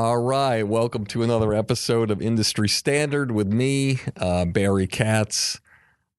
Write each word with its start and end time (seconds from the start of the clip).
All 0.00 0.18
right, 0.18 0.62
welcome 0.62 1.06
to 1.06 1.24
another 1.24 1.52
episode 1.52 2.12
of 2.12 2.22
Industry 2.22 2.68
Standard 2.68 3.32
with 3.32 3.52
me, 3.52 3.98
uh, 4.16 4.44
Barry 4.44 4.86
Katz. 4.86 5.58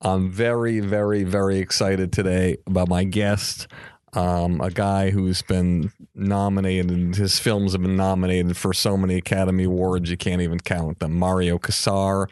I'm 0.02 0.30
very, 0.30 0.82
very, 0.82 1.24
very 1.24 1.60
excited 1.60 2.12
today 2.12 2.58
about 2.68 2.90
my 2.90 3.06
guest, 3.06 3.70
um, 4.12 4.60
a 4.60 4.70
guy 4.70 5.12
who's 5.12 5.42
been 5.44 5.94
nominated, 6.14 6.92
and 6.92 7.16
his 7.16 7.40
films 7.40 7.72
have 7.72 7.82
been 7.82 7.96
nominated 7.96 8.58
for 8.58 8.74
so 8.74 8.98
many 8.98 9.16
Academy 9.16 9.64
Awards 9.64 10.12
you 10.12 10.18
can't 10.18 10.42
even 10.42 10.60
count 10.60 11.00
them. 11.00 11.14
Mario 11.18 11.58
Kassar, 11.58 12.28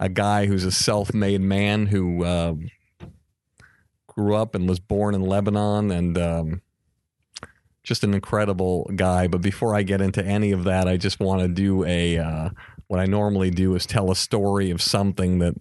a 0.00 0.08
guy 0.08 0.46
who's 0.46 0.64
a 0.64 0.72
self-made 0.72 1.42
man 1.42 1.86
who 1.86 2.24
uh, 2.24 2.54
grew 4.08 4.34
up 4.34 4.56
and 4.56 4.68
was 4.68 4.80
born 4.80 5.14
in 5.14 5.20
Lebanon 5.20 5.92
and. 5.92 6.18
Um, 6.18 6.62
just 7.88 8.04
an 8.04 8.12
incredible 8.12 8.88
guy. 8.94 9.26
But 9.26 9.40
before 9.40 9.74
I 9.74 9.82
get 9.82 10.02
into 10.02 10.22
any 10.22 10.52
of 10.52 10.64
that, 10.64 10.86
I 10.86 10.98
just 10.98 11.18
want 11.18 11.40
to 11.40 11.48
do 11.48 11.84
a 11.84 12.18
uh, 12.18 12.50
what 12.86 13.00
I 13.00 13.06
normally 13.06 13.50
do 13.50 13.74
is 13.74 13.86
tell 13.86 14.10
a 14.10 14.16
story 14.16 14.70
of 14.70 14.82
something 14.82 15.38
that 15.38 15.54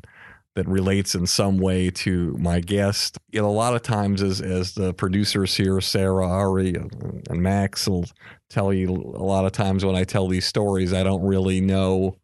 that 0.56 0.68
relates 0.68 1.16
in 1.16 1.26
some 1.26 1.58
way 1.58 1.90
to 1.90 2.36
my 2.40 2.60
guest. 2.60 3.18
You 3.32 3.42
know, 3.42 3.48
a 3.48 3.50
lot 3.50 3.76
of 3.76 3.82
times 3.82 4.22
as 4.22 4.42
as 4.42 4.74
the 4.74 4.94
producers 4.94 5.56
here, 5.56 5.80
Sarah, 5.80 6.28
Ari, 6.28 6.76
and 6.76 7.42
Max 7.42 7.88
will 7.88 8.06
tell 8.50 8.74
you 8.74 8.90
a 8.90 9.24
lot 9.24 9.46
of 9.46 9.54
times 9.54 9.86
when 9.86 9.96
I 9.96 10.04
tell 10.04 10.28
these 10.28 10.46
stories, 10.46 10.94
I 10.94 11.04
don't 11.04 11.26
really 11.26 11.62
know 11.62 12.18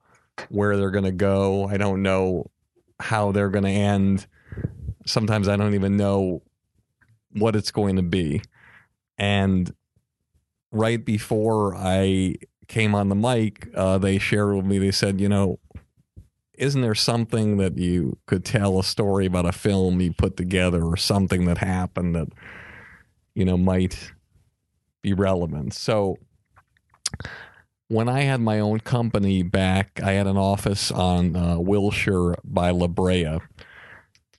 where 0.49 0.75
they're 0.75 0.91
going 0.91 1.05
to 1.05 1.11
go. 1.11 1.65
I 1.65 1.77
don't 1.77 2.01
know 2.01 2.51
how 2.99 3.31
they're 3.31 3.49
going 3.49 3.65
to 3.65 3.69
end. 3.69 4.27
Sometimes 5.05 5.47
I 5.47 5.55
don't 5.55 5.75
even 5.75 5.95
know 5.95 6.41
what 7.31 7.55
it's 7.55 7.71
going 7.71 7.95
to 7.95 8.03
be. 8.03 8.41
And 9.17 9.71
right 10.73 11.03
before 11.03 11.75
I 11.75 12.35
came 12.67 12.95
on 12.95 13.09
the 13.09 13.16
mic, 13.16 13.69
uh, 13.75 13.97
they 14.00 14.17
shared 14.17 14.56
with 14.56 14.66
me, 14.66 14.79
they 14.79 14.91
said, 14.91 15.22
you 15.22 15.29
know, 15.29 15.59
isn't 16.56 16.81
there 16.81 16.95
something 16.95 17.57
that 17.57 17.78
you 17.78 18.17
could 18.25 18.44
tell 18.44 18.79
a 18.79 18.83
story 18.83 19.25
about 19.25 19.45
a 19.45 19.51
film 19.51 20.01
you 20.01 20.13
put 20.13 20.35
together 20.35 20.83
or 20.83 20.97
something 20.97 21.45
that 21.45 21.59
happened 21.59 22.16
that, 22.16 22.28
you 23.35 23.45
know, 23.45 23.57
might 23.57 24.12
be 25.01 25.13
relevant? 25.13 25.73
So 25.73 26.17
when 27.88 28.09
I 28.09 28.22
had 28.22 28.41
my 28.41 28.59
own 28.59 28.79
company 28.79 29.44
back, 29.44 30.00
I 30.03 30.13
had 30.13 30.28
an 30.28 30.38
office 30.38 30.91
on 30.91 31.35
uh, 31.35 31.59
Wilshire 31.59 32.35
by 32.44 32.72
La 32.72 32.88
Brea 32.88 33.39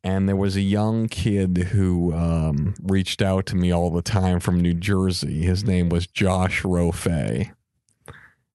and 0.04 0.28
there 0.28 0.36
was 0.36 0.54
a 0.54 0.60
young 0.60 1.08
kid 1.08 1.56
who 1.72 2.12
um, 2.12 2.74
reached 2.82 3.22
out 3.22 3.46
to 3.46 3.56
me 3.56 3.72
all 3.72 3.88
the 3.88 4.02
time 4.02 4.38
from 4.38 4.60
New 4.60 4.74
Jersey. 4.74 5.42
His 5.42 5.64
name 5.64 5.88
was 5.88 6.06
Josh 6.06 6.62
Rofe. 6.62 7.50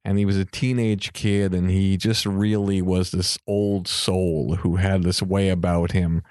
And 0.05 0.17
he 0.19 0.25
was 0.25 0.37
a 0.37 0.45
teenage 0.45 1.11
kid, 1.11 1.53
and 1.53 1.69
he 1.69 1.97
just 1.97 2.25
really 2.25 2.81
was 2.81 3.11
this 3.11 3.37
old 3.47 3.87
soul 3.87 4.57
who 4.57 4.75
had 4.77 5.03
this 5.03 5.21
way 5.23 5.49
about 5.49 5.91
him 5.91 6.23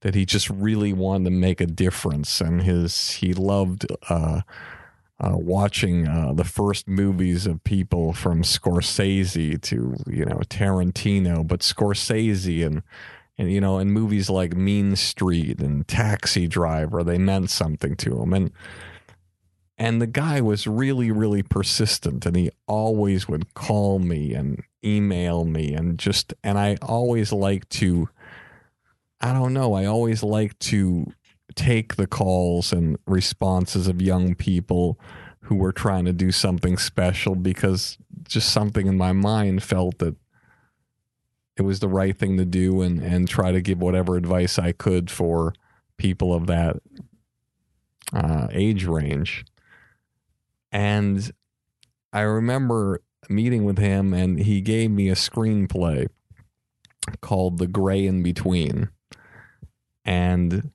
that 0.00 0.14
he 0.16 0.26
just 0.26 0.50
really 0.50 0.92
wanted 0.92 1.24
to 1.24 1.30
make 1.30 1.60
a 1.60 1.66
difference. 1.66 2.40
And 2.40 2.62
his 2.62 3.12
he 3.12 3.32
loved 3.32 3.86
uh, 4.10 4.42
uh, 5.20 5.36
watching 5.36 6.06
uh, 6.06 6.32
the 6.34 6.44
first 6.44 6.88
movies 6.88 7.46
of 7.46 7.64
people 7.64 8.12
from 8.12 8.42
Scorsese 8.42 9.60
to 9.62 9.96
you 10.06 10.24
know 10.24 10.40
Tarantino, 10.48 11.46
but 11.46 11.60
Scorsese 11.60 12.66
and 12.66 12.82
and 13.38 13.52
you 13.52 13.60
know 13.60 13.78
in 13.78 13.90
movies 13.90 14.30
like 14.30 14.56
mean 14.56 14.96
street 14.96 15.60
and 15.60 15.86
taxi 15.88 16.46
driver 16.46 17.02
they 17.02 17.18
meant 17.18 17.50
something 17.50 17.96
to 17.96 18.20
him. 18.20 18.32
And 18.32 18.50
and 19.76 20.00
the 20.00 20.06
guy 20.06 20.40
was 20.40 20.66
really 20.66 21.10
really 21.10 21.42
persistent 21.42 22.26
and 22.26 22.36
he 22.36 22.50
always 22.66 23.28
would 23.28 23.54
call 23.54 23.98
me 23.98 24.32
and 24.32 24.62
email 24.84 25.44
me 25.44 25.74
and 25.74 25.98
just 25.98 26.34
and 26.44 26.58
i 26.58 26.76
always 26.82 27.32
like 27.32 27.68
to 27.70 28.08
i 29.20 29.32
don't 29.32 29.52
know 29.52 29.74
i 29.74 29.84
always 29.84 30.22
like 30.22 30.56
to 30.58 31.06
take 31.54 31.96
the 31.96 32.06
calls 32.06 32.72
and 32.72 32.98
responses 33.06 33.86
of 33.88 34.02
young 34.02 34.34
people 34.34 34.98
who 35.40 35.56
were 35.56 35.72
trying 35.72 36.04
to 36.04 36.12
do 36.12 36.32
something 36.32 36.76
special 36.76 37.34
because 37.34 37.98
just 38.22 38.50
something 38.50 38.86
in 38.86 38.96
my 38.96 39.12
mind 39.12 39.62
felt 39.62 39.98
that 39.98 40.16
it 41.56 41.62
was 41.62 41.80
the 41.80 41.88
right 41.88 42.16
thing 42.16 42.36
to 42.36 42.44
do 42.44 42.82
and 42.82 43.00
and 43.00 43.28
try 43.28 43.52
to 43.52 43.60
give 43.60 43.80
whatever 43.80 44.16
advice 44.16 44.58
I 44.58 44.72
could 44.72 45.10
for 45.10 45.54
people 45.96 46.34
of 46.34 46.46
that 46.46 46.76
uh, 48.12 48.48
age 48.50 48.84
range. 48.84 49.44
And 50.72 51.32
I 52.12 52.20
remember 52.20 53.02
meeting 53.28 53.64
with 53.64 53.78
him, 53.78 54.12
and 54.12 54.38
he 54.40 54.60
gave 54.60 54.90
me 54.90 55.08
a 55.08 55.14
screenplay 55.14 56.08
called 57.20 57.58
"The 57.58 57.66
Gray 57.66 58.06
in 58.06 58.22
Between," 58.22 58.90
and 60.04 60.70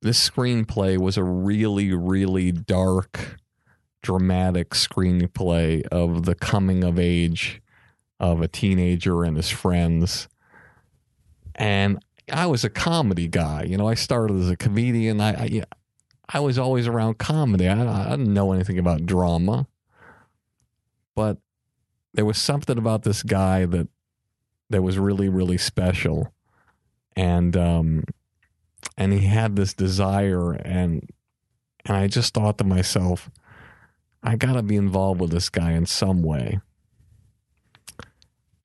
this 0.00 0.28
screenplay 0.28 0.98
was 0.98 1.16
a 1.16 1.22
really, 1.22 1.94
really 1.94 2.50
dark, 2.50 3.36
dramatic 4.02 4.70
screenplay 4.70 5.86
of 5.88 6.24
the 6.24 6.34
coming 6.34 6.82
of 6.82 6.98
age 6.98 7.61
of 8.22 8.40
a 8.40 8.48
teenager 8.48 9.22
and 9.24 9.36
his 9.36 9.50
friends 9.50 10.28
and 11.54 11.98
I 12.32 12.46
was 12.46 12.64
a 12.64 12.70
comedy 12.70 13.28
guy. 13.28 13.64
You 13.64 13.76
know, 13.76 13.88
I 13.88 13.94
started 13.94 14.36
as 14.38 14.50
a 14.50 14.56
comedian. 14.56 15.20
I 15.20 15.30
I, 15.30 15.62
I 16.28 16.40
was 16.40 16.58
always 16.58 16.86
around 16.86 17.18
comedy. 17.18 17.68
I, 17.68 18.06
I 18.06 18.10
didn't 18.10 18.32
know 18.32 18.52
anything 18.52 18.78
about 18.78 19.06
drama, 19.06 19.66
but 21.14 21.38
there 22.14 22.24
was 22.24 22.38
something 22.38 22.78
about 22.78 23.02
this 23.02 23.22
guy 23.22 23.66
that 23.66 23.88
that 24.70 24.82
was 24.82 24.98
really 24.98 25.28
really 25.28 25.58
special, 25.58 26.32
and 27.16 27.56
um, 27.56 28.04
and 28.96 29.12
he 29.12 29.26
had 29.26 29.56
this 29.56 29.74
desire, 29.74 30.52
and 30.52 31.08
and 31.84 31.96
I 31.96 32.06
just 32.06 32.34
thought 32.34 32.58
to 32.58 32.64
myself, 32.64 33.30
I 34.22 34.36
got 34.36 34.54
to 34.54 34.62
be 34.62 34.76
involved 34.76 35.20
with 35.20 35.30
this 35.30 35.50
guy 35.50 35.72
in 35.72 35.86
some 35.86 36.22
way, 36.22 36.60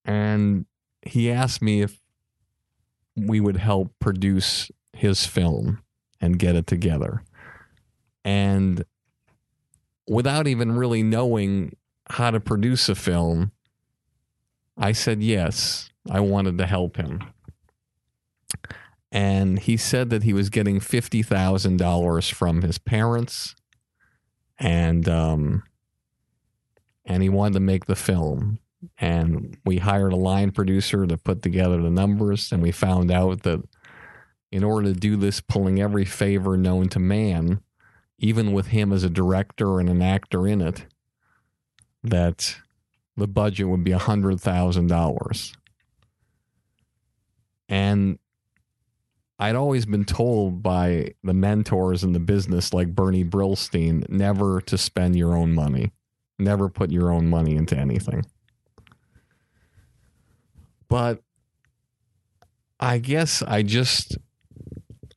and 0.08 0.66
he 1.02 1.30
asked 1.30 1.62
me 1.62 1.82
if 1.82 2.00
we 3.16 3.40
would 3.40 3.58
help 3.58 3.92
produce 4.00 4.72
his 4.94 5.26
film 5.26 5.84
and 6.22 6.40
get 6.40 6.56
it 6.56 6.66
together. 6.66 7.24
And 8.24 8.84
without 10.08 10.48
even 10.48 10.72
really 10.72 11.04
knowing 11.04 11.76
how 12.10 12.32
to 12.32 12.40
produce 12.40 12.90
a 12.90 12.96
film, 12.96 13.52
I 14.78 14.94
said 14.94 15.22
yes. 15.22 15.90
I 16.10 16.22
wanted 16.22 16.58
to 16.58 16.66
help 16.66 16.96
him. 16.96 17.22
And 19.12 19.60
he 19.60 19.78
said 19.78 20.10
that 20.10 20.24
he 20.24 20.34
was 20.34 20.50
getting 20.50 20.80
$50,000 20.80 22.34
from 22.34 22.62
his 22.62 22.78
parents 22.78 23.56
and 24.60 25.08
um, 25.08 25.64
and 27.06 27.24
he 27.24 27.30
wanted 27.30 27.54
to 27.54 27.60
make 27.60 27.86
the 27.86 27.96
film 27.96 28.60
and 29.00 29.58
we 29.66 29.78
hired 29.78 30.14
a 30.14 30.18
line 30.18 30.52
producer 30.52 31.08
to 31.08 31.18
put 31.18 31.42
together 31.42 31.82
the 31.82 31.90
numbers 31.90 32.52
and 32.52 32.62
we 32.62 32.72
found 32.72 33.12
out 33.12 33.44
that 33.44 33.62
in 34.52 34.64
order 34.64 34.94
to 34.94 35.00
do 35.00 35.16
this 35.16 35.42
pulling 35.42 35.82
every 35.82 36.06
favor 36.06 36.56
known 36.58 36.88
to 36.88 37.00
man 37.00 37.60
even 38.20 38.52
with 38.52 38.68
him 38.68 38.92
as 38.92 39.04
a 39.04 39.10
director 39.10 39.80
and 39.80 39.90
an 39.90 40.02
actor 40.02 40.48
in 40.48 40.62
it 40.62 40.86
that 42.04 42.58
the 43.16 43.28
budget 43.28 43.68
would 43.68 43.84
be 43.84 43.92
a 43.92 43.98
hundred 43.98 44.40
thousand 44.40 44.88
dollars. 44.88 45.54
And 47.70 48.18
I'd 49.40 49.56
always 49.56 49.86
been 49.86 50.06
told 50.06 50.64
by 50.64 51.14
the 51.24 51.34
mentors 51.34 52.04
in 52.04 52.14
the 52.14 52.20
business 52.20 52.74
like 52.74 52.96
Bernie 52.96 53.26
Brillstein 53.26 54.08
never 54.10 54.62
to 54.62 54.78
spend 54.78 55.16
your 55.16 55.36
own 55.36 55.54
money. 55.54 55.92
Never 56.40 56.70
put 56.70 56.92
your 56.92 57.12
own 57.12 57.28
money 57.28 57.56
into 57.56 57.78
anything 57.78 58.24
but 60.90 61.22
I 62.80 63.00
guess 63.00 63.42
I 63.42 63.64
just 63.64 64.18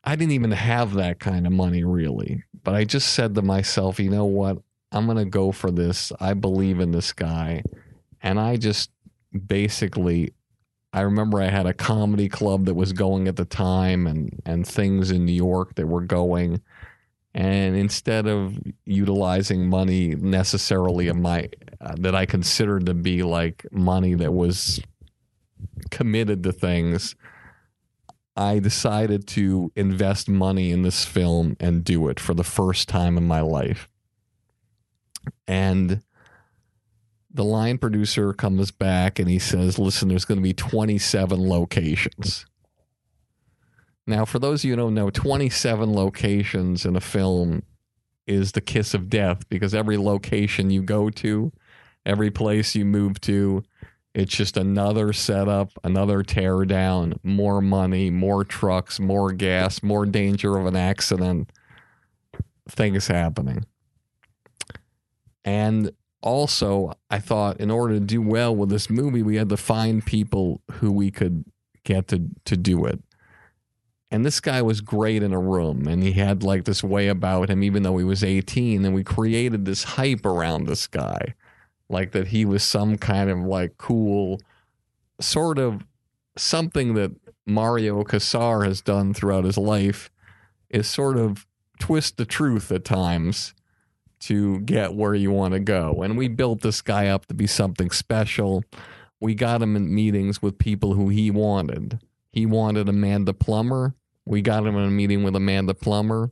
I 0.04 0.16
didn't 0.16 0.32
even 0.32 0.52
have 0.52 0.94
that 0.94 1.20
kind 1.20 1.46
of 1.46 1.52
money 1.52 1.84
really. 1.84 2.44
But 2.62 2.74
I 2.74 2.84
just 2.84 3.14
said 3.14 3.34
to 3.34 3.42
myself, 3.42 3.98
you 4.00 4.10
know 4.10 4.24
what? 4.24 4.58
I'm 4.92 5.06
going 5.06 5.18
to 5.18 5.24
go 5.24 5.52
for 5.52 5.70
this. 5.70 6.12
I 6.20 6.34
believe 6.34 6.80
in 6.80 6.90
this 6.90 7.12
guy. 7.12 7.62
And 8.22 8.40
I 8.40 8.56
just 8.56 8.90
basically 9.46 10.34
I 10.92 11.02
remember 11.02 11.40
I 11.40 11.48
had 11.48 11.66
a 11.66 11.74
comedy 11.74 12.28
club 12.28 12.64
that 12.64 12.74
was 12.74 12.92
going 12.92 13.28
at 13.28 13.36
the 13.36 13.44
time 13.44 14.06
and 14.06 14.40
and 14.44 14.66
things 14.66 15.10
in 15.10 15.24
New 15.24 15.32
York 15.32 15.76
that 15.76 15.86
were 15.86 16.00
going 16.00 16.60
and 17.32 17.76
instead 17.76 18.26
of 18.26 18.58
utilizing 18.84 19.68
money 19.68 20.16
necessarily 20.16 21.06
of 21.06 21.16
my 21.16 21.48
uh, 21.80 21.94
that 21.98 22.14
I 22.14 22.26
considered 22.26 22.86
to 22.86 22.94
be 22.94 23.22
like 23.22 23.64
money 23.70 24.14
that 24.14 24.32
was 24.32 24.80
committed 25.90 26.42
to 26.44 26.52
things, 26.52 27.14
I 28.36 28.58
decided 28.58 29.26
to 29.28 29.72
invest 29.76 30.28
money 30.28 30.70
in 30.70 30.82
this 30.82 31.04
film 31.04 31.56
and 31.60 31.84
do 31.84 32.08
it 32.08 32.20
for 32.20 32.34
the 32.34 32.44
first 32.44 32.88
time 32.88 33.16
in 33.16 33.26
my 33.26 33.40
life. 33.40 33.88
And 35.46 36.02
the 37.32 37.44
line 37.44 37.78
producer 37.78 38.32
comes 38.32 38.70
back 38.70 39.18
and 39.18 39.28
he 39.28 39.38
says, 39.38 39.78
Listen, 39.78 40.08
there's 40.08 40.24
going 40.24 40.38
to 40.38 40.42
be 40.42 40.54
27 40.54 41.48
locations. 41.48 42.46
Now, 44.06 44.24
for 44.24 44.38
those 44.38 44.60
of 44.60 44.64
you 44.64 44.72
who 44.72 44.76
don't 44.76 44.94
know, 44.94 45.10
27 45.10 45.92
locations 45.92 46.84
in 46.84 46.96
a 46.96 47.00
film 47.00 47.62
is 48.26 48.52
the 48.52 48.60
kiss 48.60 48.94
of 48.94 49.08
death 49.08 49.48
because 49.48 49.74
every 49.74 49.96
location 49.96 50.70
you 50.70 50.82
go 50.82 51.10
to, 51.10 51.52
every 52.04 52.30
place 52.30 52.74
you 52.74 52.84
move 52.84 53.20
to, 53.22 53.62
it's 54.14 54.34
just 54.34 54.56
another 54.56 55.12
setup, 55.12 55.70
another 55.84 56.22
tear 56.22 56.64
down, 56.64 57.14
more 57.22 57.60
money, 57.60 58.10
more 58.10 58.44
trucks, 58.44 58.98
more 58.98 59.32
gas, 59.32 59.82
more 59.82 60.04
danger 60.04 60.56
of 60.56 60.66
an 60.66 60.76
accident, 60.76 61.50
things 62.68 63.06
happening. 63.06 63.64
And 65.44 65.92
also, 66.22 66.92
I 67.08 67.20
thought 67.20 67.60
in 67.60 67.70
order 67.70 67.94
to 67.94 68.00
do 68.00 68.20
well 68.20 68.54
with 68.54 68.68
this 68.68 68.90
movie, 68.90 69.22
we 69.22 69.36
had 69.36 69.48
to 69.50 69.56
find 69.56 70.04
people 70.04 70.60
who 70.72 70.90
we 70.90 71.10
could 71.10 71.44
get 71.84 72.08
to, 72.08 72.28
to 72.46 72.56
do 72.56 72.84
it. 72.86 73.00
And 74.10 74.26
this 74.26 74.40
guy 74.40 74.60
was 74.60 74.80
great 74.80 75.22
in 75.22 75.32
a 75.32 75.38
room, 75.38 75.86
and 75.86 76.02
he 76.02 76.12
had 76.12 76.42
like 76.42 76.64
this 76.64 76.82
way 76.82 77.06
about 77.06 77.48
him, 77.48 77.62
even 77.62 77.84
though 77.84 77.96
he 77.96 78.04
was 78.04 78.24
18. 78.24 78.84
And 78.84 78.92
we 78.92 79.04
created 79.04 79.64
this 79.64 79.84
hype 79.84 80.26
around 80.26 80.66
this 80.66 80.88
guy 80.88 81.34
like 81.90 82.12
that 82.12 82.28
he 82.28 82.44
was 82.44 82.62
some 82.62 82.96
kind 82.96 83.28
of 83.30 83.38
like 83.38 83.76
cool 83.78 84.40
sort 85.20 85.58
of 85.58 85.84
something 86.36 86.94
that 86.94 87.12
Mario 87.46 88.02
Kassar 88.04 88.64
has 88.64 88.80
done 88.80 89.12
throughout 89.12 89.44
his 89.44 89.58
life 89.58 90.10
is 90.68 90.88
sort 90.88 91.16
of 91.16 91.46
twist 91.78 92.16
the 92.16 92.24
truth 92.24 92.70
at 92.70 92.84
times 92.84 93.54
to 94.20 94.60
get 94.60 94.94
where 94.94 95.14
you 95.14 95.30
want 95.30 95.54
to 95.54 95.60
go. 95.60 96.02
And 96.02 96.16
we 96.16 96.28
built 96.28 96.60
this 96.60 96.82
guy 96.82 97.08
up 97.08 97.26
to 97.26 97.34
be 97.34 97.46
something 97.46 97.90
special. 97.90 98.62
We 99.18 99.34
got 99.34 99.62
him 99.62 99.76
in 99.76 99.94
meetings 99.94 100.42
with 100.42 100.58
people 100.58 100.94
who 100.94 101.08
he 101.08 101.30
wanted. 101.30 102.00
He 102.30 102.46
wanted 102.46 102.88
Amanda 102.88 103.32
Plummer. 103.32 103.94
We 104.24 104.42
got 104.42 104.66
him 104.66 104.76
in 104.76 104.84
a 104.84 104.90
meeting 104.90 105.22
with 105.22 105.34
Amanda 105.34 105.74
Plummer. 105.74 106.30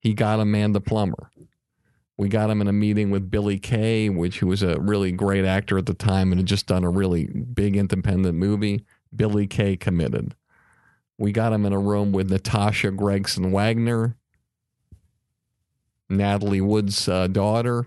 He 0.00 0.14
got 0.14 0.40
Amanda 0.40 0.80
Plummer. 0.80 1.30
We 2.18 2.28
got 2.28 2.50
him 2.50 2.60
in 2.60 2.66
a 2.66 2.72
meeting 2.72 3.10
with 3.10 3.30
Billy 3.30 3.60
Kay, 3.60 4.08
which 4.08 4.40
who 4.40 4.48
was 4.48 4.62
a 4.62 4.80
really 4.80 5.12
great 5.12 5.44
actor 5.44 5.78
at 5.78 5.86
the 5.86 5.94
time 5.94 6.32
and 6.32 6.40
had 6.40 6.46
just 6.46 6.66
done 6.66 6.82
a 6.82 6.90
really 6.90 7.26
big 7.26 7.76
independent 7.76 8.36
movie. 8.36 8.84
Billy 9.14 9.46
Kay 9.46 9.76
committed. 9.76 10.34
We 11.16 11.30
got 11.30 11.52
him 11.52 11.64
in 11.64 11.72
a 11.72 11.78
room 11.78 12.10
with 12.10 12.30
Natasha 12.30 12.90
Gregson 12.90 13.52
Wagner, 13.52 14.16
Natalie 16.08 16.60
Wood's 16.60 17.08
uh, 17.08 17.28
daughter. 17.28 17.86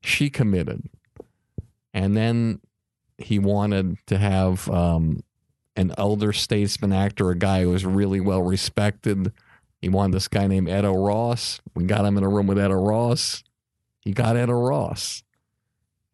She 0.00 0.30
committed. 0.30 0.88
And 1.92 2.16
then 2.16 2.60
he 3.18 3.40
wanted 3.40 3.98
to 4.06 4.18
have 4.18 4.68
um, 4.70 5.22
an 5.74 5.92
elder 5.98 6.32
statesman 6.32 6.92
actor, 6.92 7.30
a 7.30 7.36
guy 7.36 7.62
who 7.62 7.70
was 7.70 7.84
really 7.84 8.20
well 8.20 8.42
respected 8.42 9.32
he 9.82 9.88
wanted 9.88 10.14
this 10.14 10.28
guy 10.28 10.46
named 10.46 10.68
Edo 10.68 10.94
Ross. 10.94 11.60
We 11.74 11.84
got 11.84 12.04
him 12.04 12.16
in 12.16 12.22
a 12.22 12.28
room 12.28 12.46
with 12.46 12.56
Edo 12.56 12.74
Ross. 12.74 13.42
He 14.00 14.12
got 14.12 14.36
Edo 14.36 14.52
Ross. 14.52 15.24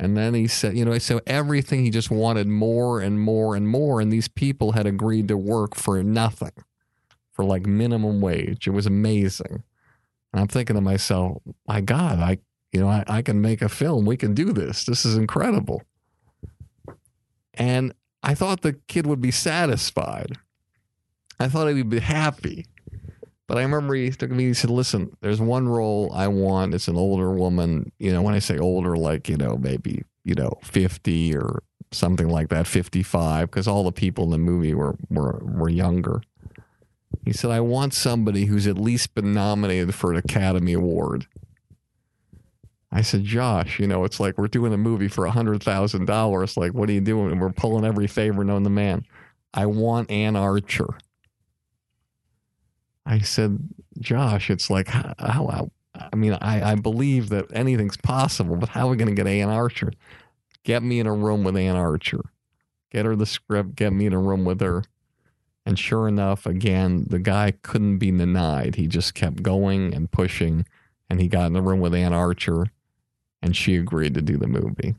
And 0.00 0.16
then 0.16 0.32
he 0.32 0.46
said, 0.46 0.76
you 0.76 0.84
know, 0.84 0.96
so 0.98 1.20
everything 1.26 1.84
he 1.84 1.90
just 1.90 2.10
wanted 2.10 2.46
more 2.46 3.00
and 3.00 3.20
more 3.20 3.54
and 3.54 3.68
more. 3.68 4.00
And 4.00 4.10
these 4.10 4.28
people 4.28 4.72
had 4.72 4.86
agreed 4.86 5.28
to 5.28 5.36
work 5.36 5.74
for 5.74 6.02
nothing, 6.02 6.52
for 7.32 7.44
like 7.44 7.66
minimum 7.66 8.20
wage. 8.20 8.66
It 8.66 8.70
was 8.70 8.86
amazing. 8.86 9.62
And 10.32 10.40
I'm 10.40 10.48
thinking 10.48 10.76
to 10.76 10.80
myself, 10.80 11.42
my 11.66 11.80
God, 11.80 12.20
I, 12.20 12.38
you 12.72 12.80
know, 12.80 12.88
I, 12.88 13.04
I 13.06 13.22
can 13.22 13.42
make 13.42 13.60
a 13.60 13.68
film. 13.68 14.06
We 14.06 14.16
can 14.16 14.34
do 14.34 14.52
this. 14.52 14.84
This 14.84 15.04
is 15.04 15.16
incredible. 15.16 15.82
And 17.54 17.92
I 18.22 18.34
thought 18.34 18.62
the 18.62 18.74
kid 18.86 19.06
would 19.06 19.20
be 19.20 19.30
satisfied. 19.30 20.38
I 21.40 21.48
thought 21.48 21.68
he'd 21.68 21.90
be 21.90 22.00
happy. 22.00 22.66
But 23.48 23.56
I 23.56 23.62
remember 23.62 23.94
he 23.94 24.10
took 24.10 24.30
me. 24.30 24.44
He 24.44 24.54
said, 24.54 24.70
"Listen, 24.70 25.16
there's 25.20 25.40
one 25.40 25.68
role 25.68 26.12
I 26.14 26.28
want. 26.28 26.74
It's 26.74 26.86
an 26.86 26.96
older 26.96 27.32
woman. 27.32 27.90
You 27.98 28.12
know, 28.12 28.22
when 28.22 28.34
I 28.34 28.38
say 28.38 28.58
older, 28.58 28.96
like 28.96 29.28
you 29.28 29.36
know, 29.36 29.56
maybe 29.56 30.04
you 30.22 30.34
know, 30.34 30.52
fifty 30.62 31.34
or 31.34 31.62
something 31.90 32.28
like 32.28 32.50
that, 32.50 32.66
fifty-five, 32.66 33.50
because 33.50 33.66
all 33.66 33.84
the 33.84 33.92
people 33.92 34.24
in 34.24 34.30
the 34.30 34.38
movie 34.38 34.74
were 34.74 34.96
were 35.08 35.40
were 35.42 35.70
younger." 35.70 36.20
He 37.24 37.32
said, 37.32 37.50
"I 37.50 37.60
want 37.60 37.94
somebody 37.94 38.44
who's 38.44 38.66
at 38.66 38.78
least 38.78 39.14
been 39.14 39.32
nominated 39.32 39.94
for 39.94 40.12
an 40.12 40.18
Academy 40.18 40.74
Award." 40.74 41.26
I 42.90 43.02
said, 43.02 43.24
Josh, 43.24 43.78
you 43.78 43.86
know, 43.86 44.04
it's 44.04 44.18
like 44.18 44.38
we're 44.38 44.48
doing 44.48 44.72
a 44.72 44.78
movie 44.78 45.08
for 45.08 45.26
a 45.26 45.30
hundred 45.30 45.62
thousand 45.62 46.06
dollars. 46.06 46.56
Like, 46.56 46.72
what 46.72 46.88
are 46.88 46.92
you 46.92 47.02
doing? 47.02 47.38
We're 47.38 47.50
pulling 47.50 47.84
every 47.84 48.06
favor 48.06 48.44
known 48.44 48.64
to 48.64 48.70
man. 48.70 49.04
I 49.52 49.66
want 49.66 50.10
Anne 50.10 50.36
Archer. 50.36 50.88
I 53.08 53.20
said, 53.20 53.58
Josh, 53.98 54.50
it's 54.50 54.68
like 54.68 54.88
how, 54.88 55.14
how 55.18 55.70
I 56.12 56.14
mean, 56.14 56.34
I, 56.34 56.72
I 56.72 56.74
believe 56.74 57.30
that 57.30 57.46
anything's 57.52 57.96
possible, 57.96 58.56
but 58.56 58.68
how 58.68 58.86
are 58.86 58.90
we 58.90 58.96
going 58.98 59.08
to 59.08 59.14
get 59.14 59.26
Anne 59.26 59.48
Archer? 59.48 59.92
Get 60.62 60.82
me 60.82 61.00
in 61.00 61.06
a 61.06 61.14
room 61.14 61.42
with 61.42 61.56
Anne 61.56 61.74
Archer. 61.74 62.20
Get 62.92 63.06
her 63.06 63.16
the 63.16 63.26
script. 63.26 63.76
Get 63.76 63.94
me 63.94 64.04
in 64.06 64.12
a 64.12 64.18
room 64.18 64.44
with 64.44 64.60
her. 64.60 64.84
And 65.64 65.78
sure 65.78 66.06
enough, 66.06 66.44
again, 66.44 67.06
the 67.08 67.18
guy 67.18 67.52
couldn't 67.62 67.98
be 67.98 68.10
denied. 68.10 68.74
He 68.74 68.86
just 68.86 69.14
kept 69.14 69.42
going 69.42 69.94
and 69.94 70.10
pushing. 70.10 70.66
And 71.08 71.20
he 71.20 71.28
got 71.28 71.46
in 71.46 71.54
the 71.54 71.62
room 71.62 71.80
with 71.80 71.94
Anne 71.94 72.12
Archer, 72.12 72.66
and 73.40 73.56
she 73.56 73.76
agreed 73.76 74.12
to 74.14 74.22
do 74.22 74.36
the 74.36 74.46
movie. 74.46 74.94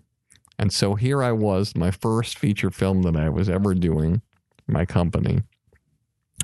And 0.57 0.73
so 0.73 0.95
here 0.95 1.21
I 1.21 1.31
was, 1.31 1.75
my 1.75 1.91
first 1.91 2.39
feature 2.39 2.71
film 2.71 3.03
that 3.03 3.15
I 3.15 3.29
was 3.29 3.47
ever 3.47 3.75
doing, 3.75 4.23
my 4.67 4.85
company. 4.85 5.43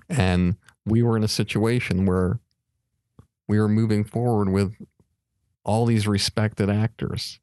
And 0.08 0.58
we 0.86 1.02
were 1.04 1.18
in 1.18 1.24
a 1.24 1.28
situation 1.28 2.06
where 2.06 2.40
we 3.48 3.60
were 3.60 3.70
moving 3.70 4.04
forward 4.04 4.50
with 4.50 4.76
all 5.64 5.86
these 5.86 6.08
respected 6.08 6.70
actors. 6.70 7.40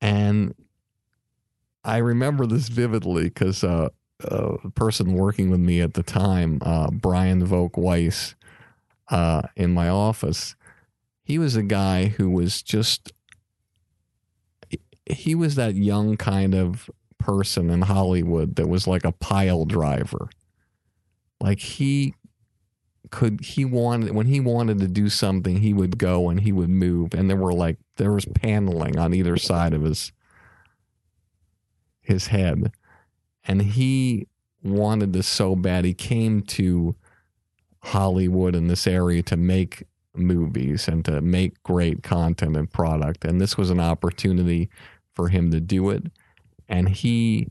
And 0.00 0.54
I 1.84 1.98
remember 1.98 2.46
this 2.46 2.68
vividly 2.68 3.24
because 3.24 3.64
uh, 3.64 3.88
a 4.22 4.70
person 4.70 5.14
working 5.14 5.50
with 5.50 5.60
me 5.60 5.80
at 5.80 5.94
the 5.94 6.02
time, 6.02 6.58
uh, 6.62 6.90
Brian 6.90 7.44
Volk-Weiss, 7.44 8.34
uh, 9.08 9.42
in 9.56 9.72
my 9.72 9.88
office, 9.88 10.54
he 11.22 11.38
was 11.38 11.56
a 11.56 11.62
guy 11.62 12.06
who 12.06 12.30
was 12.30 12.62
just, 12.62 13.12
he 15.06 15.34
was 15.34 15.54
that 15.56 15.74
young 15.74 16.16
kind 16.16 16.54
of 16.54 16.90
person 17.18 17.70
in 17.70 17.82
Hollywood 17.82 18.56
that 18.56 18.68
was 18.68 18.86
like 18.86 19.04
a 19.04 19.12
pile 19.12 19.64
driver. 19.64 20.30
Like 21.40 21.60
he 21.60 22.14
could 23.10 23.40
he 23.40 23.64
wanted 23.64 24.14
when 24.14 24.26
he 24.26 24.40
wanted 24.40 24.78
to 24.78 24.86
do 24.86 25.08
something 25.08 25.56
he 25.56 25.74
would 25.74 25.98
go 25.98 26.28
and 26.28 26.40
he 26.40 26.52
would 26.52 26.68
move. 26.68 27.14
And 27.14 27.28
there 27.28 27.36
were 27.36 27.52
like 27.52 27.78
there 27.96 28.12
was 28.12 28.26
paneling 28.26 28.98
on 28.98 29.14
either 29.14 29.36
side 29.36 29.74
of 29.74 29.82
his 29.82 30.12
his 32.02 32.28
head. 32.28 32.72
And 33.44 33.62
he 33.62 34.28
wanted 34.62 35.12
this 35.12 35.26
so 35.26 35.56
bad 35.56 35.84
he 35.84 35.94
came 35.94 36.42
to 36.42 36.94
Hollywood 37.82 38.54
in 38.54 38.68
this 38.68 38.86
area 38.86 39.22
to 39.22 39.36
make 39.36 39.84
movies 40.14 40.88
and 40.88 41.04
to 41.04 41.20
make 41.20 41.62
great 41.62 42.02
content 42.02 42.56
and 42.56 42.70
product. 42.70 43.24
And 43.24 43.40
this 43.40 43.56
was 43.56 43.70
an 43.70 43.80
opportunity 43.80 44.68
for 45.14 45.28
him 45.28 45.50
to 45.50 45.60
do 45.60 45.90
it. 45.90 46.04
And 46.68 46.88
he 46.88 47.48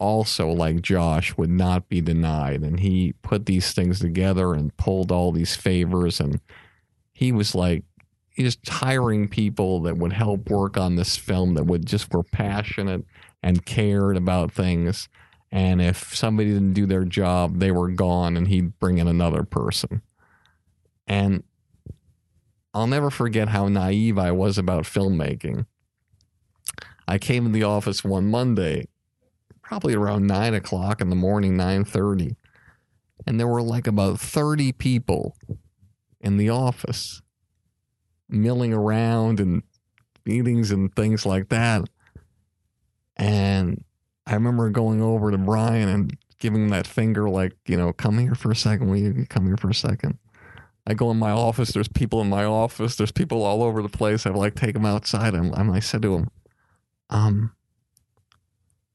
also 0.00 0.48
like 0.48 0.80
Josh 0.80 1.36
would 1.36 1.50
not 1.50 1.88
be 1.88 2.00
denied. 2.00 2.62
And 2.62 2.80
he 2.80 3.12
put 3.22 3.46
these 3.46 3.72
things 3.72 4.00
together 4.00 4.54
and 4.54 4.76
pulled 4.76 5.12
all 5.12 5.30
these 5.30 5.54
favors. 5.54 6.18
And 6.18 6.40
he 7.12 7.30
was 7.30 7.54
like 7.54 7.84
just 8.36 8.66
hiring 8.66 9.28
people 9.28 9.80
that 9.82 9.98
would 9.98 10.14
help 10.14 10.48
work 10.48 10.78
on 10.78 10.96
this 10.96 11.16
film 11.16 11.54
that 11.54 11.64
would 11.66 11.84
just 11.86 12.12
were 12.12 12.22
passionate 12.22 13.04
and 13.42 13.66
cared 13.66 14.16
about 14.16 14.50
things. 14.50 15.08
And 15.52 15.82
if 15.82 16.16
somebody 16.16 16.50
didn't 16.50 16.72
do 16.72 16.86
their 16.86 17.04
job 17.04 17.58
they 17.58 17.70
were 17.70 17.90
gone 17.90 18.36
and 18.36 18.48
he'd 18.48 18.78
bring 18.78 18.98
in 18.98 19.06
another 19.06 19.42
person. 19.42 20.00
And 21.06 21.42
I'll 22.72 22.86
never 22.86 23.10
forget 23.10 23.48
how 23.48 23.68
naive 23.68 24.16
I 24.16 24.30
was 24.30 24.56
about 24.56 24.84
filmmaking. 24.84 25.66
I 27.06 27.18
came 27.18 27.44
in 27.44 27.52
the 27.52 27.64
office 27.64 28.04
one 28.04 28.30
Monday 28.30 28.86
probably 29.70 29.94
around 29.94 30.26
nine 30.26 30.52
o'clock 30.52 31.00
in 31.00 31.10
the 31.10 31.14
morning, 31.14 31.56
nine 31.56 31.84
thirty, 31.84 32.34
and 33.24 33.38
there 33.38 33.46
were 33.46 33.62
like 33.62 33.86
about 33.86 34.18
thirty 34.18 34.72
people 34.72 35.36
in 36.20 36.38
the 36.38 36.50
office, 36.50 37.22
milling 38.28 38.74
around 38.74 39.38
and 39.38 39.62
meetings 40.26 40.72
and 40.72 40.92
things 40.96 41.24
like 41.24 41.50
that. 41.50 41.88
And 43.16 43.84
I 44.26 44.34
remember 44.34 44.70
going 44.70 45.00
over 45.00 45.30
to 45.30 45.38
Brian 45.38 45.88
and 45.88 46.16
giving 46.40 46.64
him 46.64 46.70
that 46.70 46.88
finger, 46.88 47.30
like, 47.30 47.52
you 47.66 47.76
know, 47.76 47.92
come 47.92 48.18
here 48.18 48.34
for 48.34 48.50
a 48.50 48.56
second. 48.56 48.90
Will 48.90 48.96
you 48.96 49.24
come 49.30 49.46
here 49.46 49.56
for 49.56 49.70
a 49.70 49.74
second? 49.74 50.18
I 50.84 50.94
go 50.94 51.12
in 51.12 51.16
my 51.16 51.30
office. 51.30 51.70
There's 51.70 51.86
people 51.86 52.20
in 52.22 52.28
my 52.28 52.44
office. 52.44 52.96
There's 52.96 53.12
people 53.12 53.44
all 53.44 53.62
over 53.62 53.82
the 53.82 53.88
place. 53.88 54.26
I 54.26 54.30
like 54.30 54.56
take 54.56 54.74
them 54.74 54.84
outside. 54.84 55.32
And 55.34 55.54
I 55.54 55.78
said 55.78 56.02
to 56.02 56.16
him, 56.16 56.28
um, 57.08 57.52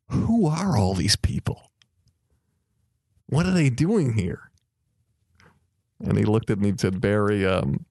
who 0.09 0.47
are 0.47 0.77
all 0.77 0.93
these 0.93 1.15
people? 1.15 1.71
What 3.27 3.45
are 3.45 3.53
they 3.53 3.69
doing 3.69 4.13
here? 4.13 4.51
And 5.99 6.17
he 6.17 6.25
looked 6.25 6.49
at 6.49 6.59
me 6.59 6.69
and 6.69 6.79
said, 6.79 7.01
Barry, 7.01 7.45
um, 7.45 7.85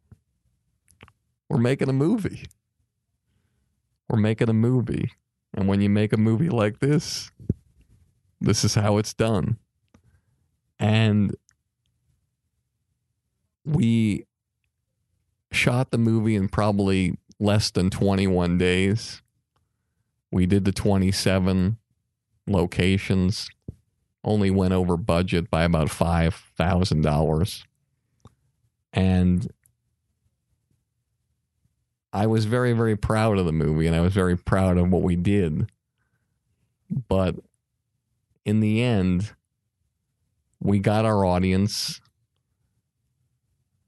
we're 1.49 1.59
making 1.59 1.89
a 1.89 1.95
movie. 1.95 2.47
We're 4.09 4.19
making 4.19 4.49
a 4.49 4.55
movie. 4.55 5.13
And 5.55 5.69
when 5.69 5.81
you 5.81 5.89
make 5.89 6.13
a 6.13 6.19
movie 6.19 6.51
like 6.51 6.81
this, 6.81 7.31
this 8.41 8.65
is 8.65 8.75
how 8.75 8.99
it's 8.99 9.15
done. 9.15 9.59
And 10.79 11.35
we 13.65 14.27
shot 15.51 15.91
the 15.91 15.99
movie 15.99 16.37
in 16.37 16.49
probably 16.49 17.19
less 17.39 17.71
than 17.71 17.91
21 17.91 18.59
days. 18.59 19.23
We 20.31 20.47
did 20.47 20.65
the 20.65 20.73
27 20.73 21.79
locations, 22.47 23.49
only 24.23 24.51
went 24.51 24.73
over 24.73 24.97
budget 24.97 25.51
by 25.51 25.65
about 25.65 25.89
$5,000. 25.89 27.65
And 28.93 29.53
I 32.13 32.27
was 32.27 32.45
very, 32.45 32.73
very 32.73 32.97
proud 32.97 33.39
of 33.39 33.47
the 33.47 33.53
movie 33.53 33.87
and 33.87 33.97
I 33.97 34.01
was 34.01 34.15
very 34.15 34.37
proud 34.37 34.79
of 34.79 34.91
what 34.91 35.03
we 35.03 35.17
did. 35.17 35.71
But 37.09 37.37
in 38.45 38.61
the 38.61 38.83
end, 38.83 39.33
we 40.61 40.79
got 40.79 41.05
our 41.05 41.25
audience. 41.25 42.01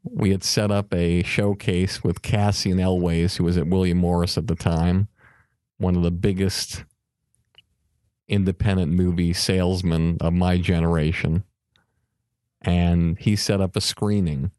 We 0.03 0.31
had 0.31 0.43
set 0.43 0.71
up 0.71 0.93
a 0.93 1.23
showcase 1.23 2.03
with 2.03 2.23
Cassian 2.23 2.81
Elwes, 2.81 3.37
who 3.37 3.45
was 3.45 3.57
at 3.57 3.69
William 3.69 3.99
Morris 3.99 4.37
at 4.37 4.47
the 4.47 4.55
time, 4.55 5.09
one 5.79 5.97
of 5.97 6.03
the 6.03 6.11
biggest 6.11 6.85
independent 8.29 8.93
movie 8.93 9.33
salesman 9.33 10.19
of 10.21 10.33
my 10.33 10.59
generation. 10.59 11.45
And 12.63 13.19
he 13.19 13.37
set 13.37 13.61
up 13.61 13.77
a 13.77 13.81
screening 13.81 14.51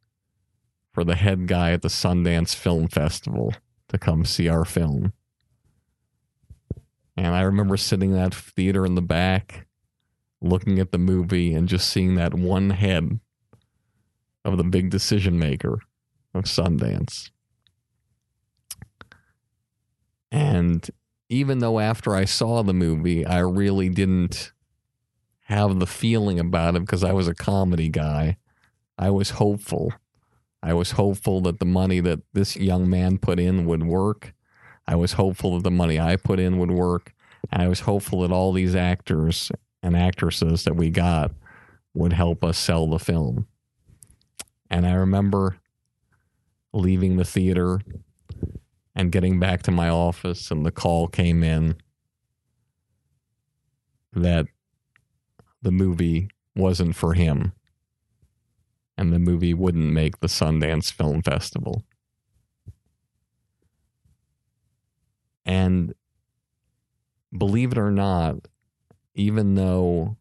for 0.94 1.04
the 1.04 1.16
head 1.16 1.48
guy 1.48 1.72
at 1.72 1.82
the 1.82 1.90
Sundance 1.90 2.56
Film 2.56 2.88
Festival 2.88 3.54
to 3.90 3.98
come 3.98 4.26
see 4.26 4.48
our 4.48 4.66
film. 4.66 5.14
And 7.16 7.36
I 7.36 7.42
remember 7.42 7.78
sitting 7.78 8.12
in 8.12 8.18
that 8.18 8.34
theater 8.34 8.86
in 8.86 8.96
the 8.96 9.02
back, 9.02 9.68
looking 10.42 10.80
at 10.80 10.92
the 10.92 10.98
movie 10.98 11.54
and 11.54 11.68
just 11.68 11.90
seeing 11.90 12.16
that 12.16 12.34
one 12.34 12.70
head 12.70 13.20
of 14.46 14.58
the 14.58 14.64
big 14.64 14.90
decision 14.90 15.38
maker 15.38 15.80
of 16.34 16.44
Sundance. 16.44 17.32
And 20.32 20.88
even 21.30 21.60
though 21.60 21.80
after 21.80 22.16
I 22.16 22.26
saw 22.26 22.64
the 22.64 22.74
movie, 22.74 23.26
I 23.26 23.40
really 23.40 23.90
didn't 23.90 24.52
have 25.46 25.80
the 25.80 25.88
feeling 25.88 26.40
about 26.40 26.76
it 26.76 26.82
because 26.82 27.04
I 27.04 27.14
was 27.14 27.28
a 27.28 27.34
comedy 27.34 27.90
guy, 27.90 28.38
I 28.98 29.10
was 29.10 29.32
hopeful. 29.32 29.94
I 30.62 30.74
was 30.74 30.92
hopeful 30.92 31.40
that 31.42 31.60
the 31.60 31.66
money 31.66 32.00
that 32.00 32.20
this 32.34 32.58
young 32.58 32.90
man 32.90 33.20
put 33.20 33.40
in 33.40 33.66
would 33.66 33.84
work. 33.84 34.34
I 34.88 34.96
was 34.96 35.14
hopeful 35.14 35.56
that 35.56 35.64
the 35.64 35.72
money 35.72 36.00
I 36.00 36.16
put 36.16 36.40
in 36.40 36.58
would 36.58 36.72
work. 36.72 37.14
And 37.52 37.62
I 37.62 37.68
was 37.68 37.82
hopeful 37.82 38.22
that 38.22 38.32
all 38.32 38.52
these 38.52 38.76
actors 38.76 39.52
and 39.84 39.96
actresses 39.96 40.64
that 40.64 40.76
we 40.76 40.90
got 40.90 41.32
would 41.94 42.14
help 42.14 42.44
us 42.44 42.58
sell 42.58 42.88
the 42.88 43.00
film. 43.00 43.48
And 44.70 44.86
I 44.86 44.94
remember 44.94 45.60
leaving 46.74 47.18
the 47.18 47.24
theater 47.24 47.80
and 48.98 49.12
getting 49.12 49.40
back 49.40 49.62
to 49.64 49.72
my 49.72 49.88
office, 49.88 50.50
and 50.50 50.66
the 50.66 50.72
call 50.72 51.08
came 51.08 51.44
in 51.44 51.76
that 54.12 54.48
the 55.62 55.72
movie 55.72 56.30
wasn't 56.56 56.96
for 56.96 57.14
him 57.14 57.54
and 58.98 59.14
the 59.14 59.20
movie 59.20 59.54
wouldn't 59.54 59.94
make 59.94 60.20
the 60.20 60.28
Sundance 60.28 60.92
Film 60.92 61.22
Festival. 61.22 61.84
And 65.46 65.94
believe 67.38 67.72
it 67.72 67.78
or 67.78 67.92
not, 67.92 68.48
even 69.14 69.54
though 69.54 70.18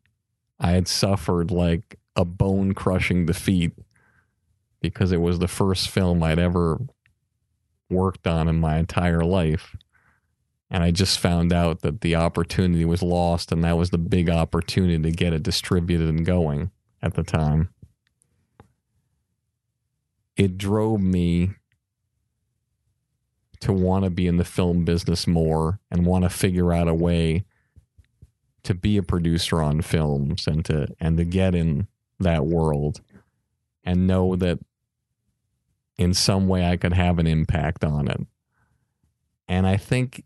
I 0.61 0.73
had 0.73 0.87
suffered 0.87 1.51
like 1.51 1.99
a 2.15 2.27
bone 2.27 2.75
crushing 2.75 3.25
defeat 3.25 3.73
because 4.83 5.13
it 5.13 5.23
was 5.23 5.39
the 5.39 5.49
first 5.49 5.89
film 5.89 6.23
I'd 6.23 6.39
ever 6.39 6.79
worked 7.91 8.27
on 8.27 8.49
in 8.49 8.61
my 8.61 8.79
entire 8.79 9.23
life. 9.23 9.77
And 10.71 10.83
I 10.83 10.91
just 10.91 11.19
found 11.19 11.53
out 11.53 11.83
that 11.83 12.01
the 12.01 12.17
opportunity 12.17 12.85
was 12.85 13.03
lost, 13.03 13.53
and 13.53 13.63
that 13.63 13.77
was 13.77 13.91
the 13.91 13.99
big 13.99 14.29
opportunity 14.29 14.99
to 14.99 15.11
get 15.13 15.33
it 15.33 15.43
distributed 15.43 16.09
and 16.09 16.27
going 16.27 16.71
at 17.01 17.15
the 17.15 17.23
time. 17.23 17.71
It 20.37 20.59
drove 20.59 21.01
me 21.01 21.51
to 23.61 23.73
want 23.73 24.05
to 24.05 24.11
be 24.11 24.27
in 24.27 24.37
the 24.37 24.45
film 24.45 24.85
business 24.85 25.27
more 25.27 25.81
and 25.91 26.05
want 26.05 26.25
to 26.25 26.31
figure 26.31 26.73
out 26.73 26.89
a 26.89 26.95
way 26.95 27.45
to 28.65 28.75
be 28.75 28.97
a 28.97 29.03
producer 29.03 29.63
on 29.63 29.81
films 29.81 30.47
and 30.47 30.65
to 30.65 30.89
and 31.01 31.17
to 31.17 31.25
get 31.25 31.55
in 31.55 31.87
that 32.19 32.45
world 32.45 33.01
and 33.85 34.07
know 34.07 34.35
that 34.37 34.59
in 35.99 36.15
some 36.15 36.47
way 36.49 36.69
I 36.69 36.77
could 36.77 36.93
have 36.93 37.19
an 37.19 37.27
impact 37.27 37.85
on 37.85 38.09
it. 38.09 38.21
And 39.49 39.67
I 39.67 39.77
think 39.77 40.25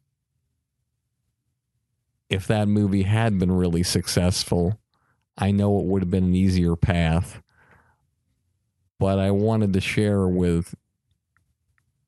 if 2.28 2.46
that 2.46 2.68
movie 2.68 3.02
had 3.02 3.38
been 3.38 3.52
really 3.52 3.82
successful, 3.82 4.80
I 5.36 5.50
know 5.50 5.78
it 5.78 5.86
would 5.86 6.02
have 6.02 6.10
been 6.10 6.24
an 6.24 6.34
easier 6.34 6.76
path. 6.76 7.42
But 8.98 9.18
I 9.18 9.30
wanted 9.30 9.72
to 9.72 9.80
share 9.80 10.28
with 10.28 10.74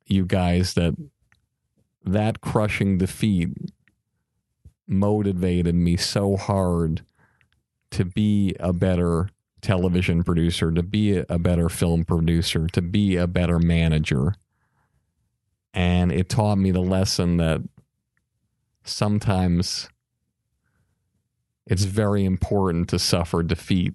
you 0.06 0.26
guys 0.26 0.74
that 0.74 0.94
that 2.04 2.40
crushing 2.40 2.98
defeat 2.98 3.50
motivated 4.86 5.74
me 5.74 5.96
so 5.96 6.36
hard 6.36 7.04
to 7.92 8.04
be 8.04 8.54
a 8.60 8.72
better 8.72 9.28
television 9.62 10.22
producer, 10.24 10.70
to 10.72 10.82
be 10.82 11.16
a 11.16 11.38
better 11.38 11.68
film 11.68 12.04
producer, 12.04 12.66
to 12.66 12.82
be 12.82 13.16
a 13.16 13.26
better 13.26 13.58
manager. 13.58 14.34
And 15.72 16.12
it 16.12 16.28
taught 16.28 16.58
me 16.58 16.70
the 16.72 16.80
lesson 16.80 17.38
that 17.38 17.62
sometimes 18.84 19.88
it's 21.66 21.84
very 21.84 22.24
important 22.24 22.88
to 22.90 22.98
suffer 22.98 23.42
defeat. 23.42 23.94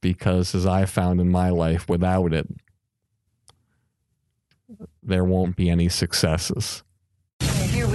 Because 0.00 0.54
as 0.54 0.66
I 0.66 0.84
found 0.84 1.20
in 1.20 1.28
my 1.30 1.50
life, 1.50 1.88
without 1.88 2.32
it, 2.34 2.48
there 5.02 5.24
won't 5.24 5.56
be 5.56 5.70
any 5.70 5.88
successes. 5.88 6.82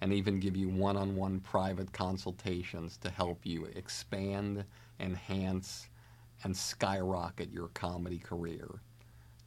and 0.00 0.12
even 0.12 0.40
give 0.40 0.56
you 0.56 0.68
one 0.68 0.96
on 0.96 1.16
one 1.16 1.40
private 1.40 1.92
consultations 1.92 2.96
to 2.98 3.10
help 3.10 3.44
you 3.44 3.64
expand, 3.74 4.64
enhance, 5.00 5.88
and 6.44 6.56
skyrocket 6.56 7.50
your 7.52 7.68
comedy 7.68 8.18
career. 8.18 8.80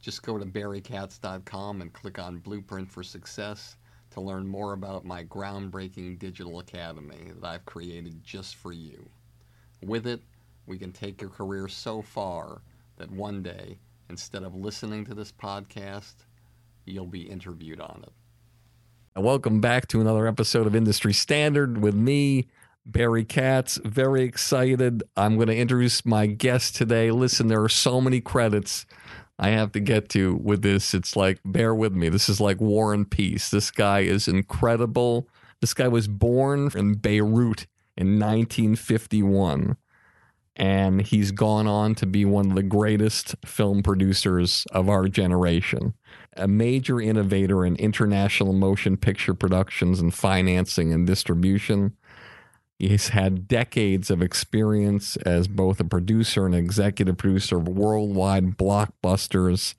Just 0.00 0.22
go 0.22 0.36
to 0.36 0.44
barrykatz.com 0.44 1.80
and 1.80 1.92
click 1.92 2.18
on 2.18 2.38
Blueprint 2.38 2.90
for 2.90 3.02
Success 3.02 3.76
to 4.10 4.20
learn 4.20 4.46
more 4.46 4.72
about 4.74 5.04
my 5.04 5.24
groundbreaking 5.24 6.18
digital 6.18 6.58
academy 6.58 7.32
that 7.40 7.46
I've 7.46 7.64
created 7.64 8.22
just 8.22 8.56
for 8.56 8.72
you. 8.72 9.08
With 9.82 10.06
it, 10.06 10.20
we 10.66 10.78
can 10.78 10.92
take 10.92 11.20
your 11.20 11.30
career 11.30 11.66
so 11.66 12.02
far 12.02 12.60
that 12.96 13.10
one 13.10 13.42
day, 13.42 13.78
instead 14.10 14.42
of 14.42 14.54
listening 14.54 15.04
to 15.06 15.14
this 15.14 15.32
podcast, 15.32 16.14
you'll 16.84 17.06
be 17.06 17.22
interviewed 17.22 17.80
on 17.80 18.04
it. 18.06 18.12
And 19.14 19.26
welcome 19.26 19.60
back 19.60 19.88
to 19.88 20.00
another 20.00 20.26
episode 20.26 20.66
of 20.66 20.74
Industry 20.74 21.12
Standard 21.12 21.82
with 21.82 21.94
me, 21.94 22.48
Barry 22.86 23.26
Katz. 23.26 23.78
Very 23.84 24.22
excited. 24.22 25.02
I'm 25.18 25.36
going 25.36 25.48
to 25.48 25.56
introduce 25.56 26.06
my 26.06 26.24
guest 26.24 26.76
today. 26.76 27.10
Listen, 27.10 27.48
there 27.48 27.62
are 27.62 27.68
so 27.68 28.00
many 28.00 28.22
credits 28.22 28.86
I 29.38 29.50
have 29.50 29.70
to 29.72 29.80
get 29.80 30.08
to 30.10 30.36
with 30.36 30.62
this. 30.62 30.94
It's 30.94 31.14
like, 31.14 31.40
bear 31.44 31.74
with 31.74 31.92
me. 31.92 32.08
This 32.08 32.30
is 32.30 32.40
like 32.40 32.58
War 32.58 32.94
and 32.94 33.10
Peace. 33.10 33.50
This 33.50 33.70
guy 33.70 34.00
is 34.00 34.28
incredible. 34.28 35.28
This 35.60 35.74
guy 35.74 35.88
was 35.88 36.08
born 36.08 36.70
in 36.74 36.94
Beirut 36.94 37.66
in 37.98 38.18
1951 38.18 39.76
and 40.56 41.00
he's 41.00 41.32
gone 41.32 41.66
on 41.66 41.94
to 41.94 42.06
be 42.06 42.24
one 42.24 42.50
of 42.50 42.54
the 42.54 42.62
greatest 42.62 43.34
film 43.44 43.82
producers 43.82 44.66
of 44.72 44.88
our 44.88 45.08
generation. 45.08 45.94
A 46.36 46.46
major 46.46 47.00
innovator 47.00 47.64
in 47.64 47.76
international 47.76 48.52
motion 48.52 48.96
picture 48.96 49.34
productions 49.34 50.00
and 50.00 50.12
financing 50.12 50.92
and 50.92 51.06
distribution. 51.06 51.96
He's 52.78 53.08
had 53.08 53.48
decades 53.48 54.10
of 54.10 54.20
experience 54.20 55.16
as 55.18 55.48
both 55.48 55.80
a 55.80 55.84
producer 55.84 56.44
and 56.44 56.54
executive 56.54 57.16
producer 57.16 57.58
of 57.58 57.68
worldwide 57.68 58.58
blockbusters, 58.58 59.74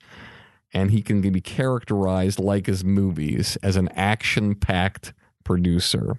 and 0.72 0.90
he 0.90 1.02
can 1.02 1.20
be 1.20 1.40
characterized, 1.40 2.40
like 2.40 2.66
his 2.66 2.82
movies, 2.82 3.56
as 3.62 3.76
an 3.76 3.88
action 3.90 4.54
packed 4.54 5.12
producer. 5.44 6.16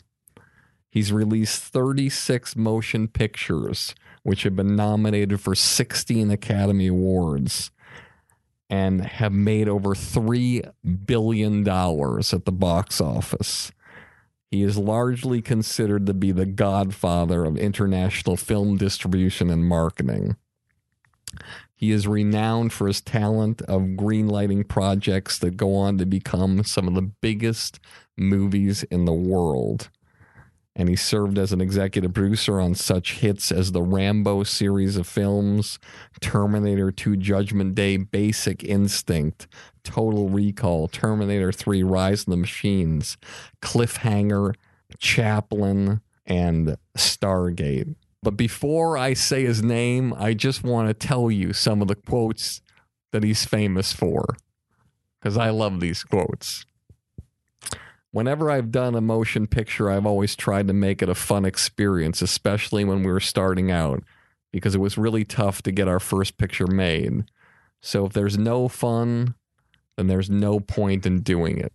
He's 0.90 1.12
released 1.12 1.62
36 1.62 2.56
motion 2.56 3.10
pictures 3.10 3.96
which 4.26 4.42
have 4.42 4.56
been 4.56 4.76
nominated 4.76 5.40
for 5.40 5.54
16 5.54 6.32
Academy 6.32 6.88
Awards 6.88 7.70
and 8.72 9.02
have 9.06 9.32
made 9.32 9.70
over 9.70 9.90
$3 9.90 10.68
billion 11.06 11.60
at 11.60 12.46
the 12.46 12.52
box 12.52 13.00
office. 13.00 13.72
He 14.50 14.64
is 14.64 14.80
largely 14.80 15.44
considered 15.44 16.08
to 16.08 16.16
be 16.16 16.32
the 16.32 16.48
godfather 16.48 17.46
of 17.46 17.56
international 17.56 18.36
film 18.36 18.78
distribution 18.78 19.52
and 19.52 19.64
marketing. 19.64 20.38
He 21.76 21.92
is 21.92 22.08
renowned 22.08 22.74
for 22.74 22.88
his 22.88 23.02
talent 23.02 23.62
of 23.62 23.82
greenlighting 23.82 24.68
projects 24.68 25.38
that 25.38 25.56
go 25.56 25.76
on 25.76 26.00
to 26.00 26.06
become 26.08 26.64
some 26.64 26.88
of 26.88 26.96
the 26.96 27.04
biggest 27.04 27.80
movies 28.18 28.82
in 28.82 29.06
the 29.06 29.14
world 29.14 29.92
and 30.76 30.90
he 30.90 30.96
served 30.96 31.38
as 31.38 31.54
an 31.54 31.62
executive 31.62 32.14
producer 32.14 32.60
on 32.60 32.76
such 32.76 33.20
hits 33.20 33.52
as 33.52 33.72
the 33.72 33.82
Rambo 33.82 34.44
series 34.44 34.98
of 34.98 35.08
films, 35.08 35.80
Terminator 36.20 36.92
2 36.92 37.16
Judgment 37.16 37.76
Day, 37.76 37.96
Basic 37.98 38.64
Instinct, 38.64 39.48
Total 39.84 40.28
Recall, 40.28 40.88
Terminator 40.90 41.52
3 41.52 41.84
Rise 41.84 42.22
of 42.22 42.26
the 42.28 42.38
Machines, 42.38 43.18
Cliffhanger, 43.62 44.54
Chaplin, 45.00 46.02
and 46.26 46.78
Stargate. 46.98 47.96
But 48.22 48.32
before 48.32 48.98
I 48.98 49.14
say 49.14 49.44
his 49.44 49.64
name, 49.64 50.14
I 50.18 50.34
just 50.34 50.64
want 50.64 50.90
to 50.90 50.94
tell 50.94 51.32
you 51.32 51.54
some 51.54 51.82
of 51.82 51.88
the 51.88 51.96
quotes 51.96 52.62
that 53.12 53.24
he's 53.24 53.46
famous 53.46 53.94
for, 53.94 54.36
because 55.20 55.38
I 55.38 55.52
love 55.52 55.80
these 55.80 56.04
quotes 56.04 56.66
whenever 58.16 58.50
I've 58.50 58.72
done 58.72 58.96
a 58.96 59.02
motion 59.02 59.46
picture, 59.46 59.92
I've 59.92 60.06
always 60.06 60.38
tried 60.38 60.70
to 60.70 60.74
make 60.74 61.02
it 61.02 61.10
a 61.10 61.16
fun 61.16 61.44
experience, 61.44 62.22
especially 62.22 62.86
when 62.86 63.04
we 63.04 63.12
were 63.12 63.20
starting 63.20 63.72
out, 63.72 64.04
because 64.54 64.74
it 64.74 64.80
was 64.80 64.98
really 64.98 65.26
tough 65.26 65.62
to 65.64 65.72
get 65.74 65.90
our 65.90 66.00
first 66.00 66.38
picture 66.38 66.66
made. 66.66 67.26
So 67.82 68.06
if 68.06 68.14
there's 68.14 68.38
no 68.38 68.70
fun, 68.70 69.36
then 69.98 70.08
there's 70.08 70.30
no 70.30 70.62
point 70.62 71.06
in 71.06 71.24
doing 71.24 71.58
it. 71.58 71.74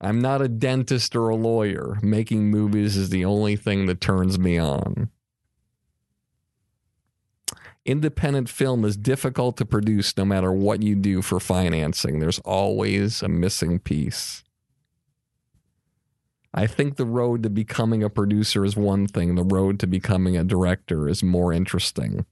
I'm 0.00 0.20
not 0.20 0.42
a 0.42 0.48
dentist 0.48 1.14
or 1.14 1.28
a 1.28 1.36
lawyer. 1.36 1.96
Making 2.02 2.50
movies 2.50 2.96
is 2.96 3.10
the 3.10 3.24
only 3.24 3.54
thing 3.54 3.86
that 3.86 4.00
turns 4.00 4.40
me 4.40 4.58
on. 4.58 5.08
Independent 7.84 8.48
film 8.48 8.84
is 8.84 8.96
difficult 8.96 9.56
to 9.58 9.64
produce 9.64 10.16
no 10.16 10.24
matter 10.24 10.50
what 10.50 10.82
you 10.82 10.96
do 10.96 11.22
for 11.22 11.38
financing. 11.38 12.18
There's 12.18 12.40
always 12.40 13.22
a 13.22 13.28
missing 13.28 13.78
piece. 13.78 14.42
I 16.54 16.66
think 16.66 16.96
the 16.96 17.04
road 17.04 17.42
to 17.42 17.50
becoming 17.50 18.02
a 18.02 18.10
producer 18.10 18.64
is 18.64 18.76
one 18.76 19.06
thing, 19.06 19.34
the 19.34 19.42
road 19.42 19.78
to 19.80 19.86
becoming 19.86 20.36
a 20.36 20.44
director 20.44 21.08
is 21.08 21.22
more 21.22 21.52
interesting. 21.52 22.24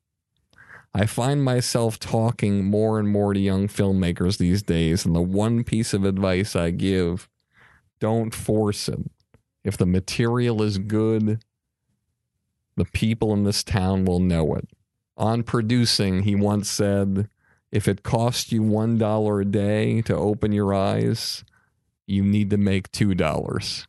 I 0.95 1.05
find 1.05 1.45
myself 1.45 1.99
talking 1.99 2.65
more 2.65 2.99
and 2.99 3.09
more 3.09 3.35
to 3.35 3.41
young 3.41 3.69
filmmakers 3.69 4.39
these 4.39 4.63
days, 4.63 5.05
and 5.05 5.15
the 5.15 5.21
one 5.21 5.63
piece 5.63 5.93
of 5.93 6.05
advice 6.05 6.57
I 6.57 6.71
give 6.71 7.29
don't 8.01 8.35
force 8.35 8.89
it. 8.89 9.01
If 9.63 9.77
the 9.77 9.85
material 9.85 10.63
is 10.63 10.79
good, 10.79 11.45
the 12.77 12.87
people 12.87 13.35
in 13.35 13.45
this 13.45 13.63
town 13.63 14.07
will 14.07 14.21
know 14.21 14.55
it. 14.55 14.69
On 15.19 15.43
producing, 15.43 16.23
he 16.23 16.35
once 16.35 16.71
said, 16.71 17.29
if 17.73 17.89
it 17.89 18.03
costs 18.03 18.53
you 18.53 18.63
$1 18.63 19.41
a 19.41 19.45
day 19.45 20.01
to 20.03 20.15
open 20.15 20.53
your 20.53 20.73
eyes, 20.73 21.45
you 22.07 22.23
need 22.23 22.49
to 22.51 22.57
make 22.57 22.91
$2. 22.93 23.87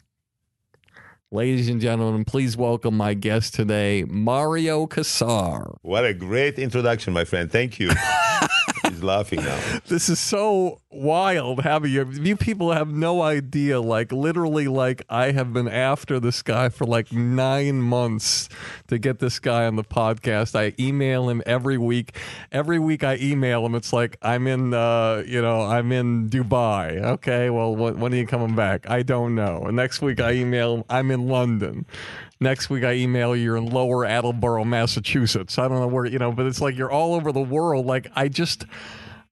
Ladies 1.30 1.68
and 1.68 1.82
gentlemen, 1.82 2.24
please 2.24 2.56
welcome 2.56 2.96
my 2.96 3.14
guest 3.14 3.54
today, 3.54 4.06
Mario 4.08 4.88
Kassar. 4.88 5.76
What 5.82 6.06
a 6.06 6.14
great 6.14 6.58
introduction, 6.58 7.12
my 7.12 7.26
friend. 7.26 7.52
Thank 7.52 7.82
you. 7.82 7.90
He's 8.98 9.04
laughing 9.04 9.44
now. 9.44 9.60
This 9.88 10.10
is 10.10 10.20
so 10.20 10.82
wild 10.90 11.62
having 11.62 11.92
you. 11.92 12.10
You 12.12 12.36
people 12.36 12.72
have 12.72 12.90
no 12.90 13.22
idea. 13.22 13.80
Like, 13.80 14.12
literally, 14.12 14.68
like, 14.68 15.04
I 15.08 15.32
have 15.32 15.54
been 15.54 15.68
after 15.68 16.20
this 16.20 16.42
guy 16.42 16.70
for 16.70 16.86
like 16.86 17.14
nine 17.14 17.80
months 17.80 18.50
to 18.88 18.98
get 18.98 19.20
this 19.20 19.38
guy 19.38 19.66
on 19.66 19.76
the 19.76 19.84
podcast. 19.84 20.56
I 20.56 20.74
email 20.82 21.30
him 21.30 21.44
every 21.46 21.78
week. 21.78 22.18
Every 22.52 22.80
week 22.80 23.04
I 23.04 23.18
email 23.18 23.66
him. 23.68 23.76
It's 23.76 23.94
like, 23.94 24.18
I'm 24.24 24.48
in, 24.48 24.74
uh, 24.74 25.24
you 25.28 25.42
know, 25.44 25.62
I'm 25.62 25.92
in 25.92 26.30
Dubai. 26.30 27.00
Okay, 27.04 27.52
well, 27.52 27.76
when, 27.76 28.00
when 28.00 28.14
are 28.14 28.18
you 28.18 28.26
coming 28.26 28.56
back? 28.56 28.90
I 28.90 29.04
don't 29.04 29.36
know. 29.36 29.64
And 29.68 29.76
next 29.76 30.02
week 30.02 30.20
I 30.20 30.32
email 30.32 30.78
him, 30.78 30.84
I'm 30.90 31.12
in 31.12 31.28
London. 31.28 31.86
Next 32.40 32.70
week 32.70 32.84
I 32.84 32.94
email 32.94 33.36
you, 33.36 33.44
you're 33.44 33.58
in 33.58 33.66
Lower 33.66 34.06
Attleboro, 34.06 34.64
Massachusetts. 34.64 35.58
I 35.58 35.68
don't 35.68 35.80
know 35.80 35.88
where, 35.88 36.06
you 36.06 36.20
know, 36.20 36.32
but 36.32 36.46
it's 36.46 36.62
like 36.62 36.78
you're 36.78 36.92
all 36.92 37.16
over 37.16 37.32
the 37.32 37.42
world. 37.42 37.86
Like, 37.86 38.08
I 38.16 38.28
just. 38.28 38.66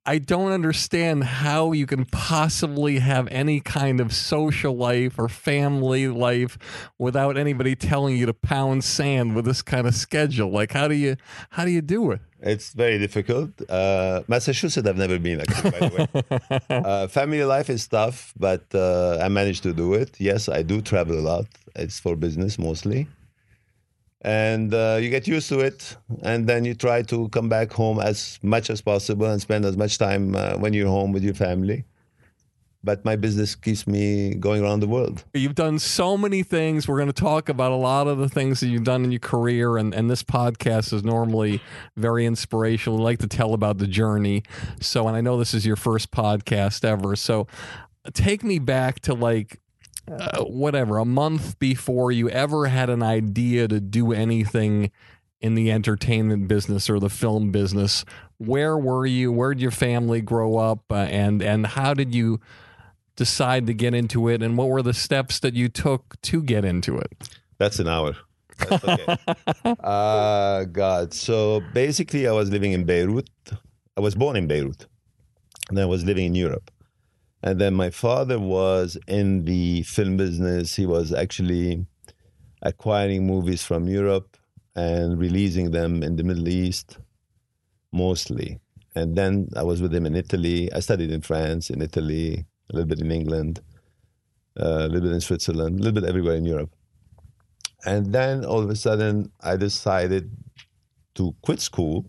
I 0.07 0.19
don't 0.19 0.51
understand 0.51 1.23
how 1.23 1.71
you 1.71 1.87
can 1.87 2.05
possibly 2.05 2.99
have 2.99 3.27
any 3.29 3.59
kind 3.59 3.99
of 3.99 4.13
social 4.13 4.77
life 4.77 5.17
or 5.17 5.27
family 5.27 6.07
life 6.07 6.59
without 6.99 7.37
anybody 7.37 7.75
telling 7.75 8.15
you 8.15 8.27
to 8.27 8.33
pound 8.33 8.83
sand 8.83 9.35
with 9.35 9.45
this 9.45 9.63
kind 9.63 9.87
of 9.87 9.95
schedule. 9.95 10.51
Like, 10.51 10.73
how 10.73 10.87
do 10.87 10.93
you 10.93 11.15
how 11.49 11.65
do 11.65 11.71
you 11.71 11.81
do 11.81 12.11
it? 12.11 12.21
It's 12.39 12.73
very 12.73 12.99
difficult. 12.99 13.49
Uh, 13.67 14.21
Massachusetts, 14.27 14.87
I've 14.87 14.97
never 14.97 15.17
been, 15.17 15.41
actually, 15.41 15.71
by 15.71 15.79
the 15.79 15.95
way. 15.97 16.59
uh, 16.69 17.07
family 17.07 17.43
life 17.43 17.71
is 17.71 17.87
tough, 17.87 18.31
but 18.37 18.63
uh, 18.75 19.17
I 19.19 19.29
managed 19.29 19.63
to 19.63 19.73
do 19.73 19.95
it. 19.95 20.19
Yes, 20.19 20.47
I 20.47 20.61
do 20.61 20.81
travel 20.81 21.17
a 21.17 21.25
lot. 21.33 21.47
It's 21.75 21.99
for 21.99 22.15
business 22.15 22.59
mostly. 22.59 23.07
And 24.25 24.73
uh, 24.73 24.97
you 24.99 25.11
get 25.11 25.27
used 25.27 25.49
to 25.49 25.59
it, 25.59 25.97
and 26.23 26.47
then 26.47 26.65
you 26.65 26.73
try 26.73 27.03
to 27.03 27.29
come 27.29 27.47
back 27.47 27.71
home 27.71 27.99
as 27.99 28.39
much 28.41 28.71
as 28.71 28.81
possible 28.81 29.27
and 29.27 29.39
spend 29.39 29.65
as 29.65 29.77
much 29.77 29.99
time 29.99 30.35
uh, 30.35 30.53
when 30.57 30.73
you're 30.73 30.87
home 30.87 31.11
with 31.11 31.23
your 31.23 31.35
family. 31.35 31.85
But 32.83 33.05
my 33.05 33.17
business 33.17 33.53
keeps 33.53 33.85
me 33.85 34.33
going 34.33 34.63
around 34.63 34.79
the 34.79 34.87
world. 34.87 35.23
You've 35.35 35.53
done 35.53 35.77
so 35.77 36.17
many 36.17 36.41
things. 36.41 36.87
We're 36.87 36.97
going 36.97 37.13
to 37.13 37.13
talk 37.13 37.49
about 37.49 37.71
a 37.71 37.75
lot 37.75 38.07
of 38.07 38.17
the 38.17 38.27
things 38.27 38.61
that 38.61 38.67
you've 38.67 38.83
done 38.83 39.03
in 39.03 39.11
your 39.11 39.19
career, 39.19 39.77
and, 39.77 39.93
and 39.93 40.09
this 40.09 40.23
podcast 40.23 40.91
is 40.91 41.03
normally 41.03 41.61
very 41.95 42.25
inspirational. 42.25 42.97
We 42.97 43.03
like 43.03 43.19
to 43.19 43.27
tell 43.27 43.53
about 43.53 43.77
the 43.77 43.87
journey. 43.87 44.41
So, 44.81 45.07
and 45.07 45.15
I 45.15 45.21
know 45.21 45.37
this 45.37 45.53
is 45.53 45.67
your 45.67 45.75
first 45.75 46.09
podcast 46.09 46.83
ever. 46.83 47.15
So, 47.15 47.45
take 48.13 48.43
me 48.43 48.57
back 48.57 49.01
to 49.01 49.13
like 49.13 49.59
uh, 50.11 50.43
whatever, 50.43 50.97
a 50.97 51.05
month 51.05 51.57
before 51.59 52.11
you 52.11 52.29
ever 52.29 52.67
had 52.67 52.89
an 52.89 53.01
idea 53.01 53.67
to 53.67 53.79
do 53.79 54.11
anything 54.11 54.91
in 55.41 55.55
the 55.55 55.71
entertainment 55.71 56.47
business 56.47 56.89
or 56.89 56.99
the 56.99 57.09
film 57.09 57.51
business. 57.51 58.05
Where 58.37 58.77
were 58.77 59.05
you? 59.05 59.31
Where 59.31 59.53
did 59.53 59.61
your 59.61 59.71
family 59.71 60.21
grow 60.21 60.57
up? 60.57 60.83
Uh, 60.91 60.95
and 60.95 61.41
and 61.41 61.65
how 61.67 61.93
did 61.93 62.13
you 62.13 62.39
decide 63.15 63.67
to 63.67 63.73
get 63.73 63.93
into 63.93 64.27
it? 64.27 64.41
And 64.41 64.57
what 64.57 64.69
were 64.69 64.81
the 64.81 64.93
steps 64.93 65.39
that 65.39 65.53
you 65.53 65.69
took 65.69 66.19
to 66.23 66.41
get 66.41 66.65
into 66.65 66.97
it? 66.97 67.11
That's 67.57 67.79
an 67.79 67.87
hour. 67.87 68.15
That's 68.57 68.83
okay. 68.83 69.17
uh, 69.83 70.65
God. 70.65 71.13
So 71.13 71.61
basically, 71.73 72.27
I 72.27 72.31
was 72.31 72.49
living 72.49 72.73
in 72.73 72.83
Beirut. 72.83 73.29
I 73.97 74.01
was 74.01 74.15
born 74.15 74.35
in 74.35 74.47
Beirut, 74.47 74.85
and 75.69 75.79
I 75.79 75.85
was 75.85 76.03
living 76.03 76.25
in 76.25 76.35
Europe. 76.35 76.71
And 77.45 77.61
then 77.61 77.75
my 77.75 77.91
father 77.91 78.39
was 78.39 78.97
in 79.07 79.45
the 79.45 79.83
film 79.83 80.17
business. 80.17 80.75
He 80.75 80.87
was 80.87 81.13
actually 81.13 81.85
acquiring 82.63 83.27
movies 83.27 83.63
from 83.63 83.87
Europe 83.87 84.35
and 84.75 85.19
releasing 85.19 85.69
them 85.69 86.01
in 86.01 86.15
the 86.15 86.23
Middle 86.23 86.47
East 86.47 86.97
mostly. 87.91 88.59
And 88.95 89.15
then 89.15 89.49
I 89.55 89.61
was 89.61 89.79
with 89.79 89.93
him 89.93 90.07
in 90.07 90.15
Italy. 90.15 90.73
I 90.73 90.79
studied 90.79 91.11
in 91.11 91.21
France, 91.21 91.69
in 91.69 91.83
Italy, 91.83 92.45
a 92.71 92.75
little 92.75 92.87
bit 92.87 92.99
in 92.99 93.11
England, 93.11 93.59
uh, 94.59 94.85
a 94.85 94.87
little 94.87 95.01
bit 95.01 95.11
in 95.11 95.21
Switzerland, 95.21 95.79
a 95.79 95.83
little 95.83 96.01
bit 96.01 96.09
everywhere 96.09 96.35
in 96.35 96.45
Europe. 96.45 96.73
And 97.85 98.11
then 98.11 98.43
all 98.43 98.63
of 98.63 98.69
a 98.71 98.75
sudden, 98.75 99.31
I 99.41 99.55
decided 99.55 100.31
to 101.13 101.35
quit 101.43 101.61
school. 101.61 102.05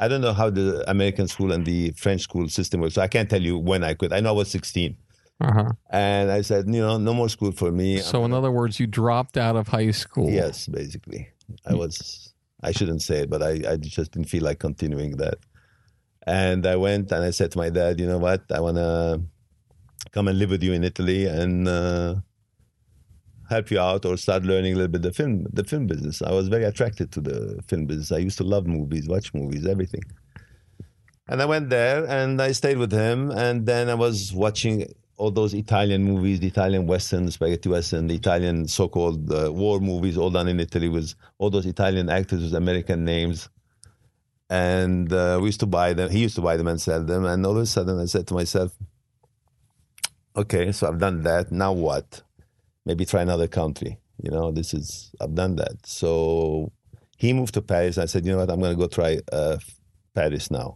I 0.00 0.08
don't 0.08 0.22
know 0.22 0.32
how 0.32 0.48
the 0.48 0.82
American 0.90 1.28
school 1.28 1.52
and 1.52 1.64
the 1.64 1.90
French 1.92 2.22
school 2.22 2.48
system 2.48 2.80
works. 2.80 2.94
So 2.94 3.02
I 3.02 3.06
can't 3.06 3.28
tell 3.28 3.42
you 3.42 3.58
when 3.58 3.84
I 3.84 3.92
quit. 3.92 4.14
I 4.14 4.20
know 4.20 4.30
I 4.30 4.32
was 4.32 4.50
16. 4.50 4.96
Uh-huh. 5.42 5.72
And 5.90 6.30
I 6.30 6.40
said, 6.40 6.66
you 6.66 6.80
know, 6.80 6.96
no 6.96 7.12
more 7.12 7.28
school 7.28 7.52
for 7.52 7.70
me. 7.70 7.98
So, 7.98 8.24
in 8.24 8.32
other 8.32 8.50
words, 8.50 8.80
you 8.80 8.86
dropped 8.86 9.36
out 9.36 9.56
of 9.56 9.68
high 9.68 9.90
school. 9.90 10.30
Yes, 10.30 10.66
basically. 10.66 11.28
I 11.66 11.74
was, 11.74 12.34
I 12.62 12.72
shouldn't 12.72 13.02
say 13.02 13.20
it, 13.20 13.30
but 13.30 13.42
I, 13.42 13.60
I 13.72 13.76
just 13.76 14.12
didn't 14.12 14.28
feel 14.28 14.42
like 14.42 14.58
continuing 14.58 15.16
that. 15.18 15.36
And 16.26 16.66
I 16.66 16.76
went 16.76 17.12
and 17.12 17.24
I 17.24 17.30
said 17.30 17.50
to 17.52 17.58
my 17.58 17.70
dad, 17.70 18.00
you 18.00 18.06
know 18.06 18.18
what? 18.18 18.42
I 18.50 18.60
want 18.60 18.76
to 18.76 19.22
come 20.12 20.28
and 20.28 20.38
live 20.38 20.50
with 20.50 20.62
you 20.62 20.72
in 20.72 20.84
Italy 20.84 21.26
and 21.26 21.68
uh, 21.68 22.16
help 23.50 23.70
you 23.70 23.80
out 23.80 24.06
or 24.06 24.16
start 24.16 24.44
learning 24.44 24.72
a 24.74 24.76
little 24.76 24.92
bit 24.92 25.02
the 25.02 25.12
film 25.12 25.44
the 25.52 25.64
film 25.64 25.86
business. 25.86 26.22
I 26.22 26.32
was 26.32 26.48
very 26.48 26.64
attracted 26.64 27.12
to 27.12 27.20
the 27.20 27.60
film 27.68 27.86
business. 27.86 28.12
I 28.12 28.18
used 28.18 28.38
to 28.38 28.44
love 28.44 28.66
movies, 28.66 29.08
watch 29.08 29.34
movies, 29.34 29.66
everything. 29.66 30.02
And 31.28 31.40
I 31.42 31.46
went 31.46 31.70
there 31.70 32.06
and 32.06 32.40
I 32.40 32.52
stayed 32.52 32.78
with 32.78 32.92
him. 32.92 33.30
And 33.30 33.66
then 33.66 33.88
I 33.88 33.94
was 33.94 34.32
watching 34.32 34.92
all 35.16 35.30
those 35.30 35.52
Italian 35.52 36.02
movies, 36.02 36.40
the 36.40 36.46
Italian 36.46 36.86
Western, 36.86 37.30
spaghetti 37.30 37.68
Western, 37.68 38.06
the 38.06 38.14
Italian 38.14 38.66
so-called 38.66 39.32
uh, 39.32 39.52
war 39.52 39.78
movies, 39.78 40.16
all 40.16 40.30
done 40.30 40.48
in 40.48 40.58
Italy 40.58 40.88
with 40.88 41.14
all 41.38 41.50
those 41.50 41.66
Italian 41.66 42.08
actors 42.08 42.42
with 42.42 42.54
American 42.54 43.04
names. 43.04 43.48
And 44.48 45.12
uh, 45.12 45.38
we 45.40 45.46
used 45.48 45.60
to 45.60 45.66
buy 45.66 45.92
them. 45.92 46.10
He 46.10 46.20
used 46.20 46.36
to 46.36 46.40
buy 46.40 46.56
them 46.56 46.68
and 46.68 46.80
sell 46.80 47.04
them. 47.04 47.24
And 47.24 47.44
all 47.46 47.56
of 47.56 47.62
a 47.62 47.66
sudden, 47.66 48.00
I 48.00 48.06
said 48.06 48.26
to 48.28 48.34
myself, 48.34 48.72
"Okay, 50.34 50.72
so 50.72 50.88
I've 50.88 50.98
done 50.98 51.22
that. 51.22 51.52
Now 51.52 51.72
what? 51.72 52.22
Maybe 52.90 53.04
try 53.04 53.22
another 53.22 53.48
country. 53.60 53.92
You 54.24 54.30
know, 54.34 54.46
this 54.58 54.74
is 54.74 55.12
I've 55.20 55.36
done 55.42 55.54
that." 55.62 55.76
So 55.86 56.72
he 57.22 57.28
moved 57.38 57.54
to 57.54 57.62
Paris. 57.62 57.98
I 58.04 58.06
said, 58.06 58.22
"You 58.24 58.32
know 58.32 58.40
what? 58.42 58.50
I'm 58.50 58.60
going 58.64 58.76
to 58.76 58.82
go 58.84 58.88
try 59.00 59.12
uh, 59.40 59.58
Paris 60.18 60.50
now." 60.50 60.68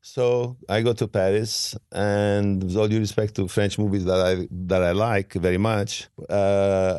So 0.00 0.56
I 0.68 0.82
go 0.82 0.92
to 0.94 1.06
Paris, 1.06 1.76
and 1.92 2.64
with 2.64 2.76
all 2.76 2.88
due 2.88 2.98
respect 2.98 3.36
to 3.36 3.46
French 3.46 3.78
movies 3.78 4.04
that 4.10 4.20
I 4.30 4.48
that 4.70 4.82
I 4.90 4.92
like 5.10 5.30
very 5.48 5.58
much, 5.58 6.08
uh, 6.28 6.98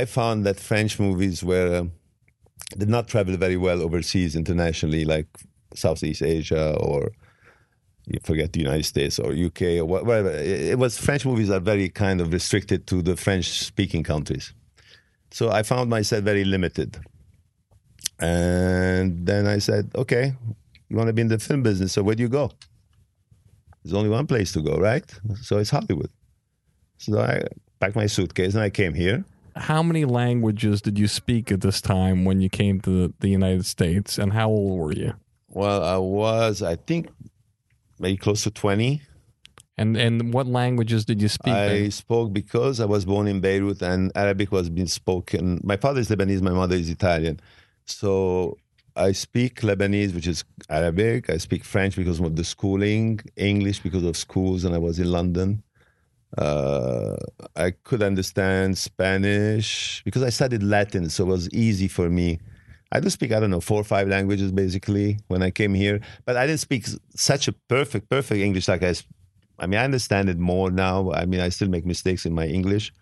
found 0.06 0.44
that 0.46 0.58
French 0.58 0.98
movies 0.98 1.44
were 1.44 1.72
um, 1.82 1.92
did 2.76 2.88
not 2.88 3.06
travel 3.06 3.36
very 3.36 3.58
well 3.66 3.80
overseas 3.80 4.34
internationally, 4.34 5.04
like 5.04 5.28
Southeast 5.84 6.22
Asia 6.22 6.76
or 6.80 7.12
you 8.06 8.18
forget 8.22 8.52
the 8.52 8.60
United 8.60 8.84
States 8.84 9.18
or 9.18 9.32
UK 9.32 9.62
or 9.78 9.84
whatever. 9.84 10.30
It, 10.30 10.78
was 10.78 10.98
French 10.98 11.24
movies 11.24 11.50
are 11.50 11.60
very 11.60 11.88
kind 11.88 12.20
of 12.20 12.32
restricted 12.32 12.86
to 12.88 13.02
the 13.02 13.16
French 13.16 13.64
speaking 13.64 14.02
countries. 14.02 14.52
So 15.30 15.50
I 15.50 15.62
found 15.62 15.88
myself 15.88 16.24
very 16.24 16.44
limited. 16.44 16.98
And 18.18 19.26
then 19.26 19.46
I 19.46 19.58
said, 19.58 19.90
okay, 19.94 20.34
you 20.88 20.96
want 20.96 21.08
to 21.08 21.12
be 21.12 21.22
in 21.22 21.28
the 21.28 21.38
film 21.38 21.62
business, 21.62 21.92
so 21.92 22.02
where 22.02 22.14
do 22.14 22.22
you 22.22 22.28
go? 22.28 22.50
There's 23.82 23.94
only 23.94 24.10
one 24.10 24.26
place 24.26 24.52
to 24.52 24.60
go, 24.60 24.76
right? 24.76 25.04
So 25.40 25.58
it's 25.58 25.70
Hollywood. 25.70 26.10
So 26.98 27.18
I 27.18 27.42
packed 27.80 27.96
my 27.96 28.06
suitcase 28.06 28.54
and 28.54 28.62
I 28.62 28.70
came 28.70 28.94
here. 28.94 29.24
How 29.56 29.82
many 29.82 30.04
languages 30.04 30.80
did 30.80 30.98
you 30.98 31.08
speak 31.08 31.50
at 31.50 31.60
this 31.60 31.80
time 31.80 32.24
when 32.24 32.40
you 32.40 32.48
came 32.48 32.80
to 32.82 33.12
the 33.20 33.28
United 33.28 33.66
States, 33.66 34.18
and 34.18 34.32
how 34.32 34.48
old 34.48 34.78
were 34.78 34.92
you? 34.92 35.14
Well, 35.48 35.84
I 35.84 35.98
was, 35.98 36.62
I 36.62 36.76
think, 36.76 37.10
maybe 38.02 38.18
close 38.18 38.42
to 38.42 38.50
20. 38.50 39.00
And 39.78 39.96
and 39.96 40.34
what 40.34 40.46
languages 40.46 41.06
did 41.06 41.22
you 41.22 41.28
speak? 41.28 41.54
I 41.54 41.68
then? 41.68 41.90
spoke 41.90 42.32
because 42.34 42.78
I 42.78 42.84
was 42.84 43.06
born 43.06 43.26
in 43.26 43.40
Beirut 43.40 43.80
and 43.80 44.12
Arabic 44.14 44.52
was 44.52 44.68
being 44.68 44.86
spoken. 44.86 45.60
My 45.64 45.78
father 45.78 46.00
is 46.00 46.10
Lebanese, 46.10 46.42
my 46.42 46.50
mother 46.50 46.76
is 46.76 46.90
Italian. 46.90 47.40
So 47.86 48.58
I 48.94 49.12
speak 49.12 49.62
Lebanese, 49.62 50.14
which 50.14 50.26
is 50.26 50.44
Arabic. 50.68 51.30
I 51.30 51.38
speak 51.38 51.64
French 51.64 51.96
because 51.96 52.20
of 52.20 52.36
the 52.36 52.44
schooling, 52.44 53.20
English 53.36 53.80
because 53.80 54.04
of 54.04 54.16
schools, 54.16 54.64
and 54.64 54.74
I 54.74 54.78
was 54.78 54.98
in 54.98 55.10
London. 55.10 55.62
Uh, 56.36 57.16
I 57.56 57.70
could 57.70 58.02
understand 58.02 58.76
Spanish 58.76 60.02
because 60.04 60.22
I 60.22 60.28
studied 60.28 60.62
Latin, 60.62 61.08
so 61.08 61.24
it 61.24 61.28
was 61.28 61.48
easy 61.50 61.88
for 61.88 62.10
me. 62.10 62.40
I 62.92 63.00
do 63.00 63.08
speak, 63.08 63.32
I 63.32 63.40
don't 63.40 63.50
know, 63.50 63.60
four 63.60 63.80
or 63.80 63.84
five 63.84 64.06
languages 64.06 64.52
basically 64.52 65.18
when 65.28 65.42
I 65.42 65.50
came 65.50 65.72
here, 65.72 66.00
but 66.26 66.36
I 66.36 66.46
didn't 66.46 66.60
speak 66.60 66.86
such 67.16 67.48
a 67.48 67.52
perfect, 67.68 68.10
perfect 68.10 68.40
English 68.40 68.68
like 68.68 68.82
I. 68.82 68.94
I 69.58 69.66
mean, 69.66 69.80
I 69.80 69.84
understand 69.84 70.28
it 70.28 70.38
more 70.38 70.70
now. 70.70 71.12
I 71.12 71.24
mean, 71.24 71.40
I 71.40 71.48
still 71.48 71.68
make 71.68 71.86
mistakes 71.86 72.26
in 72.26 72.34
my 72.34 72.46
English, 72.46 72.92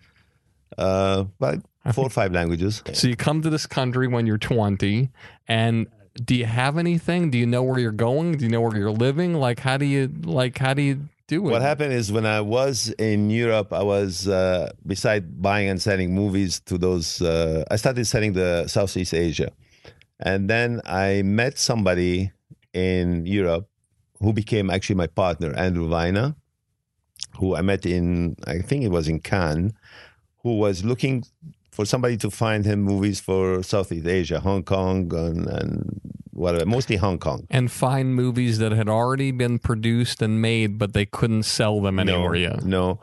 uh, 0.77 1.25
but 1.39 1.59
four 1.93 2.05
or 2.05 2.09
five 2.09 2.31
languages. 2.31 2.83
So 2.93 3.07
you 3.07 3.15
come 3.15 3.41
to 3.41 3.49
this 3.49 3.65
country 3.65 4.07
when 4.07 4.25
you're 4.25 4.37
20, 4.37 5.09
and 5.47 5.87
do 6.23 6.35
you 6.35 6.45
have 6.45 6.77
anything? 6.77 7.29
Do 7.29 7.37
you 7.37 7.45
know 7.45 7.63
where 7.63 7.79
you're 7.79 7.91
going? 7.91 8.37
Do 8.37 8.45
you 8.45 8.51
know 8.51 8.61
where 8.61 8.77
you're 8.77 8.91
living? 8.91 9.33
Like, 9.33 9.59
how 9.59 9.77
do 9.77 9.85
you 9.85 10.09
like? 10.23 10.57
How 10.57 10.73
do 10.73 10.81
you 10.81 11.09
do 11.27 11.47
it? 11.47 11.51
What 11.51 11.61
happened 11.61 11.93
is 11.93 12.11
when 12.11 12.25
I 12.25 12.41
was 12.41 12.89
in 12.97 13.29
Europe, 13.29 13.73
I 13.73 13.83
was 13.83 14.27
uh, 14.27 14.71
beside 14.85 15.41
buying 15.41 15.67
and 15.67 15.81
selling 15.81 16.13
movies 16.13 16.59
to 16.61 16.77
those. 16.77 17.21
Uh, 17.21 17.65
I 17.71 17.75
started 17.77 18.05
selling 18.05 18.33
the 18.33 18.67
Southeast 18.67 19.13
Asia, 19.13 19.51
and 20.21 20.49
then 20.49 20.81
I 20.85 21.21
met 21.23 21.57
somebody 21.57 22.31
in 22.73 23.25
Europe 23.25 23.67
who 24.19 24.33
became 24.33 24.69
actually 24.69 24.95
my 24.95 25.07
partner, 25.07 25.53
Andrew 25.55 25.89
Vajna, 25.89 26.35
who 27.37 27.55
I 27.55 27.61
met 27.61 27.85
in 27.85 28.35
I 28.45 28.59
think 28.59 28.83
it 28.83 28.89
was 28.91 29.07
in 29.07 29.19
Cannes, 29.19 29.73
who 30.43 30.57
was 30.57 30.83
looking 30.83 31.23
for 31.71 31.85
somebody 31.85 32.17
to 32.17 32.29
find 32.29 32.65
him 32.65 32.81
movies 32.81 33.19
for 33.19 33.63
Southeast 33.63 34.05
Asia, 34.05 34.39
Hong 34.39 34.63
Kong, 34.63 35.13
and, 35.15 35.47
and 35.47 36.01
whatever, 36.31 36.65
mostly 36.65 36.97
Hong 36.97 37.17
Kong. 37.17 37.47
and 37.49 37.71
find 37.71 38.15
movies 38.15 38.57
that 38.59 38.71
had 38.71 38.89
already 38.89 39.31
been 39.31 39.57
produced 39.57 40.21
and 40.21 40.41
made, 40.41 40.77
but 40.77 40.93
they 40.93 41.05
couldn't 41.05 41.43
sell 41.43 41.79
them 41.81 41.97
anywhere 41.99 42.35
yet. 42.35 42.63
No. 42.63 42.99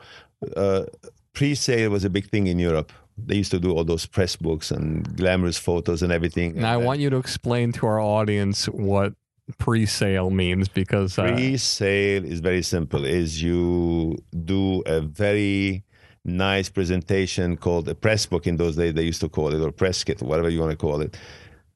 Uh, 0.55 0.85
pre-sale 1.33 1.89
was 1.89 2.05
a 2.05 2.09
big 2.09 2.29
thing 2.29 2.47
in 2.47 2.59
Europe. 2.59 2.91
They 3.25 3.35
used 3.35 3.51
to 3.51 3.59
do 3.59 3.71
all 3.71 3.83
those 3.83 4.05
press 4.05 4.35
books 4.35 4.71
and 4.71 5.15
glamorous 5.15 5.57
photos 5.57 6.01
and 6.01 6.11
everything. 6.11 6.55
Now 6.55 6.73
I 6.73 6.77
want 6.77 6.99
you 6.99 7.09
to 7.09 7.17
explain 7.17 7.71
to 7.73 7.87
our 7.87 7.99
audience 7.99 8.65
what 8.67 9.13
pre-sale 9.57 10.29
means 10.29 10.67
because 10.67 11.17
uh, 11.17 11.23
pre-sale 11.23 12.25
is 12.25 12.39
very 12.39 12.61
simple. 12.61 13.05
Is 13.05 13.41
you 13.41 14.17
do 14.45 14.81
a 14.85 15.01
very 15.01 15.83
nice 16.25 16.69
presentation 16.69 17.57
called 17.57 17.87
a 17.87 17.95
press 17.95 18.25
book 18.25 18.45
in 18.45 18.57
those 18.57 18.75
days 18.75 18.93
they 18.93 19.03
used 19.03 19.21
to 19.21 19.29
call 19.29 19.53
it 19.53 19.61
or 19.61 19.71
press 19.71 20.03
kit 20.03 20.21
whatever 20.21 20.49
you 20.49 20.59
want 20.59 20.69
to 20.69 20.77
call 20.77 21.01
it 21.01 21.17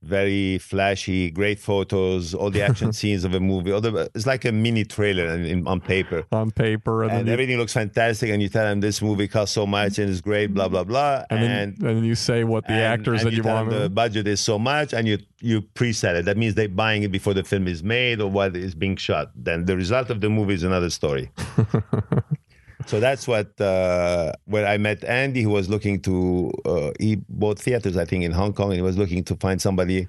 very 0.04 0.58
flashy 0.58 1.32
great 1.32 1.60
photos 1.60 2.34
all 2.34 2.50
the 2.50 2.62
action 2.62 2.92
scenes 3.00 3.24
of 3.24 3.34
a 3.34 3.40
movie 3.40 3.72
all 3.72 3.82
the, 3.82 4.10
it's 4.14 4.26
like 4.26 4.46
a 4.46 4.52
mini 4.52 4.84
trailer 4.84 5.28
in, 5.28 5.46
in, 5.46 5.68
on 5.68 5.80
paper. 5.80 6.26
On 6.32 6.52
paper, 6.52 7.04
and, 7.04 7.12
and 7.12 7.20
then 7.20 7.28
you, 7.28 7.34
everything 7.34 7.58
looks 7.58 7.74
fantastic 7.74 8.30
and 8.30 8.42
you 8.42 8.50
tell 8.50 8.66
them 8.66 8.82
this 8.82 9.02
movie 9.02 9.28
costs 9.28 9.56
so 9.56 9.66
much 9.66 9.98
and 10.00 10.10
it's 10.10 10.22
great 10.22 10.54
blah 10.54 10.68
blah 10.68 10.84
blah 10.84 11.24
and, 11.30 11.44
then, 11.44 11.76
and 11.80 11.84
and 11.88 12.06
you 12.06 12.16
say 12.16 12.44
what 12.44 12.66
the 12.68 12.74
and- 12.74 12.82
actors 13.00 13.22
and 13.22 13.32
that 13.32 13.36
you, 13.36 13.44
tell 13.44 13.56
want. 13.56 13.70
the 13.70 13.90
budget 13.90 14.28
is 14.28 14.40
so 14.40 14.60
much 14.60 14.94
and 14.94 15.08
you 15.08 15.18
you 15.40 15.62
pre-sell 15.62 16.16
it. 16.16 16.24
That 16.24 16.38
means 16.38 16.56
they're 16.56 16.70
buying 16.70 17.04
it 17.04 17.12
before 17.12 17.34
the 17.34 17.44
film 17.44 17.68
is 17.68 17.84
made 17.84 18.22
or 18.22 18.32
while 18.32 18.56
it's 18.56 18.76
being 18.76 18.96
shot. 18.96 19.32
Then 19.36 19.66
the 19.66 19.76
result 19.76 20.10
of 20.10 20.22
the 20.22 20.30
movie 20.30 20.54
is 20.54 20.64
another 20.64 20.90
story 20.90 21.32
so 22.86 23.00
that's 23.00 23.28
what 23.28 23.60
uh, 23.62 24.32
where 24.46 24.66
i 24.66 24.78
met 24.78 25.04
andy 25.04 25.42
who 25.42 25.50
was 25.50 25.70
looking 25.70 26.00
to 26.02 26.52
uh, 26.66 26.92
he 27.00 27.18
bought 27.30 27.60
theaters 27.60 27.98
i 27.98 28.06
think 28.06 28.24
in 28.24 28.32
hong 28.32 28.54
kong 28.54 28.68
and 28.68 28.76
he 28.76 28.82
was 28.82 28.98
looking 28.98 29.24
to 29.24 29.36
find 29.38 29.62
somebody 29.62 30.08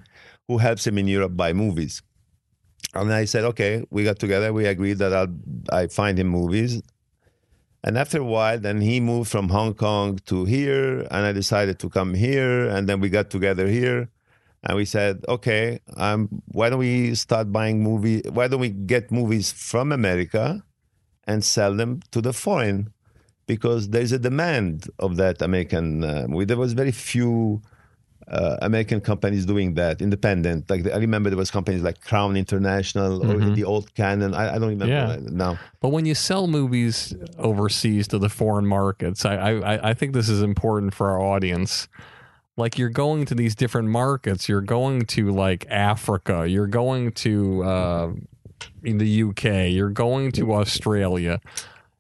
who 0.49 0.59
helps 0.59 0.87
him 0.87 0.99
in 0.99 1.09
europe 1.09 1.37
buy 1.37 1.53
movies 1.53 2.03
and 2.95 3.13
i 3.13 3.25
said 3.25 3.45
okay 3.45 3.85
we 3.91 4.05
got 4.05 4.19
together 4.19 4.53
we 4.53 4.67
agreed 4.67 4.99
that 4.99 5.13
i'll 5.13 5.35
i 5.73 5.87
find 5.87 6.19
him 6.19 6.29
movies 6.29 6.83
and 7.87 7.99
after 7.99 8.19
a 8.19 8.25
while, 8.25 8.59
then 8.59 8.81
he 8.81 8.99
moved 8.99 9.31
from 9.31 9.51
Hong 9.51 9.75
Kong 9.75 10.19
to 10.25 10.47
here, 10.47 11.01
and 11.11 11.27
I 11.27 11.33
decided 11.33 11.79
to 11.81 11.91
come 11.91 12.15
here. 12.15 12.67
And 12.67 12.89
then 12.89 12.99
we 12.99 13.11
got 13.11 13.29
together 13.29 13.69
here, 13.69 14.09
and 14.63 14.77
we 14.77 14.87
said, 14.87 15.23
okay, 15.29 15.81
um, 15.99 16.31
why 16.47 16.71
don't 16.71 16.79
we 16.79 17.15
start 17.15 17.53
buying 17.53 17.83
movie? 17.83 18.23
Why 18.33 18.49
don't 18.49 18.61
we 18.61 18.71
get 18.71 19.13
movies 19.13 19.53
from 19.53 19.93
America 19.93 20.65
and 21.27 21.45
sell 21.45 21.75
them 21.75 22.01
to 22.13 22.21
the 22.21 22.33
foreign? 22.33 22.93
Because 23.47 23.91
there's 23.91 24.13
a 24.13 24.19
demand 24.19 24.89
of 24.99 25.17
that 25.17 25.43
American 25.43 26.03
uh, 26.03 26.27
movie. 26.29 26.47
There 26.47 26.57
was 26.57 26.73
very 26.73 26.93
few 26.93 27.61
uh, 28.27 28.57
American 28.63 29.03
companies 29.03 29.45
doing 29.45 29.75
that, 29.75 30.01
independent. 30.01 30.71
Like 30.71 30.87
I 30.87 30.97
remember 30.97 31.29
there 31.29 31.37
was 31.37 31.51
companies 31.51 31.83
like 31.83 32.01
Crown 32.01 32.39
International 32.39 33.23
or 33.23 33.55
the 33.55 33.65
old 33.65 33.95
Cannon. 33.95 34.33
I, 34.35 34.55
I 34.55 34.59
don't 34.59 34.71
remember 34.71 34.87
Yeah. 34.95 35.19
now. 35.31 35.59
But 35.81 35.91
when 35.91 36.07
you 36.07 36.15
sell 36.15 36.47
movies 36.47 37.15
overseas 37.39 38.09
to 38.09 38.19
the 38.19 38.31
foreign 38.31 38.67
markets, 38.67 39.27
I, 39.27 39.35
I 39.73 39.91
I 39.91 39.95
think 39.95 40.15
this 40.15 40.31
is 40.31 40.41
important 40.41 40.95
for 40.95 41.11
our 41.11 41.21
audience. 41.21 41.87
Like 42.57 42.79
you're 42.79 42.89
going 42.89 43.27
to 43.27 43.35
these 43.35 43.55
different 43.55 43.89
markets, 43.89 44.49
you're 44.49 44.63
going 44.63 45.03
to 45.07 45.31
like 45.33 45.67
Africa, 45.69 46.47
you're 46.49 46.69
going 46.69 47.13
to 47.27 47.63
uh, 47.65 48.11
in 48.83 48.99
the 48.99 49.23
UK, 49.23 49.71
you're 49.71 49.91
going 49.91 50.33
to 50.33 50.55
Australia, 50.55 51.41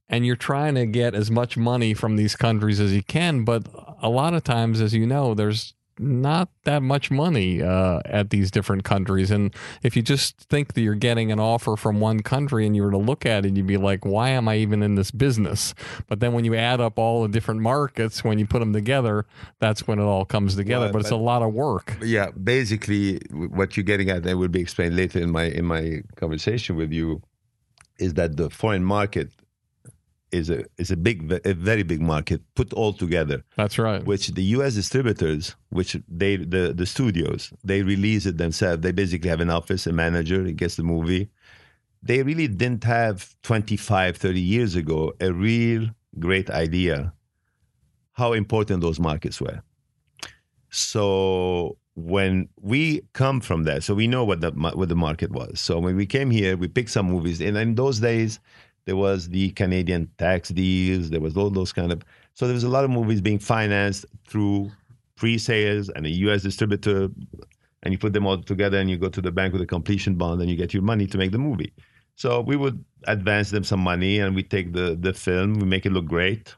and 0.09 0.27
you're 0.27 0.37
trying 0.37 0.74
to 0.74 0.87
get 0.87 1.14
as 1.14 1.31
much 1.31 1.57
money 1.57 1.94
from 1.94 2.16
these 2.16 2.37
countries 2.37 2.81
as 2.81 2.92
you 2.92 3.03
can. 3.03 3.44
But 3.44 3.66
a 4.03 4.09
lot 4.09 4.35
of 4.35 4.44
times, 4.44 4.81
as 4.81 4.94
you 4.94 5.07
know, 5.07 5.35
there's 5.35 5.74
not 5.98 6.48
that 6.64 6.83
much 6.83 7.11
money 7.11 7.62
uh, 7.62 8.00
at 8.04 8.30
these 8.30 8.50
different 8.50 8.85
countries. 8.85 9.30
And 9.30 9.54
if 9.83 9.96
you 9.96 10.02
just 10.02 10.38
think 10.38 10.74
that 10.74 10.80
you're 10.80 10.94
getting 10.94 11.30
an 11.30 11.40
offer 11.40 11.76
from 11.76 12.00
one 12.00 12.20
country 12.20 12.66
and 12.66 12.74
you 12.74 12.83
were 12.83 12.90
to 12.90 12.98
look 12.98 13.24
at 13.26 13.46
it, 13.46 13.57
you'd 13.57 13.66
be 13.66 13.76
like, 13.76 14.04
why 14.04 14.30
am 14.30 14.48
I 14.48 14.57
even 14.57 14.83
in 14.83 14.94
this 14.94 15.11
business? 15.11 15.74
But 16.09 16.20
then 16.20 16.33
when 16.33 16.44
you 16.44 16.54
add 16.54 16.80
up 16.80 16.98
all 16.98 17.22
the 17.22 17.28
different 17.28 17.61
markets, 17.61 18.24
when 18.24 18.38
you 18.38 18.46
put 18.46 18.61
them 18.61 18.72
together, 18.72 19.26
that's 19.59 19.87
when 19.87 19.98
it 19.98 20.04
all 20.04 20.24
comes 20.24 20.57
together. 20.57 20.87
Well, 20.87 20.92
but 20.92 21.00
it's 21.00 21.11
a 21.11 21.16
lot 21.16 21.42
of 21.42 21.52
work. 21.52 21.96
yeah 22.02 22.30
basically 22.30 23.18
what 23.30 23.76
you're 23.76 23.85
getting 23.85 24.11
at 24.11 24.18
and 24.18 24.26
it 24.26 24.35
will 24.35 24.48
be 24.48 24.61
explained 24.61 24.96
later 24.96 25.18
in 25.18 25.30
my 25.30 25.44
in 25.44 25.64
my 25.64 26.02
conversation 26.16 26.76
with 26.76 26.92
you 26.92 27.22
is 27.98 28.14
that 28.14 28.37
the 28.37 28.50
foreign 28.50 28.85
market 28.85 29.30
is 30.35 30.51
a 30.51 30.64
is 30.79 30.90
a 30.90 30.97
big 30.97 31.18
a 31.44 31.55
very 31.55 31.85
big 31.92 32.01
market 32.01 32.40
put 32.55 32.73
all 32.73 32.92
together. 32.92 33.38
That's 33.57 33.79
right. 33.79 34.05
which 34.05 34.29
the 34.29 34.47
US 34.57 34.75
distributors 34.75 35.55
which 35.70 35.97
they 36.09 36.37
the 36.37 36.64
the 36.81 36.87
studios 36.87 37.53
they 37.62 37.83
release 37.83 38.27
it 38.27 38.37
themselves. 38.38 38.83
They 38.83 38.92
basically 38.92 39.31
have 39.31 39.40
an 39.40 39.51
office 39.51 39.87
a 39.87 39.92
manager 39.92 40.44
he 40.44 40.53
gets 40.53 40.77
the 40.77 40.83
movie. 40.83 41.31
They 42.03 42.23
really 42.23 42.49
didn't 42.49 42.85
have 42.85 43.35
25 43.42 44.16
30 44.16 44.40
years 44.40 44.75
ago 44.75 45.14
a 45.20 45.33
real 45.33 45.88
great 46.18 46.51
idea 46.51 47.12
how 48.14 48.33
important 48.33 48.81
those 48.81 49.01
markets 49.01 49.40
were. 49.40 49.61
So 50.70 51.77
when 51.94 52.49
we 52.61 53.03
come 53.12 53.40
from 53.40 53.64
there, 53.64 53.81
so 53.81 53.94
we 53.94 54.07
know 54.07 54.25
what 54.25 54.40
the 54.40 54.51
what 54.53 54.88
the 54.88 54.97
market 54.97 55.31
was. 55.31 55.61
So 55.61 55.79
when 55.79 55.97
we 55.97 56.07
came 56.07 56.31
here, 56.31 56.57
we 56.57 56.68
picked 56.68 56.90
some 56.90 57.07
movies, 57.07 57.40
and 57.40 57.57
in 57.57 57.75
those 57.75 58.01
days, 58.01 58.40
there 58.87 58.97
was 58.97 59.29
the 59.29 59.51
Canadian 59.51 60.11
tax 60.18 60.51
deals. 60.51 61.11
There 61.11 61.20
was 61.20 61.37
all 61.37 61.51
those 61.51 61.73
kind 61.73 61.92
of. 61.92 62.03
So 62.35 62.47
there 62.47 62.55
was 62.55 62.64
a 62.64 62.68
lot 62.68 62.85
of 62.85 62.90
movies 62.90 63.20
being 63.20 63.38
financed 63.38 64.05
through 64.27 64.70
pre-sales 65.16 65.88
and 65.90 66.05
a 66.07 66.11
U.S. 66.11 66.42
distributor, 66.42 67.09
and 67.83 67.92
you 67.92 67.99
put 67.99 68.12
them 68.12 68.27
all 68.27 68.42
together, 68.42 68.79
and 68.79 68.90
you 68.90 68.97
go 68.97 69.09
to 69.09 69.23
the 69.23 69.31
bank 69.33 69.53
with 69.53 69.62
a 69.62 69.66
completion 69.66 70.16
bond, 70.16 70.40
and 70.40 70.51
you 70.51 70.57
get 70.57 70.75
your 70.75 70.83
money 70.83 71.07
to 71.07 71.16
make 71.18 71.31
the 71.33 71.38
movie. 71.38 71.73
So 72.16 72.40
we 72.40 72.57
would 72.57 72.85
advance 73.07 73.51
them 73.51 73.64
some 73.64 73.81
money, 73.81 74.18
and 74.18 74.35
we 74.35 74.42
take 74.42 74.73
the 74.73 74.97
the 75.01 75.12
film, 75.12 75.55
we 75.55 75.66
make 75.66 75.87
it 75.87 75.92
look 75.92 76.07
great, 76.07 76.55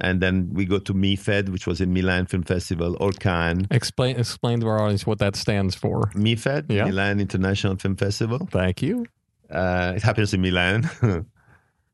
and 0.00 0.20
then 0.20 0.50
we 0.52 0.64
go 0.64 0.78
to 0.78 0.94
MIFED, 0.94 1.50
which 1.50 1.66
was 1.66 1.80
in 1.80 1.92
Milan 1.92 2.26
Film 2.26 2.42
Festival, 2.42 2.96
or 3.00 3.12
Cannes. 3.12 3.66
Explain 3.70 4.16
explain 4.16 4.60
to 4.60 4.66
our 4.68 4.80
audience 4.80 5.06
what 5.06 5.18
that 5.18 5.36
stands 5.36 5.74
for. 5.74 6.10
MIFED, 6.14 6.70
Yeah. 6.72 6.84
Milan 6.86 7.20
International 7.20 7.76
Film 7.76 7.96
Festival. 7.96 8.48
Thank 8.50 8.82
you. 8.82 9.06
Uh, 9.50 9.92
it 9.96 10.02
happens 10.02 10.32
in 10.34 10.40
Milan. 10.40 10.88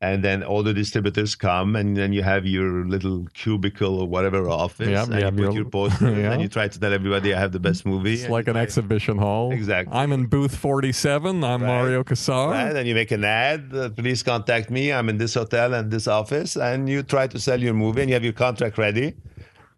and 0.02 0.22
then 0.22 0.42
all 0.42 0.62
the 0.62 0.74
distributors 0.74 1.34
come, 1.34 1.74
and 1.74 1.96
then 1.96 2.12
you 2.12 2.22
have 2.22 2.44
your 2.44 2.84
little 2.86 3.26
cubicle 3.32 3.98
or 4.00 4.06
whatever 4.06 4.46
office, 4.48 4.88
Yeah, 4.88 5.04
and 5.04 5.14
you 5.38 5.42
you, 5.44 5.46
put 5.48 5.54
your- 5.54 5.64
posters, 5.64 6.18
Yeah. 6.22 6.32
and 6.32 6.42
you 6.42 6.48
try 6.48 6.68
to 6.68 6.78
tell 6.78 6.92
everybody 6.92 7.32
I 7.32 7.38
have 7.38 7.52
the 7.52 7.58
best 7.60 7.86
movie. 7.86 8.12
It's 8.14 8.28
like 8.28 8.46
an 8.46 8.56
exhibition 8.58 9.16
hall. 9.16 9.52
Exactly. 9.52 9.94
I'm 9.96 10.12
in 10.12 10.26
booth 10.26 10.54
47. 10.54 11.42
I'm 11.42 11.62
Right. 11.62 11.66
Mario 11.66 12.04
Kassar. 12.04 12.50
Right, 12.50 12.76
and 12.76 12.86
you 12.86 12.94
make 12.94 13.10
an 13.10 13.24
ad. 13.24 13.70
Uh, 13.72 13.88
please 13.88 14.22
contact 14.22 14.70
me. 14.70 14.92
I'm 14.92 15.08
in 15.08 15.16
this 15.16 15.32
hotel 15.34 15.72
and 15.72 15.90
this 15.90 16.06
office, 16.06 16.56
and 16.56 16.88
you 16.90 17.02
try 17.02 17.26
to 17.28 17.38
sell 17.38 17.58
your 17.60 17.74
movie, 17.74 18.02
and 18.02 18.10
you 18.10 18.14
have 18.14 18.24
your 18.24 18.34
contract 18.34 18.76
ready. 18.76 19.14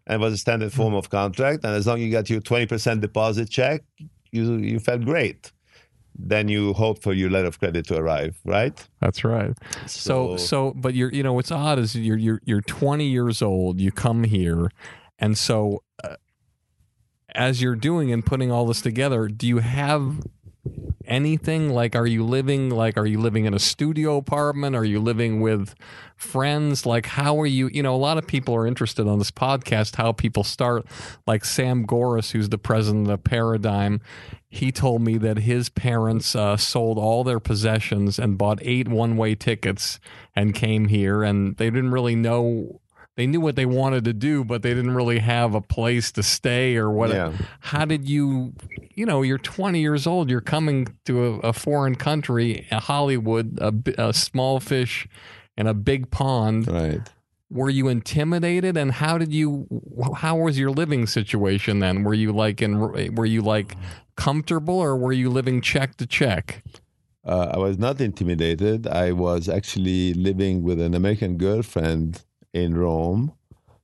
And 0.05 0.21
it 0.21 0.25
was 0.25 0.33
a 0.33 0.37
standard 0.37 0.73
form 0.73 0.95
of 0.95 1.09
contract, 1.09 1.63
and 1.63 1.73
as 1.75 1.85
long 1.87 1.97
as 1.99 2.03
you 2.03 2.11
got 2.11 2.29
your 2.31 2.41
twenty 2.41 2.65
percent 2.65 2.99
deposit 3.01 3.49
check, 3.49 3.83
you 4.31 4.55
you 4.57 4.79
felt 4.79 5.05
great. 5.05 5.51
Then 6.21 6.49
you 6.49 6.73
hope 6.73 7.01
for 7.01 7.13
your 7.13 7.29
letter 7.29 7.47
of 7.47 7.59
credit 7.59 7.87
to 7.87 7.95
arrive, 7.97 8.39
right? 8.43 8.75
That's 8.99 9.23
right. 9.23 9.57
So, 9.87 10.35
So- 10.35 10.37
so, 10.37 10.73
but 10.75 10.93
you're, 10.93 11.11
you 11.13 11.23
know, 11.23 11.31
what's 11.33 11.51
odd 11.51 11.79
is 11.79 11.95
you're, 11.95 12.17
you're, 12.17 12.41
you're 12.43 12.61
20 12.61 13.05
years 13.05 13.41
old. 13.41 13.79
You 13.79 13.91
come 13.91 14.25
here, 14.25 14.69
and 15.17 15.37
so 15.37 15.81
uh, 16.03 16.15
as 17.33 17.61
you're 17.61 17.75
doing 17.75 18.11
and 18.11 18.25
putting 18.25 18.51
all 18.51 18.65
this 18.65 18.81
together, 18.81 19.27
do 19.29 19.47
you 19.47 19.59
have 19.59 20.19
anything? 21.05 21.69
Like, 21.69 21.95
are 21.95 22.05
you 22.07 22.23
living 22.23 22.69
like 22.69 22.97
are 22.97 23.05
you 23.05 23.19
living 23.19 23.45
in 23.45 23.53
a 23.53 23.59
studio 23.59 24.17
apartment? 24.17 24.75
Are 24.75 24.85
you 24.85 24.99
living 24.99 25.39
with 25.41 25.73
friends? 26.19 26.85
Like, 26.85 27.05
how 27.05 27.39
are 27.39 27.45
you? 27.45 27.69
You 27.69 27.81
know, 27.81 27.95
a 27.95 27.97
lot 27.97 28.17
of 28.17 28.27
people 28.27 28.53
are 28.55 28.67
interested 28.67 29.07
on 29.07 29.17
this 29.17 29.31
podcast 29.31 29.95
how 29.95 30.11
people 30.11 30.43
start. 30.43 30.85
Like 31.25 31.45
Sam 31.45 31.83
Gores, 31.83 32.31
who's 32.31 32.49
the 32.49 32.57
president 32.57 33.09
of 33.09 33.23
Paradigm, 33.23 34.01
he 34.49 34.71
told 34.71 35.01
me 35.01 35.17
that 35.17 35.37
his 35.37 35.69
parents 35.69 36.35
uh, 36.35 36.57
sold 36.57 36.97
all 36.97 37.23
their 37.23 37.39
possessions 37.39 38.19
and 38.19 38.37
bought 38.37 38.59
eight 38.61 38.87
one-way 38.87 39.35
tickets 39.35 39.99
and 40.35 40.53
came 40.53 40.87
here, 40.89 41.23
and 41.23 41.55
they 41.57 41.69
didn't 41.69 41.91
really 41.91 42.15
know. 42.15 42.81
They 43.15 43.27
knew 43.27 43.41
what 43.41 43.57
they 43.57 43.65
wanted 43.65 44.05
to 44.05 44.13
do, 44.13 44.45
but 44.45 44.61
they 44.61 44.73
didn't 44.73 44.95
really 44.95 45.19
have 45.19 45.53
a 45.53 45.59
place 45.59 46.09
to 46.13 46.23
stay 46.23 46.77
or 46.77 46.89
what. 46.89 47.09
Yeah. 47.09 47.33
How 47.59 47.85
did 47.85 48.07
you? 48.07 48.53
You 48.93 49.05
know, 49.05 49.21
you're 49.21 49.37
20 49.37 49.79
years 49.79 50.05
old. 50.05 50.29
You're 50.29 50.41
coming 50.41 50.87
to 51.05 51.25
a, 51.25 51.49
a 51.49 51.53
foreign 51.53 51.95
country, 51.95 52.67
a 52.71 52.79
Hollywood, 52.79 53.57
a, 53.61 53.73
a 54.09 54.13
small 54.13 54.59
fish 54.59 55.07
in 55.59 55.65
a 55.67 55.73
big 55.91 56.01
pond 56.19 56.59
Right. 56.81 57.05
were 57.59 57.71
you 57.79 57.85
intimidated 57.97 58.73
and 58.81 58.89
how 59.03 59.15
did 59.21 59.31
you 59.39 59.47
how 60.23 60.35
was 60.45 60.53
your 60.63 60.71
living 60.81 61.03
situation 61.17 61.73
then 61.83 61.95
were 62.05 62.17
you 62.23 62.31
like 62.43 62.57
in 62.65 62.71
were 63.17 63.29
you 63.35 63.41
like 63.55 63.69
comfortable 64.25 64.77
or 64.85 64.91
were 65.03 65.13
you 65.21 65.29
living 65.39 65.57
check 65.71 65.89
to 66.01 66.05
check 66.19 66.45
Uh, 67.33 67.47
I 67.57 67.59
was 67.67 67.77
not 67.87 67.95
intimidated. 68.09 68.79
I 69.05 69.07
was 69.27 69.43
actually 69.57 70.03
living 70.29 70.55
with 70.67 70.79
an 70.87 70.93
American 71.01 71.31
girlfriend 71.47 72.09
in 72.61 72.69
Rome. 72.85 73.23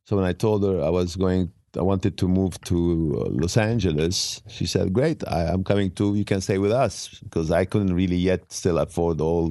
So 0.08 0.12
when 0.18 0.26
I 0.32 0.34
told 0.46 0.60
her 0.68 0.78
I 0.90 0.92
was 1.00 1.10
going, 1.24 1.44
I 1.82 1.84
wanted 1.92 2.14
to 2.22 2.26
move 2.40 2.54
to 2.72 2.78
uh, 3.22 3.42
Los 3.42 3.56
Angeles, 3.72 4.18
she 4.56 4.66
said, 4.74 4.86
Great, 5.00 5.20
I, 5.38 5.40
I'm 5.52 5.64
coming 5.72 5.90
too. 6.00 6.10
You 6.22 6.26
can 6.32 6.42
stay 6.48 6.58
with 6.66 6.74
us. 6.86 6.94
Because 7.26 7.48
I 7.62 7.64
couldn't 7.72 7.94
really 8.02 8.22
yet 8.32 8.42
still 8.60 8.78
afford 8.86 9.18
all 9.28 9.48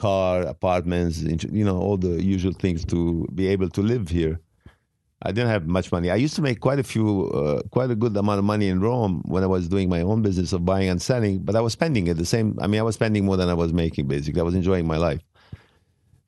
car, 0.00 0.42
apartments, 0.42 1.20
you 1.60 1.64
know, 1.64 1.78
all 1.78 1.98
the 1.98 2.14
usual 2.36 2.52
things 2.52 2.84
to 2.86 3.26
be 3.34 3.46
able 3.48 3.68
to 3.68 3.82
live 3.82 4.08
here. 4.08 4.40
I 5.22 5.32
didn't 5.32 5.50
have 5.50 5.66
much 5.66 5.92
money. 5.92 6.10
I 6.10 6.14
used 6.16 6.34
to 6.36 6.42
make 6.42 6.60
quite 6.60 6.78
a 6.78 6.82
few, 6.82 7.28
uh, 7.40 7.60
quite 7.70 7.90
a 7.90 7.94
good 7.94 8.16
amount 8.16 8.38
of 8.38 8.46
money 8.46 8.68
in 8.68 8.80
Rome 8.80 9.22
when 9.26 9.42
I 9.42 9.46
was 9.46 9.68
doing 9.68 9.90
my 9.90 10.00
own 10.00 10.22
business 10.22 10.54
of 10.54 10.64
buying 10.64 10.88
and 10.88 11.00
selling, 11.02 11.40
but 11.40 11.54
I 11.54 11.60
was 11.60 11.74
spending 11.74 12.06
it 12.06 12.16
the 12.16 12.24
same. 12.24 12.58
I 12.62 12.66
mean, 12.66 12.80
I 12.80 12.82
was 12.82 12.94
spending 12.94 13.26
more 13.26 13.36
than 13.36 13.50
I 13.50 13.54
was 13.54 13.74
making, 13.74 14.08
basically. 14.08 14.40
I 14.40 14.44
was 14.44 14.54
enjoying 14.54 14.86
my 14.86 14.96
life. 14.96 15.20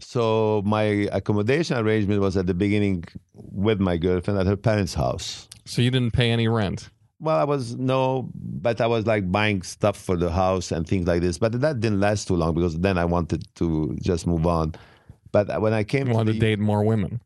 So 0.01 0.63
my 0.67 1.09
accommodation 1.19 1.79
arrangement 1.79 2.21
was 2.21 2.37
at 2.37 2.47
the 2.47 2.55
beginning 2.55 3.05
with 3.33 3.81
my 3.81 3.97
girlfriend 3.97 4.39
at 4.39 4.47
her 4.47 4.57
parents' 4.57 4.95
house. 4.95 5.49
so 5.65 5.81
you 5.81 5.91
didn't 5.91 6.13
pay 6.13 6.31
any 6.31 6.49
rent 6.49 6.91
Well, 7.23 7.39
I 7.39 7.45
was 7.45 7.77
no, 7.77 8.29
but 8.35 8.81
I 8.81 8.87
was 8.87 9.07
like 9.07 9.31
buying 9.31 9.63
stuff 9.63 9.97
for 9.97 10.17
the 10.17 10.31
house 10.31 10.73
and 10.73 10.87
things 10.87 11.07
like 11.07 11.23
this. 11.23 11.39
But 11.39 11.61
that 11.61 11.81
didn't 11.81 12.01
last 12.01 12.29
too 12.29 12.35
long 12.35 12.55
because 12.55 12.79
then 12.79 12.99
I 12.99 13.05
wanted 13.05 13.47
to 13.57 13.97
just 14.03 14.27
move 14.27 14.47
on. 14.47 14.75
But 15.31 15.61
when 15.63 15.73
I 15.73 15.85
came 15.85 16.09
you 16.09 16.15
wanted 16.15 16.35
to 16.35 16.41
to 16.41 16.47
date 16.47 16.59
more 16.59 16.85
women 16.85 17.21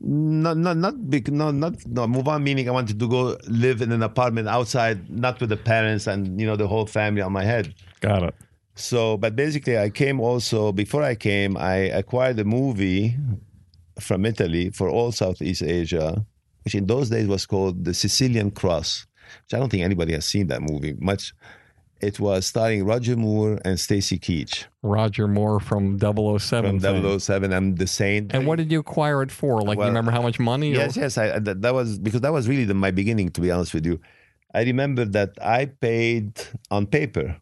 not 0.00 0.56
not 0.56 0.76
not 0.76 1.10
big 1.10 1.32
no 1.32 1.50
not 1.50 1.74
no 1.86 2.06
move 2.06 2.28
on 2.28 2.44
meaning 2.44 2.68
I 2.68 2.72
wanted 2.72 3.00
to 3.00 3.08
go 3.08 3.38
live 3.48 3.80
in 3.80 3.92
an 3.92 4.02
apartment 4.02 4.48
outside, 4.48 5.08
not 5.08 5.40
with 5.40 5.48
the 5.48 5.56
parents 5.56 6.06
and 6.06 6.38
you 6.40 6.46
know 6.46 6.56
the 6.56 6.68
whole 6.68 6.86
family 6.86 7.22
on 7.22 7.32
my 7.32 7.44
head. 7.44 7.74
got 8.00 8.22
it 8.22 8.34
So, 8.74 9.16
but 9.16 9.34
basically, 9.34 9.78
I 9.78 9.88
came 9.88 10.20
also 10.20 10.70
before 10.70 11.02
I 11.02 11.14
came. 11.14 11.56
I 11.56 11.88
acquired 11.96 12.38
a 12.38 12.44
movie 12.44 13.16
from 13.98 14.26
Italy 14.26 14.68
for 14.68 14.90
all 14.90 15.12
Southeast 15.12 15.62
Asia, 15.62 16.26
which 16.62 16.74
in 16.74 16.86
those 16.86 17.08
days 17.08 17.26
was 17.26 17.46
called 17.46 17.86
The 17.86 17.94
Sicilian 17.94 18.50
Cross. 18.50 19.06
Which 19.44 19.54
I 19.54 19.58
don't 19.58 19.68
think 19.70 19.82
anybody 19.82 20.12
has 20.14 20.24
seen 20.26 20.46
that 20.48 20.62
movie 20.62 20.94
much. 20.98 21.34
It 22.00 22.20
was 22.20 22.44
starring 22.46 22.84
Roger 22.84 23.16
Moore 23.16 23.58
and 23.64 23.80
Stacy 23.80 24.18
Keach 24.18 24.64
roger 24.82 25.26
moore 25.26 25.58
from 25.60 25.98
007 25.98 26.78
from 26.78 26.80
fame. 26.80 27.18
007. 27.18 27.52
I'm 27.54 27.74
the 27.76 27.86
Saint. 27.86 28.34
and 28.34 28.46
what 28.46 28.56
did 28.58 28.70
you 28.70 28.80
acquire 28.80 29.22
it 29.22 29.32
for 29.32 29.62
like 29.62 29.78
Well, 29.78 29.86
you 29.88 29.90
remember 29.90 30.10
how 30.12 30.20
much 30.22 30.38
money 30.38 30.72
or- 30.72 30.76
Yes, 30.76 30.96
yes. 30.96 31.16
I, 31.18 31.28
uh, 31.30 31.38
that, 31.40 31.62
that 31.62 31.74
was 31.74 31.98
because 31.98 32.20
that 32.20 32.32
was 32.34 32.48
really 32.48 32.64
the, 32.66 32.74
my 32.74 32.90
beginning. 32.90 33.30
To 33.30 33.40
be 33.40 33.50
honest 33.50 33.72
with 33.72 33.86
you, 33.86 33.98
I 34.54 34.62
remember 34.64 35.04
that 35.06 35.30
I 35.42 35.64
paid 35.66 36.38
on 36.70 36.86
paper 36.86 37.36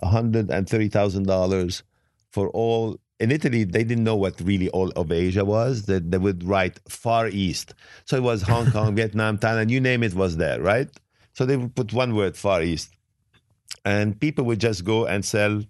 one 0.00 0.12
hundred 0.12 0.50
and 0.50 0.66
thirty 0.68 0.88
thousand 0.88 1.26
dollars 1.26 1.82
for 2.30 2.48
all. 2.50 2.98
In 3.20 3.30
Italy, 3.30 3.64
they 3.64 3.84
didn't 3.84 4.04
know 4.04 4.16
what 4.16 4.40
really 4.40 4.70
all 4.70 4.88
of 4.96 5.12
Asia 5.12 5.44
was. 5.44 5.82
That 5.82 6.10
they, 6.10 6.16
would 6.16 6.42
write 6.42 6.80
Far 6.88 7.28
East, 7.28 7.74
so 8.06 8.16
it 8.16 8.22
was 8.22 8.40
Hong 8.40 8.70
Kong, 8.70 8.94
Vietnam, 9.00 9.36
Thailand, 9.36 9.68
you 9.68 9.78
name 9.78 10.02
it 10.02 10.14
was 10.14 10.38
there, 10.38 10.58
right? 10.62 10.88
So 11.32 11.46
they 11.46 11.56
would 11.56 11.74
put 11.74 11.92
one 11.92 12.14
word, 12.14 12.36
Far 12.36 12.62
East, 12.62 12.90
and 13.84 14.18
people 14.18 14.44
would 14.46 14.60
just 14.60 14.84
go 14.84 15.06
and 15.06 15.24
sell 15.24 15.62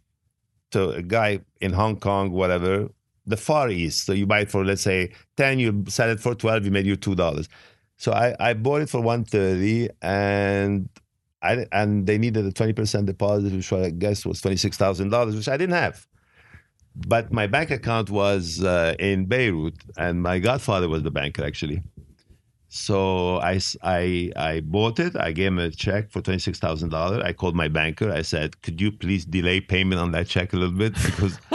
to 0.70 0.90
a 0.90 1.02
guy 1.02 1.40
in 1.60 1.72
Hong 1.72 1.96
Kong, 1.96 2.30
whatever, 2.30 2.88
the 3.26 3.36
Far 3.36 3.68
East. 3.70 4.06
So 4.06 4.12
you 4.12 4.26
buy 4.26 4.40
it 4.40 4.50
for 4.50 4.64
let's 4.64 4.82
say 4.82 5.12
ten, 5.36 5.58
you 5.58 5.84
sell 5.88 6.08
it 6.08 6.20
for 6.20 6.34
twelve, 6.34 6.64
you 6.64 6.70
made 6.70 6.86
you 6.86 6.96
two 6.96 7.14
dollars. 7.14 7.48
So 7.96 8.12
I, 8.12 8.34
I 8.40 8.54
bought 8.54 8.82
it 8.82 8.88
for 8.88 9.00
one 9.00 9.24
thirty, 9.24 9.88
and 10.00 10.88
I 11.42 11.66
and 11.72 12.06
they 12.06 12.18
needed 12.18 12.46
a 12.46 12.52
twenty 12.52 12.72
percent 12.72 13.06
deposit, 13.06 13.52
which 13.52 13.72
I 13.72 13.90
guess 13.90 14.24
was 14.24 14.40
twenty 14.40 14.56
six 14.56 14.76
thousand 14.76 15.10
dollars, 15.10 15.36
which 15.36 15.48
I 15.48 15.56
didn't 15.56 15.74
have. 15.74 16.06
But 16.96 17.32
my 17.32 17.46
bank 17.46 17.70
account 17.70 18.10
was 18.10 18.64
uh, 18.64 18.94
in 18.98 19.26
Beirut, 19.26 19.74
and 19.96 20.22
my 20.22 20.38
godfather 20.38 20.88
was 20.88 21.02
the 21.02 21.10
banker 21.10 21.44
actually. 21.44 21.82
So 22.72 23.40
I 23.42 23.60
I 23.82 24.60
bought 24.64 25.00
it. 25.00 25.16
I 25.16 25.32
gave 25.32 25.48
him 25.48 25.58
a 25.58 25.72
check 25.72 26.08
for 26.08 26.20
twenty 26.22 26.38
six 26.38 26.60
thousand 26.60 26.90
dollars. 26.90 27.20
I 27.24 27.32
called 27.32 27.56
my 27.56 27.66
banker. 27.66 28.12
I 28.12 28.22
said, 28.22 28.62
"Could 28.62 28.80
you 28.80 28.92
please 28.92 29.24
delay 29.24 29.60
payment 29.60 30.00
on 30.00 30.12
that 30.12 30.28
check 30.28 30.52
a 30.52 30.56
little 30.56 30.78
bit 30.78 30.94
because 30.94 31.36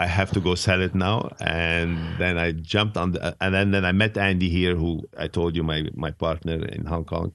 I 0.00 0.06
have 0.06 0.32
to 0.32 0.40
go 0.40 0.56
sell 0.56 0.82
it 0.82 0.92
now." 0.92 1.30
And 1.40 1.98
then 2.18 2.36
I 2.36 2.50
jumped 2.50 2.96
on 2.96 3.12
the, 3.12 3.36
and 3.40 3.54
then, 3.54 3.70
then 3.70 3.84
I 3.84 3.92
met 3.92 4.18
Andy 4.18 4.48
here, 4.48 4.74
who 4.74 5.08
I 5.16 5.28
told 5.28 5.54
you 5.54 5.62
my 5.62 5.84
my 5.94 6.10
partner 6.10 6.64
in 6.64 6.84
Hong 6.86 7.04
Kong. 7.04 7.32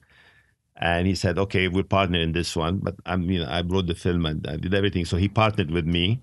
And 0.76 1.06
he 1.06 1.14
said, 1.14 1.38
"Okay, 1.38 1.68
we're 1.68 1.84
partner 1.84 2.18
in 2.18 2.32
this 2.32 2.54
one, 2.54 2.78
but 2.78 2.96
I'm, 3.06 3.30
you 3.30 3.40
know, 3.40 3.46
I 3.48 3.62
wrote 3.62 3.86
the 3.86 3.94
film 3.94 4.26
and 4.26 4.46
I 4.46 4.56
did 4.56 4.74
everything." 4.74 5.06
So 5.06 5.16
he 5.16 5.28
partnered 5.28 5.70
with 5.70 5.86
me. 5.86 6.22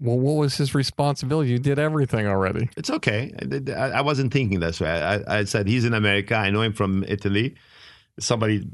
Well 0.00 0.18
what 0.18 0.34
was 0.36 0.56
his 0.56 0.74
responsibility 0.74 1.50
you 1.50 1.58
did 1.58 1.78
everything 1.78 2.26
already 2.26 2.68
It's 2.76 2.90
okay. 2.90 3.32
I, 3.68 3.98
I 3.98 4.00
wasn't 4.02 4.32
thinking 4.32 4.60
that 4.60 4.80
way. 4.80 4.90
I, 4.90 5.38
I 5.40 5.44
said 5.44 5.66
he's 5.66 5.84
in 5.84 5.94
America. 5.94 6.34
I 6.34 6.50
know 6.50 6.62
him 6.62 6.72
from 6.72 7.04
Italy. 7.08 7.54
Somebody 8.18 8.66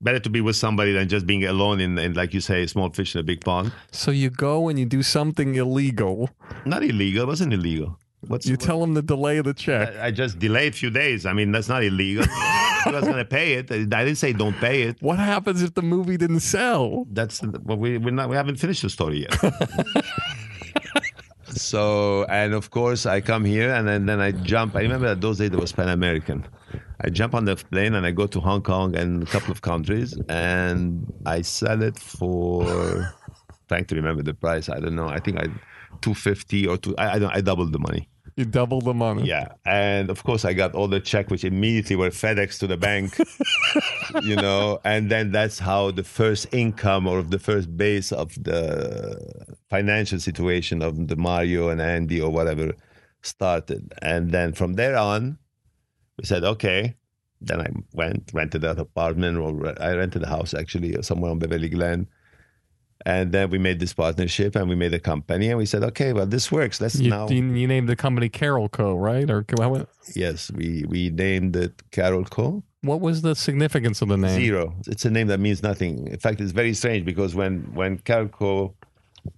better 0.00 0.18
to 0.20 0.30
be 0.30 0.40
with 0.40 0.56
somebody 0.56 0.92
than 0.92 1.08
just 1.08 1.26
being 1.26 1.44
alone 1.44 1.80
in, 1.80 1.98
in 1.98 2.14
like 2.14 2.32
you 2.32 2.40
say, 2.40 2.66
small 2.66 2.88
fish 2.90 3.14
in 3.14 3.20
a 3.20 3.24
big 3.24 3.40
pond. 3.44 3.72
so 3.90 4.10
you 4.10 4.30
go 4.30 4.68
and 4.68 4.78
you 4.78 4.86
do 4.86 5.02
something 5.02 5.54
illegal 5.56 6.30
Not 6.64 6.82
illegal. 6.82 7.22
It 7.24 7.26
wasn't 7.26 7.52
illegal. 7.52 7.98
What's 8.26 8.46
you 8.46 8.54
what- 8.54 8.60
tell 8.66 8.82
him 8.82 8.94
to 8.94 9.02
delay 9.02 9.40
the 9.42 9.54
check 9.54 9.94
I 9.96 10.06
I 10.06 10.10
just 10.10 10.38
delayed 10.38 10.72
a 10.74 10.76
few 10.76 10.90
days. 10.90 11.26
I 11.26 11.32
mean, 11.34 11.52
that's 11.52 11.68
not 11.68 11.82
illegal. 11.84 12.24
he 12.84 12.90
was 12.92 13.04
going 13.04 13.16
to 13.16 13.24
pay 13.38 13.54
it. 13.54 13.70
I 13.70 14.04
didn't 14.06 14.16
say 14.16 14.32
don't 14.32 14.56
pay 14.56 14.82
it. 14.88 14.96
what 15.00 15.18
happens 15.18 15.62
if 15.62 15.74
the 15.74 15.82
movie 15.82 16.16
didn't 16.16 16.40
sell 16.40 17.04
That's 17.10 17.42
well, 17.42 17.76
we 17.76 17.98
we're 17.98 18.10
not 18.20 18.28
we 18.30 18.36
haven't 18.36 18.56
finished 18.56 18.82
the 18.82 18.88
story 18.90 19.26
yet. 19.26 19.34
so 21.60 22.24
and 22.24 22.54
of 22.54 22.70
course 22.70 23.06
I 23.06 23.20
come 23.20 23.44
here 23.44 23.72
and 23.72 23.86
then, 23.86 24.06
then 24.06 24.20
I 24.20 24.32
jump. 24.32 24.76
I 24.76 24.80
remember 24.80 25.08
that 25.08 25.20
those 25.20 25.38
days 25.38 25.50
there 25.50 25.60
was 25.60 25.72
Pan 25.72 25.88
American. 25.88 26.46
I 27.00 27.10
jump 27.10 27.34
on 27.34 27.44
the 27.44 27.56
plane 27.56 27.94
and 27.94 28.04
I 28.06 28.10
go 28.10 28.26
to 28.26 28.40
Hong 28.40 28.62
Kong 28.62 28.94
and 28.96 29.22
a 29.22 29.26
couple 29.26 29.52
of 29.52 29.62
countries 29.62 30.18
and 30.28 31.12
I 31.26 31.42
sell 31.42 31.82
it 31.82 31.98
for 31.98 33.14
trying 33.68 33.84
to 33.86 33.94
remember 33.94 34.22
the 34.22 34.34
price. 34.34 34.68
I 34.68 34.80
don't 34.80 34.94
know. 34.96 35.08
I 35.08 35.20
think 35.20 35.38
I 35.38 35.46
two 36.00 36.14
fifty 36.14 36.66
or 36.66 36.76
two. 36.76 36.94
I 36.96 37.14
I, 37.14 37.18
don't, 37.18 37.34
I 37.34 37.40
doubled 37.40 37.72
the 37.72 37.78
money. 37.78 38.08
You 38.40 38.46
double 38.46 38.80
the 38.80 38.94
money 38.94 39.24
Yeah, 39.24 39.48
and 39.64 40.10
of 40.10 40.24
course 40.24 40.44
I 40.44 40.52
got 40.52 40.74
all 40.74 40.88
the 40.88 41.00
check, 41.00 41.30
which 41.30 41.44
immediately 41.44 41.96
were 41.96 42.10
FedEx 42.10 42.58
to 42.60 42.66
the 42.66 42.76
bank, 42.76 43.16
you 44.22 44.36
know, 44.36 44.80
and 44.84 45.10
then 45.10 45.30
that's 45.30 45.58
how 45.58 45.90
the 45.90 46.02
first 46.02 46.46
income 46.52 47.06
or 47.06 47.22
the 47.22 47.38
first 47.38 47.76
base 47.76 48.10
of 48.10 48.34
the 48.42 49.46
financial 49.68 50.18
situation 50.18 50.82
of 50.82 51.08
the 51.08 51.16
Mario 51.16 51.68
and 51.68 51.80
Andy 51.80 52.20
or 52.20 52.30
whatever 52.30 52.72
started, 53.22 53.92
and 54.02 54.32
then 54.32 54.52
from 54.52 54.74
there 54.74 54.96
on, 54.96 55.38
we 56.18 56.24
said 56.24 56.44
okay. 56.44 56.96
Then 57.42 57.60
I 57.60 57.68
went 57.94 58.30
rented 58.34 58.62
that 58.62 58.78
apartment, 58.78 59.38
or 59.38 59.74
I 59.80 59.94
rented 59.94 60.22
a 60.24 60.28
house 60.28 60.52
actually 60.52 61.00
somewhere 61.02 61.30
on 61.30 61.38
Beverly 61.38 61.70
Glen. 61.70 62.06
And 63.06 63.32
then 63.32 63.48
we 63.50 63.58
made 63.58 63.80
this 63.80 63.94
partnership 63.94 64.56
and 64.56 64.68
we 64.68 64.74
made 64.74 64.92
a 64.92 65.00
company 65.00 65.48
and 65.48 65.56
we 65.58 65.64
said, 65.66 65.82
okay, 65.84 66.12
well, 66.12 66.26
this 66.26 66.52
works. 66.52 66.80
Let's 66.80 66.96
You, 66.96 67.10
now. 67.10 67.28
you, 67.28 67.42
you 67.42 67.66
named 67.66 67.88
the 67.88 67.96
company 67.96 68.28
Carolco. 68.28 69.00
Right? 69.00 69.30
Or 69.30 69.42
Yes, 70.14 70.50
we 70.52 70.84
we 70.88 71.10
named 71.10 71.56
it 71.56 71.74
Carolco. 71.92 72.62
what 72.82 73.00
was 73.00 73.22
the 73.22 73.34
significance 73.34 74.02
of 74.02 74.08
the 74.08 74.16
name? 74.16 74.38
Zero. 74.38 74.74
It's 74.86 75.04
a 75.04 75.10
name 75.10 75.28
that 75.28 75.40
means 75.40 75.62
nothing. 75.62 76.08
In 76.08 76.18
fact, 76.18 76.40
it's 76.40 76.52
very 76.52 76.74
strange 76.74 77.04
because 77.04 77.34
when 77.34 77.62
when 77.74 77.98
Carolco. 77.98 78.74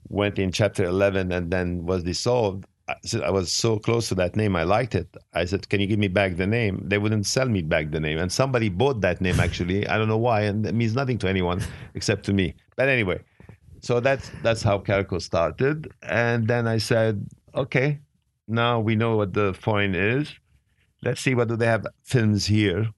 went 0.08 0.38
in 0.38 0.52
Chapter 0.52 0.84
Eleven 0.84 1.32
and 1.32 1.50
then 1.50 1.84
was 1.86 2.02
dissolved, 2.04 2.66
I, 2.88 2.94
said 3.04 3.22
I 3.22 3.30
was 3.30 3.50
so 3.52 3.78
close 3.78 4.08
to 4.10 4.14
that 4.16 4.36
name. 4.36 4.54
I 4.56 4.64
liked 4.64 4.94
it. 4.94 5.08
I 5.34 5.44
said, 5.44 5.68
"Can 5.68 5.80
you 5.80 5.86
give 5.86 5.98
me 5.98 6.08
back 6.08 6.36
the 6.36 6.46
name?" 6.46 6.82
They 6.86 6.98
wouldn't 6.98 7.26
sell 7.26 7.48
me 7.48 7.62
back 7.62 7.90
the 7.90 8.00
name, 8.00 8.18
and 8.18 8.30
somebody 8.30 8.68
bought 8.68 9.00
that 9.00 9.20
name 9.20 9.40
actually. 9.40 9.86
I 9.88 9.98
don't 9.98 10.08
know 10.08 10.18
why, 10.18 10.42
and 10.42 10.66
it 10.66 10.74
means 10.74 10.94
nothing 10.94 11.18
to 11.18 11.28
anyone 11.28 11.62
except 11.94 12.24
to 12.26 12.32
me. 12.32 12.54
But 12.76 12.88
anyway. 12.88 13.20
So 13.82 13.98
that's 14.00 14.30
that's 14.42 14.62
how 14.62 14.78
Carolco 14.78 15.20
started. 15.20 15.92
And 16.02 16.46
then 16.46 16.66
I 16.68 16.78
said, 16.78 17.26
okay, 17.54 17.98
now 18.46 18.78
we 18.80 18.94
know 18.94 19.16
what 19.16 19.34
the 19.34 19.54
foreign 19.54 19.94
is. 19.94 20.32
Let's 21.02 21.20
see 21.20 21.34
what 21.34 21.48
do 21.48 21.56
they 21.56 21.66
have 21.66 21.84
films 22.04 22.46
here, 22.46 22.88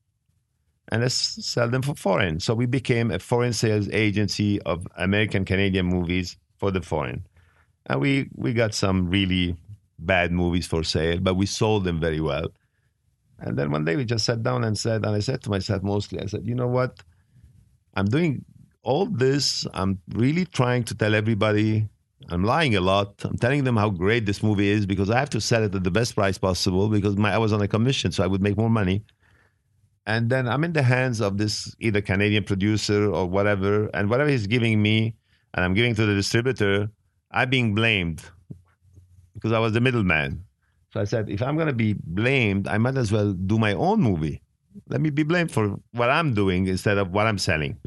and 0.92 1.00
let's 1.00 1.14
sell 1.14 1.70
them 1.70 1.80
for 1.80 1.94
foreign. 1.94 2.38
So 2.38 2.54
we 2.54 2.66
became 2.66 3.10
a 3.10 3.18
foreign 3.18 3.54
sales 3.54 3.88
agency 3.90 4.60
of 4.62 4.86
American 4.98 5.46
Canadian 5.46 5.86
movies 5.86 6.36
for 6.58 6.70
the 6.70 6.82
foreign, 6.82 7.26
and 7.86 8.00
we 8.00 8.28
we 8.34 8.52
got 8.52 8.74
some 8.74 9.08
really 9.08 9.56
bad 9.98 10.32
movies 10.32 10.66
for 10.66 10.84
sale, 10.84 11.18
but 11.18 11.34
we 11.36 11.46
sold 11.46 11.84
them 11.84 11.98
very 11.98 12.20
well. 12.20 12.48
And 13.38 13.56
then 13.56 13.70
one 13.70 13.86
day 13.86 13.96
we 13.96 14.04
just 14.04 14.26
sat 14.26 14.42
down 14.42 14.64
and 14.64 14.76
said, 14.76 15.06
and 15.06 15.16
I 15.16 15.20
said 15.20 15.42
to 15.44 15.50
myself 15.50 15.82
mostly, 15.82 16.20
I 16.20 16.26
said, 16.26 16.46
you 16.46 16.54
know 16.54 16.68
what? 16.68 17.02
I'm 17.94 18.06
doing 18.06 18.44
all 18.84 19.06
this. 19.06 19.66
I'm 19.74 19.98
really 20.14 20.44
trying 20.44 20.84
to 20.84 20.94
tell 20.94 21.14
everybody. 21.14 21.88
I'm 22.30 22.44
lying 22.44 22.76
a 22.76 22.80
lot. 22.80 23.22
I'm 23.24 23.36
telling 23.36 23.64
them 23.64 23.76
how 23.76 23.90
great 23.90 24.24
this 24.24 24.42
movie 24.42 24.68
is 24.68 24.86
because 24.86 25.10
I 25.10 25.18
have 25.18 25.30
to 25.30 25.40
sell 25.40 25.62
it 25.62 25.74
at 25.74 25.84
the 25.84 25.90
best 25.90 26.14
price 26.14 26.38
possible 26.38 26.88
because 26.88 27.16
my, 27.16 27.34
I 27.34 27.38
was 27.38 27.52
on 27.52 27.60
a 27.60 27.68
commission, 27.68 28.12
so 28.12 28.22
I 28.22 28.26
would 28.26 28.40
make 28.42 28.56
more 28.56 28.70
money. 28.70 29.04
And 30.06 30.30
then 30.30 30.48
I'm 30.48 30.64
in 30.64 30.72
the 30.72 30.82
hands 30.82 31.20
of 31.20 31.38
this 31.38 31.74
either 31.80 32.00
Canadian 32.00 32.44
producer 32.44 33.10
or 33.10 33.26
whatever, 33.26 33.90
and 33.94 34.08
whatever 34.08 34.30
he's 34.30 34.46
giving 34.46 34.80
me, 34.80 35.16
and 35.54 35.64
I'm 35.64 35.74
giving 35.74 35.94
to 35.94 36.06
the 36.06 36.14
distributor, 36.14 36.90
I'm 37.30 37.50
being 37.50 37.74
blamed 37.74 38.22
because 39.34 39.52
I 39.52 39.58
was 39.58 39.72
the 39.72 39.80
middleman. 39.80 40.44
So 40.92 41.00
I 41.00 41.04
said, 41.04 41.28
if 41.28 41.42
I'm 41.42 41.56
going 41.56 41.68
to 41.68 41.74
be 41.74 41.94
blamed, 42.04 42.68
I 42.68 42.78
might 42.78 42.96
as 42.96 43.10
well 43.10 43.32
do 43.32 43.58
my 43.58 43.72
own 43.74 44.00
movie. 44.00 44.40
Let 44.88 45.00
me 45.00 45.10
be 45.10 45.22
blamed 45.22 45.50
for 45.50 45.76
what 45.92 46.10
I'm 46.10 46.34
doing 46.34 46.66
instead 46.66 46.98
of 46.98 47.10
what 47.10 47.26
I'm 47.26 47.38
selling. 47.38 47.78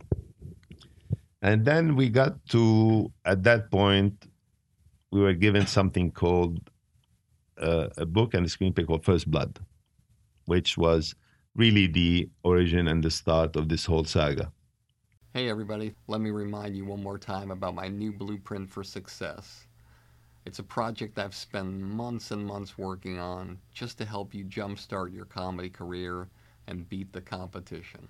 And 1.47 1.63
then 1.63 1.95
we 1.95 2.09
got 2.09 2.45
to, 2.49 3.09
at 3.23 3.41
that 3.43 3.71
point, 3.71 4.27
we 5.13 5.21
were 5.21 5.33
given 5.33 5.65
something 5.65 6.11
called 6.11 6.59
uh, 7.57 7.87
a 7.95 8.05
book 8.05 8.33
and 8.33 8.45
a 8.45 8.49
screenplay 8.49 8.85
called 8.85 9.05
First 9.05 9.31
Blood, 9.31 9.57
which 10.43 10.77
was 10.77 11.15
really 11.55 11.87
the 11.87 12.27
origin 12.43 12.89
and 12.89 13.01
the 13.01 13.09
start 13.09 13.55
of 13.55 13.69
this 13.69 13.85
whole 13.85 14.03
saga. 14.03 14.51
Hey, 15.33 15.47
everybody, 15.49 15.95
let 16.07 16.19
me 16.19 16.31
remind 16.31 16.75
you 16.75 16.83
one 16.83 17.01
more 17.01 17.17
time 17.17 17.51
about 17.51 17.75
my 17.75 17.87
new 17.87 18.11
blueprint 18.11 18.69
for 18.69 18.83
success. 18.83 19.67
It's 20.45 20.59
a 20.59 20.63
project 20.63 21.17
I've 21.17 21.33
spent 21.33 21.79
months 21.79 22.31
and 22.31 22.45
months 22.45 22.77
working 22.77 23.19
on 23.19 23.57
just 23.73 23.97
to 23.99 24.05
help 24.05 24.33
you 24.33 24.43
jumpstart 24.43 25.13
your 25.13 25.23
comedy 25.23 25.69
career 25.69 26.27
and 26.67 26.89
beat 26.89 27.13
the 27.13 27.21
competition. 27.21 28.09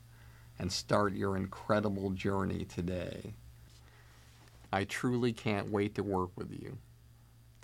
and 0.61 0.71
start 0.71 1.13
your 1.13 1.35
incredible 1.35 2.11
journey 2.11 2.65
today. 2.65 3.33
I 4.71 4.83
truly 4.83 5.33
can't 5.33 5.71
wait 5.71 5.95
to 5.95 6.03
work 6.03 6.29
with 6.35 6.51
you 6.51 6.77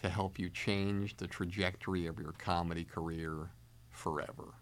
to 0.02 0.10
help 0.10 0.40
you 0.40 0.50
change 0.50 1.16
the 1.18 1.28
trajectory 1.28 2.08
of 2.08 2.20
your 2.20 2.34
comedy 2.34 2.84
career 2.84 3.52
forever. 3.92 4.56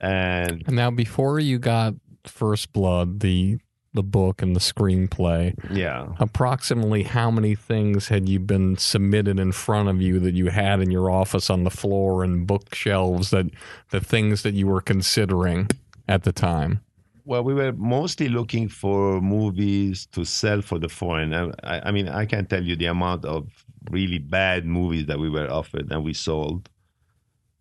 And, 0.00 0.64
and 0.66 0.74
now, 0.74 0.90
before 0.90 1.38
you 1.38 1.58
got 1.58 1.94
First 2.24 2.72
Blood, 2.72 3.20
the 3.20 3.58
the 3.92 4.02
book 4.02 4.42
and 4.42 4.56
the 4.56 4.60
screenplay. 4.60 5.54
Yeah. 5.70 6.08
Approximately 6.18 7.04
how 7.04 7.30
many 7.30 7.54
things 7.54 8.08
had 8.08 8.28
you 8.28 8.40
been 8.40 8.76
submitted 8.76 9.38
in 9.38 9.52
front 9.52 9.88
of 9.88 10.02
you 10.02 10.18
that 10.18 10.34
you 10.34 10.48
had 10.48 10.80
in 10.80 10.90
your 10.90 11.10
office 11.10 11.48
on 11.48 11.62
the 11.62 11.70
floor 11.70 12.24
and 12.24 12.44
bookshelves 12.44 13.30
that 13.30 13.46
the 13.90 14.00
things 14.00 14.42
that 14.42 14.54
you 14.54 14.66
were 14.66 14.80
considering 14.80 15.68
at 16.08 16.22
the 16.22 16.32
time? 16.32 16.80
Well, 17.26 17.42
we 17.42 17.54
were 17.54 17.72
mostly 17.72 18.28
looking 18.28 18.68
for 18.68 19.20
movies 19.20 20.06
to 20.12 20.24
sell 20.24 20.60
for 20.60 20.78
the 20.78 20.90
foreign. 20.90 21.32
I, 21.32 21.80
I 21.88 21.90
mean, 21.90 22.08
I 22.08 22.26
can't 22.26 22.48
tell 22.48 22.62
you 22.62 22.76
the 22.76 22.86
amount 22.86 23.24
of 23.24 23.48
really 23.90 24.18
bad 24.18 24.66
movies 24.66 25.06
that 25.06 25.18
we 25.18 25.30
were 25.30 25.50
offered 25.50 25.90
and 25.90 26.04
we 26.04 26.12
sold. 26.12 26.68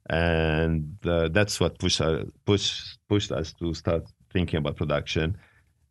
And 0.09 0.97
uh, 1.05 1.29
that's 1.29 1.61
what 1.61 1.79
pushed, 1.79 2.01
uh, 2.01 2.25
pushed, 2.45 2.99
pushed 3.07 3.31
us 3.31 3.53
to 3.53 3.73
start 3.73 4.03
thinking 4.33 4.57
about 4.57 4.75
production. 4.75 5.37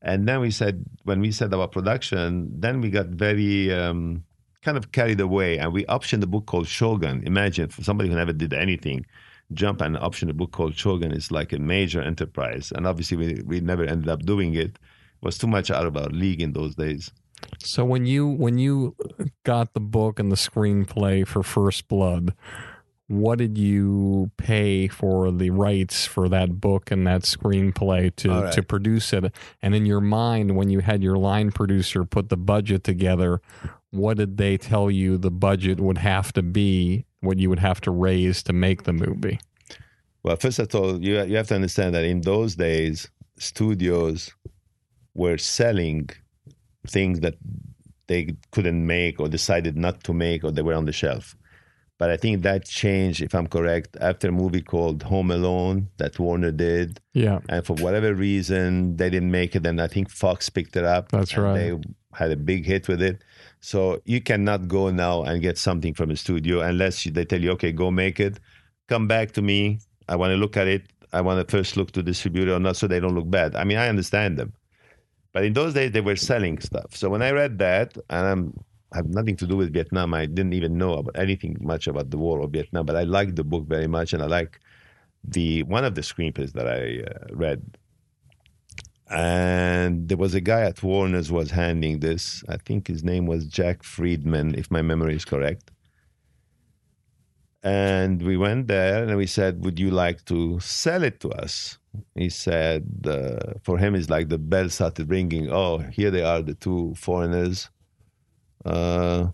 And 0.03 0.29
then 0.29 0.41
we 0.41 0.51
said, 0.51 0.85
when 1.05 1.21
we 1.21 1.33
said 1.33 1.55
about 1.55 1.73
production, 1.73 2.51
then 2.61 2.83
we 2.83 2.91
got 2.91 3.07
very 3.07 3.73
um, 3.73 4.25
kind 4.63 4.77
of 4.77 4.93
carried 4.93 5.21
away 5.21 5.59
and 5.59 5.73
we 5.73 5.85
optioned 5.87 6.23
a 6.23 6.27
book 6.27 6.47
called 6.47 6.67
Shogun. 6.67 7.23
Imagine 7.25 7.69
for 7.69 7.83
somebody 7.83 8.11
who 8.11 8.17
never 8.17 8.33
did 8.33 8.53
anything, 8.53 9.07
jump 9.55 9.81
and 9.81 9.97
option 9.97 10.31
a 10.31 10.35
book 10.35 10.53
called 10.53 10.77
Shogun 10.77 11.13
is 11.13 11.31
like 11.31 11.53
a 11.53 11.59
major 11.59 12.03
enterprise. 12.03 12.73
And 12.75 12.87
obviously, 12.87 13.17
we, 13.17 13.43
we 13.45 13.61
never 13.61 13.85
ended 13.85 14.09
up 14.09 14.23
doing 14.25 14.55
it. 14.55 14.71
It 14.71 14.79
was 15.23 15.39
too 15.39 15.47
much 15.47 15.71
out 15.71 15.87
of 15.87 15.97
our 15.97 16.09
league 16.09 16.43
in 16.43 16.53
those 16.53 16.75
days. 16.75 17.11
So 17.59 17.85
when 17.85 18.07
you 18.07 18.29
when 18.29 18.59
you 18.59 18.95
got 19.45 19.75
the 19.75 19.81
book 19.81 20.19
and 20.19 20.31
the 20.31 20.37
screenplay 20.37 21.27
for 21.27 21.43
First 21.43 21.89
Blood, 21.89 22.35
what 23.13 23.39
did 23.39 23.59
you 23.59 24.31
pay 24.37 24.89
for 24.89 25.31
the 25.31 25.51
rights 25.51 26.07
for 26.07 26.29
that 26.31 26.61
book 26.61 26.91
and 26.91 27.07
that 27.07 27.23
screenplay 27.23 28.15
to, 28.17 28.31
right. 28.31 28.53
to 28.53 28.63
produce 28.63 29.13
it? 29.13 29.35
And 29.61 29.75
in 29.75 29.85
your 29.85 30.01
mind, 30.01 30.57
when 30.57 30.71
you 30.71 30.81
had 30.81 31.03
your 31.03 31.19
line 31.19 31.53
producer 31.53 32.05
put 32.05 32.31
the 32.31 32.37
budget 32.37 32.85
together, 32.85 33.41
what 33.91 34.17
did 34.17 34.39
they 34.39 34.57
tell 34.57 34.91
you 34.91 35.19
the 35.19 35.31
budget 35.31 35.79
would 35.79 35.99
have 35.99 36.33
to 36.33 36.43
be, 36.43 37.05
what 37.23 37.39
you 37.39 37.49
would 37.49 37.59
have 37.59 37.81
to 37.81 37.91
raise 37.91 38.43
to 38.45 38.53
make 38.53 38.83
the 38.83 38.93
movie? 38.93 39.41
Well, 40.23 40.37
first 40.37 40.59
of 40.59 40.75
all, 40.75 41.03
you, 41.03 41.23
you 41.25 41.37
have 41.37 41.49
to 41.49 41.55
understand 41.55 41.95
that 41.95 42.05
in 42.05 42.21
those 42.21 42.55
days, 42.55 43.09
studios 43.39 44.31
were 45.15 45.39
selling 45.39 46.11
things 46.87 47.21
that 47.21 47.35
they 48.07 48.37
couldn't 48.51 48.87
make 48.87 49.19
or 49.19 49.29
decided 49.29 49.77
not 49.77 50.05
to 50.05 50.13
make 50.13 50.45
or 50.45 50.51
they 50.51 50.63
were 50.63 50.75
on 50.75 50.85
the 50.85 50.93
shelf. 50.93 51.37
But 51.99 52.11
I 52.11 52.17
think 52.17 52.43
that 52.43 52.65
changed, 52.65 53.23
if 53.23 53.35
I'm 53.35 53.47
correct, 53.47 53.97
after 54.01 54.29
a 54.29 54.33
movie 54.33 54.63
called 54.63 55.05
Home 55.05 55.31
Alone 55.31 55.89
that 55.99 56.19
Warner 56.19 56.51
did. 56.51 57.01
Yeah. 57.13 57.39
And 57.49 57.65
for 57.65 57.75
whatever 57.77 58.13
reason, 58.15 58.97
they 58.97 59.09
didn't 59.09 59.31
make 59.31 59.55
it. 59.55 59.65
And 59.65 59.81
I 59.81 59.87
think 59.87 60.11
Fox 60.11 60.49
picked 60.49 60.75
it 60.75 60.85
up. 60.85 61.11
That's 61.11 61.37
right. 61.37 61.55
They 61.55 61.79
had 62.15 62.33
a 62.33 62.37
big 62.37 62.67
hit 62.67 62.89
with 62.89 63.01
it. 63.03 63.23
So 63.63 64.03
you 64.05 64.21
cannot 64.21 64.69
go 64.69 64.91
now 64.91 65.23
and 65.23 65.41
get 65.41 65.57
something 65.57 65.95
from 65.95 66.11
a 66.11 66.17
studio 66.17 66.61
unless 66.61 67.05
they 67.05 67.25
tell 67.25 67.41
you, 67.41 67.53
okay, 67.53 67.73
go 67.73 67.91
make 67.91 68.21
it. 68.21 68.39
Come 68.89 69.09
back 69.09 69.33
to 69.33 69.43
me. 69.43 69.79
I 70.09 70.17
want 70.17 70.33
to 70.33 70.37
look 70.37 70.57
at 70.57 70.67
it. 70.67 70.83
I 71.13 71.21
want 71.21 71.47
to 71.47 71.51
first 71.51 71.77
look 71.77 71.93
to 71.93 72.03
distributor 72.03 72.55
or 72.55 72.61
not 72.61 72.77
so 72.77 72.87
they 72.87 73.01
don't 73.01 73.15
look 73.15 73.31
bad. 73.31 73.55
I 73.57 73.65
mean, 73.65 73.79
I 73.79 73.89
understand 73.89 74.39
them. 74.39 74.53
But 75.33 75.45
in 75.45 75.55
those 75.55 75.75
days, 75.75 75.93
they 75.93 76.01
were 76.01 76.17
selling 76.17 76.59
stuff. 76.59 76.95
So 76.97 77.09
when 77.09 77.23
I 77.23 77.31
read 77.31 77.59
that, 77.59 77.97
and 78.11 78.27
I'm 78.27 78.65
have 78.95 79.09
nothing 79.09 79.37
to 79.37 79.47
do 79.47 79.57
with 79.57 79.73
Vietnam. 79.73 80.15
I 80.15 80.27
didn't 80.27 80.53
even 80.53 80.77
know 80.77 80.95
about 80.95 81.19
anything 81.19 81.57
much 81.61 81.87
about 81.87 82.11
the 82.11 82.19
war 82.19 82.41
of 82.41 82.51
Vietnam, 82.51 82.87
but 82.87 82.97
I 82.97 83.05
liked 83.05 83.37
the 83.37 83.45
book 83.45 83.67
very 83.67 83.87
much, 83.87 84.13
and 84.13 84.23
I 84.23 84.27
like 84.27 84.61
the 85.25 85.63
one 85.65 85.85
of 85.85 85.95
the 85.95 86.01
screenplays 86.01 86.53
that 86.53 86.67
I 86.67 87.03
uh, 87.11 87.35
read. 87.35 87.63
And 89.13 90.09
there 90.09 90.17
was 90.17 90.35
a 90.35 90.41
guy 90.41 90.63
at 90.63 90.83
Warner's 90.83 91.31
was 91.31 91.51
handing 91.51 92.01
this. 92.01 92.43
I 92.49 92.57
think 92.57 92.89
his 92.89 93.05
name 93.05 93.27
was 93.27 93.47
Jack 93.47 93.83
Friedman, 93.83 94.55
if 94.55 94.71
my 94.71 94.83
memory 94.83 95.15
is 95.15 95.25
correct. 95.25 95.71
And 97.63 98.23
we 98.23 98.37
went 98.37 98.69
there 98.69 99.05
and 99.05 99.17
we 99.17 99.27
said, 99.27 99.65
"Would 99.65 99.79
you 99.79 99.91
like 99.91 100.25
to 100.25 100.59
sell 100.61 101.05
it 101.05 101.21
to 101.21 101.31
us?" 101.31 101.79
He 102.15 102.31
said, 102.31 103.07
uh, 103.07 103.55
"For 103.63 103.79
him, 103.79 103.95
it's 103.95 104.11
like 104.11 104.29
the 104.31 104.39
bell 104.39 104.69
started 104.71 105.11
ringing. 105.11 105.51
Oh, 105.51 105.79
here 105.79 106.11
they 106.11 106.25
are, 106.25 106.43
the 106.43 106.55
two 106.55 106.95
foreigners." 106.97 107.71
Uh, 108.65 109.29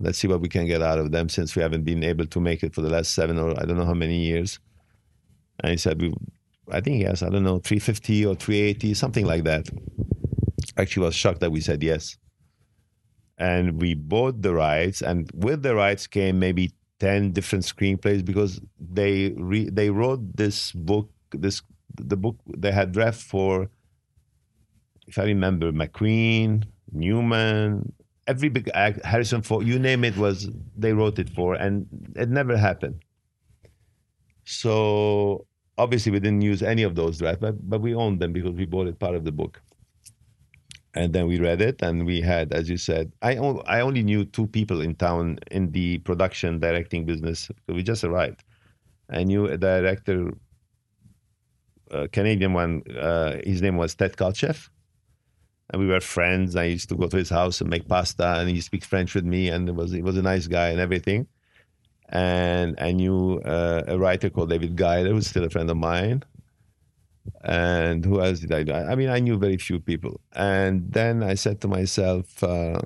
Let's 0.00 0.18
see 0.18 0.28
what 0.28 0.40
we 0.40 0.48
can 0.48 0.66
get 0.66 0.80
out 0.80 0.98
of 0.98 1.10
them 1.10 1.28
since 1.28 1.56
we 1.56 1.62
haven't 1.62 1.82
been 1.84 2.04
able 2.04 2.26
to 2.26 2.40
make 2.40 2.62
it 2.62 2.74
for 2.74 2.82
the 2.82 2.90
last 2.90 3.12
seven 3.14 3.38
or 3.38 3.50
I 3.60 3.64
don't 3.64 3.76
know 3.76 3.84
how 3.84 3.94
many 3.94 4.18
years. 4.18 4.60
And 5.60 5.72
he 5.72 5.76
said, 5.76 6.00
we, 6.00 6.14
I 6.70 6.80
think 6.80 6.96
he 6.96 7.02
has, 7.02 7.22
I 7.22 7.28
don't 7.28 7.44
know, 7.44 7.58
350 7.58 8.26
or 8.26 8.34
380, 8.34 8.94
something 8.94 9.26
like 9.26 9.44
that. 9.44 9.68
Actually, 10.76 11.06
was 11.06 11.14
shocked 11.14 11.40
that 11.40 11.50
we 11.50 11.60
said 11.60 11.82
yes. 11.82 12.16
And 13.38 13.80
we 13.80 13.94
bought 13.94 14.42
the 14.42 14.54
rights, 14.54 15.00
and 15.00 15.30
with 15.34 15.62
the 15.62 15.74
rights 15.74 16.06
came 16.06 16.38
maybe 16.38 16.72
10 17.00 17.32
different 17.32 17.64
screenplays 17.64 18.24
because 18.24 18.60
they 18.80 19.32
re, 19.36 19.68
they 19.70 19.90
wrote 19.90 20.36
this 20.36 20.72
book, 20.72 21.10
this 21.30 21.62
the 22.00 22.16
book 22.16 22.36
they 22.56 22.72
had 22.72 22.92
draft 22.92 23.20
for, 23.20 23.68
if 25.06 25.18
I 25.18 25.24
remember, 25.24 25.72
McQueen, 25.72 26.64
Newman, 26.92 27.92
every 28.26 28.48
big 28.48 28.70
act, 28.74 29.04
Harrison 29.04 29.42
Ford, 29.42 29.66
you 29.66 29.78
name 29.78 30.04
it, 30.04 30.16
was 30.16 30.48
they 30.76 30.92
wrote 30.92 31.18
it 31.18 31.30
for, 31.30 31.54
and 31.54 31.86
it 32.14 32.28
never 32.28 32.56
happened. 32.56 33.02
So 34.44 35.46
obviously 35.78 36.12
we 36.12 36.20
didn't 36.20 36.42
use 36.42 36.62
any 36.62 36.82
of 36.82 36.94
those 36.94 37.18
drafts, 37.18 37.40
but, 37.40 37.68
but 37.68 37.80
we 37.80 37.94
owned 37.94 38.20
them 38.20 38.32
because 38.32 38.52
we 38.52 38.66
bought 38.66 38.88
it 38.88 38.98
part 38.98 39.14
of 39.14 39.24
the 39.24 39.32
book. 39.32 39.62
And 40.94 41.12
then 41.12 41.26
we 41.28 41.38
read 41.38 41.60
it, 41.60 41.80
and 41.82 42.04
we 42.04 42.20
had, 42.20 42.52
as 42.52 42.68
you 42.68 42.76
said, 42.76 43.12
I, 43.22 43.36
only 43.36 44.02
knew 44.02 44.24
two 44.24 44.46
people 44.48 44.80
in 44.80 44.94
town 44.96 45.38
in 45.50 45.70
the 45.70 45.98
production 45.98 46.58
directing 46.58 47.04
business. 47.04 47.50
We 47.68 47.82
just 47.82 48.02
arrived. 48.04 48.42
I 49.08 49.22
knew 49.22 49.46
a 49.46 49.56
director, 49.56 50.32
a 51.90 52.08
Canadian 52.08 52.52
one. 52.52 52.82
Uh, 52.98 53.36
his 53.44 53.62
name 53.62 53.76
was 53.76 53.94
Ted 53.94 54.16
Kotcheff 54.16 54.70
and 55.70 55.80
we 55.80 55.88
were 55.88 56.00
friends. 56.00 56.56
I 56.56 56.64
used 56.64 56.88
to 56.88 56.96
go 56.96 57.06
to 57.08 57.16
his 57.16 57.30
house 57.30 57.60
and 57.60 57.70
make 57.70 57.88
pasta, 57.88 58.38
and 58.38 58.48
he 58.48 58.60
speaks 58.60 58.86
French 58.86 59.14
with 59.14 59.24
me, 59.24 59.48
and 59.48 59.68
it 59.68 59.74
was 59.74 59.92
he 59.92 60.02
was 60.02 60.16
a 60.16 60.22
nice 60.22 60.46
guy 60.46 60.68
and 60.68 60.80
everything. 60.80 61.26
And 62.10 62.74
I 62.80 62.92
knew 62.92 63.38
uh, 63.44 63.82
a 63.86 63.98
writer 63.98 64.30
called 64.30 64.50
David 64.50 64.76
Giler, 64.76 65.10
who's 65.10 65.26
still 65.28 65.44
a 65.44 65.50
friend 65.50 65.70
of 65.70 65.76
mine. 65.76 66.22
And 67.44 68.04
who 68.04 68.22
else 68.22 68.40
did 68.40 68.52
I 68.52 68.62
know? 68.62 68.74
I 68.74 68.94
mean, 68.94 69.10
I 69.10 69.20
knew 69.20 69.36
very 69.36 69.58
few 69.58 69.78
people. 69.80 70.20
And 70.32 70.90
then 70.90 71.22
I 71.22 71.34
said 71.34 71.60
to 71.60 71.68
myself, 71.68 72.42
uh, 72.42 72.80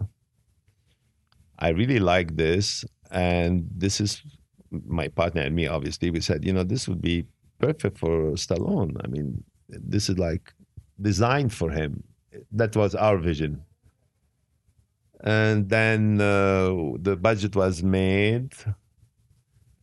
I 1.58 1.68
really 1.68 2.00
like 2.00 2.36
this, 2.36 2.84
and 3.12 3.68
this 3.72 4.00
is 4.00 4.22
my 4.70 5.06
partner 5.06 5.42
and 5.42 5.54
me. 5.54 5.68
Obviously, 5.68 6.10
we 6.10 6.20
said, 6.20 6.44
you 6.44 6.52
know, 6.52 6.64
this 6.64 6.88
would 6.88 7.00
be 7.00 7.24
perfect 7.60 7.98
for 7.98 8.32
Stallone. 8.32 8.96
I 9.04 9.06
mean, 9.06 9.44
this 9.68 10.08
is 10.08 10.18
like 10.18 10.52
designed 11.00 11.52
for 11.52 11.70
him 11.70 12.02
that 12.52 12.76
was 12.76 12.94
our 12.94 13.18
vision. 13.18 13.62
And 15.24 15.68
then 15.68 16.20
uh, 16.20 16.96
the 16.98 17.16
budget 17.20 17.54
was 17.54 17.82
made. 17.82 18.52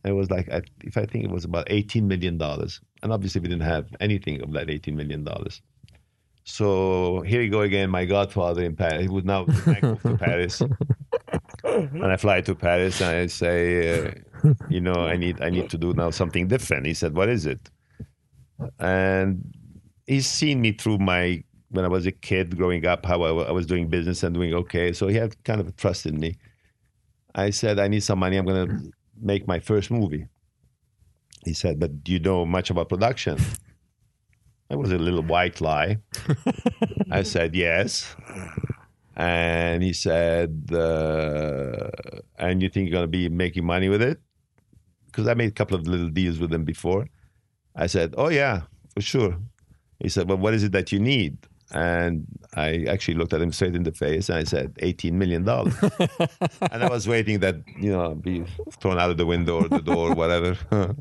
It 0.04 0.12
was 0.12 0.30
like, 0.30 0.48
I- 0.50 0.62
if 0.82 0.96
I 0.96 1.04
think 1.06 1.24
it 1.24 1.30
was 1.30 1.44
about 1.44 1.66
$18 1.68 2.02
million. 2.04 2.40
And 2.40 3.12
obviously, 3.12 3.40
we 3.40 3.48
didn't 3.48 3.62
have 3.62 3.88
anything 4.00 4.40
of 4.42 4.52
that 4.52 4.68
$18 4.68 4.94
million. 4.94 5.26
So 6.44 7.20
here 7.26 7.42
you 7.42 7.50
go 7.50 7.60
again, 7.60 7.90
my 7.90 8.04
godfather 8.06 8.64
in 8.64 8.74
Paris. 8.74 9.02
He 9.02 9.08
would 9.08 9.26
now 9.26 9.44
move 9.44 10.02
to 10.02 10.16
Paris. 10.18 10.60
and 11.64 12.04
I 12.04 12.16
fly 12.16 12.40
to 12.40 12.54
Paris 12.54 13.00
and 13.00 13.10
I 13.10 13.26
say, 13.26 14.08
uh, 14.08 14.10
you 14.68 14.80
know, 14.80 14.94
I 14.94 15.16
need, 15.16 15.40
I 15.42 15.50
need 15.50 15.68
to 15.70 15.78
do 15.78 15.92
now 15.92 16.10
something 16.10 16.48
different. 16.48 16.86
He 16.86 16.94
said, 16.94 17.14
what 17.14 17.28
is 17.28 17.46
it? 17.46 17.70
And 18.78 19.44
he's 20.06 20.26
seen 20.26 20.60
me 20.60 20.72
through 20.72 20.98
my 20.98 21.44
when 21.70 21.84
I 21.84 21.88
was 21.88 22.04
a 22.04 22.12
kid 22.12 22.56
growing 22.56 22.84
up, 22.84 23.06
how 23.06 23.22
I, 23.22 23.44
I 23.44 23.52
was 23.52 23.64
doing 23.66 23.88
business 23.88 24.24
and 24.24 24.34
doing 24.34 24.52
okay. 24.54 24.92
So 24.92 25.06
he 25.06 25.14
had 25.16 25.42
kind 25.44 25.60
of 25.60 25.68
a 25.68 25.72
trust 25.72 26.04
in 26.04 26.18
me. 26.18 26.36
I 27.34 27.50
said, 27.50 27.78
I 27.78 27.86
need 27.86 28.00
some 28.02 28.18
money. 28.18 28.36
I'm 28.36 28.44
going 28.44 28.68
to 28.68 28.90
make 29.20 29.46
my 29.46 29.60
first 29.60 29.90
movie. 29.90 30.26
He 31.44 31.54
said, 31.54 31.78
but 31.80 32.04
do 32.04 32.12
you 32.12 32.18
know 32.18 32.44
much 32.44 32.70
about 32.70 32.88
production? 32.88 33.38
That 34.68 34.78
was 34.78 34.92
a 34.92 34.98
little 34.98 35.22
white 35.22 35.60
lie. 35.60 35.98
I 37.10 37.22
said, 37.22 37.54
yes. 37.54 38.14
And 39.16 39.82
he 39.82 39.92
said, 39.92 40.70
uh, 40.72 41.90
and 42.38 42.62
you 42.62 42.68
think 42.68 42.88
you're 42.88 42.98
going 42.98 43.04
to 43.04 43.08
be 43.08 43.28
making 43.28 43.64
money 43.64 43.88
with 43.88 44.02
it? 44.02 44.20
Because 45.06 45.26
I 45.26 45.34
made 45.34 45.48
a 45.48 45.54
couple 45.54 45.76
of 45.76 45.88
little 45.88 46.08
deals 46.08 46.38
with 46.38 46.52
him 46.52 46.64
before. 46.64 47.06
I 47.74 47.86
said, 47.86 48.14
oh, 48.16 48.28
yeah, 48.28 48.62
for 48.94 49.00
sure. 49.00 49.36
He 49.98 50.08
said, 50.08 50.28
well, 50.28 50.38
what 50.38 50.54
is 50.54 50.62
it 50.62 50.72
that 50.72 50.92
you 50.92 51.00
need? 51.00 51.38
And 51.72 52.26
I 52.54 52.84
actually 52.88 53.14
looked 53.14 53.32
at 53.32 53.40
him 53.40 53.52
straight 53.52 53.76
in 53.76 53.84
the 53.84 53.92
face 53.92 54.28
and 54.28 54.38
I 54.38 54.44
said, 54.44 54.74
$18 54.74 55.12
million. 55.12 55.48
and 56.72 56.84
I 56.84 56.88
was 56.88 57.06
waiting 57.06 57.40
that, 57.40 57.56
you 57.78 57.92
know, 57.92 58.14
be 58.14 58.44
thrown 58.80 58.98
out 58.98 59.10
of 59.10 59.16
the 59.16 59.26
window 59.26 59.62
or 59.62 59.68
the 59.68 59.80
door, 59.80 60.14
whatever. 60.14 60.56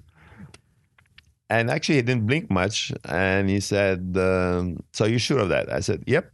and 1.49 1.72
actually, 1.72 1.95
he 1.95 2.01
didn't 2.03 2.28
blink 2.28 2.51
much. 2.51 2.91
And 3.05 3.49
he 3.49 3.59
said, 3.59 4.15
um, 4.17 4.84
So 4.93 5.05
you 5.05 5.17
sure 5.17 5.39
of 5.39 5.49
that? 5.49 5.72
I 5.72 5.80
said, 5.80 6.03
Yep. 6.05 6.32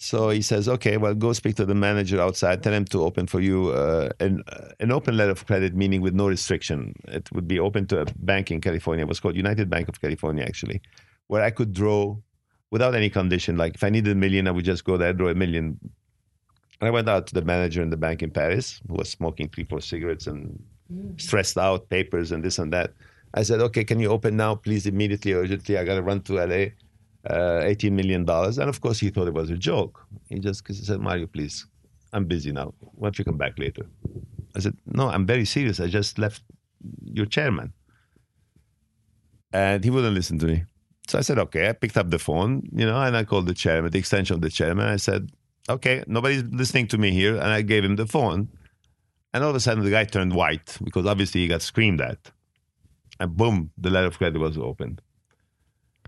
So 0.00 0.30
he 0.30 0.42
says, 0.42 0.68
okay, 0.68 0.96
well, 0.96 1.12
go 1.12 1.32
speak 1.32 1.56
to 1.56 1.66
the 1.66 1.74
manager 1.74 2.20
outside. 2.20 2.62
Tell 2.62 2.72
him 2.72 2.84
to 2.86 3.02
open 3.02 3.26
for 3.26 3.40
you 3.40 3.70
uh, 3.70 4.10
an, 4.20 4.44
uh, 4.46 4.68
an 4.78 4.92
open 4.92 5.16
letter 5.16 5.32
of 5.32 5.44
credit, 5.44 5.74
meaning 5.74 6.00
with 6.00 6.14
no 6.14 6.28
restriction. 6.28 6.94
It 7.08 7.30
would 7.32 7.48
be 7.48 7.58
open 7.58 7.88
to 7.88 8.02
a 8.02 8.04
bank 8.16 8.52
in 8.52 8.60
California. 8.60 9.04
It 9.04 9.08
was 9.08 9.18
called 9.18 9.34
United 9.34 9.68
Bank 9.68 9.88
of 9.88 10.00
California, 10.00 10.44
actually, 10.44 10.82
where 11.26 11.42
I 11.42 11.50
could 11.50 11.72
draw 11.72 12.16
without 12.70 12.94
any 12.94 13.10
condition. 13.10 13.56
Like 13.56 13.74
if 13.74 13.84
I 13.84 13.90
needed 13.90 14.12
a 14.12 14.14
million, 14.14 14.48
I 14.48 14.50
would 14.50 14.64
just 14.64 14.84
go 14.84 14.96
there, 14.96 15.12
draw 15.12 15.28
a 15.28 15.34
million. 15.34 15.78
And 16.80 16.88
I 16.88 16.90
went 16.90 17.08
out 17.08 17.26
to 17.28 17.34
the 17.34 17.42
manager 17.42 17.82
in 17.82 17.90
the 17.90 17.96
bank 17.96 18.22
in 18.22 18.30
Paris, 18.30 18.80
who 18.88 18.94
was 18.94 19.08
smoking 19.08 19.48
three, 19.48 19.64
four 19.64 19.80
cigarettes 19.80 20.26
and 20.26 20.62
stressed 21.16 21.58
out, 21.58 21.88
papers 21.88 22.32
and 22.32 22.44
this 22.44 22.58
and 22.58 22.72
that. 22.72 22.92
I 23.34 23.42
said, 23.42 23.60
okay, 23.60 23.84
can 23.84 24.00
you 24.00 24.10
open 24.10 24.36
now, 24.36 24.54
please, 24.54 24.86
immediately, 24.86 25.32
urgently? 25.32 25.76
I 25.76 25.84
got 25.84 25.96
to 25.96 26.02
run 26.02 26.22
to 26.22 26.34
LA 26.34 26.68
uh, 27.26 27.62
$18 27.64 27.92
million. 27.92 28.28
And 28.28 28.68
of 28.68 28.80
course, 28.80 28.98
he 28.98 29.10
thought 29.10 29.28
it 29.28 29.34
was 29.34 29.50
a 29.50 29.56
joke. 29.56 30.06
He 30.28 30.38
just 30.38 30.66
he 30.66 30.74
said, 30.74 31.00
Mario, 31.00 31.26
please, 31.26 31.66
I'm 32.12 32.24
busy 32.24 32.52
now. 32.52 32.74
Why 32.80 33.06
don't 33.06 33.18
you 33.18 33.24
come 33.24 33.36
back 33.36 33.58
later? 33.58 33.86
I 34.56 34.60
said, 34.60 34.76
no, 34.86 35.08
I'm 35.08 35.26
very 35.26 35.44
serious. 35.44 35.80
I 35.80 35.88
just 35.88 36.18
left 36.18 36.42
your 37.04 37.26
chairman. 37.26 37.72
And 39.52 39.82
he 39.82 39.90
wouldn't 39.90 40.14
listen 40.14 40.38
to 40.40 40.46
me. 40.46 40.64
So 41.08 41.18
I 41.18 41.22
said, 41.22 41.38
okay. 41.38 41.68
I 41.68 41.72
picked 41.72 41.96
up 41.96 42.10
the 42.10 42.18
phone, 42.18 42.68
you 42.72 42.84
know, 42.86 43.00
and 43.00 43.16
I 43.16 43.24
called 43.24 43.46
the 43.46 43.54
chairman, 43.54 43.90
the 43.90 43.98
extension 43.98 44.34
of 44.34 44.40
the 44.42 44.50
chairman. 44.50 44.86
I 44.86 44.96
said, 44.96 45.30
okay, 45.68 46.04
nobody's 46.06 46.44
listening 46.44 46.86
to 46.88 46.98
me 46.98 47.10
here. 47.12 47.34
And 47.34 47.44
I 47.46 47.62
gave 47.62 47.84
him 47.84 47.96
the 47.96 48.06
phone. 48.06 48.48
And 49.32 49.42
all 49.42 49.50
of 49.50 49.56
a 49.56 49.60
sudden, 49.60 49.84
the 49.84 49.90
guy 49.90 50.04
turned 50.04 50.34
white 50.34 50.76
because 50.84 51.06
obviously 51.06 51.40
he 51.40 51.48
got 51.48 51.62
screamed 51.62 52.00
at. 52.00 52.30
And 53.20 53.36
boom, 53.36 53.70
the 53.76 53.90
letter 53.90 54.06
of 54.06 54.18
credit 54.18 54.38
was 54.38 54.56
opened. 54.58 55.00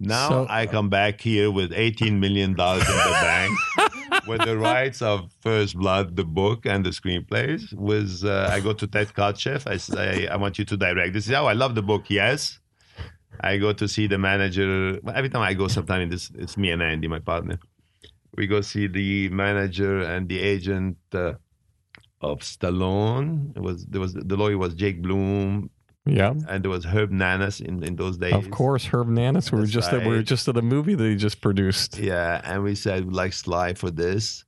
Now 0.01 0.29
So- 0.29 0.47
I 0.49 0.67
come 0.67 0.89
back 0.89 1.21
here 1.21 1.51
with 1.51 1.73
$18 1.73 2.19
million 2.19 2.51
in 2.51 2.55
the 2.57 3.19
bank 3.23 3.59
with 4.29 4.43
the 4.45 4.57
rights 4.59 5.03
of 5.03 5.31
First 5.41 5.77
Blood, 5.77 6.17
the 6.17 6.25
book, 6.25 6.65
and 6.67 6.85
the 6.85 6.91
screenplays. 6.91 7.73
With, 7.75 8.23
uh, 8.25 8.49
I 8.51 8.61
go 8.61 8.73
to 8.75 8.87
Ted 8.87 9.09
Kotcheff. 9.09 9.67
I 9.67 9.77
say, 9.79 10.29
I 10.29 10.37
want 10.37 10.59
you 10.59 10.65
to 10.67 10.77
direct 10.77 11.15
this. 11.15 11.31
Oh, 11.31 11.47
I 11.47 11.53
love 11.55 11.75
the 11.75 11.83
book. 11.83 12.05
Yes. 12.09 12.60
I 13.43 13.57
go 13.57 13.73
to 13.73 13.89
see 13.89 14.07
the 14.07 14.19
manager. 14.19 14.99
Every 15.15 15.31
time 15.31 15.43
I 15.43 15.55
go, 15.55 15.67
sometimes 15.69 16.03
in 16.03 16.09
this, 16.11 16.31
it's 16.35 16.57
me 16.57 16.71
and 16.71 16.83
Andy, 16.83 17.09
my 17.09 17.21
partner. 17.21 17.59
We 18.37 18.47
go 18.47 18.61
see 18.61 18.87
the 18.87 19.29
manager 19.31 20.03
and 20.03 20.29
the 20.29 20.39
agent 20.41 20.99
uh, 21.13 21.35
of 22.21 22.41
Stallone. 22.41 23.57
It 23.57 23.61
was 23.63 23.87
there 23.87 24.01
was 24.01 24.15
the 24.15 24.37
lawyer 24.37 24.59
was 24.59 24.75
Jake 24.75 25.03
Bloom, 25.03 25.71
Yeah. 26.07 26.35
and 26.49 26.63
there 26.63 26.71
was 26.71 26.85
Herb 26.85 27.11
Nanas 27.11 27.61
in, 27.61 27.83
in 27.83 27.97
those 27.97 28.19
days. 28.19 28.35
Of 28.35 28.51
course, 28.51 28.85
Herb 28.87 29.09
Nanas. 29.09 29.51
We 29.51 29.59
were 29.61 29.67
just 29.67 29.93
at, 29.93 30.03
we 30.07 30.15
were 30.17 30.23
just 30.23 30.47
at 30.49 30.57
a 30.57 30.63
movie 30.63 30.95
that 30.95 31.05
he 31.09 31.17
just 31.17 31.41
produced. 31.41 31.99
Yeah, 31.99 32.41
and 32.45 32.63
we 32.63 32.75
said 32.75 33.05
we'd 33.07 33.15
like 33.15 33.33
Sly 33.33 33.75
for 33.75 33.91
this, 33.91 34.45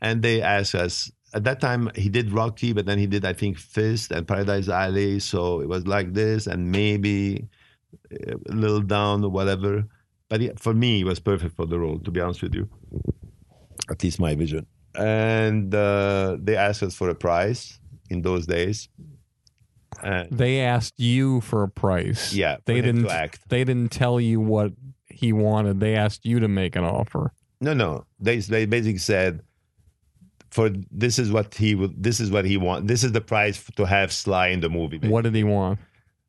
and 0.00 0.22
they 0.22 0.42
asked 0.42 0.74
us. 0.74 1.10
At 1.32 1.44
that 1.44 1.60
time, 1.60 1.92
he 1.94 2.08
did 2.08 2.32
Rocky, 2.32 2.72
but 2.72 2.86
then 2.86 2.98
he 2.98 3.06
did 3.06 3.24
I 3.24 3.34
think 3.34 3.56
Fist 3.56 4.10
and 4.10 4.26
Paradise 4.26 4.68
Alley. 4.68 5.20
So 5.20 5.60
it 5.60 5.68
was 5.68 5.86
like 5.86 6.12
this, 6.12 6.48
and 6.48 6.72
maybe 6.72 7.46
a 8.10 8.54
little 8.54 8.80
down 8.80 9.24
or 9.24 9.30
whatever. 9.30 9.84
But 10.28 10.40
he- 10.40 10.52
for 10.56 10.74
me, 10.74 11.00
it 11.00 11.04
was 11.04 11.20
perfect 11.20 11.56
for 11.56 11.66
the 11.66 11.78
role. 11.78 11.98
To 12.00 12.10
be 12.10 12.20
honest 12.20 12.42
with 12.42 12.54
you, 12.54 12.68
at 13.90 14.02
least 14.02 14.20
my 14.20 14.34
vision. 14.34 14.66
And 14.94 15.74
uh, 15.74 16.36
they 16.40 16.56
asked 16.56 16.82
us 16.82 16.94
for 16.94 17.08
a 17.08 17.14
price 17.14 17.78
in 18.10 18.22
those 18.22 18.46
days. 18.46 18.88
And 20.02 20.30
They 20.30 20.60
asked 20.60 20.98
you 20.98 21.40
for 21.42 21.62
a 21.62 21.68
price. 21.68 22.32
yeah, 22.32 22.56
They 22.64 22.80
didn't. 22.80 23.06
act. 23.08 23.40
They 23.48 23.64
didn't 23.64 23.90
tell 23.92 24.20
you 24.20 24.40
what 24.40 24.72
he 25.08 25.32
wanted. 25.32 25.80
They 25.80 25.94
asked 25.96 26.24
you 26.24 26.40
to 26.40 26.48
make 26.48 26.76
an 26.76 26.84
offer. 26.84 27.32
No, 27.60 27.74
no. 27.74 28.06
They 28.18 28.38
they 28.38 28.64
basically 28.66 28.98
said, 28.98 29.42
for 30.50 30.70
this 30.90 31.18
is 31.18 31.30
what 31.30 31.54
he 31.54 31.74
would. 31.74 32.02
This 32.02 32.18
is 32.20 32.30
what 32.30 32.44
he 32.44 32.56
want. 32.56 32.86
This 32.88 33.04
is 33.04 33.12
the 33.12 33.20
price 33.20 33.62
to 33.76 33.84
have 33.84 34.12
Sly 34.12 34.48
in 34.48 34.60
the 34.60 34.68
movie. 34.70 34.98
What 34.98 35.22
did 35.24 35.34
he 35.34 35.44
want? 35.44 35.78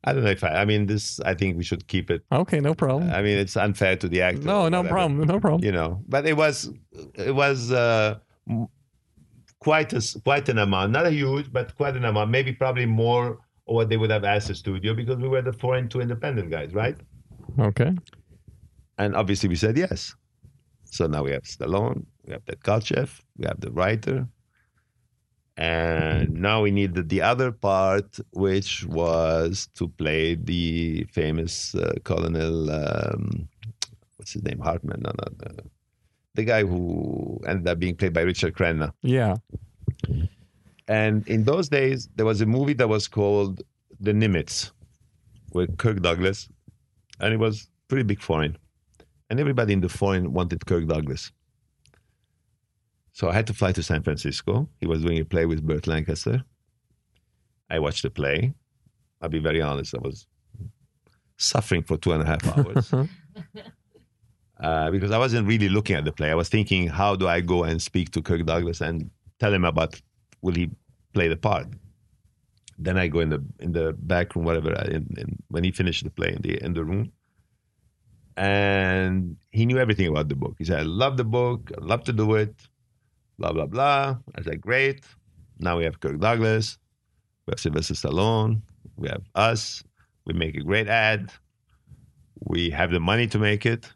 I 0.04 0.12
don't 0.12 0.24
know 0.24 0.30
if 0.30 0.42
I. 0.42 0.48
I 0.48 0.64
mean, 0.64 0.86
this. 0.86 1.20
I 1.20 1.34
think 1.34 1.56
we 1.56 1.64
should 1.64 1.86
keep 1.86 2.10
it. 2.10 2.24
Okay, 2.32 2.60
no 2.60 2.74
problem. 2.74 3.10
I 3.10 3.22
mean, 3.22 3.38
it's 3.38 3.56
unfair 3.56 3.96
to 3.96 4.08
the 4.08 4.22
actor. 4.22 4.42
no, 4.42 4.68
no 4.68 4.78
whatever, 4.78 4.88
problem. 4.88 5.26
No 5.28 5.40
problem. 5.40 5.64
You 5.64 5.72
know, 5.72 6.02
but 6.08 6.26
it 6.26 6.36
was 6.36 6.70
it 7.14 7.34
was 7.34 7.70
uh, 7.70 8.18
quite 9.60 9.92
a 9.92 10.02
quite 10.24 10.48
an 10.48 10.58
amount, 10.58 10.92
not 10.92 11.06
a 11.06 11.10
huge, 11.10 11.52
but 11.52 11.76
quite 11.76 11.96
an 11.96 12.04
amount. 12.04 12.30
Maybe 12.30 12.52
probably 12.52 12.86
more 12.86 13.38
what 13.64 13.88
they 13.88 13.96
would 13.96 14.10
have 14.10 14.24
asked 14.24 14.48
the 14.48 14.54
studio 14.54 14.92
because 14.94 15.18
we 15.18 15.28
were 15.28 15.42
the 15.42 15.52
foreign 15.52 15.88
two 15.88 16.00
independent 16.00 16.50
guys, 16.50 16.74
right? 16.74 16.96
Okay. 17.58 17.92
And 18.98 19.16
obviously 19.16 19.48
we 19.48 19.56
said 19.56 19.76
yes. 19.76 20.14
So 20.84 21.06
now 21.06 21.22
we 21.22 21.30
have 21.30 21.44
Stallone, 21.44 22.04
we 22.26 22.32
have 22.32 22.44
Ted 22.44 22.60
Kotcheff, 22.60 23.20
we 23.38 23.46
have 23.46 23.60
the 23.60 23.70
writer, 23.70 24.26
and 25.56 26.32
now 26.34 26.62
we 26.62 26.70
needed 26.70 27.08
the 27.08 27.22
other 27.22 27.52
part, 27.52 28.18
which 28.32 28.84
was 28.86 29.68
to 29.74 29.88
play 29.88 30.34
the 30.34 31.04
famous 31.12 31.74
uh, 31.74 31.92
Colonel, 32.04 32.70
um, 32.70 33.48
what's 34.16 34.32
his 34.32 34.42
name, 34.42 34.60
Hartman, 34.60 35.02
no, 35.02 35.10
no, 35.10 35.50
no, 35.50 35.56
the 36.34 36.44
guy 36.44 36.64
who 36.64 37.40
ended 37.46 37.68
up 37.68 37.78
being 37.78 37.94
played 37.94 38.12
by 38.14 38.22
Richard 38.22 38.54
Crenna. 38.54 38.92
Yeah. 39.02 39.36
And 40.88 41.26
in 41.28 41.44
those 41.44 41.68
days, 41.68 42.08
there 42.16 42.26
was 42.26 42.40
a 42.40 42.46
movie 42.46 42.72
that 42.74 42.88
was 42.88 43.06
called 43.06 43.62
The 44.00 44.12
Nimitz 44.12 44.70
with 45.52 45.76
Kirk 45.76 46.00
Douglas, 46.00 46.48
and 47.20 47.32
it 47.34 47.38
was 47.38 47.68
pretty 47.88 48.04
big 48.04 48.20
foreign. 48.20 48.56
And 49.30 49.38
everybody 49.38 49.72
in 49.72 49.80
the 49.80 49.88
foreign 49.88 50.32
wanted 50.32 50.64
Kirk 50.66 50.86
Douglas. 50.86 51.30
So 53.12 53.28
I 53.28 53.34
had 53.34 53.46
to 53.48 53.54
fly 53.54 53.72
to 53.72 53.82
San 53.82 54.02
Francisco. 54.02 54.68
He 54.80 54.86
was 54.86 55.02
doing 55.02 55.18
a 55.20 55.24
play 55.24 55.44
with 55.46 55.62
Burt 55.66 55.86
Lancaster. 55.86 56.44
I 57.70 57.78
watched 57.78 58.02
the 58.02 58.10
play. 58.10 58.54
I'll 59.20 59.28
be 59.28 59.38
very 59.38 59.60
honest, 59.62 59.94
I 59.94 59.98
was 60.00 60.26
suffering 61.36 61.82
for 61.82 61.96
two 61.96 62.12
and 62.12 62.22
a 62.22 62.26
half 62.26 62.46
hours. 62.58 62.92
uh, 64.60 64.90
because 64.90 65.10
I 65.10 65.18
wasn't 65.18 65.46
really 65.46 65.68
looking 65.68 65.96
at 65.96 66.04
the 66.04 66.12
play. 66.12 66.30
I 66.30 66.34
was 66.34 66.48
thinking, 66.48 66.88
how 66.88 67.14
do 67.16 67.28
I 67.28 67.40
go 67.40 67.64
and 67.64 67.80
speak 67.80 68.10
to 68.12 68.22
Kirk 68.22 68.44
Douglas 68.46 68.80
and 68.80 69.10
tell 69.38 69.52
him 69.52 69.64
about 69.64 70.00
will 70.40 70.54
he 70.54 70.70
play 71.12 71.28
the 71.28 71.36
part? 71.36 71.66
Then 72.78 72.96
I 72.98 73.06
go 73.08 73.20
in 73.20 73.28
the 73.28 73.44
in 73.60 73.72
the 73.72 73.92
back 73.92 74.34
room, 74.34 74.44
whatever. 74.44 74.72
uh, 74.76 74.84
In, 74.86 75.06
in, 75.18 75.42
when 75.48 75.62
he 75.62 75.70
finished 75.70 76.02
the 76.04 76.10
play 76.10 76.32
in 76.32 76.42
the 76.42 76.64
in 76.64 76.72
the 76.72 76.84
room, 76.84 77.12
and 78.36 79.36
he 79.50 79.66
knew 79.66 79.78
everything 79.78 80.08
about 80.08 80.28
the 80.28 80.34
book. 80.34 80.56
He 80.58 80.64
said, 80.64 80.80
"I 80.80 80.82
love 80.82 81.16
the 81.16 81.24
book. 81.24 81.70
I 81.80 81.84
love 81.84 82.02
to 82.04 82.12
do 82.12 82.34
it." 82.34 82.54
Blah 83.38 83.52
blah 83.52 83.66
blah. 83.66 84.16
I 84.36 84.42
said, 84.42 84.60
"Great." 84.60 85.04
Now 85.58 85.78
we 85.78 85.84
have 85.84 86.00
Kirk 86.00 86.18
Douglas, 86.18 86.78
we 87.46 87.52
have 87.52 87.60
Sylvester 87.60 87.94
Stallone, 87.94 88.62
we 88.96 89.08
have 89.08 89.22
us. 89.34 89.82
We 90.26 90.34
make 90.34 90.56
a 90.56 90.60
great 90.60 90.88
ad. 90.88 91.32
We 92.44 92.70
have 92.70 92.90
the 92.90 93.00
money 93.00 93.26
to 93.28 93.38
make 93.38 93.66
it. 93.66 93.92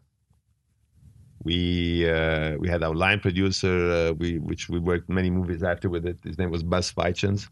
We 1.43 2.09
uh, 2.09 2.57
we 2.59 2.69
had 2.69 2.83
our 2.83 2.95
line 2.95 3.21
producer, 3.21 3.91
uh, 3.91 4.13
we 4.15 4.39
which 4.39 4.69
we 4.69 4.79
worked 4.79 5.09
many 5.09 5.31
movies 5.31 5.63
after 5.63 5.89
with 5.89 6.07
it. 6.07 6.19
His 6.25 6.39
name 6.39 6.51
was 6.51 6.63
Buzz 6.63 6.93
Feitshans. 6.93 7.49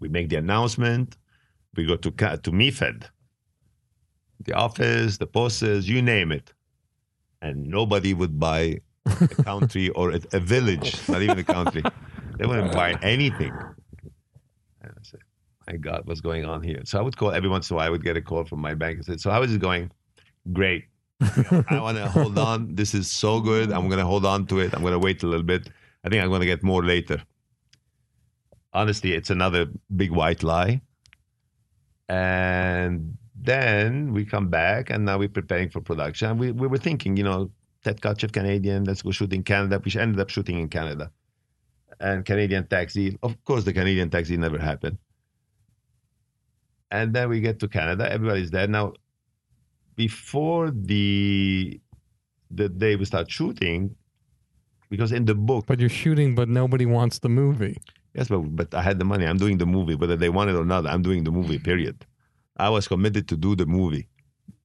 We 0.00 0.08
make 0.08 0.28
the 0.28 0.36
announcement. 0.36 1.16
We 1.76 1.84
go 1.84 1.96
to 1.96 2.10
to 2.10 2.50
MIFED, 2.50 3.04
the 4.44 4.54
office, 4.54 5.18
the 5.18 5.26
posters, 5.26 5.88
you 5.88 6.02
name 6.02 6.32
it, 6.32 6.52
and 7.42 7.66
nobody 7.66 8.14
would 8.14 8.40
buy 8.40 8.80
a 9.20 9.28
country 9.42 9.88
or 9.90 10.12
a, 10.12 10.20
a 10.32 10.40
village, 10.40 10.96
not 11.08 11.22
even 11.22 11.38
a 11.38 11.44
country. 11.44 11.82
They 12.38 12.46
wouldn't 12.46 12.72
buy 12.72 12.98
anything. 13.02 13.52
And 14.80 14.92
I 14.92 15.02
said, 15.02 15.20
"My 15.66 15.76
God, 15.76 16.02
what's 16.04 16.20
going 16.20 16.44
on 16.44 16.62
here?" 16.62 16.80
So 16.84 16.98
I 16.98 17.02
would 17.02 17.16
call 17.16 17.32
every 17.32 17.48
once 17.48 17.70
in 17.70 17.74
a 17.74 17.76
while. 17.76 17.86
I 17.86 17.90
would 17.90 18.04
get 18.04 18.16
a 18.16 18.22
call 18.22 18.44
from 18.44 18.60
my 18.60 18.74
bank 18.74 18.96
and 18.98 19.04
say, 19.04 19.16
"So 19.16 19.30
how 19.30 19.42
is 19.42 19.52
it 19.52 19.60
going?" 19.60 19.90
Great. 20.52 20.84
I 21.20 21.80
want 21.80 21.98
to 21.98 22.08
hold 22.08 22.38
on. 22.38 22.74
This 22.74 22.94
is 22.94 23.10
so 23.10 23.40
good. 23.40 23.72
I'm 23.72 23.88
going 23.88 23.98
to 23.98 24.06
hold 24.06 24.24
on 24.24 24.46
to 24.46 24.60
it. 24.60 24.72
I'm 24.72 24.82
going 24.82 24.92
to 24.92 24.98
wait 24.98 25.22
a 25.22 25.26
little 25.26 25.44
bit. 25.44 25.68
I 26.04 26.08
think 26.08 26.22
I'm 26.22 26.28
going 26.28 26.40
to 26.40 26.46
get 26.46 26.62
more 26.62 26.84
later. 26.84 27.22
Honestly, 28.72 29.14
it's 29.14 29.30
another 29.30 29.66
big 29.96 30.12
white 30.12 30.42
lie. 30.42 30.80
And 32.08 33.18
then 33.34 34.12
we 34.12 34.24
come 34.24 34.48
back, 34.48 34.90
and 34.90 35.04
now 35.04 35.18
we're 35.18 35.28
preparing 35.28 35.70
for 35.70 35.80
production. 35.80 36.38
We, 36.38 36.52
we 36.52 36.68
were 36.68 36.78
thinking, 36.78 37.16
you 37.16 37.24
know, 37.24 37.50
Ted 37.84 38.00
Kotcheff, 38.00 38.32
Canadian, 38.32 38.84
let's 38.84 39.02
go 39.02 39.10
shoot 39.10 39.32
in 39.32 39.42
Canada. 39.42 39.80
We 39.84 40.00
ended 40.00 40.20
up 40.20 40.30
shooting 40.30 40.58
in 40.58 40.68
Canada. 40.68 41.10
And 42.00 42.24
Canadian 42.24 42.66
Taxi. 42.66 43.18
Of 43.22 43.42
course, 43.44 43.64
the 43.64 43.72
Canadian 43.72 44.10
Taxi 44.10 44.36
never 44.36 44.58
happened. 44.58 44.98
And 46.90 47.12
then 47.14 47.28
we 47.28 47.40
get 47.40 47.58
to 47.60 47.68
Canada. 47.68 48.10
Everybody's 48.10 48.50
there. 48.50 48.66
Now, 48.66 48.92
before 49.96 50.70
the 50.70 51.80
the 52.50 52.68
day 52.68 52.96
we 52.96 53.04
start 53.04 53.30
shooting, 53.30 53.94
because 54.88 55.12
in 55.12 55.24
the 55.26 55.34
book, 55.34 55.66
But 55.66 55.80
you're 55.80 55.88
shooting, 55.90 56.34
but 56.34 56.48
nobody 56.48 56.86
wants 56.86 57.18
the 57.18 57.28
movie. 57.28 57.76
yes, 58.14 58.28
but 58.28 58.40
but 58.56 58.74
I 58.74 58.82
had 58.82 58.98
the 58.98 59.04
money. 59.04 59.26
I'm 59.26 59.36
doing 59.38 59.58
the 59.58 59.66
movie, 59.66 59.94
whether 59.96 60.16
they 60.16 60.30
want 60.30 60.50
it 60.50 60.56
or 60.56 60.64
not. 60.64 60.86
I'm 60.86 61.02
doing 61.02 61.24
the 61.24 61.30
movie. 61.30 61.58
Period. 61.58 62.06
I 62.56 62.70
was 62.70 62.88
committed 62.88 63.28
to 63.28 63.36
do 63.36 63.54
the 63.54 63.66
movie. 63.66 64.08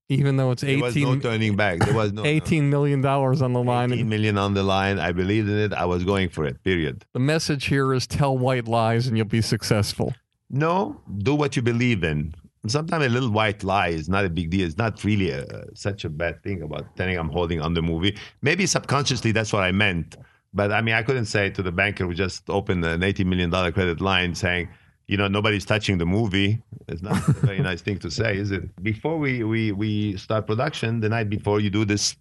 Even 0.10 0.38
though 0.38 0.52
it's 0.52 0.64
18 0.64 0.80
There 0.80 0.86
was 0.86 0.96
no 0.96 1.20
turning 1.20 1.56
back. 1.56 1.80
There 1.80 1.94
was 1.94 2.12
no 2.12 2.26
18 2.26 2.70
million 2.70 3.02
dollars 3.02 3.42
on 3.42 3.54
the 3.54 3.64
line. 3.64 3.92
18 3.92 4.10
million 4.10 4.38
on 4.38 4.54
the 4.54 4.64
line. 4.64 5.00
I 5.00 5.12
believed 5.12 5.50
in 5.50 5.58
it. 5.58 5.74
I 5.74 5.86
was 5.86 6.04
going 6.04 6.30
for 6.30 6.46
it. 6.46 6.62
Period. 6.64 7.06
The 7.14 7.20
message 7.20 7.66
here 7.66 7.94
is 7.94 8.06
tell 8.06 8.38
white 8.38 8.68
lies 8.68 9.08
and 9.08 9.18
you'll 9.18 9.26
be 9.26 9.42
successful. 9.42 10.14
No, 10.50 11.02
do 11.20 11.34
what 11.36 11.56
you 11.56 11.62
believe 11.62 12.04
in. 12.04 12.34
Sometimes 12.68 13.06
a 13.06 13.10
little 13.10 13.32
white 13.32 13.64
lie 13.64 13.90
is 13.90 14.08
not 14.08 14.24
a 14.24 14.30
big 14.30 14.50
deal. 14.50 14.66
It's 14.66 14.78
not 14.78 15.04
really 15.04 15.32
a, 15.32 15.66
such 15.74 16.06
a 16.06 16.10
bad 16.10 16.44
thing 16.44 16.62
about 16.62 16.96
telling 16.96 17.18
I'm 17.18 17.30
holding 17.30 17.60
on 17.60 17.74
the 17.74 17.82
movie. 17.82 18.18
Maybe 18.42 18.66
subconsciously 18.66 19.32
that's 19.32 19.52
what 19.52 19.64
I 19.64 19.72
meant. 19.72 20.16
But 20.54 20.72
I 20.72 20.82
mean, 20.82 20.94
I 20.96 21.02
couldn't 21.02 21.26
say 21.26 21.50
to 21.50 21.64
the 21.64 21.72
banker 21.72 22.06
who 22.06 22.14
just 22.14 22.50
opened 22.50 22.86
an 22.86 23.02
$80 23.02 23.26
million 23.26 23.52
credit 23.74 24.00
line 24.00 24.36
saying, 24.36 24.70
you 25.08 25.18
know, 25.18 25.28
nobody's 25.28 25.66
touching 25.66 25.98
the 25.98 26.06
movie. 26.06 26.62
It's 26.88 27.02
not 27.02 27.28
a 27.28 27.32
very 27.34 27.60
nice 27.72 27.82
thing 27.82 28.00
to 28.00 28.12
say, 28.12 28.38
is 28.38 28.52
it? 28.52 28.82
Before 28.82 29.18
we, 29.18 29.44
we, 29.44 29.72
we 29.72 30.18
start 30.18 30.48
production, 30.48 31.02
the 31.02 31.10
night 31.10 31.30
before 31.30 31.60
you 31.60 31.70
do 31.70 31.86
this 31.86 32.16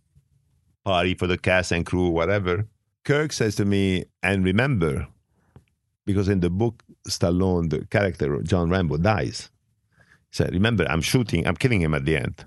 party 0.84 1.14
for 1.14 1.26
the 1.26 1.38
cast 1.38 1.72
and 1.72 1.86
crew, 1.86 2.08
whatever, 2.08 2.66
Kirk 3.04 3.32
says 3.32 3.56
to 3.56 3.64
me, 3.64 4.04
and 4.22 4.44
remember, 4.44 5.06
because 6.06 6.28
in 6.28 6.40
the 6.40 6.50
book, 6.50 6.82
Stallone, 7.08 7.70
the 7.70 7.84
character 7.86 8.40
John 8.42 8.70
Rambo, 8.70 8.96
dies. 8.96 9.50
He 10.30 10.36
said, 10.36 10.52
Remember, 10.52 10.86
I'm 10.88 11.00
shooting, 11.00 11.46
I'm 11.46 11.56
killing 11.56 11.80
him 11.80 11.94
at 11.94 12.04
the 12.04 12.16
end. 12.16 12.44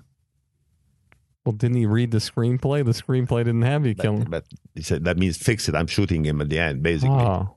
Well, 1.44 1.52
didn't 1.52 1.76
he 1.76 1.86
read 1.86 2.10
the 2.10 2.18
screenplay? 2.18 2.84
The 2.84 2.90
screenplay 2.90 3.44
didn't 3.44 3.62
have 3.62 3.86
you 3.86 3.94
kill 3.94 4.16
him. 4.16 4.30
But, 4.30 4.46
he 4.74 4.82
said, 4.82 5.04
That 5.04 5.16
means 5.18 5.36
fix 5.36 5.68
it. 5.68 5.74
I'm 5.74 5.86
shooting 5.86 6.24
him 6.24 6.40
at 6.40 6.48
the 6.48 6.58
end, 6.58 6.82
basically. 6.82 7.14
Oh, 7.16 7.56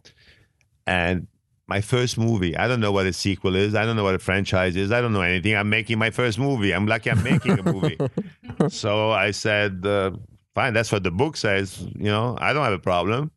And 0.85 1.27
my 1.69 1.81
first 1.81 2.17
movie, 2.17 2.57
I 2.57 2.67
don't 2.67 2.79
know 2.79 2.91
what 2.91 3.05
a 3.05 3.13
sequel 3.13 3.55
is. 3.55 3.75
I 3.75 3.85
don't 3.85 3.95
know 3.95 4.03
what 4.03 4.15
a 4.15 4.19
franchise 4.19 4.75
is. 4.75 4.91
I 4.91 4.99
don't 4.99 5.13
know 5.13 5.21
anything. 5.21 5.55
I'm 5.55 5.69
making 5.69 5.99
my 5.99 6.09
first 6.09 6.39
movie. 6.39 6.73
I'm 6.73 6.87
lucky 6.87 7.11
I'm 7.11 7.23
making 7.23 7.59
a 7.59 7.63
movie. 7.63 7.97
so 8.69 9.11
I 9.11 9.31
said, 9.31 9.85
uh, 9.85 10.11
Fine, 10.55 10.73
that's 10.73 10.91
what 10.91 11.03
the 11.03 11.11
book 11.11 11.37
says. 11.37 11.79
You 11.95 12.11
know, 12.11 12.37
I 12.41 12.51
don't 12.51 12.63
have 12.63 12.73
a 12.73 12.79
problem. 12.79 13.31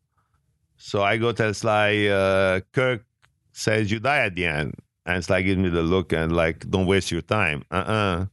So 0.77 1.03
I 1.03 1.17
go 1.17 1.31
tell 1.31 1.53
Sly, 1.53 2.07
uh, 2.07 2.59
Kirk 2.73 3.05
says 3.53 3.91
you 3.91 3.99
die 3.99 4.25
at 4.25 4.35
the 4.35 4.45
end. 4.45 4.75
And 5.05 5.23
Sly 5.23 5.41
gives 5.41 5.57
me 5.57 5.69
the 5.69 5.83
look 5.83 6.11
and 6.11 6.35
like, 6.35 6.69
don't 6.69 6.85
waste 6.85 7.11
your 7.11 7.21
time. 7.21 7.63
Uh-uh. 7.71 8.25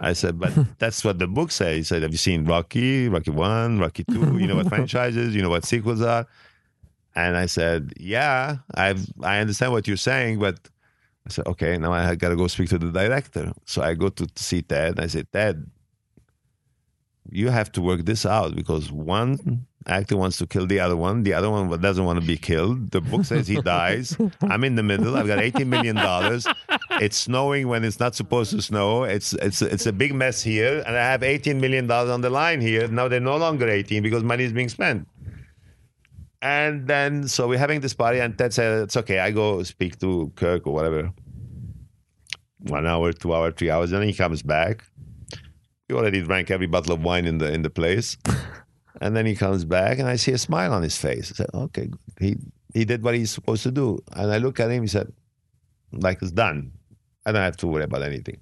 I 0.00 0.12
said, 0.12 0.38
but 0.38 0.52
that's 0.78 1.04
what 1.04 1.18
the 1.18 1.26
book 1.26 1.50
says. 1.50 1.76
He 1.76 1.82
said, 1.84 2.02
have 2.02 2.12
you 2.12 2.18
seen 2.18 2.44
Rocky, 2.44 3.08
Rocky 3.08 3.30
One, 3.30 3.78
Rocky 3.78 4.04
Two? 4.04 4.38
You 4.38 4.46
know 4.46 4.56
what 4.56 4.68
franchises? 4.74 5.34
You 5.34 5.42
know 5.42 5.50
what 5.50 5.64
sequels 5.64 6.02
are? 6.02 6.26
And 7.18 7.36
I 7.36 7.46
said, 7.46 7.94
yeah, 7.98 8.58
I've 8.74 9.04
I 9.24 9.40
understand 9.40 9.72
what 9.72 9.88
you're 9.88 9.96
saying, 9.96 10.38
but 10.38 10.56
I 11.26 11.30
said, 11.30 11.48
okay, 11.48 11.76
now 11.76 11.92
I 11.92 12.14
got 12.14 12.28
to 12.28 12.36
go 12.36 12.46
speak 12.46 12.68
to 12.68 12.78
the 12.78 12.92
director. 12.92 13.52
So 13.64 13.82
I 13.82 13.94
go 13.94 14.08
to 14.08 14.28
see 14.36 14.62
Ted. 14.62 14.90
And 14.90 15.00
I 15.00 15.08
said, 15.08 15.26
Ted, 15.32 15.68
you 17.28 17.48
have 17.48 17.72
to 17.72 17.82
work 17.82 18.04
this 18.04 18.24
out 18.24 18.54
because 18.54 18.92
one 18.92 19.66
actor 19.88 20.16
wants 20.16 20.38
to 20.38 20.46
kill 20.46 20.68
the 20.68 20.78
other 20.78 20.96
one. 20.96 21.24
The 21.24 21.34
other 21.34 21.50
one 21.50 21.68
doesn't 21.80 22.04
want 22.04 22.20
to 22.20 22.24
be 22.26 22.36
killed. 22.36 22.92
The 22.92 23.00
book 23.00 23.24
says 23.24 23.48
he 23.48 23.60
dies. 23.62 24.16
I'm 24.42 24.62
in 24.62 24.76
the 24.76 24.84
middle. 24.84 25.16
I've 25.16 25.26
got 25.26 25.40
$18 25.40 25.66
million. 25.66 25.96
It's 27.02 27.16
snowing 27.16 27.66
when 27.66 27.82
it's 27.84 27.98
not 27.98 28.14
supposed 28.14 28.52
to 28.52 28.62
snow. 28.62 29.02
It's, 29.02 29.32
it's, 29.34 29.60
it's 29.60 29.86
a 29.86 29.92
big 29.92 30.14
mess 30.14 30.40
here. 30.40 30.84
And 30.86 30.96
I 30.96 31.02
have 31.10 31.22
$18 31.22 31.58
million 31.58 31.90
on 31.90 32.20
the 32.20 32.30
line 32.30 32.60
here. 32.60 32.86
Now 32.86 33.08
they're 33.08 33.18
no 33.18 33.38
longer 33.38 33.68
18 33.68 34.04
because 34.04 34.22
money 34.22 34.44
is 34.44 34.52
being 34.52 34.68
spent. 34.68 35.08
And 36.40 36.86
then, 36.86 37.26
so 37.26 37.48
we're 37.48 37.58
having 37.58 37.80
this 37.80 37.94
party, 37.94 38.20
and 38.20 38.36
Ted 38.38 38.54
said, 38.54 38.82
It's 38.82 38.96
okay. 38.96 39.18
I 39.18 39.30
go 39.30 39.62
speak 39.64 39.98
to 40.00 40.32
Kirk 40.36 40.66
or 40.66 40.72
whatever. 40.72 41.10
One 42.60 42.86
hour, 42.86 43.12
two 43.12 43.34
hour, 43.34 43.50
three 43.50 43.70
hours. 43.70 43.92
And 43.92 44.02
then 44.02 44.08
he 44.08 44.14
comes 44.14 44.42
back. 44.42 44.84
He 45.88 45.94
already 45.94 46.22
drank 46.22 46.50
every 46.50 46.66
bottle 46.66 46.92
of 46.92 47.02
wine 47.02 47.26
in 47.26 47.38
the 47.38 47.52
in 47.52 47.62
the 47.62 47.70
place. 47.70 48.16
and 49.00 49.16
then 49.16 49.26
he 49.26 49.34
comes 49.34 49.64
back, 49.64 49.98
and 49.98 50.08
I 50.08 50.16
see 50.16 50.32
a 50.32 50.38
smile 50.38 50.72
on 50.72 50.82
his 50.82 50.96
face. 50.96 51.32
I 51.32 51.34
said, 51.34 51.50
Okay, 51.54 51.90
he 52.20 52.36
he 52.74 52.84
did 52.84 53.02
what 53.02 53.14
he's 53.14 53.30
supposed 53.30 53.62
to 53.64 53.70
do. 53.70 53.98
And 54.12 54.30
I 54.30 54.38
look 54.38 54.60
at 54.60 54.70
him, 54.70 54.82
he 54.82 54.88
said, 54.88 55.12
Like 55.92 56.22
it's 56.22 56.30
done. 56.30 56.72
I 57.26 57.32
don't 57.32 57.42
have 57.42 57.56
to 57.58 57.66
worry 57.66 57.84
about 57.84 58.02
anything. 58.02 58.40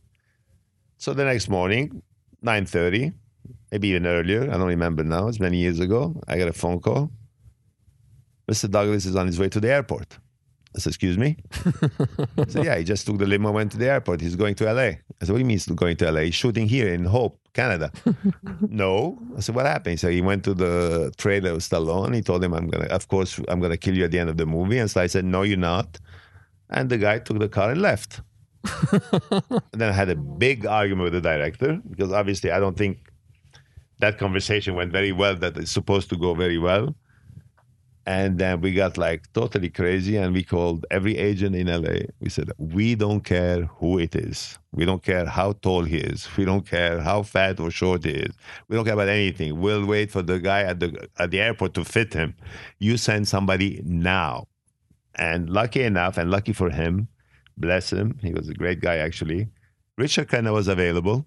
So 0.99 1.13
the 1.13 1.25
next 1.25 1.49
morning, 1.49 2.03
9.30, 2.45 3.13
maybe 3.71 3.89
even 3.89 4.07
earlier, 4.07 4.43
I 4.45 4.57
don't 4.57 4.67
remember 4.67 5.05
now, 5.05 5.29
it's 5.29 5.41
many 5.41 5.59
years 5.59 5.81
ago, 5.81 6.21
I 6.27 6.39
got 6.39 6.49
a 6.49 6.53
phone 6.53 6.81
call. 6.81 7.11
Mr. 8.51 8.71
Douglas 8.71 9.07
is 9.07 9.17
on 9.17 9.27
his 9.27 9.39
way 9.39 9.49
to 9.49 9.61
the 9.61 9.73
airport. 9.73 10.19
I 10.75 10.79
said, 10.79 10.91
Excuse 10.91 11.19
me? 11.19 11.37
I 12.39 12.45
said, 12.49 12.65
Yeah, 12.65 12.77
he 12.79 12.85
just 12.85 13.07
took 13.07 13.19
the 13.19 13.27
limo, 13.27 13.51
went 13.51 13.73
to 13.73 13.79
the 13.79 13.89
airport. 13.89 14.21
He's 14.21 14.37
going 14.37 14.55
to 14.57 14.73
LA. 14.73 14.81
I 14.83 14.99
said, 15.21 15.31
What 15.31 15.37
do 15.37 15.39
you 15.39 15.45
mean 15.45 15.57
he's 15.57 15.67
going 15.67 15.97
to 15.97 16.13
LA? 16.13 16.21
He's 16.21 16.35
shooting 16.35 16.69
here 16.69 16.89
in 16.89 17.05
Hope, 17.05 17.41
Canada. 17.55 17.91
no. 18.61 19.19
I 19.37 19.41
said, 19.41 19.55
What 19.55 19.67
happened? 19.67 19.93
He 19.93 19.97
said, 19.97 20.13
He 20.13 20.21
went 20.21 20.45
to 20.45 20.55
the 20.55 21.13
trailer 21.17 21.53
of 21.53 21.59
Stallone. 21.59 22.15
He 22.15 22.23
told 22.23 22.45
him, 22.45 22.53
I'm 22.53 22.69
going 22.69 22.87
to, 22.87 22.95
of 22.95 23.09
course, 23.09 23.41
I'm 23.49 23.59
going 23.59 23.73
to 23.73 23.79
kill 23.79 23.97
you 23.97 24.05
at 24.05 24.11
the 24.11 24.19
end 24.19 24.31
of 24.31 24.37
the 24.37 24.47
movie. 24.47 24.79
And 24.79 24.91
so 24.91 25.01
I 25.01 25.07
said, 25.07 25.25
No, 25.25 25.43
you're 25.43 25.57
not. 25.57 25.99
And 26.71 26.91
the 26.91 26.99
guy 26.99 27.19
took 27.21 27.39
the 27.39 27.49
car 27.49 27.71
and 27.71 27.81
left. 27.81 28.21
and 28.93 29.81
then 29.81 29.89
I 29.89 29.93
had 29.93 30.09
a 30.09 30.17
big 30.17 30.67
argument 30.67 31.05
with 31.05 31.13
the 31.13 31.21
director 31.21 31.81
because 31.89 32.11
obviously 32.13 32.51
I 32.51 32.59
don't 32.59 32.77
think 32.77 32.99
that 34.01 34.19
conversation 34.19 34.75
went 34.75 34.93
very 34.93 35.13
well, 35.13 35.37
that 35.37 35.57
it's 35.57 35.71
supposed 35.71 36.11
to 36.11 36.17
go 36.17 36.35
very 36.35 36.59
well. 36.59 36.95
And 38.07 38.39
then 38.39 38.61
we 38.61 38.73
got 38.73 38.97
like 38.97 39.33
totally 39.33 39.69
crazy 39.69 40.17
and 40.17 40.33
we 40.33 40.45
called 40.45 40.87
every 40.93 41.19
agent 41.19 41.57
in 41.57 41.67
LA. 41.67 42.07
We 42.21 42.29
said, 42.29 42.53
We 42.57 42.95
don't 42.95 43.23
care 43.23 43.65
who 43.65 43.99
it 43.99 44.15
is. 44.15 44.59
We 44.71 44.85
don't 44.85 45.03
care 45.03 45.27
how 45.27 45.53
tall 45.55 45.83
he 45.83 45.99
is. 45.99 46.29
We 46.37 46.45
don't 46.45 46.65
care 46.65 47.01
how 47.01 47.25
fat 47.25 47.59
or 47.59 47.73
short 47.73 48.05
he 48.05 48.13
is. 48.13 48.33
We 48.69 48.77
don't 48.77 48.85
care 48.85 48.95
about 48.95 49.09
anything. 49.09 49.61
We'll 49.61 49.85
wait 49.85 50.13
for 50.13 50.23
the 50.23 50.39
guy 50.39 50.63
at 50.63 50.79
the 50.79 51.09
at 51.19 51.33
the 51.33 51.41
airport 51.41 51.75
to 51.75 51.85
fit 51.85 52.15
him. 52.15 52.37
You 52.79 52.97
send 52.97 53.27
somebody 53.27 53.83
now. 53.85 54.47
And 55.17 55.51
lucky 55.51 55.83
enough, 55.83 56.17
and 56.17 56.31
lucky 56.31 56.53
for 56.53 56.71
him, 56.71 57.09
bless 57.57 57.93
him, 57.93 58.19
he 58.23 58.33
was 58.33 58.49
a 58.49 58.55
great 58.55 58.81
guy 58.81 58.99
actually. 58.99 59.49
Richard 59.99 60.29
Crenna 60.29 60.53
was 60.53 60.69
available 60.69 61.27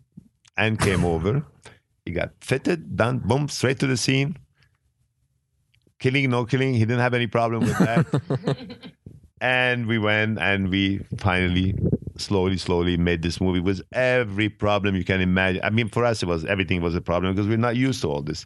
and 0.55 0.79
came 0.79 1.03
over. 1.03 1.43
He 2.05 2.11
got 2.13 2.31
fitted, 2.39 2.95
done, 2.95 3.17
boom, 3.17 3.49
straight 3.49 3.79
to 3.79 3.87
the 3.87 3.97
scene 3.97 4.37
killing, 5.99 6.29
no 6.29 6.45
killing. 6.45 6.73
He 6.73 6.79
didn't 6.79 6.99
have 6.99 7.13
any 7.13 7.27
problem 7.27 7.63
with 7.63 7.77
that. 7.77 8.81
and 9.41 9.85
we 9.85 9.97
went 9.97 10.39
and 10.39 10.69
we 10.69 11.01
finally, 11.17 11.75
slowly, 12.17 12.57
slowly 12.57 12.97
made 12.97 13.21
this 13.21 13.39
movie 13.39 13.59
with 13.59 13.81
every 13.91 14.49
problem 14.49 14.95
you 14.95 15.03
can 15.03 15.21
imagine. 15.21 15.61
I 15.63 15.69
mean, 15.69 15.89
for 15.89 16.03
us, 16.05 16.23
it 16.23 16.25
was 16.27 16.45
everything 16.45 16.81
was 16.81 16.95
a 16.95 17.01
problem 17.01 17.35
because 17.35 17.47
we're 17.47 17.57
not 17.57 17.75
used 17.75 18.01
to 18.01 18.07
all 18.07 18.21
this. 18.21 18.45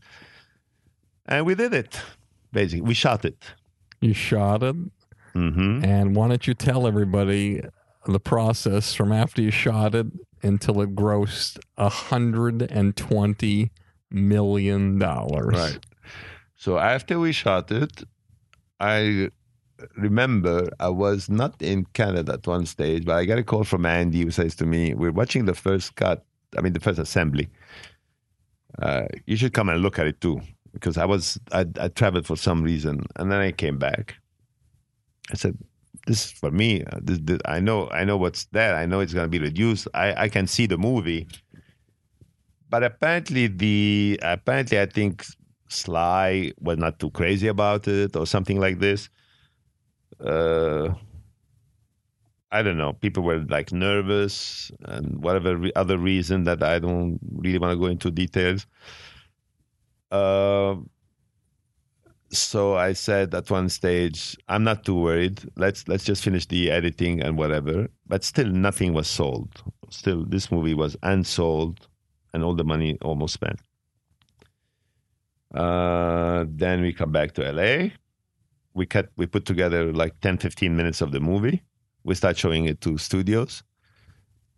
And 1.25 1.45
we 1.45 1.55
did 1.55 1.73
it, 1.73 1.99
basically. 2.51 2.81
We 2.81 2.93
shot 2.93 3.23
it. 3.23 3.43
You 4.01 4.13
shot 4.13 4.63
it. 4.63 4.75
Mm-hmm. 5.33 5.85
And 5.85 6.15
why 6.15 6.27
don't 6.27 6.45
you 6.45 6.53
tell 6.53 6.85
everybody 6.85 7.61
the 8.05 8.19
process 8.19 8.93
from 8.93 9.11
after 9.11 9.41
you 9.41 9.49
shot 9.49 9.95
it 9.95 10.07
until 10.41 10.81
it 10.81 10.95
grossed 10.95 11.59
$120 11.77 13.69
million? 14.11 14.99
Right. 14.99 15.79
So 16.63 16.77
after 16.77 17.19
we 17.19 17.33
shot 17.33 17.69
it, 17.73 18.03
I 18.79 19.27
remember 19.97 20.69
I 20.79 20.87
was 20.87 21.29
not 21.29 21.61
in 21.61 21.83
Canada 21.91 22.35
at 22.35 22.47
one 22.47 22.65
stage, 22.65 23.03
but 23.03 23.15
I 23.17 23.25
got 23.25 23.37
a 23.37 23.43
call 23.43 23.65
from 23.65 23.85
Andy 23.85 24.21
who 24.21 24.31
says 24.31 24.55
to 24.55 24.65
me, 24.65 24.93
We're 24.93 25.11
watching 25.11 25.43
the 25.43 25.55
first 25.55 25.97
cut, 25.97 26.23
I 26.57 26.61
mean, 26.61 26.71
the 26.71 26.79
first 26.79 26.99
assembly. 26.99 27.49
Uh, 28.81 29.07
you 29.25 29.35
should 29.35 29.53
come 29.53 29.67
and 29.67 29.81
look 29.81 29.99
at 29.99 30.07
it 30.07 30.21
too. 30.21 30.39
Because 30.71 30.97
I 30.97 31.03
was, 31.03 31.37
I, 31.51 31.65
I 31.81 31.89
traveled 31.89 32.25
for 32.25 32.37
some 32.37 32.63
reason. 32.63 33.07
And 33.17 33.29
then 33.29 33.41
I 33.41 33.51
came 33.51 33.77
back. 33.77 34.15
I 35.31 35.35
said, 35.35 35.57
this 36.07 36.27
is 36.27 36.31
for 36.31 36.49
me. 36.49 36.85
This, 37.01 37.19
this, 37.23 37.39
I 37.43 37.59
know, 37.59 37.89
I 37.89 38.05
know 38.05 38.15
what's 38.15 38.45
there. 38.53 38.73
I 38.73 38.85
know 38.85 39.01
it's 39.01 39.13
going 39.13 39.25
to 39.25 39.29
be 39.29 39.39
reduced. 39.39 39.89
I, 39.93 40.13
I 40.13 40.29
can 40.29 40.47
see 40.47 40.67
the 40.67 40.77
movie. 40.77 41.27
But 42.69 42.83
apparently, 42.83 43.47
the 43.47 44.17
apparently, 44.23 44.79
I 44.79 44.85
think 44.85 45.25
Sly 45.73 46.51
was 46.59 46.77
not 46.77 46.99
too 46.99 47.11
crazy 47.11 47.47
about 47.47 47.87
it 47.87 48.15
or 48.15 48.25
something 48.25 48.59
like 48.59 48.79
this. 48.79 49.09
Uh, 50.19 50.93
I 52.51 52.61
don't 52.61 52.77
know. 52.77 52.93
People 52.93 53.23
were 53.23 53.43
like 53.49 53.71
nervous 53.71 54.71
and 54.85 55.23
whatever 55.23 55.57
re- 55.57 55.71
other 55.75 55.97
reason 55.97 56.43
that 56.43 56.61
I 56.61 56.79
don't 56.79 57.19
really 57.31 57.57
want 57.57 57.71
to 57.73 57.79
go 57.79 57.87
into 57.87 58.11
details. 58.11 58.67
Uh, 60.11 60.75
so 62.29 62.75
I 62.75 62.93
said 62.93 63.33
at 63.33 63.49
one 63.49 63.69
stage, 63.69 64.37
I'm 64.47 64.63
not 64.63 64.85
too 64.85 64.99
worried. 64.99 65.41
Let's 65.55 65.87
let's 65.87 66.03
just 66.03 66.23
finish 66.23 66.45
the 66.45 66.71
editing 66.71 67.21
and 67.21 67.37
whatever. 67.37 67.87
But 68.07 68.23
still, 68.23 68.47
nothing 68.47 68.93
was 68.93 69.07
sold. 69.07 69.63
Still, 69.89 70.25
this 70.25 70.51
movie 70.51 70.73
was 70.75 70.95
unsold, 71.03 71.87
and 72.33 72.43
all 72.43 72.55
the 72.55 72.63
money 72.63 72.97
almost 73.01 73.33
spent. 73.33 73.59
Uh, 75.53 76.45
then 76.47 76.81
we 76.81 76.93
come 76.93 77.11
back 77.11 77.33
to 77.33 77.51
LA. 77.51 77.89
We 78.73 78.85
cut, 78.85 79.09
we 79.17 79.27
put 79.27 79.45
together 79.45 79.93
like 79.93 80.19
10, 80.21 80.39
15 80.39 80.75
minutes 80.75 81.01
of 81.01 81.11
the 81.11 81.19
movie. 81.19 81.61
We 82.03 82.15
start 82.15 82.37
showing 82.37 82.65
it 82.65 82.81
to 82.81 82.97
studios. 82.97 83.63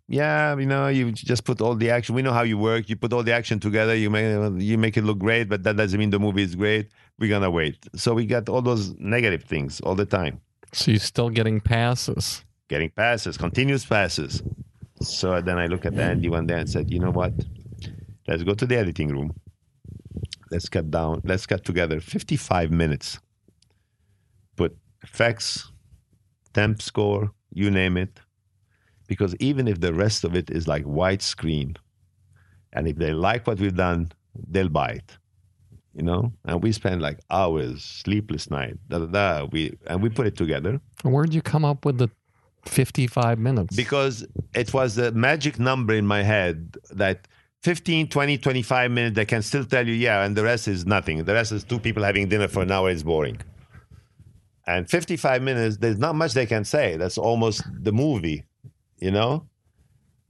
Yeah, 0.08 0.56
you 0.56 0.66
know, 0.66 0.86
you 0.86 1.10
just 1.12 1.44
put 1.44 1.60
all 1.60 1.74
the 1.74 1.90
action. 1.90 2.14
We 2.14 2.22
know 2.22 2.32
how 2.32 2.42
you 2.42 2.56
work. 2.56 2.88
You 2.88 2.96
put 2.96 3.12
all 3.12 3.24
the 3.24 3.32
action 3.32 3.58
together. 3.58 3.94
You 3.94 4.08
make 4.08 4.62
you 4.62 4.78
make 4.78 4.96
it 4.96 5.02
look 5.02 5.18
great, 5.18 5.48
but 5.48 5.64
that 5.64 5.76
doesn't 5.76 5.98
mean 5.98 6.10
the 6.10 6.20
movie 6.20 6.44
is 6.44 6.54
great. 6.54 6.90
We're 7.18 7.28
gonna 7.28 7.50
wait. 7.50 7.76
So 7.96 8.14
we 8.14 8.24
got 8.24 8.48
all 8.48 8.62
those 8.62 8.94
negative 9.00 9.42
things 9.42 9.80
all 9.80 9.96
the 9.96 10.06
time. 10.06 10.40
So 10.72 10.92
you're 10.92 11.00
still 11.00 11.28
getting 11.28 11.60
passes. 11.60 12.44
Getting 12.68 12.90
passes, 12.90 13.36
continuous 13.36 13.84
passes. 13.84 14.42
So 15.02 15.40
then 15.40 15.58
I 15.58 15.66
look 15.66 15.84
at 15.84 15.94
Andy 15.94 16.28
one 16.28 16.46
day 16.46 16.60
and 16.60 16.70
said, 16.70 16.90
you 16.90 17.00
know 17.00 17.10
what? 17.10 17.32
Let's 18.28 18.44
go 18.44 18.54
to 18.54 18.66
the 18.66 18.76
editing 18.76 19.08
room 19.08 19.34
let's 20.50 20.68
cut 20.68 20.90
down, 20.90 21.22
let's 21.24 21.46
cut 21.46 21.64
together 21.64 22.00
55 22.00 22.70
minutes. 22.70 23.18
Put 24.56 24.76
effects, 25.02 25.70
temp 26.54 26.80
score, 26.82 27.32
you 27.52 27.70
name 27.70 27.96
it. 27.96 28.20
Because 29.06 29.34
even 29.38 29.68
if 29.68 29.80
the 29.80 29.94
rest 29.94 30.24
of 30.24 30.34
it 30.34 30.50
is 30.50 30.66
like 30.66 30.84
widescreen, 30.84 31.76
and 32.72 32.88
if 32.88 32.96
they 32.96 33.12
like 33.12 33.46
what 33.46 33.60
we've 33.60 33.76
done, 33.76 34.12
they'll 34.34 34.68
buy 34.68 34.90
it. 34.90 35.18
You 35.94 36.02
know? 36.02 36.32
And 36.44 36.62
we 36.62 36.72
spend 36.72 37.00
like 37.00 37.20
hours, 37.30 37.82
sleepless 37.84 38.50
night, 38.50 38.76
da 38.88 38.98
da 38.98 39.06
da. 39.06 39.44
We 39.50 39.78
and 39.86 40.02
we 40.02 40.10
put 40.10 40.26
it 40.26 40.36
together. 40.36 40.80
Where'd 41.02 41.32
you 41.32 41.42
come 41.42 41.64
up 41.64 41.84
with 41.84 41.98
the 41.98 42.10
55 42.66 43.38
minutes? 43.38 43.74
Because 43.74 44.26
it 44.54 44.74
was 44.74 44.96
the 44.96 45.12
magic 45.12 45.58
number 45.58 45.94
in 45.94 46.06
my 46.06 46.22
head 46.22 46.76
that 46.90 47.28
15, 47.62 48.08
20, 48.08 48.38
25 48.38 48.90
minutes, 48.90 49.16
they 49.16 49.24
can 49.24 49.42
still 49.42 49.64
tell 49.64 49.86
you, 49.86 49.94
yeah, 49.94 50.24
and 50.24 50.36
the 50.36 50.44
rest 50.44 50.68
is 50.68 50.86
nothing. 50.86 51.24
The 51.24 51.34
rest 51.34 51.52
is 51.52 51.64
two 51.64 51.78
people 51.78 52.02
having 52.02 52.28
dinner 52.28 52.48
for 52.48 52.62
an 52.62 52.70
hour, 52.70 52.90
it's 52.90 53.02
boring. 53.02 53.40
And 54.66 54.88
55 54.88 55.42
minutes, 55.42 55.76
there's 55.76 55.98
not 55.98 56.14
much 56.14 56.32
they 56.34 56.46
can 56.46 56.64
say. 56.64 56.96
That's 56.96 57.18
almost 57.18 57.62
the 57.82 57.92
movie, 57.92 58.44
you 58.98 59.10
know? 59.10 59.46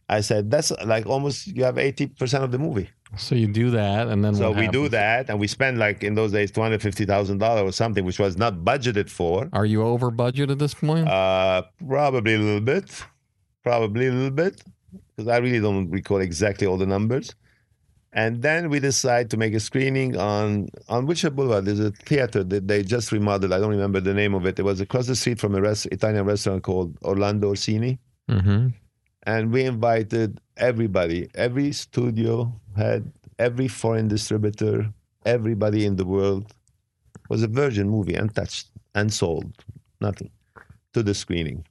I 0.09 0.20
said, 0.20 0.51
that's 0.51 0.70
like 0.85 1.07
almost, 1.07 1.49
you 1.49 1.64
have 1.64 1.77
80% 1.77 2.43
of 2.43 2.53
the 2.53 2.59
movie. 2.59 2.91
So 3.16 3.35
you 3.35 3.47
do 3.47 3.70
that, 3.70 4.09
and 4.09 4.24
then 4.24 4.35
So 4.35 4.51
we 4.51 4.66
do 4.68 4.89
that, 4.89 5.31
and 5.31 5.39
we 5.39 5.47
spend 5.47 5.79
like 5.79 6.03
in 6.03 6.14
those 6.14 6.33
days 6.33 6.51
$250,000 6.51 7.62
or 7.62 7.72
something, 7.72 8.05
which 8.05 8.18
was 8.18 8.37
not 8.37 8.57
budgeted 8.59 9.09
for. 9.09 9.49
Are 9.53 9.64
you 9.64 9.83
over 9.83 10.11
budget 10.11 10.51
at 10.51 10.59
this 10.59 10.74
point? 10.74 11.09
Uh, 11.09 11.62
probably 11.87 12.35
a 12.35 12.39
little 12.39 12.61
bit. 12.61 13.05
Probably 13.62 14.09
a 14.09 14.12
little 14.12 14.31
bit. 14.31 14.62
Because 15.17 15.29
I 15.29 15.39
really 15.39 15.61
don't 15.61 15.91
recall 15.91 16.21
exactly 16.21 16.67
all 16.67 16.77
the 16.77 16.87
numbers. 16.87 17.35
And 18.12 18.41
then 18.41 18.71
we 18.71 18.81
decide 18.81 19.31
to 19.31 19.37
make 19.37 19.53
a 19.55 19.61
screening 19.61 20.17
on 20.17 20.69
on 20.89 21.07
Wilshire 21.07 21.31
Boulevard. 21.31 21.67
There's 21.67 21.81
a 21.81 21.91
theater 21.91 22.43
that 22.45 22.67
they 22.67 22.83
just 22.83 23.12
remodeled. 23.12 23.53
I 23.53 23.59
don't 23.59 23.71
remember 23.71 24.01
the 24.01 24.14
name 24.14 24.35
of 24.35 24.47
it. 24.47 24.59
It 24.59 24.62
was 24.62 24.81
across 24.81 25.07
the 25.07 25.17
street 25.17 25.39
from 25.39 25.55
a 25.55 25.61
rest, 25.61 25.87
Italian 25.87 26.25
restaurant 26.25 26.62
called 26.62 26.97
Orlando 27.03 27.49
Orsini. 27.49 27.99
mm-hmm. 28.31 28.69
And 29.25 29.53
we 29.53 29.64
invited 29.64 30.41
everybody, 30.57 31.29
every 31.35 31.73
studio 31.73 32.53
had, 32.77 33.11
every 33.41 33.67
foreign 33.67 34.07
distributor, 34.07 34.87
everybody 35.25 35.85
in 35.85 35.97
the 35.97 36.07
world. 36.07 36.55
It 37.17 37.29
was 37.29 37.43
a 37.43 37.49
virgin 37.49 37.89
movie, 37.91 38.14
untouched, 38.14 38.69
unsold, 38.95 39.53
nothing, 40.01 40.31
to 40.93 41.03
the 41.03 41.12
screening. 41.12 41.67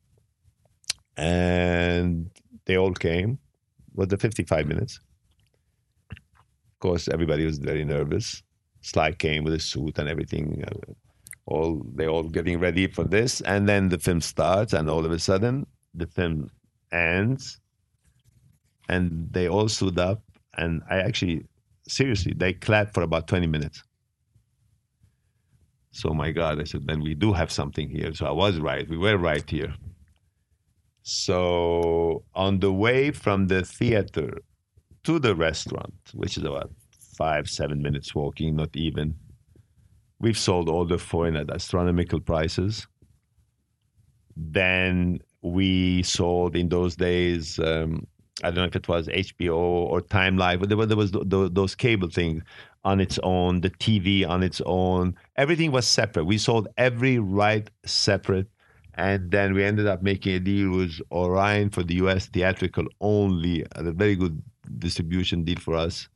And 1.16 2.30
they 2.66 2.78
all 2.78 2.93
came. 2.93 3.39
with 3.95 4.09
the 4.09 4.18
55 4.18 4.68
minutes. 4.68 4.99
Of 6.76 6.80
course, 6.80 7.07
everybody 7.09 7.45
was 7.45 7.59
very 7.59 7.86
nervous. 7.86 8.43
Sly 8.82 9.13
came 9.13 9.43
with 9.45 9.53
a 9.55 9.59
suit 9.59 9.99
and 9.99 10.09
everything. 10.09 10.63
uh, 10.68 10.93
All 11.47 11.84
they 11.95 12.07
all 12.07 12.24
getting 12.24 12.59
ready 12.59 12.88
for 12.88 13.03
this, 13.05 13.41
and 13.41 13.68
then 13.70 13.89
the 13.89 13.99
film 13.99 14.22
starts, 14.22 14.74
and 14.74 14.89
all 14.89 15.05
of 15.05 15.11
a 15.11 15.20
sudden, 15.20 15.66
the 15.95 16.07
film 16.07 16.49
ends, 16.91 17.59
and 18.89 19.28
they 19.32 19.47
all 19.49 19.70
stood 19.70 19.99
up, 19.99 20.24
and 20.57 20.82
I 20.89 20.97
actually, 20.99 21.45
seriously, 21.88 22.34
they 22.36 22.53
clapped 22.53 22.93
for 22.95 23.03
about 23.03 23.28
20 23.28 23.47
minutes. 23.47 23.84
So 25.91 26.13
my 26.13 26.32
God, 26.32 26.61
I 26.61 26.66
said, 26.66 26.88
then 26.88 27.01
we 27.01 27.16
do 27.16 27.34
have 27.34 27.51
something 27.51 27.89
here. 27.89 28.13
So 28.13 28.26
I 28.28 28.32
was 28.32 28.59
right. 28.59 28.88
We 28.89 28.97
were 28.97 29.18
right 29.18 29.49
here. 29.49 29.74
So 31.08 32.24
on 32.34 32.62
the 32.62 32.74
way 32.74 33.12
from 33.12 33.45
the 33.45 33.64
theater 33.64 34.39
to 35.03 35.20
the 35.20 35.36
restaurant, 35.36 35.93
which 36.16 36.36
is 36.36 36.43
about 36.43 36.72
five, 37.16 37.47
seven 37.47 37.80
minutes 37.80 38.16
walking, 38.16 38.56
not 38.56 38.76
even, 38.76 39.14
we've 40.20 40.38
sold 40.38 40.68
all 40.68 40.84
the 40.84 40.97
phone 40.97 41.36
at 41.36 41.51
astronomical 41.51 42.20
prices. 42.20 42.88
Then 44.36 45.20
we 45.43 46.01
sold 46.01 46.56
in 46.56 46.70
those 46.70 46.95
days. 46.95 47.60
Um, 47.60 48.08
I 48.43 48.49
don't 48.49 48.56
know 48.56 48.64
if 48.64 48.76
it 48.76 48.88
was 48.88 49.08
HBO 49.08 49.56
or 49.56 50.01
Time 50.01 50.38
Life, 50.38 50.60
but 50.60 50.70
there 50.70 50.78
was, 50.78 50.88
there 50.88 50.97
was 50.97 51.12
th- 51.12 51.30
th- 51.30 51.51
those 51.53 51.76
cable 51.76 52.10
things 52.10 52.41
on 52.84 52.99
its 52.99 53.20
own, 53.22 53.62
the 53.62 53.70
TV 53.70 54.28
on 54.28 54.41
its 54.41 54.60
own. 54.66 55.16
Everything 55.36 55.72
was 55.72 55.86
separate. 55.86 56.26
We 56.26 56.39
sold 56.39 56.68
every 56.78 57.20
right 57.20 57.70
separate. 57.86 58.47
And 58.96 59.30
then 59.30 59.54
we 59.54 59.64
ended 59.64 59.88
up 59.88 60.02
making 60.02 60.36
a 60.36 60.39
deal 60.39 60.72
with 60.72 61.02
Orion 61.12 61.70
for 61.70 61.84
the 61.84 61.96
US 61.96 62.28
theatrical 62.28 62.86
only, 63.02 63.66
a 63.74 63.91
very 63.91 64.16
good 64.16 64.41
distribution 64.80 65.43
deal 65.43 65.60
for 65.60 65.76
us. 65.76 66.08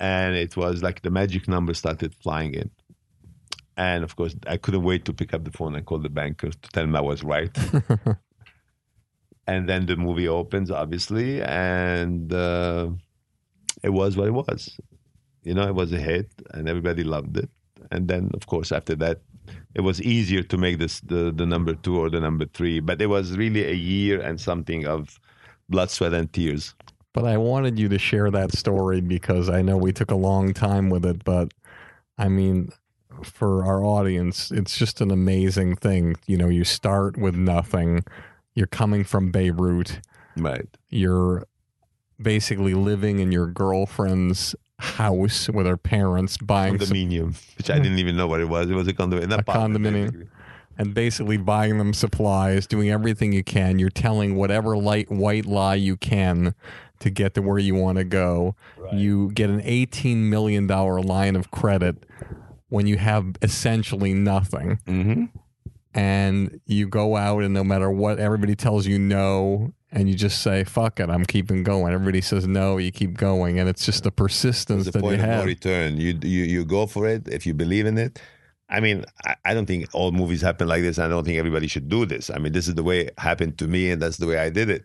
And 0.00 0.34
it 0.34 0.56
was 0.56 0.82
like 0.82 1.02
the 1.02 1.10
magic 1.10 1.48
number 1.48 1.74
started 1.74 2.14
flying 2.14 2.54
in. 2.54 2.70
And 3.76 4.02
of 4.02 4.16
course, 4.16 4.34
I 4.48 4.56
couldn't 4.56 4.82
wait 4.82 5.04
to 5.04 5.12
pick 5.12 5.32
up 5.32 5.44
the 5.44 5.52
phone 5.52 5.76
and 5.76 5.86
call 5.86 5.98
the 5.98 6.08
banker 6.08 6.50
to 6.50 6.68
tell 6.70 6.82
him 6.82 6.96
I 6.96 7.00
was 7.00 7.22
right. 7.22 7.56
and 9.46 9.68
then 9.68 9.86
the 9.86 9.96
movie 9.96 10.26
opens, 10.26 10.72
obviously, 10.72 11.40
and 11.42 12.32
uh, 12.32 12.90
it 13.84 13.90
was 13.90 14.16
what 14.16 14.26
it 14.26 14.32
was. 14.32 14.78
You 15.44 15.54
know, 15.54 15.68
it 15.68 15.74
was 15.74 15.92
a 15.92 16.00
hit, 16.00 16.28
and 16.52 16.68
everybody 16.68 17.04
loved 17.04 17.36
it. 17.36 17.48
And 17.92 18.08
then, 18.08 18.30
of 18.34 18.46
course, 18.46 18.72
after 18.72 18.96
that, 18.96 19.20
it 19.74 19.80
was 19.82 20.00
easier 20.02 20.42
to 20.42 20.56
make 20.56 20.78
this 20.78 21.00
the, 21.00 21.32
the 21.34 21.46
number 21.46 21.74
two 21.74 21.98
or 21.98 22.10
the 22.10 22.20
number 22.20 22.46
three. 22.46 22.80
But 22.80 23.00
it 23.00 23.06
was 23.06 23.36
really 23.36 23.64
a 23.64 23.74
year 23.74 24.20
and 24.20 24.40
something 24.40 24.86
of 24.86 25.18
blood, 25.68 25.90
sweat, 25.90 26.12
and 26.12 26.32
tears. 26.32 26.74
But 27.12 27.24
I 27.24 27.36
wanted 27.36 27.78
you 27.78 27.88
to 27.88 27.98
share 27.98 28.30
that 28.30 28.52
story 28.52 29.00
because 29.00 29.48
I 29.48 29.62
know 29.62 29.76
we 29.76 29.92
took 29.92 30.10
a 30.10 30.16
long 30.16 30.54
time 30.54 30.90
with 30.90 31.04
it, 31.04 31.24
but 31.24 31.52
I 32.16 32.28
mean, 32.28 32.70
for 33.22 33.64
our 33.64 33.84
audience, 33.84 34.50
it's 34.50 34.76
just 34.76 35.00
an 35.00 35.10
amazing 35.10 35.76
thing. 35.76 36.16
You 36.26 36.36
know, 36.36 36.48
you 36.48 36.64
start 36.64 37.16
with 37.16 37.34
nothing. 37.34 38.04
You're 38.54 38.66
coming 38.66 39.04
from 39.04 39.30
Beirut. 39.30 40.00
Right. 40.36 40.68
You're 40.90 41.44
basically 42.20 42.74
living 42.74 43.18
in 43.20 43.32
your 43.32 43.46
girlfriend's 43.46 44.54
house 44.78 45.48
with 45.48 45.66
her 45.66 45.76
parents, 45.76 46.36
buying 46.38 46.78
some, 46.78 46.96
Condominium, 46.96 47.56
which 47.56 47.70
I 47.70 47.78
didn't 47.78 47.98
even 47.98 48.16
know 48.16 48.26
what 48.26 48.40
it 48.40 48.48
was. 48.48 48.70
It 48.70 48.74
was 48.74 48.88
a 48.88 48.92
condominium. 48.92 49.38
A 49.38 49.42
condominium. 49.42 50.28
and 50.76 50.94
basically 50.94 51.36
buying 51.36 51.78
them 51.78 51.92
supplies, 51.92 52.66
doing 52.66 52.90
everything 52.90 53.32
you 53.32 53.42
can. 53.42 53.78
You're 53.78 53.90
telling 53.90 54.36
whatever 54.36 54.76
light 54.76 55.10
white 55.10 55.46
lie 55.46 55.74
you 55.74 55.96
can 55.96 56.54
to 57.00 57.10
get 57.10 57.34
to 57.34 57.42
where 57.42 57.58
you 57.58 57.74
want 57.74 57.98
to 57.98 58.04
go. 58.04 58.54
You 58.92 59.30
get 59.32 59.50
an 59.50 59.60
18 59.64 60.30
million 60.30 60.66
dollar 60.66 61.00
line 61.00 61.36
of 61.36 61.50
credit 61.50 62.04
when 62.68 62.86
you 62.86 62.98
have 62.98 63.36
essentially 63.42 64.14
nothing. 64.14 64.78
Mm-hmm. 64.86 65.24
And 65.94 66.60
you 66.66 66.86
go 66.86 67.16
out 67.16 67.42
and 67.42 67.54
no 67.54 67.64
matter 67.64 67.90
what 67.90 68.18
everybody 68.18 68.54
tells 68.54 68.86
you 68.86 68.98
no 68.98 69.72
and 69.90 70.08
you 70.08 70.14
just 70.14 70.42
say 70.42 70.64
fuck 70.64 71.00
it, 71.00 71.08
I'm 71.08 71.24
keeping 71.24 71.62
going. 71.62 71.92
Everybody 71.92 72.20
says 72.20 72.46
no, 72.46 72.76
you 72.76 72.92
keep 72.92 73.16
going 73.16 73.58
and 73.58 73.68
it's 73.68 73.86
just 73.86 74.04
the 74.04 74.10
persistence 74.12 74.84
the 74.84 74.92
that 74.92 74.98
you 74.98 75.02
point 75.02 75.20
of 75.20 75.28
no 75.28 75.44
return. 75.44 75.96
You, 75.96 76.18
you 76.22 76.44
you 76.44 76.64
go 76.64 76.86
for 76.86 77.08
it 77.08 77.26
if 77.28 77.46
you 77.46 77.54
believe 77.54 77.86
in 77.86 77.96
it. 77.98 78.20
I 78.70 78.80
mean, 78.80 79.04
I, 79.24 79.34
I 79.46 79.54
don't 79.54 79.66
think 79.66 79.88
all 79.94 80.12
movies 80.12 80.42
happen 80.42 80.68
like 80.68 80.82
this. 80.82 80.98
I 80.98 81.08
don't 81.08 81.24
think 81.24 81.38
everybody 81.38 81.66
should 81.68 81.88
do 81.88 82.04
this. 82.04 82.30
I 82.30 82.38
mean, 82.38 82.52
this 82.52 82.68
is 82.68 82.74
the 82.74 82.82
way 82.82 83.06
it 83.06 83.14
happened 83.18 83.56
to 83.58 83.66
me, 83.66 83.90
and 83.90 84.00
that's 84.02 84.18
the 84.18 84.26
way 84.26 84.38
I 84.38 84.50
did 84.50 84.68
it, 84.68 84.84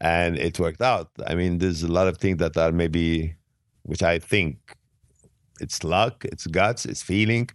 and 0.00 0.36
it 0.36 0.58
worked 0.60 0.82
out. 0.82 1.10
I 1.26 1.34
mean, 1.34 1.58
there's 1.58 1.82
a 1.82 1.90
lot 1.90 2.08
of 2.08 2.18
things 2.18 2.38
that 2.38 2.58
are 2.58 2.72
maybe, 2.72 3.36
which 3.84 4.02
I 4.02 4.18
think, 4.18 4.76
it's 5.60 5.82
luck, 5.82 6.24
it's 6.26 6.46
guts, 6.46 6.84
it's 6.84 7.02
feeling. 7.02 7.48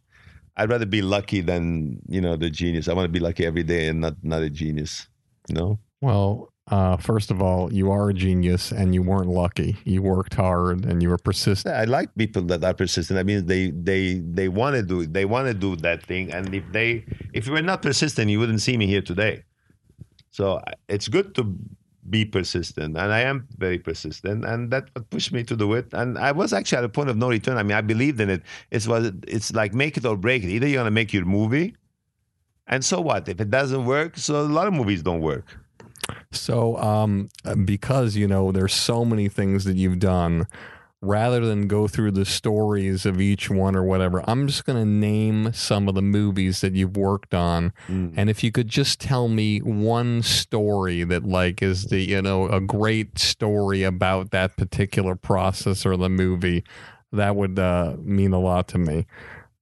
I'd 0.58 0.70
rather 0.70 0.86
be 0.86 1.02
lucky 1.02 1.42
than 1.42 2.00
you 2.08 2.22
know 2.22 2.36
the 2.36 2.50
genius. 2.50 2.88
I 2.88 2.94
want 2.94 3.06
to 3.06 3.12
be 3.12 3.20
lucky 3.20 3.46
every 3.46 3.64
day 3.64 3.88
and 3.88 4.02
not 4.02 4.16
not 4.24 4.42
a 4.42 4.50
genius. 4.50 5.08
You 5.50 5.56
know. 5.56 5.80
Well, 6.02 6.52
uh, 6.72 6.98
first 6.98 7.30
of 7.30 7.42
all, 7.42 7.72
you 7.72 7.92
are 7.92 8.10
a 8.10 8.14
genius 8.14 8.72
and 8.72 8.94
you 8.96 9.04
weren't 9.04 9.30
lucky. 9.30 9.78
You 9.84 10.02
worked 10.02 10.34
hard 10.34 10.86
and 10.86 11.02
you 11.02 11.10
were 11.10 11.18
persistent. 11.18 11.76
I 11.76 11.84
like 11.84 12.14
people 12.16 12.42
that 12.44 12.64
are 12.64 12.74
persistent. 12.74 13.20
I 13.20 13.24
mean, 13.24 13.46
they 13.46 13.72
they 13.72 14.16
they 14.16 14.48
want 14.48 14.76
to 14.76 14.82
do. 14.82 15.06
They 15.06 15.26
want 15.26 15.48
to 15.48 15.54
do 15.54 15.76
that 15.78 16.04
thing. 16.04 16.32
And 16.32 16.54
if 16.54 16.64
they 16.72 17.06
if 17.34 17.46
you 17.46 17.54
were 17.54 17.62
not 17.62 17.82
persistent, 17.82 18.32
you 18.32 18.40
wouldn't 18.40 18.62
see 18.62 18.78
me 18.78 18.88
here 18.88 19.02
today. 19.02 19.44
So 20.32 20.62
it's 20.90 21.08
good 21.08 21.36
to 21.36 21.56
be 22.10 22.26
persistent, 22.26 22.98
and 22.98 23.14
I 23.14 23.22
am 23.22 23.48
very 23.58 23.80
persistent, 23.80 24.46
and 24.46 24.72
that 24.72 24.90
pushed 25.10 25.32
me 25.32 25.44
to 25.44 25.56
do 25.56 25.74
it. 25.74 25.88
And 25.94 26.18
I 26.18 26.32
was 26.32 26.54
actually 26.54 26.80
at 26.80 26.84
a 26.84 26.90
point 26.90 27.10
of 27.10 27.18
no 27.18 27.30
return. 27.30 27.58
I 27.58 27.64
mean, 27.64 27.78
I 27.78 27.82
believed 27.82 28.20
in 28.20 28.30
it. 28.30 28.44
It's 28.72 28.88
was 28.88 29.12
it's 29.28 29.54
like 29.54 29.74
make 29.74 29.98
it 29.98 30.06
or 30.06 30.18
break 30.18 30.44
it. 30.44 30.50
Either 30.50 30.68
you're 30.68 30.80
gonna 30.80 30.92
make 30.92 31.14
your 31.14 31.26
movie, 31.26 31.76
and 32.68 32.84
so 32.84 33.02
what? 33.02 33.28
If 33.28 33.40
it 33.42 33.50
doesn't 33.50 33.86
work, 33.86 34.18
so 34.18 34.42
a 34.42 34.44
lot 34.44 34.68
of 34.68 34.74
movies 34.74 35.04
don't 35.04 35.22
work. 35.22 35.58
So, 36.32 36.78
um, 36.78 37.30
because 37.64 38.16
you 38.16 38.28
know, 38.28 38.52
there's 38.52 38.74
so 38.74 39.06
many 39.06 39.30
things 39.30 39.64
that 39.66 39.76
you've 39.76 40.00
done. 40.00 40.48
Rather 41.06 41.46
than 41.46 41.68
go 41.68 41.88
through 41.88 42.12
the 42.12 42.26
stories 42.26 43.06
of 43.06 43.22
each 43.22 43.50
one 43.50 43.76
or 43.76 43.84
whatever, 43.84 44.24
I'm 44.28 44.48
just 44.48 44.66
going 44.66 44.80
to 44.80 44.90
name 44.90 45.54
some 45.54 45.88
of 45.88 45.94
the 45.94 46.02
movies 46.02 46.62
that 46.62 46.74
you've 46.74 46.98
worked 46.98 47.36
on. 47.36 47.74
And 48.18 48.30
if 48.30 48.44
you 48.44 48.52
could 48.52 48.68
just 48.68 49.00
tell 49.00 49.28
me 49.28 49.60
one 49.60 50.24
story 50.24 51.04
that, 51.04 51.24
like, 51.24 51.62
is 51.62 51.86
the, 51.86 52.00
you 52.00 52.22
know, 52.22 52.48
a 52.48 52.60
great 52.60 53.20
story 53.20 53.84
about 53.84 54.32
that 54.32 54.58
particular 54.58 55.16
process 55.16 55.86
or 55.86 55.96
the 55.96 56.10
movie, 56.10 56.64
that 57.12 57.36
would 57.36 57.60
uh, 57.60 57.96
mean 58.02 58.34
a 58.34 58.40
lot 58.40 58.68
to 58.70 58.78
me. 58.80 59.06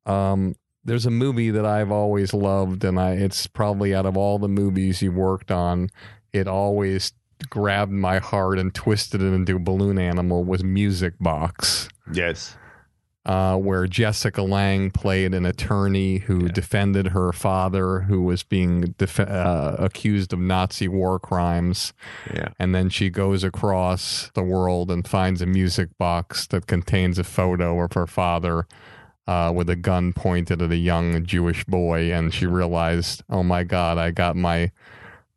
Um, 0.06 0.56
there's 0.86 1.06
a 1.06 1.12
movie 1.12 1.50
that 1.52 1.66
I've 1.66 1.92
always 1.92 2.34
loved, 2.34 2.84
and 2.84 3.00
I 3.00 3.12
it's 3.12 3.48
probably 3.48 3.94
out 3.94 4.06
of 4.06 4.18
all 4.18 4.40
the 4.40 4.48
movies 4.48 5.02
you 5.02 5.12
worked 5.12 5.52
on, 5.52 5.90
it 6.32 6.48
always 6.48 7.14
grabbed 7.50 7.92
my 7.92 8.20
heart 8.20 8.60
and 8.60 8.74
twisted 8.74 9.22
it 9.22 9.34
into 9.34 9.56
a 9.56 9.60
balloon 9.60 9.98
animal 9.98 10.44
was 10.44 10.64
Music 10.64 11.14
Box, 11.20 11.88
Yes. 12.12 12.56
uh, 13.26 13.56
where 13.58 13.88
Jessica 13.88 14.42
Lange 14.42 14.92
played 14.92 15.34
an 15.34 15.46
attorney 15.46 16.18
who 16.18 16.50
defended 16.50 17.08
her 17.08 17.32
father, 17.32 18.02
who 18.02 18.22
was 18.24 18.44
being 18.44 18.94
def- 18.98 19.20
uh, 19.20 19.76
accused 19.80 20.34
of 20.34 20.40
Nazi 20.40 20.88
war 20.88 21.20
crimes. 21.20 21.94
Yeah. 22.34 22.50
And 22.60 22.76
then 22.76 22.90
she 22.90 23.10
goes 23.10 23.44
across 23.44 24.30
the 24.34 24.44
world 24.44 24.92
and 24.92 25.08
finds 25.08 25.42
a 25.42 25.46
music 25.46 25.90
box 25.98 26.48
that 26.48 26.68
contains 26.68 27.18
a 27.18 27.24
photo 27.24 27.80
of 27.82 27.94
her 27.94 28.08
father 28.08 28.68
uh, 29.26 29.54
with 29.56 29.70
a 29.70 29.78
gun 29.78 30.12
pointed 30.12 30.62
at 30.62 30.72
a 30.72 30.76
young 30.76 31.26
Jewish 31.26 31.64
boy. 31.64 32.12
And 32.14 32.34
she 32.34 32.46
realized, 32.46 33.24
oh 33.30 33.42
my 33.44 33.64
God, 33.64 33.98
I 33.98 34.12
got 34.12 34.36
my, 34.36 34.72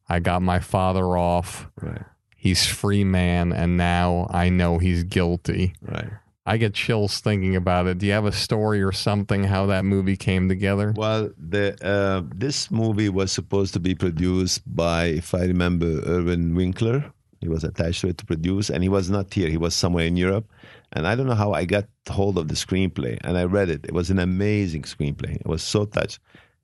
I 0.08 0.20
got 0.20 0.42
my 0.42 0.60
father 0.60 1.16
off. 1.16 1.68
Right. 1.80 2.02
He's 2.36 2.66
free 2.66 3.04
man, 3.04 3.52
and 3.52 3.76
now 3.76 4.28
I 4.30 4.50
know 4.50 4.78
he's 4.78 5.02
guilty. 5.02 5.74
Right. 5.82 6.10
I 6.48 6.58
get 6.58 6.74
chills 6.74 7.18
thinking 7.18 7.56
about 7.56 7.88
it. 7.88 7.98
Do 7.98 8.06
you 8.06 8.12
have 8.12 8.24
a 8.24 8.30
story 8.30 8.80
or 8.80 8.92
something 8.92 9.42
how 9.42 9.66
that 9.66 9.84
movie 9.84 10.16
came 10.16 10.48
together? 10.48 10.94
Well, 10.96 11.30
the 11.36 11.74
uh, 11.84 12.22
this 12.32 12.70
movie 12.70 13.08
was 13.08 13.32
supposed 13.32 13.74
to 13.74 13.80
be 13.80 13.96
produced 13.96 14.62
by, 14.64 15.06
if 15.06 15.34
I 15.34 15.40
remember, 15.40 16.00
Irwin 16.06 16.54
Winkler. 16.54 17.12
He 17.40 17.48
was 17.48 17.64
attached 17.64 18.00
to 18.02 18.08
it 18.08 18.18
to 18.18 18.26
produce, 18.26 18.70
and 18.70 18.82
he 18.84 18.88
was 18.88 19.10
not 19.10 19.34
here. 19.34 19.48
He 19.48 19.56
was 19.56 19.74
somewhere 19.74 20.06
in 20.06 20.16
Europe, 20.16 20.46
and 20.92 21.06
I 21.06 21.16
don't 21.16 21.26
know 21.26 21.34
how 21.34 21.52
I 21.52 21.64
got 21.64 21.86
hold 22.08 22.38
of 22.38 22.46
the 22.46 22.54
screenplay, 22.54 23.18
and 23.24 23.36
I 23.36 23.44
read 23.44 23.68
it. 23.68 23.84
It 23.84 23.92
was 23.92 24.10
an 24.10 24.20
amazing 24.20 24.82
screenplay. 24.82 25.42
I 25.44 25.48
was 25.48 25.64
so 25.64 25.84
touched, 25.84 26.20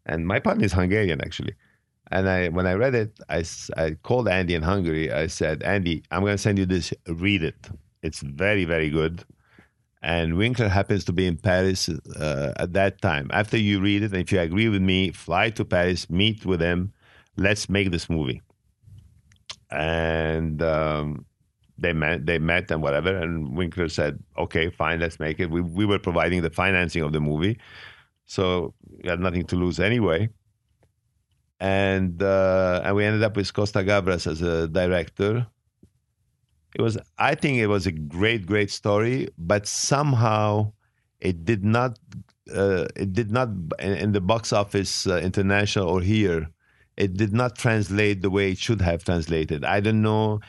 and 0.06 0.26
my 0.28 0.38
partner 0.38 0.64
is 0.64 0.72
Hungarian 0.72 1.20
actually. 1.20 1.54
And 2.12 2.28
I, 2.28 2.48
when 2.50 2.66
I 2.66 2.74
read 2.74 2.94
it, 2.94 3.18
I, 3.28 3.44
I 3.76 3.92
called 4.02 4.28
Andy 4.28 4.54
in 4.54 4.62
Hungary. 4.62 5.10
I 5.12 5.26
said, 5.26 5.62
Andy, 5.64 6.04
I'm 6.10 6.22
going 6.22 6.34
to 6.34 6.38
send 6.38 6.58
you 6.58 6.66
this. 6.66 6.92
Read 7.08 7.42
it. 7.42 7.68
It's 8.02 8.20
very, 8.20 8.64
very 8.64 8.90
good 8.90 9.24
and 10.02 10.36
Winkler 10.36 10.68
happens 10.68 11.04
to 11.04 11.12
be 11.12 11.26
in 11.26 11.36
Paris 11.36 11.88
uh, 11.88 12.52
at 12.56 12.72
that 12.72 13.00
time. 13.00 13.30
After 13.32 13.56
you 13.56 13.80
read 13.80 14.02
it, 14.02 14.12
and 14.12 14.20
if 14.20 14.32
you 14.32 14.40
agree 14.40 14.68
with 14.68 14.82
me, 14.82 15.12
fly 15.12 15.50
to 15.50 15.64
Paris, 15.64 16.10
meet 16.10 16.44
with 16.44 16.60
him, 16.60 16.92
let's 17.36 17.68
make 17.68 17.92
this 17.92 18.10
movie. 18.10 18.42
And 19.70 20.60
um, 20.62 21.24
they 21.78 21.92
met, 21.92 22.26
they 22.26 22.38
met, 22.38 22.70
and 22.70 22.82
whatever. 22.82 23.16
And 23.16 23.56
Winkler 23.56 23.88
said, 23.88 24.18
"Okay, 24.38 24.70
fine, 24.70 25.00
let's 25.00 25.18
make 25.20 25.40
it." 25.40 25.50
We 25.50 25.60
we 25.62 25.86
were 25.86 25.98
providing 25.98 26.42
the 26.42 26.50
financing 26.50 27.02
of 27.02 27.12
the 27.12 27.20
movie, 27.20 27.58
so 28.26 28.74
we 29.02 29.08
had 29.08 29.20
nothing 29.20 29.44
to 29.46 29.56
lose 29.56 29.80
anyway. 29.80 30.28
And 31.62 32.20
uh, 32.20 32.82
and 32.84 32.96
we 32.96 33.04
ended 33.04 33.22
up 33.22 33.36
with 33.36 33.54
Costa 33.54 33.84
Gavras 33.84 34.26
as 34.26 34.42
a 34.42 34.66
director. 34.66 35.46
It 36.74 36.80
was 36.80 36.96
i 37.18 37.34
think 37.34 37.58
it 37.58 37.66
was 37.66 37.86
a 37.86 37.92
great 37.92 38.46
great 38.46 38.70
story 38.70 39.28
but 39.36 39.66
somehow 39.66 40.72
it 41.20 41.44
did 41.44 41.62
not 41.64 41.98
uh, 42.54 42.86
it 42.96 43.12
did 43.12 43.30
not 43.30 43.48
in, 43.78 43.92
in 44.04 44.12
the 44.12 44.22
box 44.22 44.52
office 44.52 45.06
uh, 45.06 45.18
international 45.18 45.86
or 45.86 46.00
here 46.00 46.48
it 46.96 47.14
did 47.14 47.32
not 47.32 47.56
translate 47.56 48.22
the 48.22 48.30
way 48.30 48.52
it 48.52 48.58
should 48.58 48.80
have 48.80 49.04
translated. 49.04 49.64
I 49.64 49.80
don't 49.80 50.02
know 50.02 50.40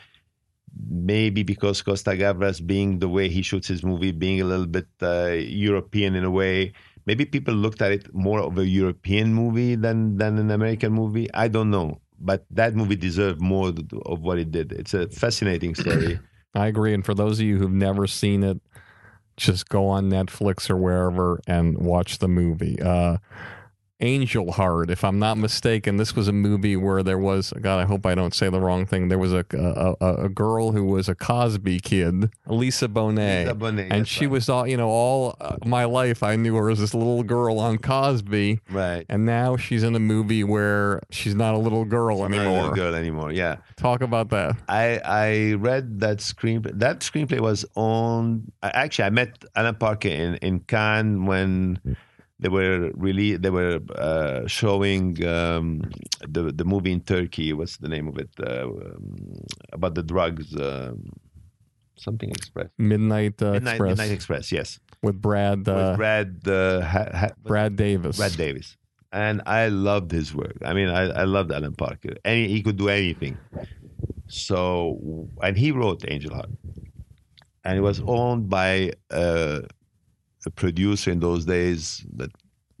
maybe 0.88 1.42
because 1.44 1.82
costa 1.82 2.10
gavras 2.10 2.64
being 2.66 2.98
the 2.98 3.08
way 3.08 3.28
he 3.28 3.42
shoots 3.42 3.68
his 3.68 3.84
movie 3.84 4.10
being 4.10 4.40
a 4.40 4.44
little 4.44 4.66
bit 4.66 4.88
uh, 5.02 5.28
european 5.28 6.16
in 6.16 6.24
a 6.24 6.30
way 6.30 6.72
maybe 7.06 7.24
people 7.24 7.54
looked 7.54 7.82
at 7.82 7.92
it 7.92 8.14
more 8.14 8.40
of 8.40 8.58
a 8.58 8.66
European 8.66 9.34
movie 9.34 9.74
than 9.74 10.16
than 10.16 10.38
an 10.38 10.50
American 10.50 10.92
movie. 10.92 11.28
I 11.34 11.48
don't 11.48 11.70
know, 11.70 12.00
but 12.20 12.46
that 12.50 12.74
movie 12.74 12.96
deserved 12.96 13.40
more 13.40 13.72
of 14.06 14.20
what 14.20 14.38
it 14.38 14.50
did. 14.50 14.72
It's 14.72 14.94
a 14.94 15.08
fascinating 15.08 15.74
story. 15.74 16.20
I 16.54 16.68
agree. 16.68 16.94
And 16.94 17.04
for 17.04 17.14
those 17.14 17.40
of 17.40 17.46
you 17.46 17.58
who've 17.58 17.72
never 17.72 18.06
seen 18.06 18.44
it, 18.44 18.60
just 19.36 19.68
go 19.68 19.88
on 19.88 20.08
Netflix 20.10 20.70
or 20.70 20.76
wherever 20.76 21.40
and 21.46 21.78
watch 21.78 22.18
the 22.18 22.28
movie. 22.28 22.80
Uh, 22.80 23.18
Angel 24.00 24.50
Heart, 24.52 24.90
if 24.90 25.04
I'm 25.04 25.18
not 25.20 25.38
mistaken, 25.38 25.98
this 25.98 26.16
was 26.16 26.26
a 26.26 26.32
movie 26.32 26.76
where 26.76 27.02
there 27.02 27.18
was 27.18 27.52
God. 27.60 27.78
I 27.78 27.84
hope 27.84 28.04
I 28.04 28.14
don't 28.14 28.34
say 28.34 28.48
the 28.50 28.60
wrong 28.60 28.86
thing. 28.86 29.08
There 29.08 29.18
was 29.18 29.32
a 29.32 29.44
a, 29.52 29.94
a, 30.00 30.14
a 30.24 30.28
girl 30.28 30.72
who 30.72 30.84
was 30.84 31.08
a 31.08 31.14
Cosby 31.14 31.78
kid, 31.78 32.30
Lisa 32.46 32.88
Bonet, 32.88 33.44
Lisa 33.44 33.54
Bonet, 33.54 33.88
and 33.90 34.08
she 34.08 34.26
right. 34.26 34.32
was 34.32 34.48
all 34.48 34.66
you 34.66 34.76
know. 34.76 34.88
All 34.88 35.36
uh, 35.40 35.56
my 35.64 35.84
life, 35.84 36.22
I 36.22 36.34
knew 36.36 36.56
her 36.56 36.70
as 36.70 36.80
this 36.80 36.92
little 36.92 37.22
girl 37.22 37.58
on 37.58 37.78
Cosby, 37.78 38.60
right. 38.70 39.06
and 39.08 39.24
now 39.24 39.56
she's 39.56 39.82
in 39.82 39.94
a 39.94 40.00
movie 40.00 40.42
where 40.42 41.00
she's 41.10 41.34
not 41.34 41.54
a 41.54 41.58
little 41.58 41.84
girl 41.84 42.18
Not 42.18 42.32
a 42.32 42.34
anymore. 42.36 42.58
little 42.62 42.74
girl 42.74 42.94
anymore. 42.94 43.32
Yeah. 43.32 43.56
Talk 43.76 44.02
about 44.02 44.30
that. 44.30 44.56
I 44.68 44.98
I 45.04 45.52
read 45.54 46.00
that 46.00 46.18
screenplay. 46.18 46.78
That 46.78 47.00
screenplay 47.00 47.40
was 47.40 47.64
on. 47.76 48.50
Actually, 48.62 49.04
I 49.04 49.10
met 49.10 49.44
Alan 49.54 49.76
Parker 49.76 50.08
in 50.08 50.34
in 50.36 50.60
Cannes 50.60 51.26
when 51.26 51.96
they 52.44 52.50
were 52.50 52.90
really 52.94 53.36
they 53.38 53.48
were 53.48 53.80
uh, 53.96 54.46
showing 54.46 55.24
um, 55.26 55.80
the 56.20 56.52
the 56.52 56.66
movie 56.72 56.92
in 56.92 57.00
Turkey. 57.00 57.54
What's 57.54 57.78
the 57.78 57.88
name 57.88 58.06
of 58.06 58.18
it? 58.18 58.28
Uh, 58.38 58.66
um, 58.66 59.46
about 59.72 59.94
the 59.94 60.02
drugs. 60.02 60.54
Um, 60.54 61.08
something 61.96 62.28
Express. 62.28 62.68
Midnight, 62.76 63.40
uh, 63.40 63.52
Midnight, 63.52 63.76
Express 63.76 63.88
Midnight 63.88 64.10
Express. 64.10 64.52
Yes, 64.52 64.78
with 65.02 65.22
Brad 65.22 65.66
uh, 65.66 65.72
with 65.74 65.96
Brad 65.96 66.30
uh, 66.46 66.82
ha, 66.82 67.06
ha, 67.20 67.28
Brad 67.42 67.76
Davis. 67.76 68.18
Brad 68.18 68.36
Davis. 68.36 68.76
And 69.10 69.40
I 69.46 69.68
loved 69.68 70.10
his 70.10 70.34
work. 70.34 70.58
I 70.62 70.74
mean, 70.74 70.88
I, 70.88 71.22
I 71.22 71.24
loved 71.24 71.50
Alan 71.50 71.74
Parker. 71.74 72.14
Any 72.26 72.48
he 72.48 72.62
could 72.62 72.76
do 72.76 72.90
anything. 72.90 73.38
So, 74.26 75.28
and 75.40 75.56
he 75.56 75.70
wrote 75.70 76.04
Angel 76.08 76.34
Heart, 76.34 76.50
and 77.64 77.78
it 77.78 77.80
was 77.80 78.02
owned 78.06 78.50
by 78.50 78.92
uh, 79.10 79.60
a 80.46 80.50
producer 80.50 81.10
in 81.10 81.20
those 81.20 81.44
days 81.44 82.04
that 82.16 82.30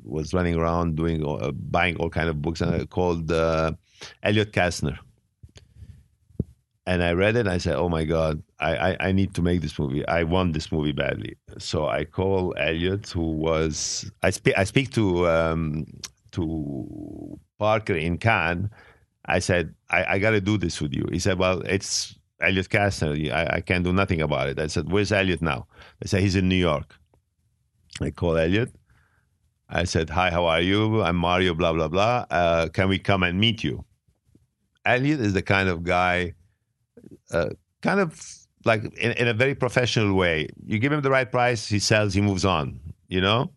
was 0.02 0.34
running 0.34 0.54
around 0.54 0.96
doing 0.96 1.26
uh, 1.26 1.50
buying 1.52 1.96
all 1.96 2.10
kind 2.10 2.28
of 2.28 2.42
books, 2.42 2.60
and 2.60 2.82
uh, 2.82 2.86
called 2.86 3.30
uh, 3.32 3.72
Elliott 4.22 4.52
Kastner. 4.52 4.98
And 6.86 7.02
I 7.02 7.12
read 7.12 7.36
it, 7.36 7.40
and 7.40 7.50
I 7.50 7.58
said, 7.58 7.76
"Oh 7.76 7.88
my 7.88 8.04
God, 8.04 8.42
I, 8.60 8.76
I, 8.76 8.96
I 9.08 9.12
need 9.12 9.34
to 9.34 9.42
make 9.42 9.62
this 9.62 9.78
movie. 9.78 10.06
I 10.06 10.24
want 10.24 10.52
this 10.52 10.70
movie 10.70 10.92
badly." 10.92 11.36
So 11.58 11.86
I 11.88 12.04
call 12.04 12.54
Elliott, 12.58 13.08
who 13.08 13.32
was 13.32 14.10
I 14.22 14.30
speak 14.30 14.54
I 14.58 14.64
speak 14.64 14.90
to 14.92 15.26
um, 15.28 15.86
to 16.32 17.38
Parker 17.58 17.94
in 17.94 18.18
Cannes. 18.18 18.70
I 19.26 19.38
said, 19.38 19.74
I, 19.90 20.04
I 20.14 20.18
got 20.18 20.32
to 20.32 20.40
do 20.40 20.58
this 20.58 20.80
with 20.80 20.92
you. 20.92 21.06
He 21.10 21.18
said, 21.18 21.38
Well, 21.38 21.60
it's 21.62 22.14
Elliott 22.40 22.68
Kastner. 22.68 23.32
I, 23.32 23.56
I 23.56 23.60
can't 23.60 23.84
do 23.84 23.92
nothing 23.92 24.20
about 24.20 24.48
it. 24.48 24.58
I 24.58 24.66
said, 24.66 24.90
Where's 24.92 25.12
Elliott 25.12 25.42
now? 25.42 25.66
They 26.00 26.08
said, 26.08 26.20
He's 26.20 26.36
in 26.36 26.48
New 26.48 26.56
York. 26.56 26.94
I 28.00 28.10
call 28.10 28.36
Elliott. 28.36 28.74
I 29.68 29.84
said, 29.84 30.10
Hi, 30.10 30.30
how 30.30 30.44
are 30.46 30.60
you? 30.60 31.02
I'm 31.02 31.16
Mario, 31.16 31.54
blah, 31.54 31.72
blah, 31.72 31.88
blah. 31.88 32.26
Uh, 32.30 32.68
can 32.68 32.88
we 32.88 32.98
come 32.98 33.22
and 33.22 33.38
meet 33.40 33.64
you? 33.64 33.84
Elliott 34.84 35.20
is 35.20 35.32
the 35.32 35.42
kind 35.42 35.68
of 35.68 35.82
guy, 35.82 36.34
uh, 37.30 37.50
kind 37.80 38.00
of 38.00 38.20
like 38.64 38.84
in, 38.98 39.12
in 39.12 39.28
a 39.28 39.34
very 39.34 39.54
professional 39.54 40.14
way. 40.14 40.48
You 40.66 40.78
give 40.78 40.92
him 40.92 41.00
the 41.00 41.10
right 41.10 41.30
price, 41.30 41.68
he 41.68 41.78
sells, 41.78 42.14
he 42.14 42.20
moves 42.20 42.44
on, 42.44 42.80
you 43.08 43.20
know? 43.20 43.50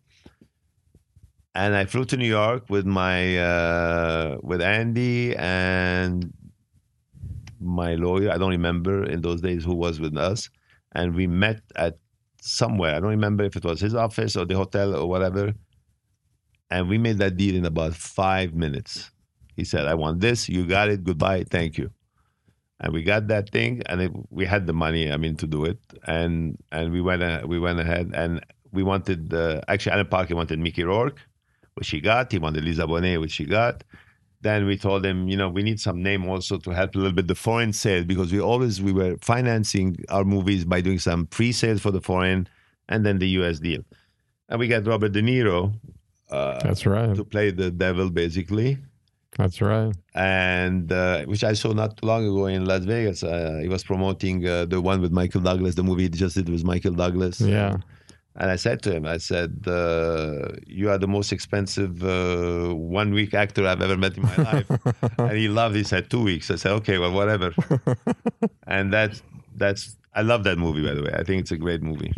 and 1.58 1.74
I 1.74 1.86
flew 1.86 2.04
to 2.04 2.16
New 2.16 2.28
York 2.28 2.70
with 2.70 2.86
my 2.86 3.36
uh, 3.36 4.38
with 4.42 4.62
Andy 4.62 5.34
and 5.36 6.32
my 7.60 7.96
lawyer. 7.96 8.30
I 8.30 8.38
don't 8.38 8.50
remember 8.50 9.04
in 9.04 9.22
those 9.22 9.40
days 9.40 9.64
who 9.64 9.74
was 9.74 9.98
with 9.98 10.16
us, 10.16 10.48
and 10.92 11.16
we 11.16 11.26
met 11.26 11.60
at 11.74 11.98
somewhere. 12.48 12.94
I 12.94 13.00
don't 13.00 13.10
remember 13.10 13.44
if 13.44 13.56
it 13.56 13.64
was 13.64 13.80
his 13.80 13.94
office 13.94 14.36
or 14.36 14.44
the 14.44 14.56
hotel 14.56 14.94
or 14.94 15.08
whatever. 15.08 15.54
And 16.70 16.88
we 16.88 16.98
made 16.98 17.18
that 17.18 17.36
deal 17.36 17.54
in 17.54 17.64
about 17.64 17.94
five 17.94 18.54
minutes. 18.54 19.10
He 19.56 19.64
said, 19.64 19.86
"I 19.86 19.94
want 19.94 20.20
this. 20.20 20.48
You 20.48 20.66
got 20.66 20.88
it. 20.88 21.04
Goodbye. 21.04 21.44
Thank 21.44 21.78
you." 21.78 21.90
And 22.80 22.92
we 22.92 23.02
got 23.02 23.26
that 23.28 23.50
thing, 23.50 23.82
and 23.86 24.00
it, 24.00 24.12
we 24.30 24.44
had 24.44 24.66
the 24.66 24.72
money. 24.72 25.10
I 25.10 25.16
mean, 25.16 25.36
to 25.36 25.46
do 25.46 25.64
it, 25.64 25.78
and 26.06 26.58
and 26.70 26.92
we 26.92 27.00
went 27.00 27.22
uh, 27.22 27.42
we 27.46 27.58
went 27.58 27.80
ahead, 27.80 28.12
and 28.14 28.44
we 28.70 28.82
wanted 28.82 29.32
uh, 29.32 29.62
actually 29.66 29.92
Alan 29.92 30.06
Parker 30.06 30.36
wanted 30.36 30.58
Mickey 30.58 30.84
Rourke 30.84 31.20
which 31.78 31.90
he 31.90 32.00
got. 32.00 32.32
He 32.32 32.38
wanted 32.38 32.64
Lisa 32.64 32.82
Bonet, 32.82 33.20
which 33.20 33.36
he 33.36 33.44
got. 33.44 33.84
Then 34.40 34.66
we 34.66 34.76
told 34.76 35.02
them, 35.02 35.28
you 35.28 35.36
know, 35.36 35.48
we 35.48 35.62
need 35.64 35.80
some 35.80 36.00
name 36.02 36.28
also 36.28 36.58
to 36.58 36.70
help 36.70 36.94
a 36.94 36.98
little 36.98 37.12
bit 37.12 37.26
the 37.26 37.34
foreign 37.34 37.72
sales 37.72 38.04
because 38.04 38.32
we 38.32 38.40
always 38.40 38.80
we 38.80 38.92
were 38.92 39.16
financing 39.20 39.96
our 40.10 40.24
movies 40.24 40.64
by 40.64 40.80
doing 40.80 41.00
some 41.00 41.26
pre-sales 41.26 41.80
for 41.80 41.90
the 41.90 42.00
foreign 42.00 42.48
and 42.88 43.04
then 43.04 43.18
the 43.18 43.28
U.S. 43.40 43.58
deal. 43.58 43.82
And 44.48 44.60
we 44.60 44.68
got 44.68 44.86
Robert 44.86 45.10
De 45.12 45.22
Niro 45.22 45.74
uh, 46.30 46.60
That's 46.62 46.86
right. 46.86 47.14
to 47.16 47.24
play 47.24 47.50
the 47.50 47.70
devil, 47.70 48.10
basically, 48.10 48.78
That's 49.36 49.60
right. 49.60 49.92
and 50.14 50.90
uh, 50.92 51.24
which 51.24 51.42
I 51.42 51.54
saw 51.54 51.72
not 51.72 51.96
too 51.96 52.06
long 52.06 52.24
ago 52.24 52.46
in 52.46 52.64
Las 52.64 52.84
Vegas. 52.84 53.22
Uh, 53.24 53.58
he 53.60 53.68
was 53.68 53.82
promoting 53.82 54.46
uh, 54.46 54.66
the 54.66 54.80
one 54.80 55.00
with 55.00 55.10
Michael 55.10 55.40
Douglas, 55.40 55.74
the 55.74 55.82
movie 55.82 56.04
he 56.04 56.08
just 56.10 56.36
did 56.36 56.48
with 56.48 56.64
Michael 56.64 56.92
Douglas. 56.94 57.40
Yeah. 57.40 57.78
And 58.40 58.52
I 58.52 58.56
said 58.56 58.82
to 58.82 58.92
him, 58.94 59.04
I 59.04 59.18
said, 59.18 59.64
uh, 59.66 60.52
"You 60.64 60.90
are 60.90 60.98
the 60.98 61.08
most 61.08 61.32
expensive 61.32 62.04
uh, 62.04 62.72
one 62.72 63.12
week 63.12 63.34
actor 63.34 63.66
I've 63.66 63.82
ever 63.82 63.96
met 63.96 64.16
in 64.16 64.22
my 64.22 64.36
life." 64.52 64.70
and 65.18 65.36
he 65.36 65.48
loved. 65.48 65.74
it. 65.74 65.78
He 65.80 65.84
said 65.84 66.08
two 66.08 66.22
weeks. 66.22 66.48
I 66.50 66.54
said, 66.56 66.72
"Okay, 66.72 66.98
well, 66.98 67.12
whatever." 67.12 67.52
and 68.66 68.92
that's 68.92 69.22
that's. 69.56 69.96
I 70.14 70.22
love 70.22 70.44
that 70.44 70.56
movie, 70.56 70.86
by 70.86 70.94
the 70.94 71.02
way. 71.02 71.12
I 71.12 71.24
think 71.24 71.40
it's 71.40 71.50
a 71.50 71.56
great 71.56 71.82
movie. 71.82 72.12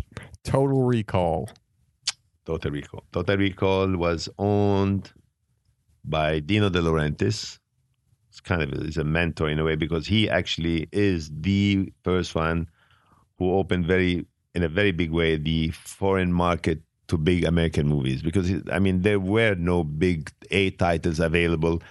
Total 0.44 0.82
Recall. 0.82 1.48
Total 2.44 2.70
Recall. 2.70 3.04
Total 3.12 3.36
Recall 3.38 3.96
was 3.96 4.28
owned 4.38 5.12
by 6.04 6.40
Dino 6.40 6.68
De 6.68 6.80
Laurentiis. 6.80 7.58
It's 8.28 8.40
kind 8.40 8.62
of 8.62 8.72
is 8.72 8.96
a 8.98 9.04
mentor 9.04 9.48
in 9.48 9.58
a 9.58 9.64
way 9.64 9.74
because 9.74 10.06
he 10.06 10.28
actually 10.28 10.86
is 10.92 11.30
the 11.32 11.92
first 12.04 12.34
one 12.34 12.68
who 13.38 13.52
opened 13.54 13.86
very 13.86 14.26
in 14.54 14.62
a 14.62 14.68
very 14.68 14.92
big 14.92 15.10
way 15.10 15.36
the 15.36 15.70
foreign 15.70 16.32
market 16.32 16.82
to 17.08 17.18
big 17.18 17.44
American 17.44 17.88
movies 17.88 18.22
because 18.22 18.52
I 18.70 18.78
mean 18.78 19.02
there 19.02 19.20
were 19.20 19.54
no 19.54 19.84
big 19.84 20.30
A 20.50 20.70
titles 20.70 21.20
available 21.20 21.82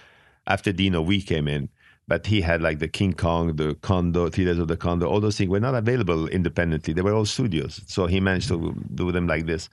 after 0.46 0.72
Dino 0.72 1.02
we 1.02 1.20
came 1.20 1.46
in 1.46 1.68
but 2.08 2.26
he 2.26 2.40
had 2.40 2.62
like 2.62 2.78
the 2.78 2.88
King 2.88 3.12
Kong 3.12 3.54
the 3.56 3.74
Condor 3.76 4.30
Theaters 4.30 4.58
of 4.58 4.68
the 4.68 4.76
Condor 4.76 5.06
all 5.06 5.20
those 5.20 5.36
things 5.36 5.50
were 5.50 5.60
not 5.60 5.74
available 5.74 6.26
independently. 6.28 6.92
They 6.92 7.02
were 7.02 7.14
all 7.14 7.26
studios. 7.26 7.80
So 7.86 8.06
he 8.06 8.18
managed 8.18 8.48
to 8.48 8.74
do 8.94 9.12
them 9.12 9.28
like 9.28 9.46
this. 9.46 9.68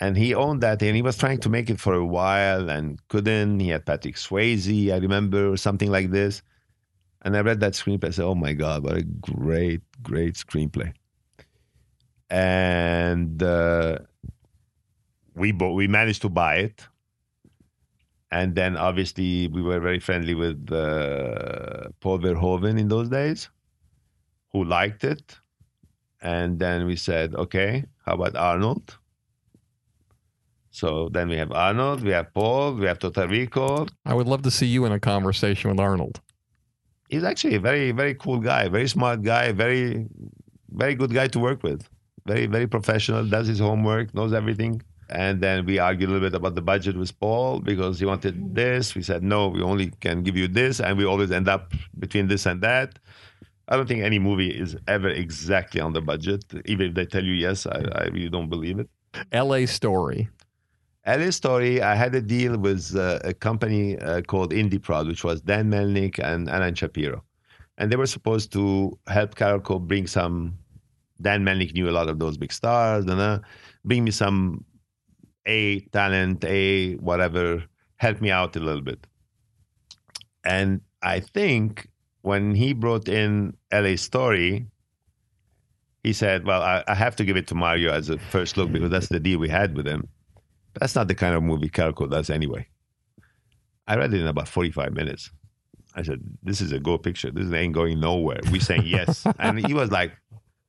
And 0.00 0.16
he 0.16 0.34
owned 0.34 0.62
that 0.62 0.82
and 0.82 0.96
he 0.96 1.02
was 1.02 1.16
trying 1.16 1.38
to 1.40 1.48
make 1.48 1.70
it 1.70 1.78
for 1.78 1.94
a 1.94 2.04
while 2.04 2.68
and 2.68 3.00
couldn't. 3.08 3.60
He 3.60 3.68
had 3.68 3.86
Patrick 3.86 4.16
Swayze 4.16 4.92
I 4.92 4.98
remember 4.98 5.52
or 5.52 5.56
something 5.56 5.90
like 5.90 6.10
this. 6.10 6.42
And 7.22 7.36
I 7.36 7.40
read 7.40 7.60
that 7.60 7.74
screenplay 7.74 8.08
I 8.08 8.10
said 8.10 8.24
oh 8.24 8.34
my 8.34 8.52
god 8.52 8.84
what 8.84 8.96
a 8.96 9.02
great 9.02 9.82
great 10.02 10.34
screenplay 10.34 10.92
and 12.30 13.42
uh, 13.42 13.98
we 15.34 15.52
bought, 15.52 15.74
we 15.74 15.88
managed 15.88 16.22
to 16.22 16.28
buy 16.28 16.56
it, 16.56 16.86
and 18.30 18.54
then 18.54 18.76
obviously 18.76 19.48
we 19.48 19.62
were 19.62 19.80
very 19.80 20.00
friendly 20.00 20.34
with 20.34 20.72
uh, 20.72 21.88
Paul 22.00 22.18
Verhoeven 22.18 22.78
in 22.78 22.88
those 22.88 23.08
days, 23.08 23.48
who 24.52 24.64
liked 24.64 25.04
it, 25.04 25.38
and 26.20 26.58
then 26.58 26.86
we 26.86 26.96
said, 26.96 27.34
okay, 27.34 27.84
how 28.04 28.14
about 28.14 28.36
Arnold? 28.36 28.98
So 30.70 31.08
then 31.10 31.28
we 31.28 31.36
have 31.36 31.52
Arnold, 31.52 32.02
we 32.02 32.10
have 32.10 32.34
Paul, 32.34 32.74
we 32.74 32.86
have 32.86 32.98
Total 32.98 33.26
Recall. 33.26 33.88
I 34.04 34.12
would 34.12 34.26
love 34.26 34.42
to 34.42 34.50
see 34.50 34.66
you 34.66 34.84
in 34.84 34.92
a 34.92 35.00
conversation 35.00 35.70
with 35.70 35.80
Arnold. 35.80 36.20
He's 37.08 37.24
actually 37.24 37.54
a 37.54 37.60
very, 37.60 37.92
very 37.92 38.14
cool 38.14 38.40
guy, 38.40 38.68
very 38.68 38.88
smart 38.88 39.22
guy, 39.22 39.52
very, 39.52 40.06
very 40.68 40.94
good 40.94 41.14
guy 41.14 41.28
to 41.28 41.38
work 41.38 41.62
with. 41.62 41.88
Very, 42.26 42.46
very 42.46 42.66
professional, 42.66 43.24
does 43.24 43.46
his 43.46 43.58
homework, 43.58 44.14
knows 44.14 44.32
everything. 44.32 44.82
And 45.08 45.40
then 45.40 45.64
we 45.64 45.78
argued 45.78 46.10
a 46.10 46.12
little 46.12 46.28
bit 46.28 46.34
about 46.34 46.56
the 46.56 46.62
budget 46.62 46.96
with 46.96 47.18
Paul 47.20 47.60
because 47.60 48.00
he 48.00 48.06
wanted 48.06 48.54
this. 48.54 48.94
We 48.96 49.02
said, 49.02 49.22
no, 49.22 49.48
we 49.48 49.62
only 49.62 49.92
can 50.00 50.22
give 50.22 50.36
you 50.36 50.48
this. 50.48 50.80
And 50.80 50.98
we 50.98 51.04
always 51.04 51.30
end 51.30 51.48
up 51.48 51.72
between 51.98 52.26
this 52.26 52.44
and 52.44 52.60
that. 52.62 52.98
I 53.68 53.76
don't 53.76 53.86
think 53.86 54.02
any 54.02 54.18
movie 54.18 54.50
is 54.50 54.76
ever 54.88 55.08
exactly 55.08 55.80
on 55.80 55.92
the 55.92 56.00
budget. 56.00 56.44
Even 56.64 56.88
if 56.88 56.94
they 56.94 57.06
tell 57.06 57.24
you 57.24 57.34
yes, 57.34 57.66
I, 57.66 57.84
I 57.94 58.04
really 58.06 58.28
don't 58.28 58.48
believe 58.48 58.80
it. 58.80 58.88
L.A. 59.32 59.66
Story. 59.66 60.28
LA 61.06 61.30
Story, 61.30 61.80
I 61.80 61.94
had 61.94 62.14
a 62.16 62.20
deal 62.20 62.58
with 62.58 62.96
uh, 62.96 63.20
a 63.22 63.32
company 63.32 63.96
uh, 63.98 64.22
called 64.22 64.52
IndieProd, 64.52 65.06
which 65.06 65.22
was 65.22 65.40
Dan 65.40 65.70
Melnick 65.70 66.18
and 66.18 66.50
Alan 66.50 66.74
Shapiro. 66.74 67.22
And 67.78 67.92
they 67.92 67.96
were 67.96 68.08
supposed 68.08 68.52
to 68.54 68.98
help 69.06 69.36
Carolco 69.36 69.80
bring 69.80 70.08
some. 70.08 70.58
Dan 71.20 71.44
Melnick 71.44 71.74
knew 71.74 71.88
a 71.88 71.92
lot 71.92 72.08
of 72.08 72.18
those 72.18 72.36
big 72.36 72.52
stars, 72.52 73.04
and 73.04 73.20
uh, 73.20 73.38
bring 73.84 74.04
me 74.04 74.10
some 74.10 74.64
a 75.46 75.80
talent, 75.92 76.44
a 76.44 76.94
whatever, 76.96 77.64
help 77.96 78.20
me 78.20 78.30
out 78.30 78.56
a 78.56 78.60
little 78.60 78.82
bit. 78.82 79.06
And 80.44 80.80
I 81.02 81.20
think 81.20 81.88
when 82.22 82.54
he 82.54 82.72
brought 82.72 83.08
in 83.08 83.56
LA 83.72 83.96
Story, 83.96 84.66
he 86.02 86.12
said, 86.12 86.44
Well, 86.44 86.62
I, 86.62 86.84
I 86.86 86.94
have 86.94 87.16
to 87.16 87.24
give 87.24 87.36
it 87.36 87.46
to 87.48 87.54
Mario 87.54 87.92
as 87.92 88.10
a 88.10 88.18
first 88.18 88.56
look 88.56 88.70
because 88.72 88.90
that's 88.90 89.08
the 89.08 89.20
deal 89.20 89.38
we 89.38 89.48
had 89.48 89.76
with 89.76 89.86
him. 89.86 90.08
But 90.72 90.80
that's 90.80 90.94
not 90.94 91.08
the 91.08 91.14
kind 91.14 91.34
of 91.34 91.42
movie 91.42 91.68
Carolco 91.68 92.10
does 92.10 92.30
anyway. 92.30 92.68
I 93.88 93.96
read 93.96 94.12
it 94.12 94.20
in 94.20 94.26
about 94.26 94.48
45 94.48 94.92
minutes. 94.92 95.30
I 95.94 96.02
said, 96.02 96.20
This 96.42 96.60
is 96.60 96.72
a 96.72 96.78
go 96.78 96.98
picture. 96.98 97.30
This 97.30 97.52
ain't 97.52 97.74
going 97.74 98.00
nowhere. 98.00 98.40
We 98.52 98.60
saying 98.60 98.82
yes. 98.84 99.26
and 99.38 99.64
he 99.64 99.74
was 99.74 99.90
like, 99.90 100.12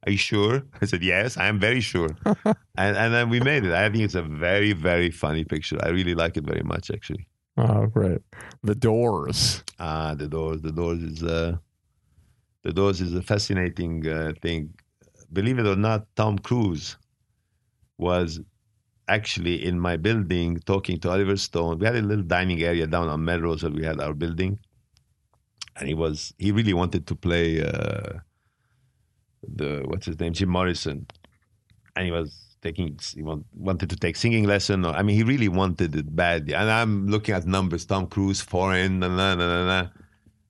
Are 0.06 0.12
you 0.12 0.18
sure? 0.18 0.64
I 0.82 0.86
said, 0.86 1.04
Yes, 1.04 1.38
I 1.38 1.48
am 1.48 1.60
very 1.60 1.82
sure. 1.82 2.10
and, 2.26 2.98
and 2.98 3.14
then 3.14 3.30
we 3.30 3.40
made 3.40 3.66
it. 3.66 3.74
I 3.74 3.90
think 3.90 4.04
it's 4.04 4.16
a 4.16 4.22
very, 4.22 4.74
very 4.74 5.12
funny 5.12 5.44
picture. 5.44 5.78
I 5.84 5.90
really 5.90 6.16
like 6.16 6.38
it 6.38 6.44
very 6.46 6.64
much, 6.64 6.92
actually. 6.92 7.28
Oh, 7.58 7.88
great. 7.88 8.20
The 8.64 8.76
Doors. 8.76 9.64
Ah, 9.80 10.14
the 10.14 10.28
doors. 10.28 10.62
The 10.62 10.72
doors 10.72 11.02
is 11.02 11.24
uh, 11.24 11.58
the 12.64 12.74
doors 12.74 13.02
is 13.02 13.14
a 13.16 13.22
fascinating 13.22 14.08
uh, 14.08 14.34
thing. 14.42 14.74
Believe 15.34 15.60
it 15.60 15.66
or 15.66 15.76
not, 15.76 16.06
Tom 16.16 16.38
Cruise 16.38 16.98
was 17.98 18.40
actually 19.08 19.66
in 19.66 19.80
my 19.80 19.98
building 19.98 20.60
talking 20.66 21.00
to 21.00 21.10
Oliver 21.10 21.38
Stone. 21.38 21.80
We 21.80 21.86
had 21.86 21.96
a 21.96 22.02
little 22.02 22.24
dining 22.24 22.62
area 22.62 22.86
down 22.88 23.08
on 23.08 23.24
Melrose 23.24 23.64
where 23.64 23.72
we 23.72 23.84
had 23.84 24.00
our 24.00 24.14
building, 24.14 24.60
and 25.78 25.88
he 25.88 25.94
was 25.94 26.34
he 26.38 26.52
really 26.52 26.74
wanted 26.74 27.08
to 27.08 27.16
play 27.16 27.64
uh, 27.64 28.20
the 29.56 29.84
what's 29.86 30.06
his 30.06 30.20
name 30.20 30.34
Jim 30.34 30.50
Morrison, 30.50 31.08
and 31.96 32.06
he 32.06 32.12
was 32.12 32.48
taking 32.62 33.00
he 33.16 33.24
want, 33.24 33.46
wanted 33.56 33.90
to 33.90 33.96
take 33.96 34.16
singing 34.16 34.46
lesson. 34.46 34.86
Or, 34.86 34.94
I 34.94 35.04
mean, 35.04 35.16
he 35.16 35.24
really 35.24 35.48
wanted 35.48 35.96
it 35.96 36.16
badly. 36.16 36.54
And 36.54 36.70
I'm 36.70 37.08
looking 37.08 37.36
at 37.36 37.46
numbers: 37.46 37.86
Tom 37.86 38.08
Cruise, 38.08 38.42
foreign, 38.42 39.00
na 39.00 39.08
na 39.08 39.36
na 39.36 39.48
na. 39.48 39.66
na. 39.66 39.90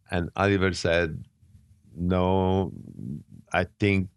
And 0.10 0.30
Oliver 0.36 0.74
said, 0.74 1.24
"No, 1.96 2.72
I 3.52 3.66
think 3.80 4.10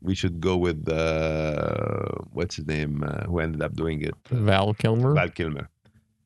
we 0.00 0.14
should 0.14 0.40
go 0.40 0.56
with 0.56 0.88
uh, 0.88 2.08
what's 2.32 2.56
his 2.56 2.66
name 2.66 3.02
uh, 3.02 3.24
who 3.24 3.40
ended 3.40 3.62
up 3.62 3.74
doing 3.74 4.02
it, 4.02 4.14
Val 4.30 4.74
Kilmer. 4.74 5.14
Val 5.14 5.28
Kilmer." 5.28 5.68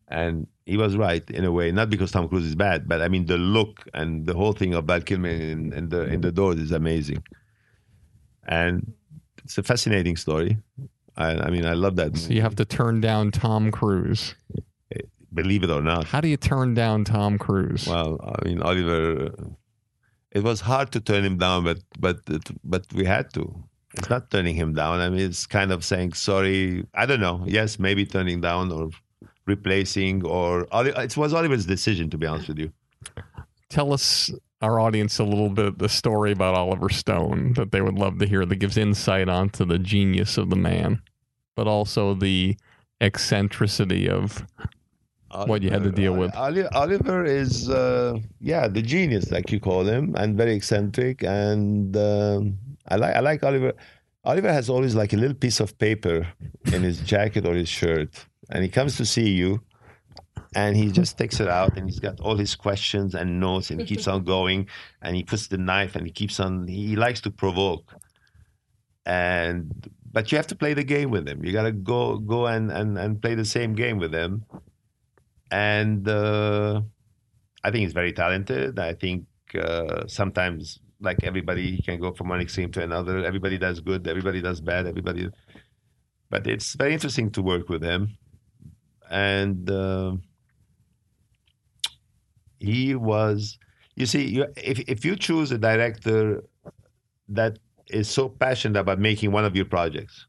And 0.08 0.46
he 0.66 0.76
was 0.76 0.94
right 0.96 1.28
in 1.30 1.44
a 1.44 1.50
way, 1.50 1.72
not 1.72 1.88
because 1.88 2.10
Tom 2.12 2.28
Cruise 2.28 2.44
is 2.44 2.54
bad, 2.54 2.86
but 2.86 3.00
I 3.00 3.08
mean 3.08 3.26
the 3.26 3.38
look 3.38 3.88
and 3.94 4.26
the 4.26 4.34
whole 4.34 4.52
thing 4.52 4.74
of 4.74 4.84
Val 4.84 5.00
Kilmer 5.00 5.28
in, 5.28 5.72
in 5.72 5.88
the 5.88 6.04
in 6.04 6.20
the 6.20 6.30
doors 6.30 6.58
is 6.58 6.70
amazing. 6.70 7.22
And 8.46 8.92
it's 9.44 9.58
a 9.58 9.62
fascinating 9.62 10.16
story. 10.16 10.58
I, 11.16 11.32
I 11.32 11.50
mean, 11.50 11.66
I 11.66 11.74
love 11.74 11.96
that. 11.96 12.16
So 12.16 12.32
you 12.32 12.42
have 12.42 12.56
to 12.56 12.64
turn 12.64 13.00
down 13.00 13.30
Tom 13.30 13.70
Cruise. 13.70 14.34
believe 15.34 15.62
it 15.62 15.70
or 15.70 15.82
not. 15.82 16.04
How 16.04 16.20
do 16.20 16.28
you 16.28 16.36
turn 16.36 16.74
down 16.74 17.04
Tom 17.04 17.38
Cruise? 17.38 17.86
Well, 17.86 18.18
I 18.22 18.46
mean, 18.46 18.62
Oliver. 18.62 19.34
It 20.30 20.42
was 20.42 20.62
hard 20.62 20.92
to 20.92 21.00
turn 21.00 21.24
him 21.24 21.36
down, 21.36 21.64
but 21.64 21.78
but 21.98 22.20
it, 22.28 22.48
but 22.64 22.86
we 22.94 23.04
had 23.04 23.32
to. 23.34 23.64
It's 23.94 24.08
not 24.08 24.30
turning 24.30 24.54
him 24.54 24.72
down. 24.72 25.00
I 25.00 25.10
mean, 25.10 25.20
it's 25.20 25.46
kind 25.46 25.70
of 25.70 25.84
saying 25.84 26.14
sorry. 26.14 26.86
I 26.94 27.04
don't 27.04 27.20
know. 27.20 27.44
Yes, 27.46 27.78
maybe 27.78 28.06
turning 28.06 28.40
down 28.40 28.72
or 28.72 28.88
replacing, 29.46 30.24
or 30.24 30.66
it 30.72 31.16
was 31.18 31.34
Oliver's 31.34 31.66
decision. 31.66 32.08
To 32.10 32.16
be 32.16 32.26
honest 32.26 32.48
with 32.48 32.58
you. 32.58 32.72
Tell 33.68 33.92
us 33.92 34.30
our 34.62 34.78
audience 34.78 35.18
a 35.18 35.24
little 35.24 35.50
bit 35.50 35.78
the 35.78 35.88
story 35.88 36.32
about 36.32 36.54
Oliver 36.54 36.88
Stone 36.88 37.54
that 37.54 37.72
they 37.72 37.82
would 37.82 37.98
love 37.98 38.18
to 38.20 38.26
hear 38.26 38.46
that 38.46 38.56
gives 38.56 38.76
insight 38.76 39.28
onto 39.28 39.64
the 39.64 39.78
genius 39.78 40.38
of 40.38 40.50
the 40.50 40.56
man, 40.56 41.02
but 41.56 41.66
also 41.66 42.14
the 42.14 42.56
eccentricity 43.00 44.08
of 44.08 44.46
what 45.46 45.62
you 45.62 45.70
had 45.70 45.82
to 45.82 45.90
deal 45.90 46.14
with. 46.14 46.34
Oliver 46.36 47.24
is, 47.24 47.68
uh, 47.68 48.18
yeah, 48.40 48.68
the 48.68 48.82
genius, 48.82 49.30
like 49.30 49.50
you 49.50 49.58
call 49.60 49.84
him, 49.84 50.14
and 50.16 50.36
very 50.36 50.54
eccentric. 50.54 51.22
And 51.24 51.96
um 51.96 52.58
I 52.88 52.96
like, 52.96 53.16
I 53.16 53.20
like 53.20 53.42
Oliver. 53.44 53.72
Oliver 54.24 54.52
has 54.52 54.68
always 54.68 54.94
like 54.94 55.12
a 55.12 55.16
little 55.16 55.34
piece 55.36 55.58
of 55.60 55.76
paper 55.78 56.26
in 56.72 56.82
his 56.82 57.00
jacket 57.00 57.46
or 57.46 57.54
his 57.54 57.68
shirt, 57.68 58.26
and 58.50 58.62
he 58.62 58.68
comes 58.68 58.96
to 58.96 59.04
see 59.04 59.30
you, 59.30 59.60
and 60.54 60.76
he 60.76 60.90
just 60.90 61.18
takes 61.18 61.40
it 61.40 61.48
out, 61.48 61.76
and 61.76 61.88
he's 61.88 62.00
got 62.00 62.20
all 62.20 62.36
his 62.36 62.54
questions 62.54 63.14
and 63.14 63.40
notes, 63.40 63.70
and 63.70 63.80
he 63.80 63.86
keeps 63.86 64.06
on 64.06 64.24
going, 64.36 64.68
and 65.00 65.16
he 65.16 65.22
puts 65.22 65.48
the 65.48 65.58
knife, 65.58 65.96
and 65.96 66.06
he 66.06 66.12
keeps 66.12 66.40
on. 66.40 66.66
He 66.66 66.96
likes 66.96 67.20
to 67.22 67.30
provoke, 67.30 67.94
and 69.06 69.90
but 70.12 70.30
you 70.30 70.36
have 70.36 70.46
to 70.48 70.56
play 70.56 70.74
the 70.74 70.84
game 70.84 71.10
with 71.10 71.26
him. 71.26 71.44
You 71.44 71.52
got 71.52 71.62
to 71.62 71.72
go, 71.72 72.18
go 72.18 72.46
and, 72.46 72.70
and 72.70 72.98
and 72.98 73.20
play 73.20 73.34
the 73.34 73.44
same 73.44 73.74
game 73.74 73.98
with 73.98 74.12
him 74.14 74.44
and 75.52 76.08
uh, 76.08 76.80
I 77.62 77.70
think 77.70 77.82
he's 77.82 77.92
very 77.92 78.12
talented. 78.12 78.78
I 78.78 78.94
think 78.94 79.26
uh, 79.54 80.06
sometimes, 80.08 80.80
like 80.98 81.22
everybody, 81.22 81.76
he 81.76 81.82
can 81.82 82.00
go 82.00 82.12
from 82.12 82.30
one 82.30 82.40
extreme 82.40 82.72
to 82.72 82.82
another. 82.82 83.24
Everybody 83.24 83.58
does 83.58 83.80
good, 83.80 84.08
everybody 84.08 84.40
does 84.40 84.62
bad, 84.62 84.86
everybody. 84.86 85.28
But 86.30 86.46
it's 86.46 86.74
very 86.74 86.94
interesting 86.94 87.30
to 87.32 87.42
work 87.42 87.68
with 87.68 87.82
him, 87.82 88.16
and 89.12 89.70
uh, 89.70 90.16
he 92.58 92.94
was. 92.94 93.58
You 93.94 94.06
see, 94.06 94.26
you, 94.26 94.46
if 94.56 94.80
if 94.80 95.04
you 95.04 95.16
choose 95.16 95.52
a 95.52 95.58
director 95.58 96.42
that 97.28 97.58
is 97.88 98.08
so 98.08 98.28
passionate 98.28 98.80
about 98.80 98.98
making 98.98 99.32
one 99.32 99.44
of 99.44 99.54
your 99.54 99.66
projects, 99.66 100.26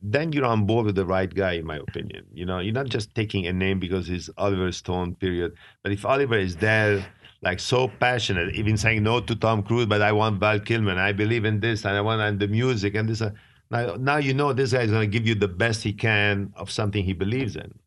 then 0.00 0.32
you're 0.32 0.44
on 0.44 0.66
board 0.66 0.86
with 0.86 0.94
the 0.94 1.04
right 1.04 1.34
guy, 1.34 1.52
in 1.52 1.66
my 1.66 1.78
opinion. 1.78 2.26
You 2.32 2.46
know, 2.46 2.60
you're 2.60 2.72
not 2.72 2.88
just 2.88 3.14
taking 3.14 3.46
a 3.46 3.52
name 3.52 3.80
because 3.80 4.06
he's 4.06 4.30
Oliver 4.38 4.70
Stone, 4.70 5.16
period. 5.16 5.54
But 5.82 5.92
if 5.92 6.06
Oliver 6.06 6.38
is 6.38 6.56
there, 6.56 7.04
like 7.42 7.58
so 7.58 7.88
passionate, 7.88 8.54
even 8.54 8.76
saying 8.76 9.02
no 9.02 9.20
to 9.20 9.34
Tom 9.34 9.64
Cruise, 9.64 9.86
but 9.86 10.00
I 10.00 10.12
want 10.12 10.38
Val 10.38 10.60
Kilmer, 10.60 10.96
I 10.96 11.12
believe 11.12 11.44
in 11.44 11.58
this, 11.58 11.84
and 11.84 11.96
I 11.96 12.00
want 12.00 12.22
and 12.22 12.38
the 12.38 12.46
music 12.46 12.94
and 12.94 13.08
this. 13.08 13.22
Now, 13.70 13.96
now 13.98 14.16
you 14.16 14.32
know 14.34 14.52
this 14.52 14.72
guy 14.72 14.82
is 14.82 14.90
going 14.90 15.08
to 15.10 15.18
give 15.18 15.26
you 15.26 15.34
the 15.34 15.48
best 15.48 15.82
he 15.82 15.92
can 15.92 16.52
of 16.56 16.70
something 16.70 17.04
he 17.04 17.12
believes 17.12 17.54
in. 17.56 17.78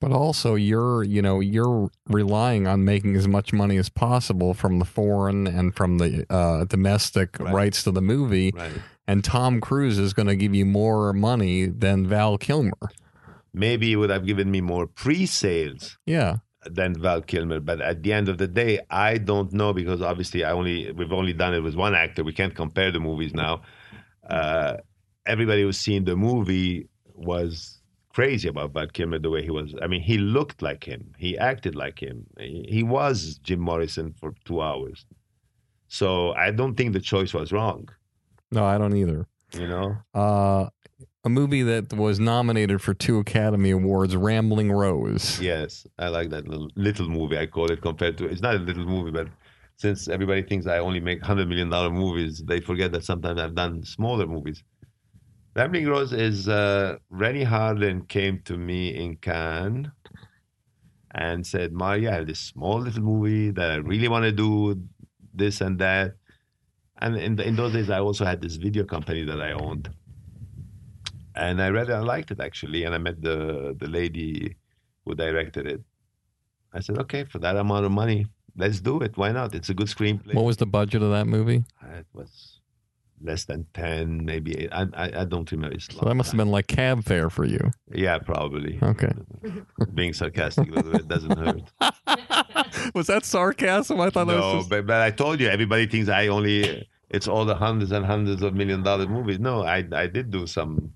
But 0.00 0.12
also, 0.12 0.54
you're 0.54 1.04
you 1.04 1.20
know 1.22 1.40
you're 1.40 1.90
relying 2.08 2.66
on 2.66 2.84
making 2.84 3.16
as 3.16 3.28
much 3.28 3.52
money 3.52 3.76
as 3.76 3.88
possible 3.88 4.54
from 4.54 4.78
the 4.78 4.84
foreign 4.84 5.46
and 5.46 5.74
from 5.76 5.98
the 5.98 6.26
uh, 6.30 6.64
domestic 6.64 7.38
Right. 7.38 7.52
rights 7.54 7.82
to 7.84 7.90
the 7.90 8.00
movie. 8.02 8.50
Right. 8.54 8.72
And 9.06 9.22
Tom 9.22 9.60
Cruise 9.60 9.98
is 9.98 10.12
going 10.12 10.28
to 10.28 10.36
give 10.36 10.54
you 10.54 10.64
more 10.64 11.12
money 11.12 11.66
than 11.66 12.06
Val 12.06 12.38
Kilmer. 12.38 12.78
Maybe 13.52 13.88
he 13.88 13.96
would 13.96 14.10
have 14.10 14.24
given 14.24 14.50
me 14.50 14.60
more 14.60 14.86
pre-sales 14.86 15.98
Yeah. 16.06 16.36
than 16.64 16.94
Val 17.00 17.20
Kilmer. 17.20 17.58
But 17.60 17.80
at 17.80 18.02
the 18.02 18.12
end 18.12 18.28
of 18.28 18.38
the 18.38 18.46
day, 18.48 18.78
I 18.88 19.18
don't 19.18 19.52
know 19.52 19.72
because 19.72 20.00
obviously 20.00 20.44
I 20.44 20.52
only 20.52 20.92
we've 20.92 21.12
only 21.12 21.32
done 21.34 21.54
it 21.54 21.60
with 21.60 21.74
one 21.74 21.94
actor. 21.94 22.24
We 22.24 22.32
can't 22.32 22.54
compare 22.54 22.90
the 22.90 23.00
movies 23.00 23.34
now. 23.34 23.62
Uh, 24.28 24.76
everybody 25.26 25.62
who's 25.62 25.78
seen 25.78 26.04
the 26.04 26.16
movie 26.16 26.88
was 27.14 27.80
crazy 28.12 28.48
about 28.48 28.72
Val 28.72 28.86
Kilmer 28.88 29.18
the 29.18 29.30
way 29.30 29.42
he 29.42 29.50
was. 29.50 29.74
I 29.82 29.86
mean, 29.86 30.00
he 30.02 30.18
looked 30.18 30.62
like 30.62 30.84
him. 30.84 31.12
He 31.18 31.38
acted 31.38 31.74
like 31.74 32.00
him. 32.02 32.26
He, 32.38 32.66
he 32.68 32.82
was 32.82 33.38
Jim 33.42 33.60
Morrison 33.60 34.14
for 34.18 34.34
two 34.44 34.60
hours. 34.60 35.06
So 35.88 36.32
I 36.32 36.50
don't 36.50 36.76
think 36.76 36.92
the 36.92 37.00
choice 37.00 37.34
was 37.34 37.52
wrong. 37.52 37.88
No, 38.50 38.64
I 38.64 38.78
don't 38.78 38.96
either. 38.96 39.26
You 39.52 39.66
know, 39.66 39.96
Uh, 40.14 40.68
a 41.24 41.28
movie 41.28 41.62
that 41.64 41.92
was 41.92 42.20
nominated 42.20 42.80
for 42.80 42.94
two 42.94 43.18
Academy 43.18 43.72
Awards, 43.72 44.14
Rambling 44.16 44.70
Rose. 44.72 45.40
Yes, 45.40 45.86
I 45.98 46.08
like 46.08 46.30
that 46.30 46.46
little, 46.48 46.70
little 46.76 47.08
movie. 47.08 47.36
I 47.36 47.46
call 47.46 47.70
it 47.70 47.82
compared 47.82 48.16
to 48.18 48.26
it's 48.26 48.40
not 48.40 48.54
a 48.54 48.58
little 48.58 48.84
movie, 48.86 49.10
but 49.10 49.28
since 49.76 50.08
everybody 50.08 50.42
thinks 50.42 50.66
I 50.66 50.78
only 50.78 51.00
make 51.00 51.20
hundred 51.22 51.48
million 51.48 51.68
dollar 51.68 51.90
movies, 51.90 52.42
they 52.46 52.60
forget 52.60 52.92
that 52.92 53.04
sometimes 53.04 53.40
I've 53.40 53.54
done 53.54 53.82
smaller 53.84 54.26
movies. 54.26 54.62
Rambling 55.54 55.86
Rose 55.86 56.12
is 56.12 56.48
uh, 56.48 56.96
Renny 57.10 57.44
Harlin 57.44 58.08
came 58.08 58.40
to 58.44 58.56
me 58.56 58.94
in 58.94 59.16
Cannes 59.16 59.90
and 61.12 61.44
said, 61.44 61.72
"Mario, 61.72 62.10
I 62.10 62.14
have 62.14 62.26
this 62.26 62.38
small 62.38 62.80
little 62.80 63.02
movie 63.02 63.50
that 63.50 63.70
I 63.70 63.76
really 63.76 64.08
want 64.08 64.24
to 64.24 64.32
do 64.32 64.80
this 65.34 65.60
and 65.60 65.78
that." 65.80 66.14
And 67.02 67.16
in, 67.16 67.36
the, 67.36 67.46
in 67.48 67.56
those 67.56 67.72
days, 67.72 67.90
I 67.90 67.98
also 67.98 68.24
had 68.24 68.40
this 68.40 68.56
video 68.56 68.84
company 68.84 69.24
that 69.24 69.40
I 69.40 69.52
owned, 69.52 69.90
and 71.34 71.60
I 71.60 71.70
read 71.70 71.88
it. 71.88 71.94
I 71.94 72.00
liked 72.00 72.30
it 72.30 72.40
actually, 72.40 72.84
and 72.84 72.94
I 72.94 72.98
met 72.98 73.20
the 73.20 73.74
the 73.78 73.88
lady 73.88 74.56
who 75.04 75.14
directed 75.14 75.66
it. 75.66 75.82
I 76.72 76.80
said, 76.80 76.98
okay, 76.98 77.24
for 77.24 77.40
that 77.40 77.56
amount 77.56 77.86
of 77.86 77.90
money, 77.90 78.26
let's 78.56 78.80
do 78.80 79.00
it. 79.00 79.16
Why 79.16 79.32
not? 79.32 79.52
It's 79.54 79.70
a 79.70 79.74
good 79.74 79.88
screenplay. 79.88 80.34
What 80.34 80.44
was 80.44 80.58
the 80.58 80.66
budget 80.66 81.02
of 81.02 81.10
that 81.10 81.26
movie? 81.26 81.64
it 81.82 82.06
was 82.12 82.49
less 83.22 83.44
than 83.44 83.66
10, 83.74 84.24
maybe 84.24 84.58
eight. 84.58 84.68
I, 84.72 84.86
I, 84.94 85.20
I 85.20 85.24
don't 85.24 85.50
remember. 85.50 85.74
It's 85.74 85.86
So 85.86 86.00
that 86.00 86.14
must 86.14 86.32
have 86.32 86.38
been 86.38 86.50
like 86.50 86.66
cab 86.66 87.04
fare 87.04 87.30
for 87.30 87.44
you. 87.44 87.70
Yeah, 87.92 88.18
probably. 88.18 88.78
Okay. 88.82 89.12
Being 89.94 90.12
sarcastic 90.12 90.72
bit 90.72 91.08
doesn't 91.08 91.38
hurt. 91.38 91.62
was 92.94 93.06
that 93.08 93.24
sarcasm? 93.24 94.00
I 94.00 94.10
thought 94.10 94.26
that 94.26 94.36
no, 94.36 94.54
was 94.54 94.54
just... 94.62 94.70
but, 94.70 94.86
but 94.86 95.00
I 95.00 95.10
told 95.10 95.40
you, 95.40 95.48
everybody 95.48 95.86
thinks 95.86 96.08
I 96.08 96.28
only, 96.28 96.88
it's 97.10 97.28
all 97.28 97.44
the 97.44 97.54
hundreds 97.54 97.92
and 97.92 98.04
hundreds 98.04 98.42
of 98.42 98.54
million 98.54 98.82
dollar 98.82 99.06
movies. 99.06 99.38
No, 99.38 99.62
I, 99.64 99.86
I 99.92 100.06
did 100.06 100.30
do 100.30 100.46
some 100.46 100.92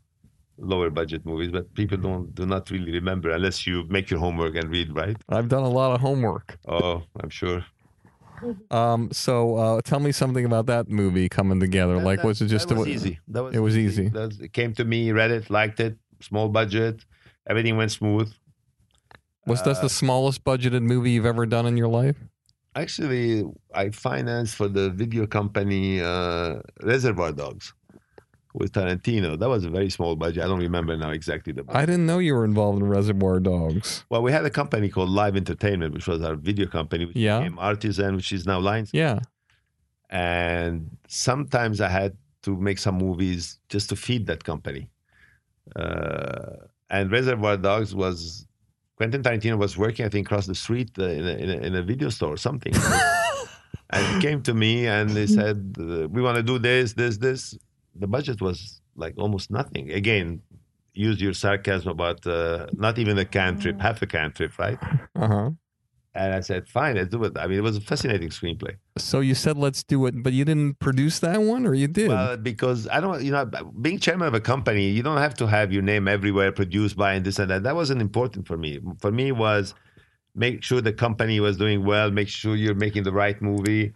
lower 0.59 0.90
budget 0.90 1.26
movies, 1.26 1.51
but 1.51 1.72
people 1.74 1.98
don't 1.98 2.34
do 2.34 2.46
not 2.46 2.70
really 2.70 2.92
remember 2.92 3.30
unless 3.30 3.66
you 3.66 3.84
make 3.88 4.10
your 4.10 4.20
homework 4.20 4.55
and 4.56 4.70
read, 4.70 4.94
right? 4.94 5.16
I've 5.28 5.48
done 5.48 5.64
a 5.64 5.68
lot 5.68 5.94
of 5.94 6.01
homework. 6.01 6.59
Oh, 6.66 7.02
I'm 7.20 7.30
sure. 7.30 7.64
Um, 8.71 9.11
so 9.12 9.57
uh, 9.57 9.81
tell 9.83 10.01
me 10.01 10.12
something 10.12 10.45
about 10.45 10.66
that 10.66 10.89
movie 10.89 11.29
coming 11.29 11.61
together. 11.61 11.97
That- 11.99 12.05
like, 12.05 12.19
that- 12.21 12.27
was 12.27 12.41
it 12.43 12.47
just 12.49 12.69
that 12.69 12.77
was 12.79 12.87
a- 12.87 12.91
easy? 12.91 13.19
That 13.29 13.43
was 13.45 13.55
it 13.55 13.59
was 13.61 13.77
easy. 13.79 14.09
That 14.09 14.27
was- 14.29 14.41
it 14.41 14.53
came 14.53 14.73
to 14.75 14.85
me, 14.85 15.12
read 15.12 15.31
it, 15.31 15.51
liked 15.51 15.81
it, 15.81 15.97
small 16.21 16.49
budget, 16.49 17.05
everything 17.49 17.77
went 17.77 17.93
smooth. 17.93 18.33
Was 19.47 19.62
this 19.62 19.79
Uh, 19.79 19.83
the 19.83 19.89
smallest 19.91 20.43
budgeted 20.45 20.83
movie 20.83 21.11
you've 21.11 21.27
ever 21.27 21.45
done 21.47 21.66
in 21.66 21.77
your 21.77 21.89
life? 21.89 22.16
Actually, 22.77 23.45
I 23.75 23.91
financed 23.91 24.57
for 24.57 24.69
the 24.69 24.91
video 24.91 25.27
company 25.27 26.01
uh, 26.01 26.61
Reservoir 26.83 27.31
Dogs 27.33 27.73
with 28.55 28.72
Tarantino. 28.72 29.39
That 29.39 29.48
was 29.48 29.64
a 29.64 29.70
very 29.70 29.90
small 29.90 30.14
budget. 30.16 30.44
I 30.44 30.47
don't 30.47 30.60
remember 30.60 30.97
now 30.97 31.10
exactly 31.10 31.52
the 31.52 31.64
budget. 31.64 31.82
I 31.82 31.86
didn't 31.86 32.06
know 32.06 32.18
you 32.20 32.35
were 32.35 32.44
involved 32.44 32.78
in 32.81 32.89
Reservoir 32.89 33.40
Dogs. 33.40 34.05
Well, 34.10 34.22
we 34.22 34.31
had 34.32 34.44
a 34.44 34.51
company 34.51 34.89
called 34.89 35.10
Live 35.10 35.36
Entertainment, 35.36 35.93
which 35.93 36.06
was 36.06 36.22
our 36.22 36.36
video 36.36 36.66
company, 36.66 37.05
which 37.06 37.16
Yeah. 37.16 37.40
became 37.40 37.59
Artisan, 37.59 38.14
which 38.16 38.31
is 38.32 38.47
now 38.47 38.60
Lions. 38.60 38.90
Yeah. 38.93 39.18
And 40.10 40.97
sometimes 41.09 41.81
I 41.81 41.89
had 41.89 42.16
to 42.43 42.56
make 42.56 42.78
some 42.78 42.97
movies 42.97 43.59
just 43.68 43.89
to 43.89 43.97
feed 43.97 44.26
that 44.26 44.44
company. 44.44 44.90
Uh, 45.74 46.56
and 46.90 47.10
Reservoir 47.10 47.56
Dogs 47.56 47.94
was 47.94 48.47
Quentin 48.97 49.22
Tarantino 49.22 49.59
was 49.59 49.76
working, 49.76 50.06
I 50.06 50.09
think, 50.09 50.26
across 50.28 50.47
the 50.47 50.55
street 50.55 50.90
uh, 50.98 51.05
in, 51.05 51.26
a, 51.26 51.32
in, 51.44 51.51
a, 51.51 51.56
in 51.68 51.74
a 51.74 51.82
video 51.82 52.09
store 52.10 52.32
or 52.35 52.36
something. 52.36 52.72
and 53.90 54.06
he 54.14 54.20
came 54.20 54.43
to 54.43 54.55
me 54.55 54.86
and 54.86 55.10
he 55.10 55.26
said, 55.26 55.74
uh, 55.81 56.06
"We 56.09 56.22
want 56.22 56.36
to 56.36 56.43
do 56.44 56.59
this, 56.60 56.93
this, 56.93 57.16
this." 57.16 57.59
The 57.97 58.07
budget 58.07 58.41
was 58.41 58.81
like 58.97 59.15
almost 59.16 59.51
nothing. 59.51 59.91
Again, 59.93 60.43
use 60.95 61.21
your 61.21 61.35
sarcasm 61.35 61.91
about 61.91 62.27
uh, 62.27 62.66
not 62.73 62.99
even 62.99 63.19
a 63.19 63.25
can 63.25 63.59
trip, 63.59 63.81
half 63.81 64.03
a 64.03 64.07
can 64.07 64.33
trip, 64.33 64.59
right? 64.59 64.79
Uh 65.15 65.29
huh. 65.29 65.51
And 66.16 66.33
I 66.33 66.41
said, 66.41 66.69
"Fine, 66.69 66.95
let's 66.95 67.09
do 67.09 67.25
it." 67.25 67.37
I 67.37 67.49
mean, 67.49 67.59
it 67.59 67.62
was 67.62 67.77
a 67.77 67.81
fascinating 67.81 68.29
screenplay. 68.29 68.77
So 68.99 69.19
you 69.19 69.35
said 69.35 69.57
let's 69.57 69.83
do 69.83 70.07
it, 70.07 70.23
but 70.23 70.33
you 70.33 70.45
didn't 70.45 70.79
produce 70.79 71.19
that 71.21 71.43
one, 71.43 71.66
or 71.66 71.75
you 71.75 71.89
did? 71.89 72.09
Well, 72.09 72.37
because 72.37 72.87
I 72.89 73.01
don't, 73.01 73.21
you 73.23 73.33
know, 73.33 73.45
being 73.81 73.99
chairman 73.99 74.29
of 74.29 74.35
a 74.35 74.41
company, 74.41 74.91
you 74.91 75.03
don't 75.03 75.19
have 75.19 75.35
to 75.35 75.47
have 75.49 75.73
your 75.73 75.83
name 75.83 76.07
everywhere, 76.07 76.53
produced 76.53 76.97
by 76.97 77.15
and 77.15 77.27
this 77.27 77.41
and 77.41 77.51
that. 77.51 77.65
That 77.65 77.75
wasn't 77.75 78.01
important 78.01 78.47
for 78.47 78.57
me. 78.57 78.79
For 79.01 79.11
me 79.11 79.33
was 79.33 79.75
make 80.37 80.62
sure 80.62 80.81
the 80.81 80.93
company 80.93 81.41
was 81.41 81.57
doing 81.57 81.85
well, 81.85 82.12
make 82.12 82.29
sure 82.29 82.55
you're 82.55 82.75
making 82.77 83.03
the 83.03 83.12
right 83.12 83.41
movie. 83.43 83.93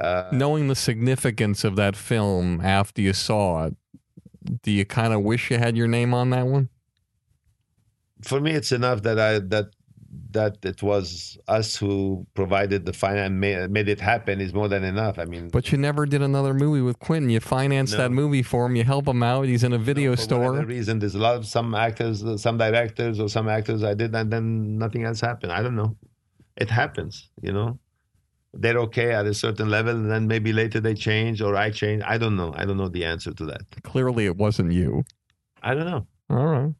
Uh, 0.00 0.28
Knowing 0.32 0.68
the 0.68 0.74
significance 0.74 1.62
of 1.64 1.76
that 1.76 1.94
film 1.96 2.60
after 2.62 3.02
you 3.02 3.12
saw 3.12 3.66
it, 3.66 3.74
do 4.62 4.70
you 4.70 4.84
kind 4.84 5.12
of 5.12 5.22
wish 5.22 5.50
you 5.50 5.58
had 5.58 5.76
your 5.76 5.88
name 5.88 6.14
on 6.14 6.30
that 6.30 6.46
one? 6.46 6.68
for 8.22 8.38
me, 8.40 8.50
it's 8.52 8.70
enough 8.72 9.02
that 9.02 9.18
I 9.18 9.38
that 9.38 9.66
that 10.32 10.58
it 10.64 10.82
was 10.82 11.38
us 11.48 11.76
who 11.76 12.26
provided 12.34 12.84
the 12.84 12.92
finance, 12.92 13.30
made, 13.32 13.70
made 13.70 13.88
it 13.88 14.00
happen 14.00 14.40
is 14.40 14.52
more 14.52 14.68
than 14.68 14.82
enough. 14.84 15.18
I 15.18 15.24
mean, 15.24 15.48
But 15.48 15.70
you 15.72 15.78
never 15.78 16.04
did 16.04 16.20
another 16.20 16.52
movie 16.52 16.80
with 16.82 16.98
Quentin. 16.98 17.30
You 17.30 17.40
financed 17.40 17.92
No. 17.94 17.98
that 17.98 18.10
movie 18.10 18.42
for 18.42 18.66
him. 18.66 18.74
You 18.76 18.84
help 18.84 19.06
him 19.08 19.22
out. 19.22 19.46
He's 19.46 19.64
in 19.64 19.72
a 19.72 19.78
video 19.78 20.16
for 20.16 20.22
store. 20.22 20.50
whatever 20.52 20.66
reason, 20.66 20.98
there's 20.98 21.14
a 21.14 21.18
lot 21.18 21.36
of 21.36 21.46
some 21.46 21.74
actors, 21.74 22.24
some 22.42 22.58
directors, 22.58 23.18
or 23.20 23.28
some 23.28 23.48
actors 23.48 23.82
I 23.84 23.94
did, 23.94 24.14
and 24.14 24.30
then 24.32 24.78
nothing 24.78 25.04
else 25.04 25.20
happened. 25.20 25.52
I 25.52 25.62
don't 25.62 25.76
know. 25.76 25.96
It 26.56 26.70
happens, 26.70 27.30
you 27.40 27.52
know. 27.52 27.78
They're 28.52 28.78
okay 28.78 29.12
at 29.12 29.26
a 29.26 29.34
certain 29.34 29.68
level, 29.70 29.94
and 29.94 30.10
then 30.10 30.26
maybe 30.26 30.52
later 30.52 30.80
they 30.80 30.94
change, 30.94 31.40
or 31.40 31.54
I 31.56 31.70
change. 31.70 32.02
I 32.04 32.18
don't 32.18 32.36
know. 32.36 32.52
I 32.56 32.64
don't 32.64 32.76
know 32.76 32.88
the 32.88 33.04
answer 33.04 33.32
to 33.32 33.44
that. 33.46 33.60
Clearly, 33.84 34.26
it 34.26 34.36
wasn't 34.36 34.72
you. 34.72 35.04
I 35.62 35.74
don't 35.74 35.86
know. 35.86 36.06
All 36.28 36.46
right. 36.46 36.74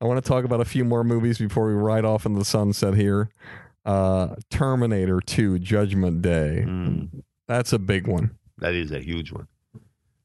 I 0.00 0.04
want 0.04 0.22
to 0.22 0.28
talk 0.28 0.44
about 0.44 0.60
a 0.60 0.64
few 0.64 0.84
more 0.84 1.02
movies 1.04 1.38
before 1.38 1.66
we 1.66 1.74
ride 1.74 2.04
off 2.04 2.24
into 2.26 2.38
the 2.38 2.44
sunset 2.44 2.94
here. 2.94 3.30
Uh, 3.84 4.36
Terminator 4.50 5.20
2 5.20 5.58
Judgment 5.58 6.22
Day. 6.22 6.64
Mm, 6.66 7.22
That's 7.48 7.72
a 7.72 7.78
big 7.80 8.06
one. 8.06 8.36
that 8.58 8.74
is 8.74 8.92
a 8.92 9.00
huge 9.00 9.32
one. 9.32 9.48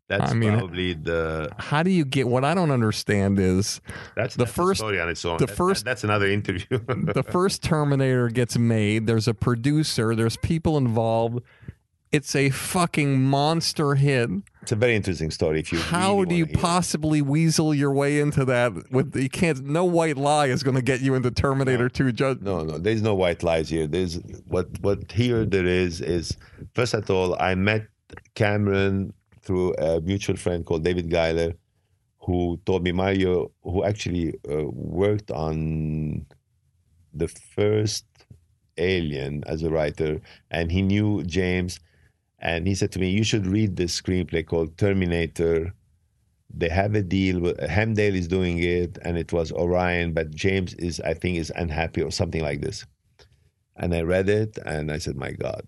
That's 0.09 0.31
I 0.31 0.35
mean- 0.35 0.57
probably 0.57 0.93
the 0.93 1.49
How 1.57 1.83
do 1.83 1.89
you 1.91 2.05
get 2.05 2.27
what 2.29 2.45
I 2.45 2.53
don't 2.53 2.71
understand 2.71 3.39
is 3.39 3.81
that's 4.15 4.35
The 4.35 4.45
that's 4.45 4.55
first- 4.55 4.79
story 4.79 4.99
on 5.01 5.09
its 5.09 5.23
own. 5.25 5.37
the 5.37 5.45
That- 5.45 5.49
that- 5.49 5.55
first- 5.57 5.85
that's 5.85 6.03
another 6.03 6.27
interview. 6.27 6.65
the 7.13 7.23
first 7.23 7.61
Terminator 7.63 8.29
gets 8.29 8.57
made, 8.57 9.05
there's 9.07 9.27
a 9.27 9.33
producer, 9.33 10.15
there's 10.15 10.37
people 10.37 10.77
involved. 10.77 11.39
It's 12.09 12.37
a 12.37 12.49
fucking 12.51 13.21
monster 13.21 13.95
hit. 13.95 14.29
it's 14.61 14.71
a 14.71 14.77
very 14.77 14.95
interesting 14.95 15.29
story. 15.29 15.59
If 15.59 15.73
you 15.73 15.79
How 15.79 16.13
really 16.13 16.25
do 16.27 16.35
you 16.35 16.45
wanna 16.45 16.57
it. 16.57 16.61
possibly 16.61 17.21
weasel 17.21 17.73
your 17.73 17.91
way 17.91 18.21
into 18.21 18.45
that? 18.45 18.71
With 18.89 19.13
you 19.17 19.29
can't. 19.29 19.65
No 19.65 19.83
white 19.83 20.15
lie 20.15 20.45
is 20.47 20.63
going 20.63 20.75
to 20.77 20.81
get 20.81 21.01
you 21.01 21.15
into 21.15 21.31
Terminator 21.31 21.89
2 21.89 22.13
Judge. 22.13 22.39
No, 22.39 22.63
no, 22.63 22.77
there's 22.77 23.01
no 23.01 23.13
white 23.13 23.43
lies 23.43 23.67
here. 23.67 23.87
There's 23.87 24.19
what 24.47 24.67
what 24.79 25.11
here 25.11 25.43
there 25.45 25.65
is 25.65 25.99
is 25.99 26.37
first 26.73 26.93
of 26.93 27.09
all, 27.11 27.35
I 27.41 27.55
met 27.55 27.87
Cameron 28.35 29.11
through 29.47 29.73
a 29.75 30.01
mutual 30.01 30.35
friend 30.35 30.65
called 30.65 30.83
David 30.83 31.09
Giler, 31.09 31.53
who 32.19 32.59
told 32.65 32.83
me 32.83 32.91
Mario, 32.91 33.51
who 33.63 33.85
actually 33.85 34.35
uh, 34.51 34.65
worked 34.67 35.31
on 35.31 36.25
the 37.13 37.29
first 37.29 38.05
Alien 38.77 39.43
as 39.47 39.63
a 39.63 39.69
writer, 39.69 40.21
and 40.51 40.71
he 40.71 40.81
knew 40.81 41.23
James, 41.23 41.79
and 42.39 42.67
he 42.67 42.75
said 42.75 42.91
to 42.91 42.99
me, 42.99 43.09
"You 43.09 43.23
should 43.23 43.47
read 43.47 43.75
this 43.75 43.99
screenplay 43.99 44.45
called 44.45 44.77
Terminator." 44.77 45.73
They 46.53 46.69
have 46.69 46.93
a 46.95 47.01
deal. 47.01 47.39
With, 47.39 47.57
Hemdale 47.59 48.15
is 48.15 48.27
doing 48.27 48.59
it, 48.61 48.97
and 49.03 49.17
it 49.17 49.33
was 49.33 49.51
Orion, 49.51 50.13
but 50.13 50.31
James 50.31 50.73
is, 50.75 50.99
I 51.01 51.13
think, 51.13 51.37
is 51.37 51.51
unhappy 51.55 52.01
or 52.03 52.11
something 52.11 52.41
like 52.41 52.61
this. 52.61 52.85
And 53.75 53.93
I 53.95 54.01
read 54.01 54.29
it, 54.29 54.59
and 54.65 54.91
I 54.91 54.99
said, 54.99 55.15
"My 55.15 55.31
God." 55.31 55.65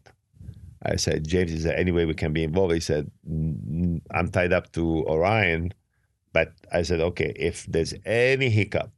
I 0.84 0.96
said, 0.96 1.28
James, 1.28 1.52
is 1.52 1.64
there 1.64 1.78
any 1.78 1.92
way 1.92 2.06
we 2.06 2.14
can 2.14 2.32
be 2.34 2.44
involved? 2.44 2.74
He 2.74 2.80
said, 2.80 3.12
"Mm, 3.30 4.02
I'm 4.12 4.30
tied 4.30 4.54
up 4.54 4.72
to 4.74 5.06
Orion. 5.08 5.74
But 6.32 6.54
I 6.72 6.84
said, 6.84 7.00
okay, 7.02 7.34
if 7.36 7.66
there's 7.66 7.94
any 8.06 8.50
hiccup, 8.50 8.92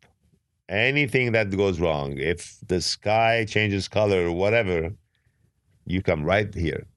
anything 0.70 1.32
that 1.32 1.56
goes 1.56 1.80
wrong, 1.80 2.18
if 2.18 2.58
the 2.68 2.82
sky 2.82 3.46
changes 3.46 3.88
color 3.88 4.28
or 4.28 4.32
whatever, 4.34 4.94
you 5.86 6.02
come 6.02 6.24
right 6.24 6.54
here. 6.54 6.88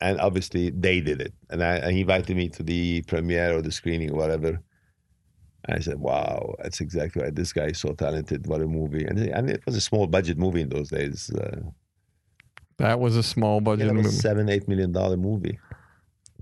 And 0.00 0.20
obviously 0.20 0.70
they 0.70 1.00
did 1.00 1.20
it. 1.20 1.32
And 1.50 1.62
I, 1.62 1.76
and 1.76 1.92
he 1.92 2.00
invited 2.00 2.36
me 2.36 2.48
to 2.50 2.62
the 2.62 3.02
premiere 3.02 3.56
or 3.56 3.62
the 3.62 3.72
screening 3.72 4.10
or 4.10 4.16
whatever. 4.16 4.60
I 5.66 5.78
said, 5.78 5.98
wow, 5.98 6.54
that's 6.62 6.80
exactly 6.80 7.22
right. 7.22 7.34
This 7.34 7.52
guy 7.52 7.66
is 7.66 7.80
so 7.80 7.92
talented. 7.92 8.46
What 8.46 8.60
a 8.60 8.66
movie. 8.66 9.04
And, 9.04 9.18
and 9.18 9.48
it 9.48 9.64
was 9.64 9.76
a 9.76 9.80
small 9.80 10.06
budget 10.06 10.36
movie 10.36 10.60
in 10.60 10.68
those 10.68 10.90
days. 10.90 11.30
Uh, 11.30 11.60
That 12.78 12.98
was 13.00 13.16
a 13.16 13.22
small 13.22 13.60
budget 13.60 13.86
think 13.88 13.94
it 13.94 13.96
was 14.02 14.06
movie. 14.06 14.16
seven, 14.18 14.48
eight 14.48 14.66
million 14.68 14.92
dollar 14.92 15.16
movie. 15.16 15.58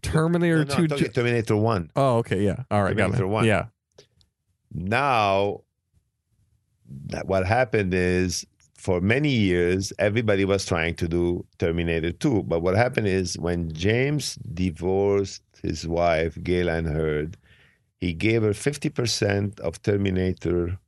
Terminator 0.02 0.64
No, 0.64 0.76
no, 0.78 0.86
2 0.88 0.96
Ju- 0.96 1.08
Terminator 1.08 1.56
1. 1.56 1.90
Oh, 1.94 2.16
okay, 2.18 2.42
yeah. 2.42 2.64
All 2.70 2.82
right, 2.82 2.96
got 2.96 3.04
Terminator 3.06 3.24
it. 3.24 3.28
one. 3.28 3.44
Yeah. 3.44 3.66
now 4.72 5.60
that 7.06 7.26
what 7.26 7.46
happened 7.46 7.94
is 7.94 8.44
for 8.76 9.00
many 9.00 9.30
years 9.30 9.92
everybody 9.98 10.44
was 10.44 10.64
trying 10.66 10.94
to 10.94 11.08
do 11.08 11.44
terminator 11.58 12.12
2 12.12 12.42
but 12.42 12.60
what 12.60 12.74
happened 12.74 13.06
is 13.06 13.38
when 13.38 13.72
james 13.72 14.34
divorced 14.52 15.42
his 15.62 15.86
wife 15.86 16.36
gale 16.42 16.68
anne 16.68 16.84
hurd 16.84 17.36
he 17.98 18.12
gave 18.12 18.42
her 18.42 18.50
50% 18.50 19.60
of 19.60 19.80
terminator 19.82 20.78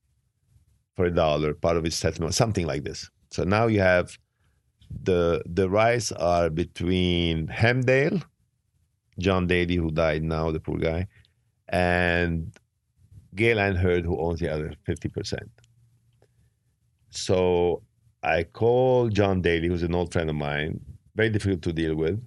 for 0.97 1.05
a 1.07 1.11
dollar 1.11 1.55
part 1.55 1.77
of 1.77 1.85
his 1.85 1.95
settlement 1.95 2.35
something 2.35 2.67
like 2.67 2.83
this 2.85 3.09
so 3.31 3.45
now 3.45 3.67
you 3.67 3.81
have 3.81 4.19
the 5.03 5.43
the 5.47 5.69
rights 5.69 6.13
are 6.13 6.51
between 6.51 7.47
hemdale 7.49 8.23
john 9.19 9.47
daly 9.47 9.77
who 9.77 9.91
died 9.91 10.23
now 10.23 10.51
the 10.51 10.61
poor 10.61 10.79
guy 10.79 11.07
and 11.69 12.53
Gale 13.35 13.59
Anne 13.59 13.77
Hurd, 13.77 14.05
who 14.05 14.19
owns 14.21 14.41
the 14.41 14.49
other 14.49 14.75
50%. 14.87 15.39
So 17.11 17.83
I 18.23 18.45
called 18.45 19.15
John 19.15 19.43
Daly, 19.43 19.69
who's 19.69 19.83
an 19.83 19.95
old 19.95 20.13
friend 20.13 20.31
of 20.31 20.37
mine, 20.37 20.81
very 21.15 21.31
difficult 21.31 21.63
to 21.63 21.73
deal 21.73 21.95
with. 21.95 22.25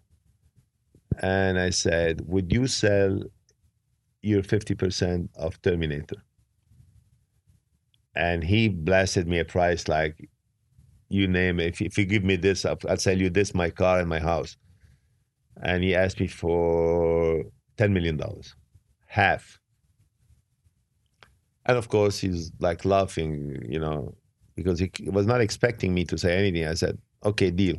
And 1.20 1.60
I 1.60 1.72
said, 1.72 2.22
Would 2.26 2.52
you 2.52 2.68
sell 2.68 3.22
your 4.22 4.44
50% 4.44 5.30
of 5.36 5.62
Terminator? 5.62 6.22
And 8.16 8.44
he 8.44 8.68
blasted 8.68 9.28
me 9.28 9.40
a 9.40 9.46
price 9.46 9.88
like, 9.88 10.30
You 11.10 11.28
name 11.28 11.60
it. 11.60 11.68
If, 11.68 11.82
if 11.82 11.98
you 11.98 12.06
give 12.06 12.24
me 12.24 12.36
this, 12.36 12.66
I'll, 12.66 12.80
I'll 12.90 12.98
sell 12.98 13.18
you 13.18 13.30
this, 13.30 13.54
my 13.54 13.70
car, 13.70 14.00
and 14.00 14.10
my 14.10 14.20
house. 14.20 14.58
And 15.62 15.84
he 15.84 15.96
asked 15.96 16.20
me 16.20 16.28
for 16.28 17.44
$10 17.78 17.92
million, 17.92 18.20
half. 19.08 19.60
And 21.66 21.78
of 21.78 21.90
course, 21.90 22.20
he's 22.20 22.52
like 22.60 22.86
laughing, 22.86 23.64
you 23.68 23.80
know, 23.80 24.16
because 24.56 24.80
he 24.80 24.92
was 25.06 25.26
not 25.26 25.42
expecting 25.42 25.94
me 25.94 26.06
to 26.06 26.18
say 26.18 26.38
anything. 26.38 26.68
I 26.68 26.74
said, 26.74 26.98
okay, 27.24 27.52
deal. 27.52 27.78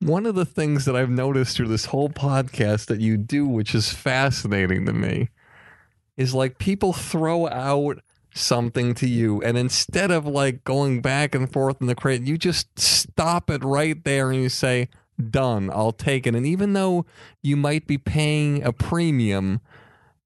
One 0.00 0.26
of 0.26 0.34
the 0.34 0.44
things 0.44 0.84
that 0.84 0.96
I've 0.96 1.10
noticed 1.10 1.56
through 1.56 1.68
this 1.68 1.86
whole 1.86 2.08
podcast 2.08 2.86
that 2.86 3.00
you 3.00 3.16
do, 3.16 3.46
which 3.46 3.74
is 3.74 3.92
fascinating 3.92 4.86
to 4.86 4.92
me, 4.92 5.30
is 6.16 6.34
like 6.34 6.58
people 6.58 6.92
throw 6.92 7.48
out 7.48 8.00
something 8.34 8.94
to 8.94 9.08
you. 9.08 9.42
And 9.42 9.58
instead 9.58 10.10
of 10.10 10.26
like 10.26 10.64
going 10.64 11.00
back 11.00 11.34
and 11.34 11.52
forth 11.52 11.80
in 11.80 11.86
the 11.86 11.94
crate 11.94 12.22
you 12.22 12.38
just 12.38 12.78
stop 12.78 13.50
it 13.50 13.62
right 13.64 14.02
there 14.04 14.30
and 14.30 14.42
you 14.42 14.48
say 14.48 14.88
done. 15.30 15.70
I'll 15.70 15.92
take 15.92 16.26
it. 16.26 16.34
And 16.34 16.46
even 16.46 16.72
though 16.72 17.04
you 17.42 17.56
might 17.56 17.86
be 17.86 17.98
paying 17.98 18.62
a 18.62 18.72
premium 18.72 19.60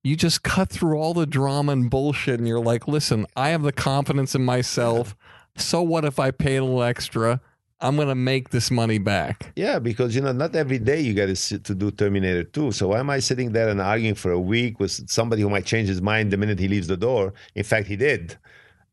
you 0.03 0.15
just 0.15 0.45
cut 0.45 0.69
through 0.69 0.97
all 0.97 1.15
the 1.15 1.27
drama 1.27 1.73
and 1.73 1.91
bullshit 1.91 2.39
and 2.39 2.47
you're 2.47 2.61
like 2.61 2.87
listen 2.87 3.27
i 3.35 3.49
have 3.49 3.63
the 3.63 3.73
confidence 3.73 4.37
in 4.37 4.45
myself. 4.45 5.17
So 5.57 5.83
what 5.83 6.05
if 6.05 6.19
i 6.19 6.31
pay 6.31 6.57
a 6.57 6.65
little 6.65 6.83
extra 6.83 7.41
i'm 7.81 7.97
going 7.97 8.09
to 8.09 8.15
make 8.15 8.51
this 8.51 8.71
money 8.71 8.99
back 8.99 9.53
Yeah, 9.57 9.79
because 9.79 10.15
you 10.15 10.21
know, 10.23 10.33
not 10.33 10.55
every 10.57 10.79
day 10.79 11.01
you 11.01 11.15
got 11.15 11.27
to 11.27 11.37
sit 11.37 11.65
to 11.65 11.75
do 11.75 11.91
Terminator 11.91 12.45
2. 12.45 12.73
So 12.73 12.89
why 12.89 13.01
am 13.01 13.11
I 13.11 13.21
sitting 13.21 13.53
there 13.53 13.69
and 13.69 13.81
arguing 13.81 14.15
for 14.15 14.31
a 14.33 14.41
week 14.41 14.79
with 14.81 15.09
somebody 15.09 15.43
who 15.43 15.51
might 15.51 15.67
change 15.67 15.89
his 15.89 16.03
mind 16.03 16.31
the 16.31 16.37
minute 16.37 16.59
he 16.59 16.69
leaves 16.69 16.87
the 16.87 16.97
door? 16.97 17.33
In 17.55 17.65
fact, 17.65 17.87
he 17.87 17.97
did. 17.97 18.37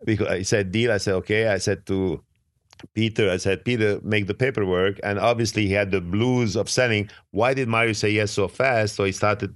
Because 0.06 0.38
he 0.38 0.44
said 0.44 0.72
deal. 0.72 0.92
I 0.92 0.98
said 0.98 1.16
okay. 1.16 1.48
I 1.48 1.58
said 1.60 1.86
to 1.88 2.24
Peter, 2.94 3.30
I 3.30 3.38
said 3.38 3.64
Peter, 3.64 4.00
make 4.04 4.28
the 4.28 4.34
paperwork. 4.34 5.00
And 5.04 5.20
obviously, 5.20 5.68
he 5.68 5.74
had 5.74 5.92
the 5.92 6.02
blues 6.02 6.56
of 6.56 6.70
selling. 6.70 7.10
Why 7.32 7.54
did 7.54 7.68
Mario 7.68 7.94
say 7.94 8.12
yes 8.12 8.32
so 8.32 8.48
fast? 8.48 8.96
So 8.96 9.04
he 9.04 9.12
started 9.12 9.54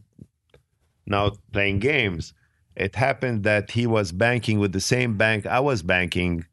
now 1.05 1.31
playing 1.51 1.79
games. 1.79 2.33
It 2.75 2.95
happened 2.95 3.43
that 3.43 3.71
he 3.71 3.87
was 3.87 4.11
banking 4.11 4.59
with 4.59 4.71
the 4.71 4.81
same 4.81 5.17
bank 5.17 5.45
I 5.45 5.59
was 5.59 5.81
banking 5.81 6.45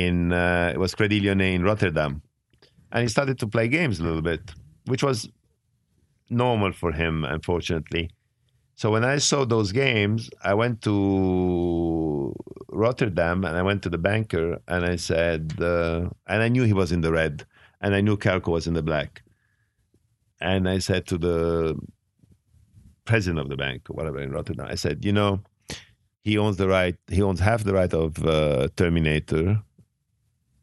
in. 0.00 0.32
Uh, 0.32 0.74
it 0.74 0.78
was 0.78 0.94
Credit 0.94 1.24
in 1.24 1.62
Rotterdam 1.62 2.22
and 2.92 3.02
he 3.02 3.08
started 3.08 3.38
to 3.38 3.46
play 3.46 3.68
games 3.68 3.98
a 3.98 4.04
little 4.04 4.22
bit, 4.22 4.52
which 4.84 5.02
was 5.02 5.28
normal 6.28 6.72
for 6.72 6.92
him, 6.92 7.24
unfortunately. 7.24 8.10
So 8.74 8.90
when 8.90 9.04
I 9.04 9.18
saw 9.18 9.44
those 9.44 9.72
games, 9.72 10.30
I 10.44 10.54
went 10.54 10.82
to 10.82 12.34
Rotterdam 12.68 13.44
and 13.44 13.56
I 13.56 13.62
went 13.62 13.82
to 13.82 13.90
the 13.90 13.98
banker 13.98 14.58
and 14.68 14.84
I 14.84 14.96
said, 14.96 15.54
uh, 15.60 16.10
and 16.26 16.42
I 16.42 16.48
knew 16.48 16.64
he 16.64 16.72
was 16.72 16.92
in 16.92 17.00
the 17.00 17.12
red, 17.12 17.46
and 17.80 17.94
I 17.94 18.00
knew 18.00 18.16
Carolco 18.16 18.52
was 18.52 18.66
in 18.66 18.74
the 18.74 18.82
black, 18.82 19.22
and 20.40 20.68
I 20.68 20.78
said 20.78 21.06
to 21.08 21.18
the 21.18 21.78
president 23.04 23.40
of 23.40 23.48
the 23.48 23.56
bank 23.56 23.88
or 23.88 23.94
whatever 23.94 24.20
in 24.20 24.32
Rotterdam, 24.32 24.66
I 24.68 24.74
said, 24.74 25.04
you 25.04 25.12
know, 25.12 25.40
he 26.22 26.38
owns 26.38 26.56
the 26.56 26.68
right, 26.68 26.96
he 27.08 27.22
owns 27.22 27.40
half 27.40 27.64
the 27.64 27.74
right 27.74 27.92
of 27.92 28.24
uh, 28.24 28.68
Terminator. 28.76 29.62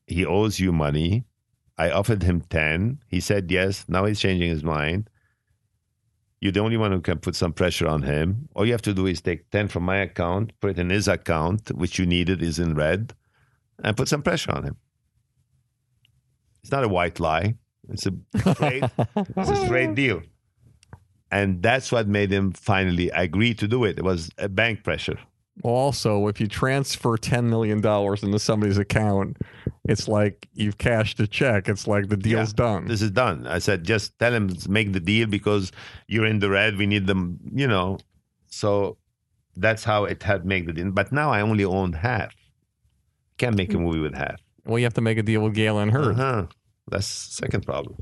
He 0.09 0.25
owes 0.25 0.59
you 0.59 0.71
money. 0.71 1.25
I 1.77 1.91
offered 1.91 2.23
him 2.23 2.41
10. 2.41 2.99
He 3.07 3.19
said 3.19 3.51
yes. 3.51 3.85
Now 3.87 4.05
he's 4.05 4.19
changing 4.19 4.49
his 4.49 4.63
mind. 4.63 5.09
You're 6.41 6.51
the 6.51 6.61
only 6.61 6.77
one 6.77 6.91
who 6.91 7.01
can 7.01 7.19
put 7.19 7.35
some 7.35 7.53
pressure 7.53 7.87
on 7.87 8.03
him. 8.03 8.49
All 8.55 8.65
you 8.65 8.71
have 8.71 8.81
to 8.83 8.93
do 8.93 9.05
is 9.05 9.21
take 9.21 9.49
10 9.51 9.67
from 9.67 9.83
my 9.83 9.97
account, 9.97 10.53
put 10.61 10.71
it 10.71 10.79
in 10.79 10.89
his 10.89 11.07
account, 11.07 11.69
which 11.75 11.99
you 11.99 12.05
needed 12.05 12.41
is 12.41 12.59
in 12.59 12.75
red, 12.75 13.13
and 13.83 13.95
put 13.95 14.07
some 14.07 14.21
pressure 14.21 14.51
on 14.51 14.63
him. 14.63 14.77
It's 16.63 16.71
not 16.71 16.83
a 16.83 16.87
white 16.87 17.19
lie. 17.19 17.55
It's 17.89 18.05
a 18.05 18.13
straight, 18.53 18.83
it's 19.15 19.49
a 19.49 19.65
straight 19.65 19.95
deal. 19.95 20.21
And 21.31 21.61
that's 21.61 21.91
what 21.91 22.07
made 22.07 22.31
him 22.31 22.51
finally 22.51 23.09
agree 23.09 23.53
to 23.55 23.67
do 23.67 23.83
it. 23.83 23.99
It 23.99 24.03
was 24.03 24.29
a 24.37 24.49
bank 24.49 24.83
pressure. 24.83 25.19
Also, 25.63 26.27
if 26.27 26.39
you 26.39 26.47
transfer 26.47 27.17
$10 27.17 27.45
million 27.45 27.79
into 27.79 28.39
somebody's 28.39 28.77
account, 28.77 29.37
it's 29.85 30.07
like 30.07 30.47
you've 30.53 30.77
cashed 30.77 31.19
a 31.19 31.27
check. 31.27 31.67
It's 31.67 31.87
like 31.87 32.07
the 32.09 32.17
deal's 32.17 32.49
Yeah, 32.51 32.65
done. 32.65 32.87
This 32.87 33.01
is 33.01 33.11
done. 33.11 33.45
I 33.47 33.59
said, 33.59 33.83
just 33.83 34.17
tell 34.19 34.33
him 34.33 34.55
make 34.69 34.93
the 34.93 34.99
deal 34.99 35.27
because 35.27 35.71
you're 36.07 36.25
in 36.25 36.39
the 36.39 36.49
red. 36.49 36.77
We 36.77 36.85
need 36.85 37.07
them, 37.07 37.39
you 37.53 37.67
know. 37.67 37.97
So 38.47 38.97
that's 39.57 39.83
how 39.83 40.05
it 40.05 40.23
had 40.23 40.45
made 40.45 40.67
the 40.67 40.73
deal. 40.73 40.91
But 40.91 41.11
now 41.11 41.31
I 41.31 41.41
only 41.41 41.65
own 41.65 41.93
half. 41.93 42.33
Can't 43.37 43.55
make 43.57 43.73
a 43.73 43.77
movie 43.77 43.99
with 43.99 44.13
half. 44.15 44.39
well, 44.65 44.77
you 44.79 44.85
have 44.85 44.93
to 44.95 45.01
make 45.01 45.17
a 45.17 45.23
deal 45.23 45.41
with 45.41 45.55
Gale 45.55 45.79
Anne 45.79 45.89
Hurd. 45.89 46.19
Uh-huh. 46.19 46.45
That's 46.89 47.05
second 47.07 47.65
problem. 47.65 47.95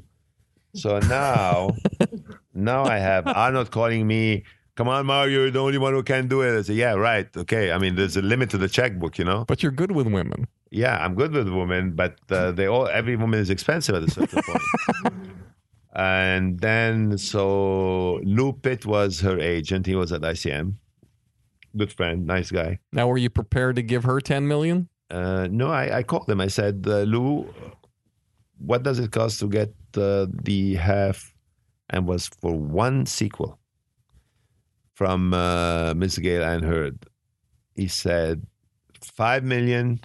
So 0.76 1.00
now, 1.00 1.72
now 2.54 2.84
I 2.84 2.98
have 3.00 3.26
Arnold 3.28 3.72
calling 3.72 4.06
me. 4.06 4.44
Come 4.78 4.90
on, 4.90 5.08
Mario, 5.08 5.40
you're 5.40 5.52
the 5.52 5.60
only 5.60 5.80
one 5.80 5.94
who 5.94 6.04
can 6.04 6.28
do 6.28 6.44
it. 6.44 6.56
I 6.56 6.62
say, 6.62 6.76
yeah, 6.76 6.94
right. 6.94 7.28
Okay. 7.36 7.72
I 7.72 7.80
mean, 7.80 7.96
there's 7.96 8.16
a 8.16 8.22
limit 8.22 8.52
to 8.52 8.60
the 8.60 8.70
checkbook, 8.70 9.18
you 9.18 9.26
know? 9.26 9.44
But 9.46 9.64
you're 9.64 9.72
good 9.72 9.92
with 9.92 10.06
women. 10.06 10.48
Yeah, 10.70 11.04
I'm 11.04 11.16
good 11.16 11.32
with 11.32 11.50
women, 11.50 11.94
but 11.96 12.20
uh, 12.30 12.52
they 12.52 12.68
all 12.68 12.88
every 12.88 13.16
woman 13.16 13.40
is 13.40 13.50
expensive 13.50 13.96
at 13.96 14.04
a 14.04 14.12
certain 14.12 14.42
point. 14.44 15.14
And 15.96 16.60
then 16.60 17.18
so 17.18 18.20
Lou 18.24 18.54
Pitt 18.54 18.86
was 18.86 19.22
her 19.22 19.40
agent. 19.40 19.88
He 19.88 19.96
was 19.96 20.12
at 20.12 20.22
ICM. 20.22 20.76
Good 21.76 21.92
friend, 21.92 22.28
nice 22.28 22.52
guy. 22.52 22.78
Now, 22.94 23.08
were 23.08 23.18
you 23.18 23.32
prepared 23.32 23.78
to 23.78 23.82
give 23.82 24.04
her 24.04 24.22
10 24.22 24.48
million? 24.48 24.90
Uh, 25.10 25.48
no, 25.50 25.72
I, 25.72 25.98
I 25.98 26.04
called 26.04 26.30
him. 26.30 26.40
I 26.40 26.50
said, 26.50 26.86
uh, 26.88 27.00
Lou, 27.00 27.52
what 28.60 28.84
does 28.84 29.00
it 29.00 29.12
cost 29.12 29.40
to 29.40 29.50
get 29.50 29.74
uh, 29.96 30.28
the 30.44 30.76
half? 30.76 31.34
And 31.90 32.06
was 32.06 32.28
for 32.28 32.54
one 32.54 33.08
sequel 33.08 33.58
from 34.98 35.32
uh, 35.32 35.94
Miss 35.94 36.18
Gale 36.18 36.60
Hurd. 36.62 37.06
He 37.76 37.88
said 37.88 38.48
five 39.04 39.44
million 39.44 40.00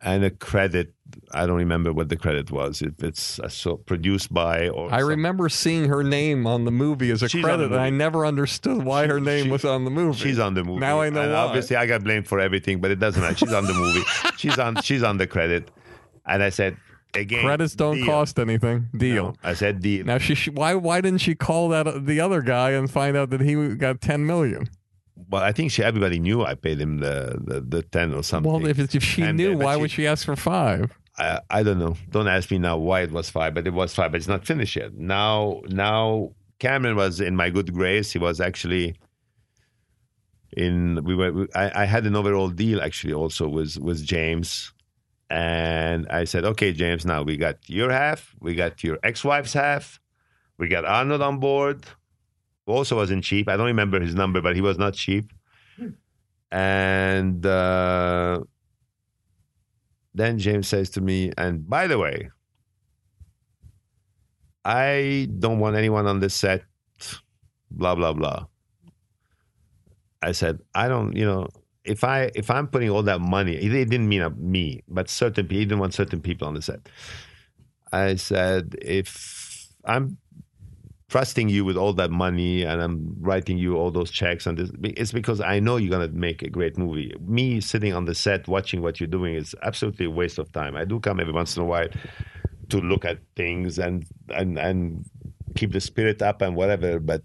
and 0.00 0.24
a 0.24 0.30
credit. 0.30 0.94
I 1.32 1.44
don't 1.44 1.58
remember 1.58 1.92
what 1.92 2.08
the 2.08 2.16
credit 2.16 2.50
was. 2.50 2.80
If 2.80 3.02
it's 3.04 3.38
uh, 3.40 3.48
so 3.50 3.76
produced 3.76 4.32
by 4.32 4.68
or 4.70 4.90
I 4.90 5.00
some- 5.00 5.08
remember 5.10 5.50
seeing 5.50 5.88
her 5.90 6.02
name 6.02 6.46
on 6.46 6.64
the 6.64 6.70
movie 6.70 7.10
as 7.10 7.22
a 7.22 7.28
She's 7.28 7.44
credit, 7.44 7.72
and 7.72 7.78
I 7.80 7.90
never 7.90 8.24
understood 8.24 8.82
why 8.84 9.06
her 9.06 9.20
name 9.20 9.44
she- 9.46 9.50
was 9.50 9.66
on 9.66 9.84
the 9.84 9.90
movie. 9.90 10.18
She's 10.18 10.38
on 10.38 10.54
the 10.54 10.64
movie. 10.64 10.80
Now 10.80 11.02
I 11.02 11.10
know 11.10 11.20
And 11.20 11.32
why. 11.32 11.38
Obviously, 11.38 11.76
I 11.76 11.84
got 11.84 12.02
blamed 12.02 12.26
for 12.26 12.40
everything, 12.40 12.80
but 12.80 12.90
it 12.90 13.00
doesn't 13.00 13.20
matter. 13.20 13.36
She's 13.36 13.52
on 13.52 13.66
the 13.66 13.74
movie. 13.74 14.00
she's 14.38 14.58
on. 14.58 14.80
She's 14.80 15.02
on 15.02 15.18
the 15.18 15.26
credit. 15.26 15.70
And 16.24 16.42
I 16.42 16.48
said 16.48 16.78
again, 17.14 17.42
Credits 17.44 17.74
don't 17.74 17.96
deal. 17.96 18.06
cost 18.06 18.38
anything. 18.38 18.88
Deal. 18.96 19.24
No, 19.24 19.34
I 19.42 19.54
said 19.54 19.80
deal. 19.80 20.04
Now 20.06 20.18
she, 20.18 20.34
she 20.34 20.50
why 20.50 20.74
why 20.74 21.00
didn't 21.00 21.20
she 21.20 21.34
call 21.34 21.68
that 21.70 22.06
the 22.06 22.20
other 22.20 22.42
guy 22.42 22.70
and 22.70 22.90
find 22.90 23.16
out 23.16 23.30
that 23.30 23.40
he 23.40 23.74
got 23.76 24.00
10 24.00 24.26
million? 24.26 24.68
Well, 25.28 25.42
I 25.42 25.52
think 25.52 25.70
she 25.70 25.82
everybody 25.84 26.18
knew 26.18 26.42
I 26.42 26.54
paid 26.54 26.80
him 26.80 26.98
the 26.98 27.38
the, 27.44 27.60
the 27.60 27.82
ten 27.82 28.14
or 28.14 28.22
something. 28.22 28.50
Well, 28.50 28.64
if, 28.66 28.78
it's- 28.78 28.94
if 28.94 29.04
she 29.04 29.22
And, 29.22 29.36
knew, 29.36 29.52
uh, 29.54 29.64
why 29.64 29.74
she- 29.76 29.80
would 29.80 29.90
she 29.90 30.06
ask 30.06 30.24
for 30.24 30.34
five? 30.36 30.90
I, 31.18 31.40
I 31.50 31.62
don't 31.62 31.78
know. 31.78 31.96
Don't 32.10 32.28
ask 32.28 32.50
me 32.50 32.58
now 32.58 32.78
why 32.78 33.02
it 33.02 33.12
was 33.12 33.28
five, 33.28 33.52
but 33.52 33.66
it 33.66 33.74
was 33.74 33.92
five. 33.94 34.12
But 34.12 34.18
it's 34.18 34.28
not 34.28 34.46
finished 34.46 34.74
yet. 34.76 34.94
Now, 34.94 35.60
now 35.68 36.30
Cameron 36.60 36.96
was 36.96 37.20
in 37.20 37.36
my 37.36 37.50
good 37.50 37.74
grace. 37.74 38.10
He 38.12 38.18
was 38.18 38.40
actually 38.40 38.94
in. 40.56 41.02
We 41.04 41.14
were. 41.14 41.46
I, 41.54 41.82
I 41.82 41.84
had 41.84 42.06
an 42.06 42.16
overall 42.16 42.48
deal 42.48 42.80
actually 42.80 43.12
also 43.12 43.48
with 43.48 43.76
with 43.78 44.04
James, 44.04 44.72
and 45.30 46.06
I 46.08 46.24
said, 46.24 46.44
okay, 46.44 46.72
James. 46.72 47.06
Now 47.06 47.22
we 47.22 47.36
got 47.36 47.56
your 47.68 47.90
half. 47.90 48.34
We 48.40 48.54
got 48.54 48.84
your 48.84 48.98
ex-wife's 49.02 49.54
half. 49.54 50.00
We 50.58 50.68
got 50.68 50.84
Arnold 50.84 51.22
on 51.22 51.38
board. 51.38 51.86
Who 52.66 52.72
also 52.72 52.96
wasn't 52.96 53.24
cheap. 53.24 53.48
I 53.48 53.56
don't 53.56 53.66
remember 53.66 54.00
his 54.00 54.14
number, 54.14 54.42
but 54.42 54.54
he 54.54 54.60
was 54.60 54.76
not 54.76 54.94
cheap. 54.94 55.32
And. 56.50 57.46
Uh, 57.46 58.40
then 60.14 60.38
James 60.38 60.66
says 60.68 60.90
to 60.90 61.00
me, 61.00 61.32
and 61.38 61.68
by 61.68 61.86
the 61.86 61.98
way, 61.98 62.30
I 64.64 65.28
don't 65.38 65.60
want 65.60 65.76
anyone 65.76 66.06
on 66.06 66.18
this 66.18 66.34
set, 66.34 66.64
blah, 67.70 67.94
blah, 67.94 68.12
blah. 68.12 68.46
I 70.20 70.32
said, 70.32 70.58
I 70.74 70.88
don't, 70.88 71.16
you 71.16 71.24
know, 71.24 71.46
if 71.84 72.04
I 72.04 72.30
if 72.34 72.50
I'm 72.50 72.66
putting 72.68 72.90
all 72.90 73.02
that 73.04 73.20
money, 73.20 73.54
it 73.56 73.88
didn't 73.88 74.08
mean 74.08 74.22
uh, 74.22 74.30
me, 74.36 74.82
but 74.88 75.08
certain 75.08 75.46
people, 75.46 75.58
he 75.58 75.64
didn't 75.64 75.80
want 75.80 75.94
certain 75.94 76.20
people 76.20 76.46
on 76.46 76.54
the 76.54 76.62
set. 76.62 76.88
I 77.92 78.16
said, 78.16 78.76
if 78.80 79.68
I'm 79.84 80.18
trusting 81.08 81.48
you 81.48 81.64
with 81.64 81.76
all 81.76 81.92
that 81.94 82.10
money 82.10 82.62
and 82.62 82.80
I'm 82.80 83.16
writing 83.18 83.58
you 83.58 83.76
all 83.76 83.90
those 83.90 84.10
checks 84.10 84.46
and 84.46 84.56
this, 84.56 84.70
it's 84.82 85.10
because 85.10 85.40
I 85.40 85.58
know 85.58 85.76
you're 85.76 85.90
gonna 85.90 86.08
make 86.08 86.42
a 86.42 86.50
great 86.50 86.78
movie. 86.78 87.14
Me 87.20 87.60
sitting 87.60 87.94
on 87.94 88.04
the 88.04 88.14
set 88.14 88.46
watching 88.46 88.82
what 88.82 89.00
you're 89.00 89.08
doing 89.08 89.34
is 89.34 89.54
absolutely 89.62 90.06
a 90.06 90.10
waste 90.10 90.38
of 90.38 90.52
time. 90.52 90.76
I 90.76 90.84
do 90.84 91.00
come 91.00 91.18
every 91.18 91.32
once 91.32 91.56
in 91.56 91.62
a 91.62 91.66
while 91.66 91.88
to 92.68 92.78
look 92.78 93.04
at 93.04 93.18
things 93.36 93.78
and 93.78 94.06
and 94.28 94.58
and 94.58 95.04
keep 95.56 95.72
the 95.72 95.80
spirit 95.80 96.22
up 96.22 96.42
and 96.42 96.54
whatever, 96.54 97.00
but 97.00 97.22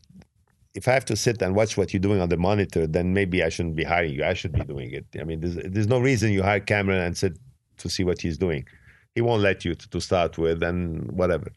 if 0.75 0.87
I 0.89 0.91
have 0.91 1.05
to 1.05 1.15
sit 1.15 1.41
and 1.41 1.55
watch 1.55 1.77
what 1.77 1.93
you're 1.93 2.01
doing 2.01 2.19
on 2.19 2.29
the 2.29 2.37
monitor, 2.37 2.85
then 2.85 3.13
maybe 3.13 3.43
I 3.43 3.49
shouldn't 3.49 3.75
be 3.75 3.85
hiring 3.85 4.13
you. 4.13 4.25
I 4.25 4.33
should 4.33 4.51
be 4.51 4.63
doing 4.63 4.91
it. 4.91 5.05
I 5.19 5.23
mean, 5.23 5.39
there's, 5.39 5.55
there's 5.55 5.87
no 5.87 5.99
reason 5.99 6.33
you 6.33 6.43
hire 6.43 6.59
Cameron 6.59 6.99
and 6.99 7.17
sit 7.17 7.37
to 7.77 7.89
see 7.89 8.03
what 8.03 8.21
he's 8.21 8.37
doing. 8.37 8.67
He 9.15 9.21
won't 9.21 9.41
let 9.41 9.63
you 9.63 9.73
to, 9.73 9.89
to 9.89 10.01
start 10.01 10.37
with, 10.37 10.61
and 10.61 11.09
whatever. 11.13 11.47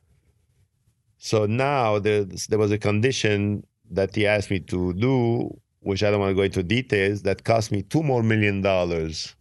So 1.19 1.47
now 1.47 1.99
there, 1.99 2.25
there 2.49 2.59
was 2.59 2.71
a 2.71 2.79
condition 2.79 3.65
that 3.91 4.15
he 4.15 4.27
asked 4.27 4.51
me 4.51 4.61
to 4.61 4.93
do, 4.95 5.51
which 5.81 6.05
I 6.05 6.11
don't 6.11 6.21
want 6.21 6.31
to 6.31 6.37
go 6.37 6.43
into 6.43 6.63
details, 6.63 7.23
that 7.23 7.43
cost 7.43 7.73
me 7.73 7.83
two 7.83 8.05
more 8.05 8.23
million 8.23 8.63
dollars 8.63 9.35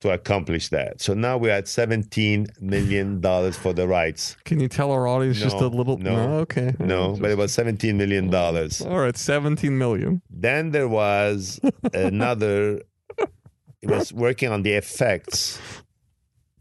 to 0.00 0.10
accomplish 0.10 0.68
that. 0.70 1.00
So 1.00 1.14
now 1.14 1.36
we're 1.38 1.50
at 1.52 1.68
seventeen 1.68 2.46
million 2.60 3.20
dollars 3.20 3.56
for 3.56 3.72
the 3.72 3.86
rights. 3.86 4.36
Can 4.44 4.60
you 4.60 4.68
tell 4.68 4.90
our 4.90 5.06
audience 5.06 5.38
just 5.38 5.56
a 5.56 5.68
little? 5.68 5.98
no, 5.98 6.38
okay. 6.40 6.74
No, 6.78 7.16
but 7.20 7.30
it 7.30 7.38
was 7.38 7.52
seventeen 7.52 7.96
million 7.98 8.30
dollars. 8.30 8.80
All 8.80 8.98
right, 8.98 9.16
seventeen 9.16 9.76
million. 9.78 10.22
Then 10.30 10.70
there 10.70 10.88
was 10.88 11.60
another. 11.94 12.82
It 13.82 13.88
was 13.88 14.12
working 14.12 14.50
on 14.50 14.62
the 14.62 14.72
effects. 14.72 15.58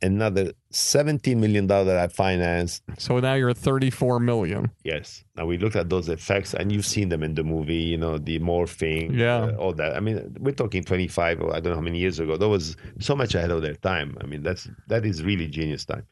Another 0.01 0.53
seventeen 0.71 1.41
million 1.41 1.67
dollar 1.67 1.83
that 1.85 1.97
I 1.97 2.07
financed. 2.07 2.83
So 2.97 3.19
now 3.19 3.33
you're 3.33 3.49
at 3.49 3.57
thirty-four 3.57 4.21
million. 4.21 4.71
Yes. 4.85 5.25
Now 5.35 5.45
we 5.45 5.57
looked 5.57 5.75
at 5.75 5.89
those 5.89 6.07
effects, 6.07 6.53
and 6.53 6.71
you've 6.71 6.85
seen 6.85 7.09
them 7.09 7.21
in 7.21 7.35
the 7.35 7.43
movie. 7.43 7.75
You 7.75 7.97
know 7.97 8.17
the 8.17 8.39
morphing, 8.39 9.13
Yeah. 9.17 9.37
uh, 9.43 9.55
all 9.55 9.73
that. 9.73 9.97
I 9.97 9.99
mean, 9.99 10.37
we're 10.39 10.53
talking 10.53 10.83
twenty-five 10.85 11.41
or 11.41 11.53
I 11.53 11.59
don't 11.59 11.71
know 11.71 11.75
how 11.75 11.81
many 11.81 11.99
years 11.99 12.19
ago. 12.19 12.37
That 12.37 12.47
was 12.47 12.77
so 12.99 13.13
much 13.13 13.35
ahead 13.35 13.51
of 13.51 13.61
their 13.61 13.75
time. 13.75 14.17
I 14.21 14.25
mean, 14.25 14.41
that's 14.41 14.69
that 14.87 15.05
is 15.05 15.21
really 15.21 15.47
genius 15.47 15.83
time. 15.83 16.05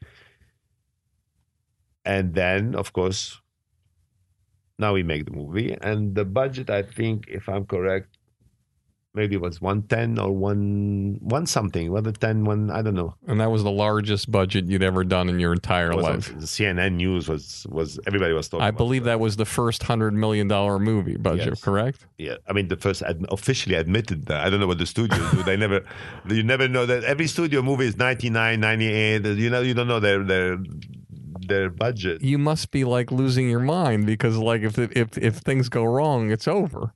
And 2.03 2.33
then, 2.33 2.75
of 2.75 2.91
course, 2.93 3.39
now 4.79 4.93
we 4.93 5.03
make 5.03 5.25
the 5.25 5.31
movie, 5.31 5.77
and 5.81 6.13
the 6.15 6.25
budget. 6.25 6.69
I 6.69 6.83
think, 6.83 7.25
if 7.27 7.47
I'm 7.47 7.65
correct, 7.65 8.16
maybe 9.17 9.35
it 9.35 9.41
was 9.41 9.59
one 9.59 9.81
ten 9.83 10.17
or 10.19 10.31
one 10.31 11.17
one 11.21 11.45
something. 11.45 11.91
Whether 11.91 12.11
ten, 12.11 12.45
one 12.45 12.69
I 12.71 12.81
don't 12.81 12.93
know. 12.95 13.15
And 13.27 13.39
that 13.41 13.51
was 13.51 13.63
the 13.63 13.71
largest 13.71 14.31
budget 14.31 14.65
you'd 14.67 14.83
ever 14.83 15.03
done 15.03 15.27
in 15.29 15.39
your 15.39 15.53
entire 15.53 15.93
was 15.95 16.05
on- 16.05 16.13
life. 16.13 16.33
CNN 16.37 16.93
news 16.95 17.27
was 17.27 17.65
was 17.69 17.99
everybody 18.07 18.33
was 18.33 18.47
talking. 18.49 18.63
I 18.65 18.71
believe 18.71 19.03
that 19.05 19.19
was 19.19 19.35
the 19.35 19.45
first 19.59 19.83
hundred 19.83 20.13
million 20.13 20.47
dollar 20.47 20.79
movie 20.79 21.17
budget, 21.17 21.47
Yes. 21.47 21.61
correct? 21.61 22.05
Yeah, 22.17 22.35
I 22.47 22.53
mean 22.53 22.67
the 22.69 22.77
first 22.77 23.01
ad- 23.01 23.25
officially 23.29 23.75
admitted 23.75 24.27
that. 24.27 24.45
I 24.45 24.49
don't 24.49 24.59
know 24.59 24.67
what 24.67 24.77
the 24.77 24.85
studios 24.85 25.29
do. 25.31 25.43
They 25.43 25.57
never, 25.57 25.83
you 26.29 26.43
never 26.43 26.67
know 26.67 26.85
that 26.85 27.03
every 27.03 27.27
studio 27.27 27.61
movie 27.61 27.87
is 27.87 27.97
99, 27.97 28.59
98. 28.59 29.25
You 29.25 29.49
know, 29.49 29.61
you 29.61 29.73
don't 29.73 29.87
know 29.87 29.99
their 29.99 30.23
their 30.23 30.57
their 31.47 31.69
budget. 31.69 32.21
You 32.21 32.37
must 32.37 32.71
be 32.71 32.83
like 32.83 33.11
losing 33.11 33.49
your 33.49 33.59
mind 33.61 34.05
because, 34.05 34.37
like, 34.37 34.61
if 34.61 34.77
if 34.77 35.17
if 35.17 35.35
things 35.37 35.69
go 35.69 35.83
wrong, 35.83 36.31
it's 36.31 36.47
over. 36.47 36.93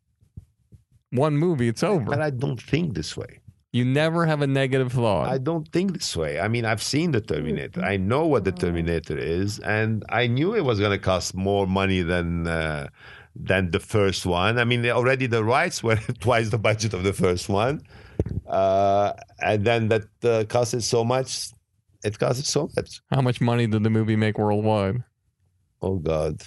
One 1.11 1.38
movie, 1.38 1.67
it's 1.67 1.83
over. 1.83 2.05
But. 2.05 2.21
I 2.21 2.29
don't 2.29 2.61
think 2.61 2.93
this 2.93 3.15
way. 3.15 3.41
You 3.73 3.85
never 3.85 4.25
have 4.25 4.41
a 4.41 4.47
negative 4.47 4.91
thought. 4.91 5.29
I 5.29 5.38
don't 5.38 5.65
think 5.71 5.93
this 5.93 6.15
way. 6.17 6.41
I 6.41 6.49
mean, 6.49 6.65
I've 6.65 6.83
seen 6.83 7.11
the 7.11 7.21
Terminator. 7.21 7.81
I 7.81 7.95
know 7.95 8.25
what 8.25 8.43
the 8.43 8.51
Terminator 8.51 9.17
is, 9.17 9.59
and 9.59 10.03
I 10.09 10.27
knew 10.27 10.55
it 10.55 10.65
was 10.65 10.79
going 10.79 10.91
to 10.91 10.99
cost 10.99 11.33
more 11.35 11.65
money 11.67 12.01
than 12.01 12.47
uh, 12.47 12.89
than 13.33 13.71
the 13.71 13.79
first 13.79 14.25
one. 14.25 14.59
I 14.59 14.65
mean, 14.65 14.85
already 14.88 15.25
the 15.25 15.43
rights 15.43 15.81
were 15.81 15.95
twice 16.19 16.49
the 16.49 16.57
budget 16.57 16.93
of 16.93 17.03
the 17.03 17.13
first 17.13 17.47
one, 17.47 17.81
uh, 18.45 19.13
and 19.41 19.63
then 19.63 19.88
that 19.88 20.03
uh, 20.23 20.43
costed 20.43 20.83
so 20.83 21.05
much. 21.05 21.51
It 22.03 22.17
costed 22.19 22.45
so 22.45 22.69
much. 22.75 22.99
How 23.09 23.21
much 23.21 23.39
money 23.39 23.67
did 23.67 23.83
the 23.83 23.89
movie 23.89 24.17
make 24.17 24.38
worldwide? 24.38 25.03
Oh 25.81 25.95
God, 25.95 26.41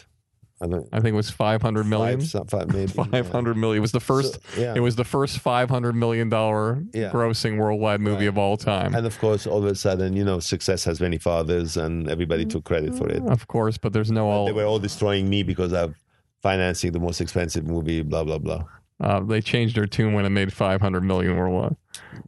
I 0.62 0.66
don't. 0.68 0.88
I 0.92 1.00
think 1.00 1.12
it 1.14 1.16
was 1.16 1.30
five 1.30 1.60
hundred 1.62 1.86
million. 1.86 2.20
Five, 2.20 2.48
five, 2.48 2.72
maybe. 2.72 2.86
Five 2.92 3.30
hundred 3.30 3.56
million. 3.56 3.78
It 3.78 3.80
was 3.80 3.92
the 3.92 4.00
first. 4.00 4.34
So, 4.54 4.60
yeah. 4.60 4.74
It 4.76 4.80
was 4.80 4.94
the 4.96 5.04
first 5.04 5.38
five 5.40 5.68
hundred 5.68 5.94
million 5.96 6.28
dollar 6.28 6.82
Yeah. 6.92 7.10
grossing 7.10 7.58
worldwide 7.58 8.00
movie 8.00 8.16
Right. 8.24 8.28
of 8.28 8.38
all 8.38 8.56
time. 8.56 8.94
And 8.94 9.04
of 9.06 9.18
course, 9.18 9.46
all 9.46 9.58
of 9.58 9.64
a 9.64 9.74
sudden, 9.74 10.14
you 10.16 10.24
know, 10.24 10.38
success 10.40 10.84
has 10.84 11.00
many 11.00 11.18
fathers, 11.18 11.76
and 11.76 12.08
everybody 12.08 12.44
took 12.44 12.64
credit 12.64 12.94
for 12.94 13.08
it. 13.08 13.22
of 13.26 13.46
course, 13.48 13.78
but 13.78 13.92
there's 13.92 14.10
no 14.12 14.28
all. 14.30 14.46
They 14.46 14.52
were 14.52 14.64
all 14.64 14.78
destroying 14.78 15.28
me 15.28 15.42
because 15.42 15.72
I'm 15.72 15.94
financing 16.42 16.92
the 16.92 17.00
most 17.00 17.20
expensive 17.20 17.66
movie. 17.66 18.02
Blah 18.02 18.24
blah 18.24 18.38
blah. 18.38 18.64
Uh, 19.00 19.18
they 19.20 19.40
changed 19.40 19.74
their 19.76 19.86
tune 19.86 20.12
when 20.14 20.24
it 20.24 20.30
made 20.30 20.52
500 20.52 21.00
million 21.02 21.36
worldwide. 21.36 21.74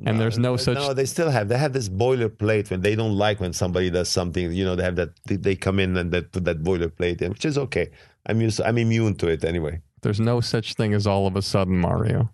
And 0.04 0.20
there's 0.20 0.36
no 0.36 0.56
such. 0.56 0.76
No, 0.78 0.92
they 0.92 1.04
still 1.06 1.30
have. 1.30 1.48
They 1.48 1.56
have 1.56 1.72
this 1.72 1.88
boilerplate 1.88 2.70
when 2.70 2.80
they 2.80 2.96
don't 2.96 3.16
like 3.16 3.38
when 3.38 3.52
somebody 3.52 3.88
does 3.88 4.08
something. 4.08 4.50
You 4.52 4.64
know, 4.64 4.74
they 4.74 4.82
have 4.82 4.96
that. 4.96 5.10
They, 5.26 5.36
they 5.36 5.54
come 5.54 5.78
in 5.78 5.96
and 5.96 6.10
they 6.10 6.22
put 6.22 6.44
that 6.44 6.64
boilerplate 6.64 7.22
in, 7.22 7.30
which 7.30 7.44
is 7.44 7.56
okay. 7.56 7.90
I'm 8.26 8.40
used. 8.40 8.60
I'm 8.60 8.78
immune 8.78 9.14
to 9.16 9.28
it 9.28 9.44
anyway. 9.44 9.80
There's 10.02 10.20
no 10.20 10.40
such 10.40 10.74
thing 10.74 10.94
as 10.94 11.06
all 11.06 11.26
of 11.26 11.36
a 11.36 11.42
sudden 11.42 11.78
Mario. 11.78 12.30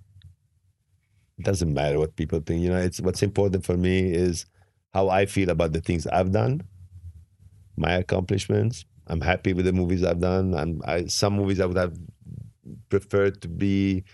It 1.39 1.45
doesn't 1.45 1.73
matter 1.73 1.99
what 1.99 2.17
people 2.17 2.41
think. 2.41 2.63
You 2.63 2.71
know, 2.71 2.79
it's 2.79 3.01
what's 3.01 3.23
important 3.23 3.65
for 3.65 3.77
me 3.77 4.13
is 4.13 4.47
how 4.93 5.09
I 5.09 5.27
feel 5.27 5.51
about 5.51 5.73
the 5.73 5.81
things 5.81 6.07
I've 6.07 6.33
done, 6.33 6.63
my 7.77 7.93
accomplishments. 7.93 8.85
I'm 9.07 9.21
happy 9.21 9.53
with 9.53 9.65
the 9.65 9.73
movies 9.73 10.05
I've 10.05 10.21
done. 10.21 10.55
And 10.55 10.83
I, 10.85 11.07
some 11.07 11.35
movies 11.35 11.61
I 11.61 11.67
would 11.67 11.77
have 11.77 11.99
preferred 12.89 13.41
to 13.43 13.49
be 13.49 14.05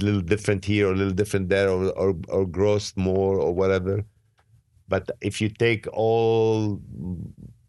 a 0.00 0.04
little 0.04 0.20
different 0.20 0.64
here 0.64 0.88
or 0.88 0.92
a 0.92 0.96
little 0.96 1.12
different 1.12 1.48
there 1.48 1.68
or, 1.68 1.90
or, 1.90 2.10
or 2.28 2.46
grossed 2.46 2.96
more 2.96 3.38
or 3.38 3.54
whatever. 3.54 4.04
But 4.88 5.10
if 5.20 5.40
you 5.40 5.48
take 5.48 5.86
all 5.92 6.80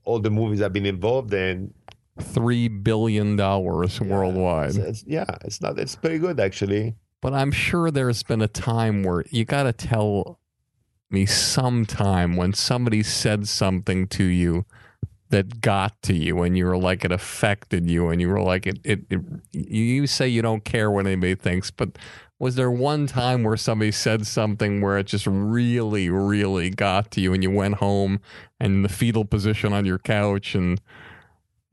all 0.04 0.20
the 0.20 0.32
movies 0.32 0.62
I've 0.62 0.74
been 0.74 0.88
involved 0.88 1.34
in, 1.34 1.74
Three 2.22 2.68
billion 2.68 3.36
dollars 3.36 4.00
worldwide. 4.00 4.70
it's, 4.70 4.78
it's- 4.78 5.04
yeah, 5.08 5.26
it's 5.44 5.62
not. 5.62 5.78
It's 5.80 5.96
pretty 5.96 6.20
good 6.20 6.40
actually. 6.40 6.96
But 7.22 7.34
I'm 7.34 7.52
sure 7.52 7.92
there's 7.92 8.24
been 8.24 8.42
a 8.42 8.48
time 8.48 9.04
where 9.04 9.24
you 9.30 9.46
got 9.46 9.64
to 9.64 9.74
tell 9.74 10.40
me 11.12 11.26
sometime 11.26 12.36
when 12.36 12.54
somebody 12.54 13.04
said 13.04 13.48
something 13.48 14.08
to 14.08 14.24
you 14.24 14.66
that 15.30 15.62
got 15.62 16.02
to 16.04 16.14
you 16.14 16.42
and 16.42 16.58
you 16.58 16.66
were 16.66 16.78
like 16.78 17.06
it 17.06 17.12
affected 17.12 17.90
you 17.90 18.10
and 18.10 18.20
you 18.22 18.28
were 18.30 18.42
like 18.42 18.66
it, 18.68 18.80
it, 18.84 19.00
it 19.10 19.20
you 19.54 19.84
you 19.84 20.08
say 20.08 20.28
you 20.28 20.42
don't 20.42 20.64
care 20.66 20.90
what 20.92 21.06
anybody 21.06 21.36
thinks 21.36 21.70
but 21.72 21.98
was 22.40 22.56
there 22.56 22.72
one 22.72 23.08
time 23.08 23.44
where 23.44 23.56
somebody 23.56 23.92
said 23.92 24.26
something 24.28 24.82
where 24.82 24.98
it 24.98 25.06
just 25.06 25.28
really 25.28 26.10
really 26.10 26.70
got 26.70 27.12
to 27.12 27.22
you 27.22 27.34
and 27.34 27.44
you 27.44 27.52
went 27.52 27.76
home 27.76 28.20
and 28.60 28.74
in 28.74 28.82
the 28.82 28.90
fetal 28.90 29.24
position 29.24 29.72
on 29.74 29.86
your 29.86 30.00
couch 30.00 30.54
and 30.56 30.82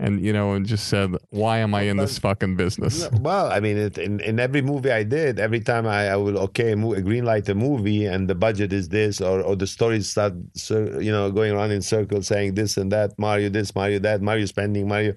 and 0.00 0.24
you 0.24 0.32
know 0.32 0.52
and 0.52 0.64
just 0.66 0.88
said 0.88 1.16
why 1.30 1.58
am 1.58 1.74
i 1.74 1.82
in 1.82 1.96
this 1.96 2.18
fucking 2.18 2.54
business 2.56 3.08
Well, 3.20 3.50
I 3.50 3.60
mean, 3.60 3.76
it, 3.76 3.98
in 3.98 4.20
in 4.20 4.38
every 4.38 4.62
movie 4.62 4.90
I 4.90 5.02
did, 5.02 5.38
every 5.40 5.60
time 5.60 5.86
I, 5.86 6.08
I 6.08 6.16
will 6.16 6.38
okay 6.38 6.74
green 6.74 7.24
light 7.24 7.48
a 7.48 7.54
movie, 7.54 8.04
and 8.06 8.28
the 8.28 8.34
budget 8.34 8.72
is 8.72 8.88
this, 8.88 9.20
or 9.20 9.40
or 9.42 9.56
the 9.56 9.66
stories 9.66 10.10
start, 10.10 10.34
you 10.70 11.10
know, 11.10 11.30
going 11.30 11.52
around 11.52 11.72
in 11.72 11.82
circles 11.82 12.28
saying 12.28 12.54
this 12.54 12.76
and 12.76 12.92
that, 12.92 13.18
Mario 13.18 13.48
this, 13.48 13.74
Mario 13.74 13.98
that, 14.00 14.22
Mario 14.22 14.46
spending, 14.46 14.86
Mario. 14.88 15.14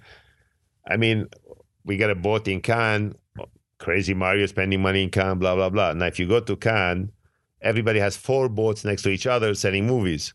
I 0.88 0.98
mean, 0.98 1.28
we 1.86 1.98
got 1.98 2.10
a 2.10 2.16
boat 2.16 2.48
in 2.48 2.62
Cannes, 2.62 3.16
crazy 3.78 4.14
Mario 4.14 4.46
spending 4.48 4.82
money 4.82 5.04
in 5.04 5.10
Cannes, 5.10 5.40
blah 5.40 5.56
blah 5.56 5.70
blah. 5.70 5.94
Now, 5.94 6.08
if 6.08 6.20
you 6.20 6.28
go 6.28 6.40
to 6.40 6.56
Cannes, 6.56 7.12
everybody 7.62 8.00
has 8.00 8.18
four 8.18 8.50
boats 8.50 8.84
next 8.84 9.04
to 9.04 9.10
each 9.10 9.28
other 9.28 9.54
selling 9.54 9.86
movies. 9.86 10.34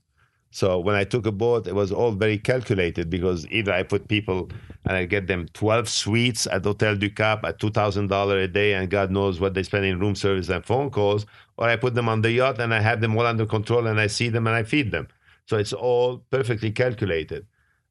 So 0.50 0.78
when 0.78 0.94
I 0.94 1.04
took 1.04 1.26
a 1.26 1.32
boat, 1.32 1.66
it 1.66 1.74
was 1.74 1.92
all 1.92 2.12
very 2.12 2.38
calculated 2.38 3.10
because 3.10 3.46
either 3.48 3.72
I 3.72 3.82
put 3.82 4.08
people 4.08 4.48
and 4.84 4.96
I 4.96 5.04
get 5.04 5.26
them 5.26 5.48
12 5.52 5.88
suites 5.88 6.46
at 6.46 6.64
Hotel 6.64 6.96
du 6.96 7.10
Cap 7.10 7.44
at 7.44 7.58
$2,000 7.60 8.44
a 8.44 8.48
day 8.48 8.74
and 8.74 8.88
God 8.88 9.10
knows 9.10 9.38
what 9.40 9.54
they 9.54 9.62
spend 9.62 9.84
in 9.84 9.98
room 9.98 10.14
service 10.14 10.48
and 10.48 10.64
phone 10.64 10.90
calls, 10.90 11.26
or 11.58 11.68
I 11.68 11.76
put 11.76 11.94
them 11.94 12.08
on 12.08 12.22
the 12.22 12.30
yacht 12.30 12.60
and 12.60 12.72
I 12.72 12.80
have 12.80 13.00
them 13.00 13.16
all 13.16 13.26
under 13.26 13.44
control 13.44 13.86
and 13.86 14.00
I 14.00 14.06
see 14.06 14.28
them 14.28 14.46
and 14.46 14.56
I 14.56 14.62
feed 14.62 14.92
them. 14.92 15.08
So 15.46 15.58
it's 15.58 15.72
all 15.72 16.24
perfectly 16.30 16.70
calculated. 16.70 17.46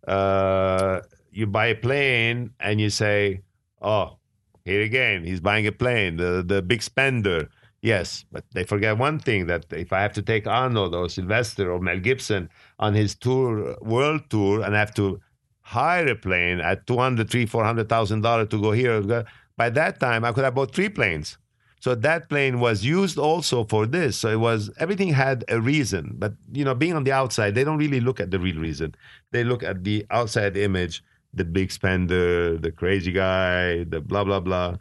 Uh, 0.08 1.02
you 1.32 1.48
buy 1.48 1.68
a 1.68 1.76
plane 1.76 2.52
and 2.60 2.80
you 2.80 2.90
say, 2.90 3.42
oh, 3.82 4.18
here 4.64 4.82
again, 4.82 5.24
he's 5.24 5.40
buying 5.40 5.68
a 5.68 5.72
plane, 5.72 6.18
the, 6.18 6.44
the 6.46 6.62
big 6.62 6.82
spender. 6.82 7.50
Yes, 7.86 8.26
but 8.32 8.44
they 8.56 8.64
forget 8.64 8.98
one 8.98 9.20
thing 9.20 9.46
that 9.46 9.66
if 9.72 9.94
I 9.94 10.02
have 10.02 10.14
to 10.14 10.24
take 10.24 10.48
Arnold 10.48 10.96
or 10.96 11.08
Sylvester 11.08 11.72
or 11.72 11.80
Mel 11.80 12.00
Gibson 12.00 12.50
on 12.80 12.96
his 12.96 13.14
tour, 13.14 13.78
world 13.80 14.22
tour, 14.32 14.64
and 14.64 14.76
I 14.76 14.80
have 14.80 14.96
to 14.96 15.22
hire 15.62 16.08
a 16.08 16.16
plane 16.16 16.60
at 16.60 16.88
two 16.88 16.98
hundred, 16.98 17.30
three, 17.30 17.46
four 17.46 17.64
hundred 17.64 17.88
thousand 17.88 18.22
dollars 18.22 18.50
to 18.50 18.60
go 18.60 18.72
here, 18.72 19.26
by 19.56 19.70
that 19.70 20.00
time 20.00 20.26
I 20.26 20.32
could 20.32 20.44
have 20.46 20.56
bought 20.56 20.74
three 20.74 20.90
planes. 20.90 21.38
So 21.80 21.94
that 21.94 22.28
plane 22.28 22.60
was 22.60 22.84
used 22.84 23.20
also 23.20 23.66
for 23.66 23.86
this. 23.86 24.18
So 24.18 24.30
it 24.30 24.40
was 24.40 24.72
everything 24.80 25.10
had 25.14 25.46
a 25.48 25.62
reason. 25.62 26.16
But 26.18 26.34
you 26.52 26.66
know, 26.66 26.74
being 26.74 26.94
on 26.94 27.04
the 27.04 27.12
outside, 27.12 27.54
they 27.54 27.64
don't 27.64 27.78
really 27.78 28.00
look 28.00 28.20
at 28.20 28.32
the 28.32 28.40
real 28.40 28.58
reason. 28.58 28.96
They 29.30 29.44
look 29.44 29.62
at 29.62 29.84
the 29.84 30.08
outside 30.10 30.58
image, 30.58 31.04
the 31.36 31.46
big 31.46 31.72
spender, 31.72 32.58
the 32.58 32.72
crazy 32.72 33.12
guy, 33.12 33.84
the 33.84 34.02
blah 34.02 34.24
blah 34.24 34.40
blah. 34.40 34.78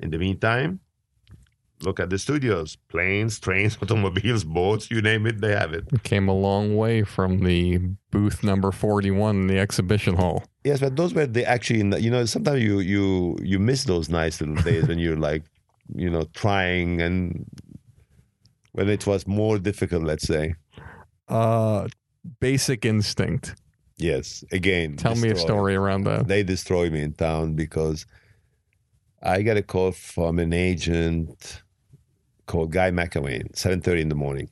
In 0.00 0.10
the 0.10 0.18
meantime, 0.18 0.80
look 1.82 2.00
at 2.00 2.10
the 2.10 2.18
studios. 2.18 2.76
Planes 2.88 3.38
trains 3.38 3.78
automobiles 3.82 4.44
boats 4.44 4.90
you 4.90 5.00
name 5.02 5.26
it 5.26 5.40
they 5.40 5.52
have 5.52 5.72
it. 5.72 5.84
Came 6.02 6.28
a 6.28 6.34
long 6.34 6.76
way 6.76 7.02
from 7.02 7.40
the 7.40 7.78
booth 8.10 8.42
number 8.42 8.72
41 8.72 9.36
in 9.36 9.46
the 9.46 9.58
exhibition 9.58 10.16
hall. 10.16 10.44
Yes 10.64 10.80
but 10.80 10.96
those 10.96 11.14
were 11.14 11.26
the 11.26 11.44
actually 11.46 11.78
you 12.00 12.10
know 12.10 12.24
sometimes 12.24 12.62
you 12.62 12.80
you 12.80 13.36
you 13.42 13.58
miss 13.58 13.84
those 13.84 14.08
nice 14.08 14.40
little 14.40 14.56
days 14.62 14.88
when 14.88 14.98
you're 14.98 15.16
like 15.16 15.44
you 15.94 16.10
know 16.10 16.24
trying 16.34 17.00
and 17.00 17.46
when 18.72 18.88
it 18.88 19.06
was 19.06 19.26
more 19.26 19.58
difficult 19.58 20.04
let's 20.04 20.26
say. 20.26 20.54
Uh 21.28 21.88
basic 22.40 22.84
instinct. 22.84 23.54
Yes 23.96 24.44
again 24.52 24.96
tell 24.96 25.16
me 25.16 25.30
a 25.30 25.36
story 25.36 25.74
around 25.74 26.04
that. 26.04 26.28
They 26.28 26.42
destroyed 26.42 26.92
me 26.92 27.02
in 27.02 27.12
town 27.14 27.54
because 27.54 28.06
I 29.22 29.42
got 29.42 29.56
a 29.56 29.62
call 29.62 29.92
from 29.92 30.38
an 30.38 30.52
agent 30.52 31.62
called 32.48 32.72
Guy 32.72 32.90
McElwaine, 32.90 33.52
7.30 33.52 34.00
in 34.00 34.08
the 34.08 34.16
morning. 34.16 34.48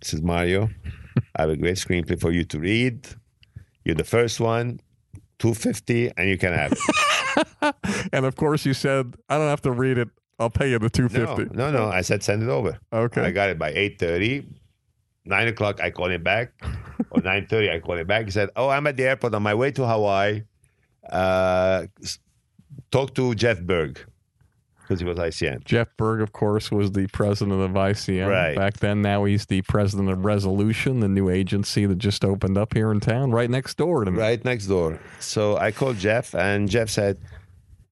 He 0.00 0.04
says, 0.04 0.22
Mario, 0.22 0.70
I 1.36 1.42
have 1.42 1.50
a 1.50 1.56
great 1.56 1.76
screenplay 1.76 2.18
for 2.18 2.30
you 2.32 2.44
to 2.44 2.58
read. 2.58 3.06
You're 3.84 3.96
the 3.96 4.04
first 4.04 4.40
one, 4.40 4.80
250, 5.40 6.12
and 6.16 6.30
you 6.30 6.38
can 6.38 6.54
have 6.54 6.72
it. 6.72 7.74
and 8.12 8.24
of 8.24 8.36
course, 8.36 8.64
you 8.64 8.72
said, 8.72 9.14
I 9.28 9.36
don't 9.36 9.48
have 9.48 9.62
to 9.62 9.72
read 9.72 9.98
it. 9.98 10.08
I'll 10.38 10.50
pay 10.50 10.70
you 10.70 10.78
the 10.78 10.84
No, 10.84 11.08
250 11.08 11.56
no, 11.56 11.70
no. 11.70 11.88
I 11.88 12.00
said 12.00 12.22
send 12.22 12.42
it 12.42 12.48
over. 12.48 12.78
Okay. 12.92 13.20
I 13.20 13.30
got 13.30 13.50
it 13.50 13.58
by 13.58 13.72
8.30. 13.72 14.46
9 15.24 15.48
o'clock, 15.48 15.80
I 15.80 15.90
call 15.90 16.10
him 16.10 16.22
back. 16.22 16.52
or 17.10 17.20
9.30, 17.20 17.74
I 17.74 17.78
call 17.80 17.96
him 17.98 18.06
back. 18.06 18.24
He 18.24 18.30
said, 18.30 18.50
oh, 18.56 18.68
I'm 18.68 18.86
at 18.86 18.96
the 18.96 19.04
airport 19.04 19.34
on 19.34 19.42
my 19.42 19.54
way 19.54 19.70
to 19.72 19.86
Hawaii. 19.86 20.42
Uh, 21.08 21.86
talk 22.90 23.14
to 23.14 23.34
Jeff 23.34 23.60
Berg. 23.60 24.00
Because 24.92 25.00
he 25.00 25.06
was 25.06 25.16
ICM. 25.18 25.64
Jeff 25.64 25.88
Berg, 25.96 26.20
of 26.20 26.32
course, 26.32 26.70
was 26.70 26.92
the 26.92 27.06
president 27.08 27.60
of 27.62 27.70
ICM 27.70 28.28
Right. 28.28 28.54
back 28.54 28.74
then. 28.78 29.00
Now 29.00 29.24
he's 29.24 29.46
the 29.46 29.62
president 29.62 30.10
of 30.10 30.24
Resolution, 30.24 31.00
the 31.00 31.08
new 31.08 31.30
agency 31.30 31.86
that 31.86 31.96
just 31.98 32.24
opened 32.24 32.58
up 32.58 32.74
here 32.74 32.92
in 32.92 33.00
town, 33.00 33.30
right 33.30 33.48
next 33.48 33.78
door 33.78 34.04
to 34.04 34.10
me. 34.10 34.18
right 34.18 34.44
next 34.44 34.66
door. 34.66 34.98
So 35.18 35.56
I 35.56 35.70
called 35.72 35.96
Jeff, 35.98 36.34
and 36.34 36.68
Jeff 36.68 36.90
said, 36.90 37.16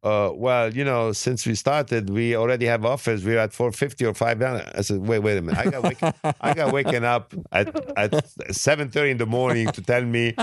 uh, 0.02 0.30
"Well, 0.34 0.72
you 0.74 0.84
know, 0.84 1.12
since 1.12 1.46
we 1.46 1.54
started, 1.54 2.10
we 2.10 2.36
already 2.36 2.66
have 2.66 2.84
offers. 2.84 3.24
We're 3.24 3.38
at 3.38 3.52
450 3.52 4.04
or 4.06 4.14
500." 4.14 4.72
I 4.74 4.80
said, 4.82 4.98
"Wait, 5.00 5.18
wait 5.20 5.38
a 5.38 5.42
minute. 5.42 5.58
I 5.58 5.70
got 5.70 5.82
wake- 5.82 6.02
I 6.40 6.54
got 6.54 7.04
up 7.04 7.34
at 7.52 7.68
at 7.96 8.12
7:30 8.54 9.10
in 9.10 9.18
the 9.18 9.26
morning 9.26 9.68
to 9.72 9.82
tell 9.82 10.02
me, 10.04 10.34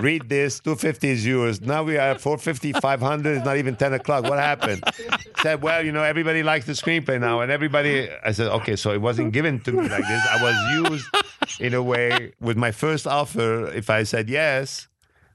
read 0.00 0.28
this. 0.28 0.60
250 0.60 1.08
is 1.08 1.26
yours. 1.26 1.60
Now 1.60 1.82
we 1.82 1.96
are 1.96 2.10
at 2.14 2.20
450, 2.20 2.72
500. 2.72 3.36
It's 3.36 3.44
not 3.44 3.56
even 3.56 3.76
10 3.76 3.92
o'clock. 3.94 4.24
What 4.24 4.38
happened?" 4.38 4.82
Said, 5.42 5.62
"Well, 5.62 5.84
you 5.84 5.92
know, 5.92 6.02
everybody 6.02 6.42
likes 6.42 6.66
the 6.66 6.72
screenplay 6.72 7.20
now, 7.20 7.40
and 7.40 7.50
everybody." 7.52 8.08
I 8.24 8.32
said, 8.32 8.48
"Okay, 8.48 8.76
so 8.76 8.92
it 8.92 9.00
wasn't 9.00 9.32
given 9.32 9.60
to 9.60 9.72
me 9.72 9.88
like 9.88 10.06
this. 10.06 10.22
I 10.30 10.42
was 10.42 10.90
used." 10.90 11.06
In 11.60 11.74
a 11.74 11.82
way, 11.82 12.32
with 12.40 12.56
my 12.56 12.72
first 12.72 13.06
offer, 13.06 13.68
if 13.72 13.88
I 13.90 14.02
said 14.04 14.28
yes, 14.30 14.88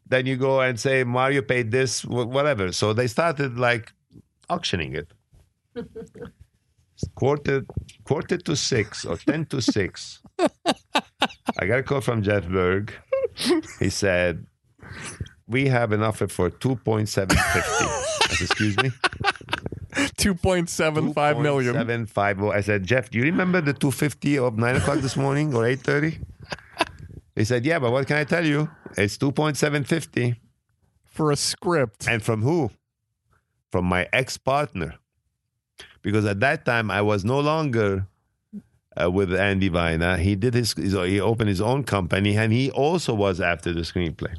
then 0.09 0.25
you 0.25 0.35
go 0.35 0.61
and 0.61 0.79
say 0.79 1.03
Mario 1.03 1.41
paid 1.41 1.71
this, 1.71 2.03
whatever. 2.03 2.71
So 2.71 2.93
they 2.93 3.07
started 3.07 3.57
like 3.57 3.93
auctioning 4.49 4.95
it. 4.95 5.13
quarter, 7.15 7.65
quarter 8.03 8.37
to 8.37 8.55
six 8.55 9.05
or 9.05 9.17
ten 9.17 9.45
to 9.45 9.61
six. 9.61 10.21
I 10.39 11.65
got 11.65 11.79
a 11.79 11.83
call 11.83 12.01
from 12.01 12.23
Jeff 12.23 12.47
Berg. 12.47 12.93
He 13.79 13.89
said, 13.89 14.45
"We 15.47 15.67
have 15.67 15.91
an 15.91 16.03
offer 16.03 16.27
for 16.27 16.49
two 16.49 16.75
point 16.77 17.07
seven 17.09 17.37
fifty. 17.37 17.85
I 17.85 18.37
"Excuse 18.41 18.77
me." 18.77 18.91
2.75 20.19 21.41
million. 21.41 21.73
Seven 21.73 22.05
five 22.05 22.41
oh. 22.41 22.51
I 22.51 22.61
said, 22.61 22.83
Jeff, 22.83 23.09
do 23.09 23.17
you 23.17 23.23
remember 23.23 23.59
the 23.59 23.73
two 23.73 23.91
fifty 23.91 24.37
of 24.37 24.57
nine 24.57 24.75
o'clock 24.75 24.99
this 24.99 25.17
morning 25.17 25.53
or 25.55 25.65
eight 25.65 25.79
thirty? 25.81 26.19
He 27.39 27.45
said, 27.45 27.65
Yeah, 27.65 27.79
but 27.79 27.91
what 27.93 28.05
can 28.05 28.17
I 28.17 28.25
tell 28.25 28.45
you? 28.45 28.69
It's 28.97 29.17
two 29.17 29.31
point 29.31 29.55
seven 29.55 29.85
fifty. 29.85 30.35
for 31.05 31.31
a 31.31 31.37
script. 31.37 32.05
And 32.07 32.21
from 32.21 32.41
who? 32.41 32.69
From 33.71 33.85
my 33.85 34.09
ex 34.11 34.37
partner. 34.37 34.95
Because 36.01 36.25
at 36.25 36.41
that 36.41 36.65
time, 36.65 36.91
I 36.91 37.01
was 37.01 37.23
no 37.23 37.39
longer 37.39 38.07
uh, 39.01 39.09
with 39.09 39.33
Andy 39.33 39.69
Vajna. 39.69 40.19
He 40.19 40.35
did 40.35 40.53
his, 40.53 40.73
his, 40.73 40.91
he 40.93 41.21
opened 41.21 41.47
his 41.49 41.61
own 41.61 41.85
company 41.85 42.35
and 42.37 42.51
he 42.51 42.71
also 42.71 43.13
was 43.13 43.39
after 43.39 43.71
the 43.71 43.81
screenplay. 43.81 44.35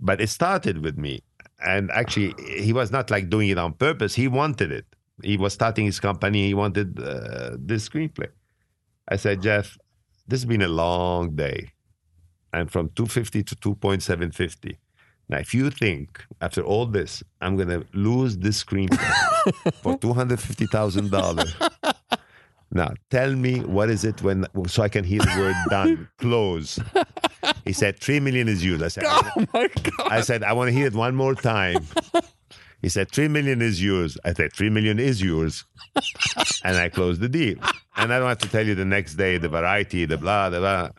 But 0.00 0.22
it 0.22 0.28
started 0.28 0.82
with 0.82 0.96
me. 0.96 1.20
And 1.62 1.90
actually, 1.90 2.34
he 2.62 2.72
was 2.72 2.90
not 2.90 3.10
like 3.10 3.28
doing 3.28 3.50
it 3.50 3.58
on 3.58 3.74
purpose. 3.74 4.14
He 4.14 4.28
wanted 4.28 4.72
it. 4.72 4.86
He 5.22 5.36
was 5.36 5.52
starting 5.52 5.84
his 5.84 6.00
company. 6.00 6.46
He 6.46 6.54
wanted 6.54 6.98
uh, 6.98 7.56
this 7.58 7.86
screenplay. 7.88 8.28
I 9.08 9.16
said, 9.16 9.42
Jeff, 9.42 9.76
this 10.28 10.40
has 10.40 10.44
been 10.44 10.62
a 10.62 10.68
long 10.68 11.34
day. 11.34 11.72
And 12.52 12.70
from 12.70 12.90
250 12.94 13.42
to 13.42 13.56
2.750. 13.56 14.76
Now, 15.28 15.38
if 15.38 15.52
you 15.52 15.70
think 15.70 16.24
after 16.40 16.62
all 16.62 16.86
this, 16.86 17.22
I'm 17.40 17.56
going 17.56 17.68
to 17.68 17.84
lose 17.92 18.38
this 18.38 18.56
screen 18.58 18.88
for 19.82 19.98
$250,000, 19.98 21.88
now 22.70 22.92
tell 23.10 23.32
me 23.34 23.60
what 23.60 23.88
is 23.88 24.04
it 24.04 24.22
when, 24.22 24.46
so 24.66 24.82
I 24.82 24.88
can 24.88 25.04
hear 25.04 25.20
the 25.20 25.34
word 25.38 25.56
done, 25.70 26.08
close. 26.18 26.78
He 27.64 27.72
said, 27.72 27.98
3 28.00 28.20
million 28.20 28.48
is 28.48 28.64
yours. 28.64 28.82
I 28.82 28.88
said, 28.88 29.04
Oh 29.06 29.46
my 29.54 29.68
God. 29.68 30.12
I 30.12 30.20
said, 30.20 30.42
I 30.42 30.52
want 30.52 30.68
to 30.68 30.72
hear 30.72 30.86
it 30.86 30.94
one 30.94 31.14
more 31.14 31.34
time. 31.34 31.86
He 32.82 32.88
said, 32.88 33.10
3 33.10 33.28
million 33.28 33.60
is 33.60 33.82
yours. 33.82 34.16
I 34.24 34.32
said, 34.32 34.52
3 34.52 34.70
million 34.70 34.98
is 34.98 35.20
yours. 35.22 35.64
And 36.64 36.76
I 36.76 36.88
closed 36.88 37.20
the 37.20 37.28
deal. 37.28 37.56
And 37.96 38.12
I 38.12 38.18
don't 38.18 38.28
have 38.28 38.38
to 38.38 38.48
tell 38.48 38.64
you 38.66 38.74
the 38.76 38.84
next 38.84 39.14
day, 39.14 39.36
the 39.38 39.48
variety, 39.48 40.04
the 40.04 40.16
blah, 40.16 40.48
the 40.50 40.60
blah. 40.60 40.90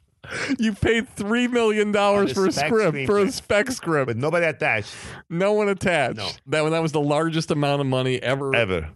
You 0.59 0.73
paid 0.73 1.07
$3 1.15 1.49
million 1.51 1.93
for 1.93 2.47
a 2.47 2.51
script, 2.51 3.05
for 3.07 3.19
a 3.19 3.31
spec 3.31 3.71
script. 3.71 4.07
But 4.07 4.17
nobody 4.17 4.45
attached 4.45 4.93
no 5.29 5.53
one 5.53 5.69
attached. 5.69 6.17
No. 6.17 6.29
That, 6.47 6.69
that 6.69 6.81
was 6.81 6.91
the 6.91 6.99
largest 7.01 7.49
amount 7.49 7.79
of 7.81 7.87
money 7.87 8.21
ever 8.21 8.53
ever. 8.55 8.89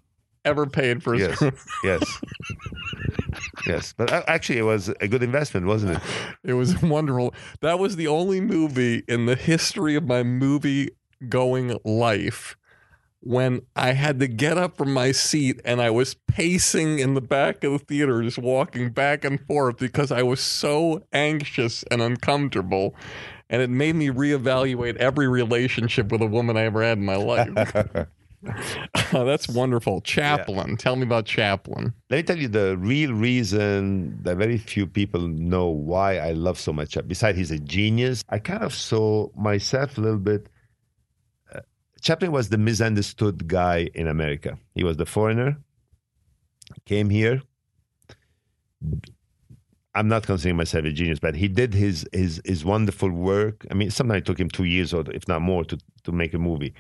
ever 0.45 0.65
paid 0.67 1.01
for 1.01 1.13
a 1.15 1.19
Yes. 1.19 1.35
script. 1.35 1.59
Yes. 1.83 2.21
yes. 3.65 3.93
But 3.97 4.11
uh, 4.11 4.23
actually, 4.27 4.59
it 4.59 4.63
was 4.63 4.89
a 5.01 5.07
good 5.07 5.23
investment, 5.23 5.65
wasn't 5.65 5.97
it? 5.97 6.03
It 6.43 6.53
was 6.53 6.79
wonderful. 6.81 7.33
That 7.61 7.79
was 7.79 7.95
the 7.95 8.07
only 8.07 8.41
movie 8.41 9.03
in 9.07 9.25
the 9.25 9.35
history 9.35 9.95
of 9.95 10.05
my 10.05 10.21
movie 10.23 10.89
going 11.29 11.79
life 11.85 12.57
when 13.23 13.61
I 13.75 13.93
had 13.93 14.19
to 14.19 14.27
get 14.27 14.57
up 14.57 14.77
from 14.77 14.93
my 14.93 15.13
seat 15.13 15.61
and 15.63 15.81
I 15.81 15.89
was 15.89 16.15
pacing 16.27 16.99
in 16.99 17.13
the 17.13 17.21
back 17.21 17.63
of 17.63 17.71
the 17.71 17.79
theater, 17.79 18.21
just 18.21 18.37
walking 18.37 18.89
back 18.89 19.23
and 19.23 19.39
forth 19.47 19.77
because 19.77 20.11
I 20.11 20.23
was 20.23 20.41
so 20.41 21.03
anxious 21.13 21.83
and 21.83 22.01
uncomfortable. 22.01 22.95
And 23.49 23.61
it 23.61 23.69
made 23.69 23.95
me 23.95 24.07
reevaluate 24.07 24.97
every 24.97 25.27
relationship 25.27 26.11
with 26.11 26.21
a 26.21 26.25
woman 26.25 26.57
I 26.57 26.63
ever 26.63 26.83
had 26.83 26.97
in 26.97 27.05
my 27.05 27.15
life. 27.15 28.07
Uh, 29.13 29.23
that's 29.23 29.47
wonderful. 29.47 30.01
Chaplin. 30.01 30.75
Tell 30.75 30.95
me 30.95 31.03
about 31.03 31.25
Chaplin. 31.25 31.93
Let 32.09 32.17
me 32.17 32.23
tell 32.23 32.37
you 32.37 32.47
the 32.47 32.77
real 32.77 33.13
reason 33.13 34.17
that 34.23 34.37
very 34.37 34.57
few 34.57 34.87
people 34.87 35.27
know 35.27 35.67
why 35.67 36.17
I 36.17 36.31
love 36.31 36.59
so 36.59 36.73
much. 36.73 36.91
Chaplin. 36.91 37.09
Besides, 37.09 37.37
he's 37.37 37.51
a 37.51 37.59
genius. 37.59 38.23
I 38.29 38.39
kind 38.39 38.63
of 38.63 38.73
saw 38.73 39.29
myself 39.35 39.97
a 39.97 40.01
little 40.01 40.17
bit. 40.17 40.47
Chaplin 42.03 42.33
was 42.33 42.49
the 42.49 42.57
misunderstood 42.57 43.47
guy 43.47 43.89
in 43.95 44.07
America. 44.09 44.57
He 44.75 44.83
was 44.83 44.97
the 44.97 45.05
foreigner, 45.05 45.57
came 46.85 47.09
here. 47.09 47.41
I'm 49.95 50.09
not 50.09 50.23
considering 50.25 50.57
myself 50.57 50.83
a 50.85 50.91
genius, 50.91 51.19
but 51.19 51.33
he 51.35 51.47
did 51.47 51.73
his 51.73 52.05
his 52.11 52.41
his 52.43 52.65
wonderful 52.65 53.09
work. 53.09 53.65
I 53.71 53.73
mean, 53.73 53.89
sometimes 53.89 54.19
it 54.21 54.25
took 54.25 54.39
him 54.39 54.49
two 54.49 54.65
years 54.65 54.93
or 54.93 55.03
if 55.11 55.27
not 55.29 55.41
more 55.41 55.63
to 55.63 55.77
to 56.03 56.11
make 56.11 56.33
a 56.33 56.39
movie. 56.39 56.73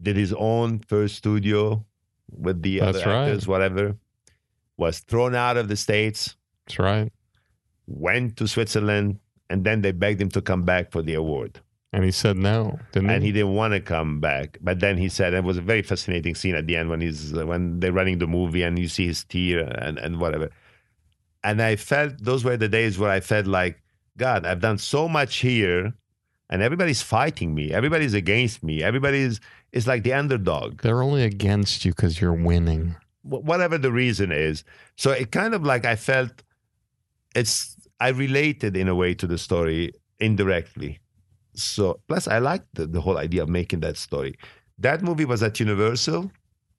Did 0.00 0.16
his 0.16 0.32
own 0.34 0.78
first 0.80 1.16
studio 1.16 1.84
with 2.30 2.62
the 2.62 2.78
That's 2.78 2.98
other 2.98 3.06
right. 3.10 3.28
actors, 3.28 3.48
whatever. 3.48 3.96
Was 4.76 5.00
thrown 5.00 5.34
out 5.34 5.56
of 5.56 5.68
the 5.68 5.76
states, 5.76 6.36
That's 6.66 6.78
right. 6.78 7.12
went 7.86 8.36
to 8.36 8.46
Switzerland, 8.48 9.18
and 9.48 9.64
then 9.64 9.82
they 9.82 9.92
begged 9.92 10.20
him 10.20 10.30
to 10.30 10.42
come 10.42 10.62
back 10.64 10.90
for 10.92 11.00
the 11.00 11.14
award. 11.14 11.60
And 11.94 12.04
he 12.04 12.10
said 12.10 12.36
no, 12.36 12.80
didn't 12.92 13.10
And 13.10 13.22
he? 13.22 13.28
he 13.28 13.32
didn't 13.32 13.54
want 13.54 13.72
to 13.74 13.80
come 13.80 14.20
back, 14.20 14.58
but 14.60 14.80
then 14.80 14.98
he 14.98 15.08
said 15.08 15.32
it 15.34 15.44
was 15.44 15.56
a 15.58 15.62
very 15.62 15.82
fascinating 15.82 16.34
scene 16.34 16.54
at 16.56 16.66
the 16.66 16.76
end 16.76 16.90
when 16.90 17.00
he's 17.00 17.32
when 17.32 17.80
they're 17.80 17.92
running 17.92 18.18
the 18.18 18.26
movie 18.26 18.62
and 18.62 18.78
you 18.78 18.88
see 18.88 19.06
his 19.06 19.24
tear 19.24 19.60
and 19.80 19.98
and 19.98 20.18
whatever. 20.20 20.50
And 21.42 21.60
I 21.62 21.76
felt 21.76 22.14
those 22.22 22.44
were 22.44 22.56
the 22.56 22.68
days 22.68 22.98
where 22.98 23.10
I 23.10 23.20
felt 23.20 23.46
like 23.46 23.82
God, 24.16 24.46
I've 24.46 24.60
done 24.60 24.78
so 24.78 25.08
much 25.08 25.36
here, 25.38 25.92
and 26.50 26.62
everybody's 26.62 27.02
fighting 27.02 27.54
me. 27.54 27.72
Everybody's 27.72 28.14
against 28.14 28.62
me. 28.62 28.82
Everybody's 28.82 29.40
it's 29.72 29.86
like 29.86 30.02
the 30.04 30.12
underdog. 30.12 30.82
They're 30.82 31.02
only 31.02 31.24
against 31.24 31.84
you 31.84 31.92
because 31.92 32.20
you're 32.20 32.32
winning. 32.50 32.96
whatever 33.22 33.78
the 33.78 33.92
reason 33.92 34.30
is. 34.32 34.64
So 34.96 35.10
it 35.12 35.30
kind 35.32 35.54
of 35.54 35.64
like 35.64 35.84
I 35.84 35.96
felt 35.96 36.42
it's 37.34 37.76
I 38.00 38.08
related 38.10 38.76
in 38.76 38.88
a 38.88 38.94
way 38.94 39.14
to 39.14 39.26
the 39.26 39.38
story 39.38 39.92
indirectly. 40.18 41.00
So 41.54 42.00
plus 42.08 42.28
I 42.28 42.38
liked 42.38 42.66
the, 42.74 42.86
the 42.86 43.00
whole 43.00 43.18
idea 43.18 43.42
of 43.42 43.48
making 43.48 43.80
that 43.80 43.96
story. 43.96 44.36
That 44.78 45.02
movie 45.02 45.24
was 45.24 45.42
at 45.42 45.60
Universal, 45.60 46.30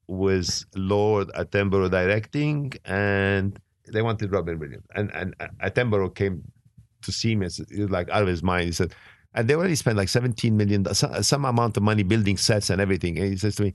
with 0.08 0.64
Lord 0.74 1.28
Attenborough 1.28 1.90
directing, 1.90 2.72
and 2.84 3.58
they 3.92 4.02
wanted 4.02 4.32
Robin 4.32 4.58
Williams. 4.58 4.84
And 4.94 5.10
and 5.14 5.34
uh, 5.40 5.48
Attenborough 5.62 6.14
came 6.14 6.42
to 7.02 7.12
see 7.12 7.36
me. 7.36 7.48
like 7.88 8.08
out 8.10 8.22
of 8.22 8.28
his 8.28 8.42
mind. 8.42 8.66
He 8.66 8.72
said, 8.72 8.94
and 9.34 9.48
they 9.48 9.54
already 9.54 9.74
spent 9.74 9.96
like 9.96 10.08
seventeen 10.08 10.56
million, 10.56 10.84
some, 10.94 11.22
some 11.22 11.44
amount 11.44 11.76
of 11.76 11.82
money 11.82 12.02
building 12.02 12.36
sets 12.36 12.70
and 12.70 12.80
everything. 12.80 13.18
And 13.18 13.28
he 13.30 13.36
says 13.36 13.56
to 13.56 13.64
me, 13.64 13.72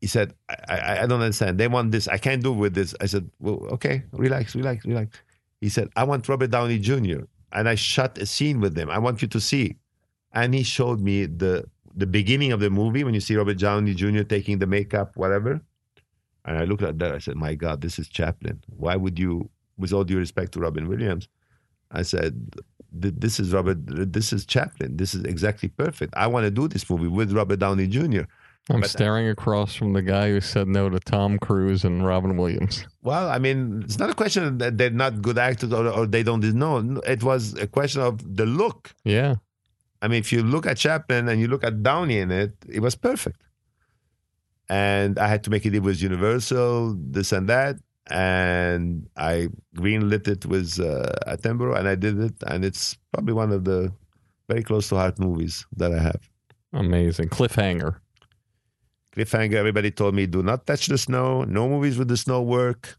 he 0.00 0.06
said, 0.06 0.34
I, 0.48 0.56
I, 0.68 1.02
I 1.02 1.06
don't 1.06 1.20
understand. 1.20 1.58
They 1.58 1.68
want 1.68 1.92
this. 1.92 2.08
I 2.08 2.18
can't 2.18 2.42
do 2.42 2.52
with 2.52 2.74
this. 2.74 2.94
I 3.00 3.06
said, 3.06 3.30
well, 3.40 3.66
okay, 3.72 4.02
relax, 4.12 4.54
relax, 4.54 4.84
relax. 4.84 5.16
He 5.60 5.68
said, 5.70 5.88
I 5.96 6.04
want 6.04 6.28
Robert 6.28 6.50
Downey 6.50 6.78
Jr. 6.78 7.22
And 7.52 7.68
I 7.68 7.76
shot 7.76 8.18
a 8.18 8.26
scene 8.26 8.60
with 8.60 8.76
him. 8.76 8.90
I 8.90 8.98
want 8.98 9.22
you 9.22 9.28
to 9.28 9.40
see. 9.40 9.76
And 10.34 10.52
he 10.54 10.62
showed 10.62 11.00
me 11.00 11.26
the 11.26 11.64
the 11.96 12.06
beginning 12.06 12.50
of 12.52 12.60
the 12.60 12.70
movie 12.70 13.04
when 13.04 13.14
you 13.14 13.20
see 13.20 13.36
Robert 13.36 13.58
Downey 13.58 13.94
Jr. 13.94 14.22
taking 14.24 14.58
the 14.58 14.66
makeup, 14.66 15.16
whatever. 15.16 15.60
And 16.44 16.58
I 16.58 16.64
looked 16.64 16.82
at 16.82 16.98
that. 16.98 17.12
I 17.12 17.18
said, 17.18 17.36
my 17.36 17.54
God, 17.54 17.80
this 17.80 17.98
is 17.98 18.08
Chaplin. 18.08 18.60
Why 18.76 18.96
would 18.96 19.16
you, 19.18 19.48
with 19.78 19.92
all 19.92 20.04
due 20.04 20.18
respect 20.18 20.52
to 20.52 20.60
Robin 20.60 20.88
Williams, 20.88 21.28
I 21.90 22.02
said, 22.02 22.32
"This 22.92 23.38
is 23.40 23.52
Robert. 23.52 23.78
This 24.12 24.32
is 24.32 24.44
Chaplin. 24.44 24.96
This 24.96 25.14
is 25.14 25.22
exactly 25.24 25.68
perfect. 25.68 26.12
I 26.16 26.26
want 26.26 26.44
to 26.44 26.50
do 26.50 26.66
this 26.68 26.88
movie 26.90 27.06
with 27.08 27.32
Robert 27.32 27.60
Downey 27.60 27.86
Jr." 27.86 28.24
I'm 28.70 28.80
But- 28.80 28.84
uh, 28.86 28.88
staring 28.88 29.28
across 29.28 29.74
from 29.74 29.92
the 29.92 30.02
guy 30.02 30.30
who 30.30 30.40
said 30.40 30.66
no 30.68 30.88
to 30.88 30.98
Tom 30.98 31.38
Cruise 31.38 31.84
and 31.84 32.04
Robin 32.04 32.36
Williams. 32.36 32.86
Well, 33.02 33.28
I 33.28 33.38
mean, 33.38 33.82
it's 33.84 33.98
not 33.98 34.08
a 34.08 34.14
question 34.14 34.56
that 34.58 34.78
they're 34.78 34.88
not 35.04 35.20
good 35.20 35.36
actors 35.36 35.70
or, 35.74 35.86
or 35.88 36.06
they 36.06 36.22
don't 36.22 36.42
know. 36.54 37.00
It 37.06 37.22
was 37.22 37.52
a 37.58 37.66
question 37.66 38.00
of 38.00 38.36
the 38.38 38.46
look. 38.46 38.94
Yeah. 39.04 39.34
I 40.02 40.08
mean, 40.08 40.18
if 40.20 40.32
you 40.32 40.42
look 40.42 40.66
at 40.66 40.76
Chaplin 40.76 41.28
and 41.28 41.40
you 41.40 41.48
look 41.48 41.64
at 41.64 41.82
Downey 41.82 42.18
in 42.18 42.30
it, 42.30 42.52
it 42.68 42.80
was 42.80 42.94
perfect. 42.94 43.40
And 44.68 45.18
I 45.18 45.28
had 45.28 45.42
to 45.44 45.50
make 45.50 45.64
it. 45.66 45.74
It 45.74 45.82
was 45.82 46.02
Universal, 46.02 46.96
this 46.98 47.32
and 47.32 47.48
that, 47.48 47.76
and 48.08 49.06
I 49.16 49.48
greenlit 49.76 50.26
it 50.28 50.46
with 50.46 50.80
uh, 50.80 51.12
Attenborough, 51.26 51.78
and 51.78 51.86
I 51.88 51.94
did 51.96 52.18
it, 52.18 52.34
and 52.46 52.64
it's 52.64 52.96
probably 53.12 53.34
one 53.34 53.52
of 53.52 53.64
the 53.64 53.92
very 54.48 54.62
close 54.62 54.88
to 54.88 54.96
heart 54.96 55.18
movies 55.18 55.66
that 55.76 55.92
I 55.92 55.98
have. 55.98 56.20
Amazing. 56.72 57.28
Cliffhanger. 57.28 57.96
Cliffhanger. 59.14 59.54
Everybody 59.54 59.90
told 59.90 60.14
me, 60.14 60.26
do 60.26 60.42
not 60.42 60.66
touch 60.66 60.86
the 60.86 60.98
snow. 60.98 61.44
No 61.44 61.68
movies 61.68 61.96
with 61.98 62.08
the 62.08 62.16
snow 62.16 62.42
work. 62.42 62.98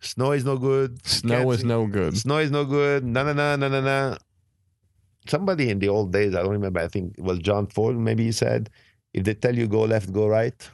Snow 0.00 0.32
is 0.32 0.44
no 0.44 0.56
good. 0.58 1.04
Snow 1.06 1.36
Can't 1.38 1.50
is 1.52 1.60
see- 1.60 1.66
no 1.66 1.86
good. 1.86 2.16
Snow 2.18 2.38
is 2.38 2.50
no 2.50 2.64
good. 2.64 3.04
No, 3.04 3.24
no, 3.24 3.32
no, 3.32 3.56
no, 3.56 3.68
no, 3.68 3.80
no. 3.80 4.16
Somebody 5.28 5.70
in 5.70 5.78
the 5.78 5.88
old 5.88 6.12
days, 6.12 6.34
I 6.34 6.42
don't 6.42 6.52
remember. 6.52 6.80
I 6.80 6.88
think 6.88 7.14
well, 7.18 7.36
John 7.36 7.66
Ford. 7.66 7.96
Maybe 7.96 8.24
he 8.24 8.32
said, 8.32 8.70
"If 9.12 9.24
they 9.24 9.34
tell 9.34 9.54
you 9.56 9.66
go 9.66 9.82
left, 9.82 10.12
go 10.12 10.26
right." 10.26 10.70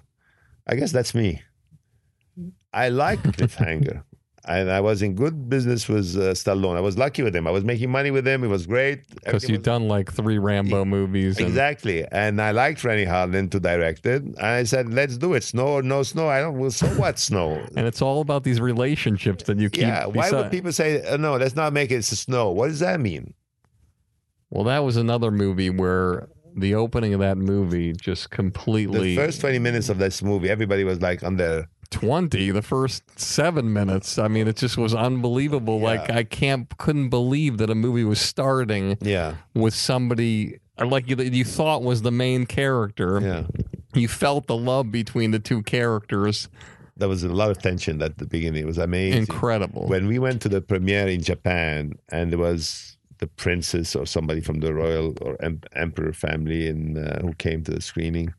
I 0.66 0.74
guess 0.77 0.93
that's 0.93 1.15
me. 1.15 1.43
I 2.73 2.89
like 2.89 3.23
cliffhanger, 3.37 4.03
and 4.47 4.70
I 4.70 4.81
was 4.81 5.03
in 5.03 5.15
good 5.15 5.49
business 5.49 5.89
with 5.89 6.16
uh, 6.16 6.33
Stallone. 6.33 6.77
I 6.77 6.81
was 6.81 6.97
lucky 6.97 7.23
with 7.23 7.35
him. 7.37 7.47
I 7.47 7.51
was 7.51 7.65
making 7.65 7.91
money 7.91 8.11
with 8.11 8.27
him. 8.27 8.43
It 8.43 8.49
was 8.49 8.66
great. 8.66 9.07
Because 9.15 9.49
you've 9.49 9.62
done 9.62 9.89
like 9.89 10.11
three 10.12 10.39
Rambo 10.39 10.85
movies. 10.85 11.39
And 11.39 11.47
Exactly. 11.49 12.07
And 12.11 12.41
I 12.41 12.51
liked 12.53 12.83
Renny 12.83 13.05
Harlin 13.05 13.51
to 13.51 13.61
direct 13.61 14.07
it. 14.07 14.23
And 14.23 14.41
I 14.41 14.65
said, 14.65 14.93
let's 14.93 15.19
do 15.19 15.35
it. 15.35 15.45
Snow 15.45 15.66
or 15.66 15.83
no 15.83 16.03
snow. 16.03 16.29
I 16.29 16.41
don't, 16.41 16.59
well, 16.59 16.70
so 16.70 16.87
what 16.89 17.19
snow? 17.19 17.62
And 17.77 17.87
it's 17.87 18.01
all 18.03 18.20
about 18.20 18.43
these 18.43 18.61
relationships 18.61 19.45
that 19.45 19.59
you 19.59 19.69
keep. 19.69 19.83
yeah. 19.83 20.07
Why 20.07 20.27
beside- 20.27 20.43
would 20.43 20.51
people 20.51 20.73
say, 20.73 21.05
oh, 21.09 21.16
no, 21.16 21.37
let's 21.37 21.55
not 21.55 21.73
make 21.73 21.91
it 21.91 22.03
snow? 22.05 22.51
What 22.51 22.69
does 22.69 22.81
that 22.81 23.01
mean? 23.01 23.35
Well, 24.53 24.65
that 24.65 24.81
was 24.81 24.99
another 24.99 25.31
movie 25.31 25.70
where 25.70 26.29
the 26.55 26.74
opening 26.74 27.15
of 27.15 27.20
that 27.20 27.39
movie 27.39 27.95
just 27.95 28.29
completely. 28.31 29.16
The 29.16 29.24
first 29.24 29.41
20 29.41 29.59
minutes 29.59 29.89
of 29.89 29.97
this 29.97 30.23
movie, 30.23 30.51
everybody 30.51 30.85
was 30.85 31.01
like 31.01 31.23
on 31.23 31.37
their, 31.37 31.69
20 31.89 32.51
the 32.53 32.62
first 32.62 33.19
seven 33.20 33.70
minutes 33.70 34.16
i 34.16 34.27
mean 34.27 34.49
it 34.49 34.57
just 34.57 34.79
was 34.79 34.95
unbelievable 34.95 35.79
like 35.79 36.09
i 36.09 36.24
can't 36.24 36.79
couldn't 36.79 37.11
believe 37.11 37.59
that 37.59 37.69
a 37.69 37.74
movie 37.74 38.03
was 38.03 38.19
starting 38.19 38.97
yeah, 39.03 39.35
with 39.53 39.74
somebody 39.74 40.59
uh, 40.79 40.87
like 40.87 41.07
you, 41.07 41.16
you 41.16 41.45
thought 41.45 41.83
was 41.83 42.01
the 42.01 42.11
main 42.11 42.47
character 42.47 43.20
yeah. 43.20 43.45
you 43.93 44.09
felt 44.09 44.47
the 44.47 44.57
love 44.57 44.91
between 44.91 45.33
the 45.33 45.39
two 45.39 45.62
characters 45.62 46.49
There 46.97 47.11
was 47.11 47.24
a 47.24 47.29
lot 47.29 47.51
of 47.51 47.59
tension 47.59 48.01
at 48.01 48.16
the 48.16 48.27
beginning. 48.27 48.62
It 48.62 48.66
was 48.66 48.79
amazing. 48.79 49.20
incredible 49.20 49.87
When 49.87 50.07
we 50.07 50.19
went 50.19 50.41
to 50.43 50.49
the 50.49 50.62
premiere 50.62 51.09
in 51.09 51.20
Japan 51.23 51.93
and 52.11 52.31
there 52.31 52.39
was 52.39 52.97
the 53.23 53.28
princess 53.28 53.94
or 53.94 54.05
somebody 54.05 54.40
from 54.40 54.59
the 54.59 54.74
royal 54.74 55.15
or 55.20 55.32
em- 55.40 55.62
emperor 55.77 56.12
family 56.12 56.66
in, 56.66 56.99
uh, 56.99 57.20
who 57.23 57.32
came 57.35 57.62
to 57.62 57.70
the 57.70 57.81
screening. 57.81 58.35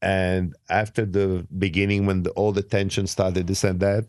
And 0.00 0.54
after 0.70 1.04
the 1.04 1.46
beginning, 1.58 2.06
when 2.06 2.22
the, 2.22 2.30
all 2.30 2.52
the 2.52 2.62
tension 2.62 3.06
started, 3.06 3.46
this 3.46 3.62
and 3.62 3.78
that, 3.80 4.04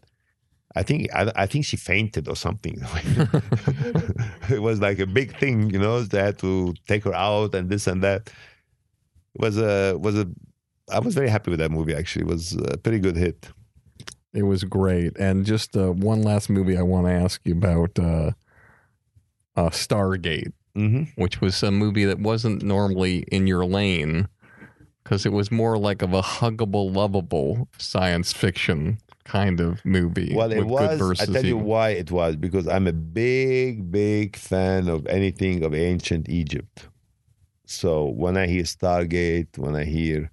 I 0.75 0.83
think 0.83 1.09
I, 1.13 1.31
I 1.35 1.45
think 1.45 1.65
she 1.65 1.75
fainted 1.75 2.29
or 2.29 2.37
something. 2.37 2.77
it 4.49 4.61
was 4.61 4.79
like 4.79 4.99
a 4.99 5.07
big 5.07 5.37
thing, 5.39 5.69
you 5.71 5.79
know. 5.79 6.01
They 6.03 6.23
had 6.29 6.39
to 6.39 6.73
take 6.87 7.03
her 7.03 7.15
out 7.15 7.55
and 7.55 7.69
this 7.69 7.87
and 7.87 8.01
that. 8.03 8.21
It 9.35 9.41
was 9.45 9.57
a 9.57 9.97
was 9.97 10.17
a. 10.17 10.25
I 10.89 10.99
was 10.99 11.15
very 11.15 11.29
happy 11.29 11.49
with 11.51 11.59
that 11.59 11.71
movie. 11.71 11.95
Actually, 11.95 12.25
it 12.25 12.31
was 12.35 12.53
a 12.73 12.77
pretty 12.77 12.99
good 12.99 13.17
hit. 13.17 13.49
it 14.33 14.43
was 14.43 14.63
great 14.63 15.13
and 15.17 15.45
just 15.45 15.75
uh, 15.75 15.91
one 15.91 16.21
last 16.21 16.49
movie 16.49 16.77
i 16.77 16.81
want 16.93 17.07
to 17.07 17.11
ask 17.25 17.41
you 17.45 17.53
about 17.53 17.97
uh, 17.97 18.29
uh, 19.57 19.69
stargate 19.69 20.53
hmm 20.75 21.03
which 21.15 21.41
was 21.41 21.61
a 21.63 21.71
movie 21.71 22.05
that 22.05 22.19
wasn't 22.19 22.61
normally 22.61 23.25
in 23.31 23.47
your 23.47 23.65
lane 23.65 24.27
because 25.07 25.25
it 25.25 25.31
was 25.31 25.49
more 25.49 25.77
like 25.77 26.01
of 26.01 26.13
a 26.13 26.21
huggable, 26.21 26.93
lovable 26.93 27.69
science 27.77 28.33
fiction 28.33 28.97
kind 29.23 29.61
of 29.61 29.83
movie. 29.85 30.35
Well, 30.35 30.51
it 30.51 30.65
was. 30.65 31.21
I 31.21 31.25
tell 31.25 31.45
you 31.45 31.57
why 31.57 31.91
it 31.91 32.11
was 32.11 32.35
because 32.35 32.67
I'm 32.67 32.87
a 32.87 32.91
big, 32.91 33.89
big 33.89 34.35
fan 34.35 34.89
of 34.89 35.07
anything 35.07 35.63
of 35.63 35.73
ancient 35.73 36.27
Egypt. 36.27 36.89
So 37.65 38.05
when 38.05 38.35
I 38.35 38.47
hear 38.47 38.63
Stargate, 38.63 39.57
when 39.57 39.77
I 39.77 39.85
hear 39.85 40.29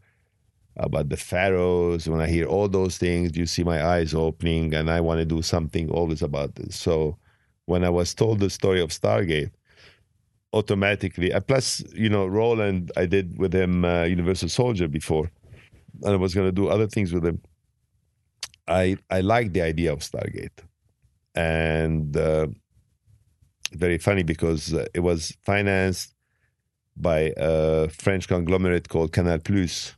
about 0.77 1.09
the 1.09 1.17
pharaohs, 1.17 2.09
when 2.09 2.21
I 2.21 2.27
hear 2.27 2.47
all 2.47 2.69
those 2.69 2.99
things, 2.99 3.37
you 3.37 3.47
see 3.47 3.63
my 3.63 3.85
eyes 3.85 4.13
opening, 4.13 4.75
and 4.75 4.91
I 4.91 5.01
want 5.01 5.21
to 5.21 5.25
do 5.25 5.41
something 5.41 5.89
always 5.89 6.21
about 6.21 6.57
this. 6.57 6.75
So 6.75 7.17
when 7.67 7.85
I 7.85 7.91
was 7.91 8.15
told 8.15 8.41
the 8.41 8.51
story 8.51 8.81
of 8.81 8.91
Stargate, 8.91 9.51
automatically, 10.53 11.33
plus 11.47 11.83
you 11.93 12.09
know 12.09 12.27
Roland, 12.27 12.93
I 12.97 13.07
did 13.07 13.39
with 13.39 13.53
him 13.55 13.85
uh, 13.85 14.05
Universal 14.05 14.49
Soldier 14.49 14.89
before, 14.89 15.31
and 16.03 16.13
I 16.13 16.17
was 16.17 16.35
going 16.35 16.49
to 16.49 16.53
do 16.53 16.69
other 16.69 16.87
things 16.87 17.13
with 17.13 17.25
him. 17.25 17.41
I 18.69 18.97
I 19.11 19.21
liked 19.21 19.53
the 19.53 19.63
idea 19.63 19.93
of 19.93 20.01
Stargate, 20.01 20.59
and 21.35 22.17
uh, 22.17 22.47
very 23.73 23.99
funny 23.99 24.23
because 24.23 24.73
uh, 24.73 24.87
it 24.95 25.01
was 25.01 25.37
financed 25.45 26.15
by 26.97 27.33
a 27.37 27.89
French 27.89 28.29
conglomerate 28.29 28.89
called 28.89 29.13
Canal 29.13 29.39
Plus. 29.39 29.95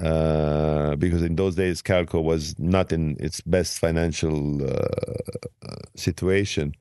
Uh, 0.00 0.94
because 0.96 1.22
in 1.22 1.34
those 1.36 1.56
days, 1.56 1.82
Carolco 1.82 2.22
was 2.22 2.56
not 2.58 2.92
in 2.92 3.16
its 3.18 3.40
best 3.40 3.78
financial 3.78 4.62
uh, 4.62 4.86
uh, 5.68 5.76
situation, 5.96 6.74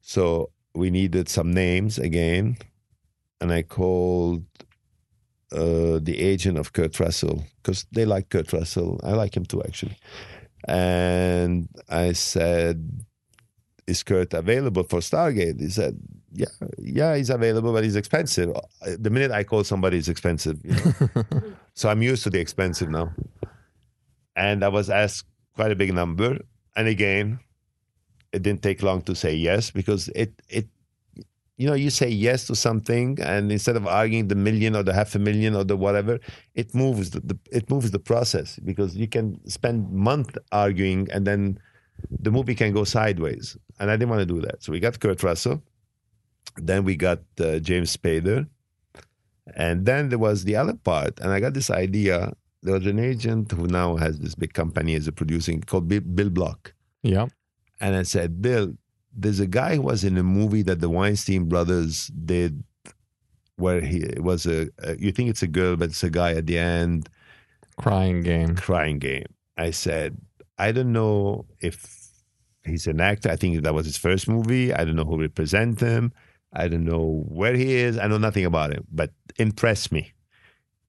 so 0.00 0.50
we 0.74 0.90
needed 0.90 1.28
some 1.28 1.52
names 1.52 1.98
again, 1.98 2.56
and 3.40 3.52
I 3.52 3.62
called 3.62 4.44
uh, 5.52 6.00
the 6.02 6.18
agent 6.18 6.58
of 6.58 6.72
Kurt 6.72 6.98
Russell 6.98 7.44
because 7.62 7.86
they 7.92 8.04
like 8.04 8.28
Kurt 8.28 8.52
Russell. 8.52 9.00
I 9.04 9.12
like 9.12 9.36
him 9.36 9.44
too, 9.44 9.62
actually. 9.62 9.96
And 10.66 11.68
I 11.88 12.12
said, 12.12 13.05
"Is 13.86 14.02
Kurt 14.02 14.34
available 14.34 14.84
for 14.84 15.00
Stargate?" 15.00 15.60
He 15.60 15.70
said, 15.70 15.98
"Yeah, 16.32 16.46
yeah, 16.78 17.16
he's 17.16 17.30
available, 17.30 17.72
but 17.72 17.84
he's 17.84 17.96
expensive." 17.96 18.50
Uh, 18.54 18.96
the 18.98 19.10
minute 19.10 19.30
I 19.30 19.44
call 19.44 19.64
somebody, 19.64 19.98
it's 19.98 20.08
expensive. 20.08 20.58
You 20.64 20.74
know? 20.74 21.22
so 21.74 21.88
I'm 21.88 22.02
used 22.02 22.24
to 22.24 22.30
the 22.30 22.40
expensive 22.40 22.90
now. 22.90 23.12
And 24.34 24.62
I 24.64 24.68
was 24.68 24.90
asked 24.90 25.26
quite 25.54 25.72
a 25.72 25.76
big 25.76 25.94
number, 25.94 26.38
and 26.76 26.88
again, 26.88 27.40
it 28.32 28.42
didn't 28.42 28.62
take 28.62 28.82
long 28.82 29.02
to 29.02 29.14
say 29.14 29.34
yes 29.34 29.70
because 29.70 30.08
it 30.14 30.32
it 30.48 30.66
you 31.56 31.66
know, 31.66 31.74
you 31.74 31.88
say 31.88 32.08
yes 32.08 32.46
to 32.48 32.54
something, 32.54 33.18
and 33.22 33.50
instead 33.50 33.76
of 33.76 33.86
arguing 33.86 34.28
the 34.28 34.34
million 34.34 34.76
or 34.76 34.82
the 34.82 34.92
half 34.92 35.14
a 35.14 35.18
million 35.18 35.54
or 35.54 35.64
the 35.64 35.76
whatever, 35.76 36.20
it 36.54 36.74
moves 36.74 37.10
the, 37.10 37.20
the 37.20 37.38
it 37.50 37.70
moves 37.70 37.90
the 37.90 37.98
process 37.98 38.58
because 38.62 38.94
you 38.94 39.08
can 39.08 39.40
spend 39.48 39.90
month 39.90 40.36
arguing, 40.52 41.08
and 41.10 41.26
then 41.26 41.58
the 42.10 42.30
movie 42.30 42.54
can 42.54 42.72
go 42.72 42.84
sideways. 42.84 43.56
And 43.78 43.90
I 43.90 43.96
didn't 43.96 44.10
want 44.10 44.20
to 44.20 44.26
do 44.26 44.40
that, 44.40 44.62
so 44.62 44.72
we 44.72 44.80
got 44.80 45.00
Kurt 45.00 45.22
Russell, 45.22 45.62
then 46.56 46.84
we 46.84 46.96
got 46.96 47.20
uh, 47.40 47.58
James 47.58 47.96
Spader, 47.96 48.48
and 49.54 49.86
then 49.86 50.08
there 50.08 50.18
was 50.18 50.44
the 50.44 50.56
other 50.56 50.74
part, 50.74 51.20
and 51.20 51.30
I 51.30 51.40
got 51.40 51.54
this 51.54 51.70
idea. 51.70 52.32
There 52.62 52.74
was 52.74 52.86
an 52.86 52.98
agent 52.98 53.52
who 53.52 53.66
now 53.66 53.96
has 53.96 54.18
this 54.18 54.34
big 54.34 54.54
company 54.54 54.94
as 54.94 55.06
a 55.06 55.12
producing 55.12 55.60
called 55.60 55.88
Bill, 55.88 56.00
Bill 56.00 56.30
Block. 56.30 56.74
Yeah. 57.02 57.26
And 57.80 57.94
I 57.94 58.02
said, 58.02 58.42
Bill, 58.42 58.72
there's 59.14 59.38
a 59.38 59.46
guy 59.46 59.76
who 59.76 59.82
was 59.82 60.02
in 60.02 60.16
a 60.18 60.22
movie 60.22 60.62
that 60.62 60.80
the 60.80 60.90
Weinstein 60.90 61.48
brothers 61.48 62.08
did 62.08 62.64
where 63.56 63.80
he 63.80 63.98
it 63.98 64.22
was 64.22 64.46
a, 64.46 64.68
a 64.78 64.96
you 64.98 65.12
think 65.12 65.30
it's 65.30 65.42
a 65.42 65.46
girl, 65.46 65.76
but 65.76 65.90
it's 65.90 66.02
a 66.02 66.10
guy 66.10 66.32
at 66.32 66.46
the 66.46 66.58
end, 66.58 67.08
Crying 67.76 68.22
game. 68.22 68.56
crying 68.56 68.98
game. 68.98 69.26
I 69.56 69.70
said, 69.70 70.18
I 70.58 70.72
don't 70.72 70.92
know 70.92 71.46
if 71.60 72.06
he's 72.64 72.86
an 72.86 73.00
actor. 73.00 73.30
I 73.30 73.36
think 73.36 73.62
that 73.62 73.74
was 73.74 73.86
his 73.86 73.96
first 73.96 74.28
movie. 74.28 74.72
I 74.72 74.84
don't 74.84 74.96
know 74.96 75.04
who 75.04 75.20
represent 75.20 75.80
him. 75.80 76.12
I 76.52 76.68
don't 76.68 76.84
know 76.84 77.24
where 77.28 77.54
he 77.54 77.74
is. 77.74 77.98
I 77.98 78.06
know 78.06 78.18
nothing 78.18 78.44
about 78.44 78.72
him, 78.72 78.86
but 78.90 79.10
impress 79.36 79.92
me. 79.92 80.12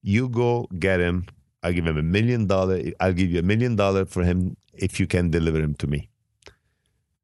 You 0.02 0.30
go 0.30 0.68
get 0.80 1.00
him. 1.00 1.26
I'll 1.64 1.74
give 1.74 1.86
him 1.86 1.98
a 1.98 2.04
million 2.04 2.48
dollar. 2.48 2.82
I'll 3.00 3.14
give 3.14 3.30
you 3.32 3.40
a 3.40 3.44
million 3.44 3.76
dollar 3.76 4.06
for 4.06 4.24
him 4.24 4.56
if 4.74 5.00
you 5.00 5.08
can 5.08 5.30
deliver 5.30 5.60
him 5.60 5.74
to 5.76 5.88
me. 5.88 6.10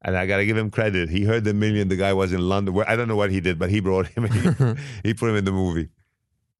And 0.02 0.16
I 0.16 0.26
got 0.26 0.36
to 0.36 0.44
give 0.44 0.58
him 0.58 0.70
credit. 0.70 1.08
He 1.08 1.24
heard 1.24 1.44
the 1.44 1.54
million. 1.54 1.88
The 1.88 1.96
guy 1.96 2.12
was 2.12 2.32
in 2.32 2.46
London. 2.46 2.74
Where 2.74 2.88
I 2.88 2.94
don't 2.96 3.08
know 3.08 3.16
what 3.16 3.30
he 3.30 3.40
did, 3.40 3.58
but 3.58 3.70
he 3.70 3.80
brought 3.80 4.08
him. 4.08 4.24
He, 4.24 4.74
he 5.08 5.14
put 5.14 5.30
him 5.30 5.36
in 5.36 5.46
the 5.46 5.52
movie. 5.52 5.88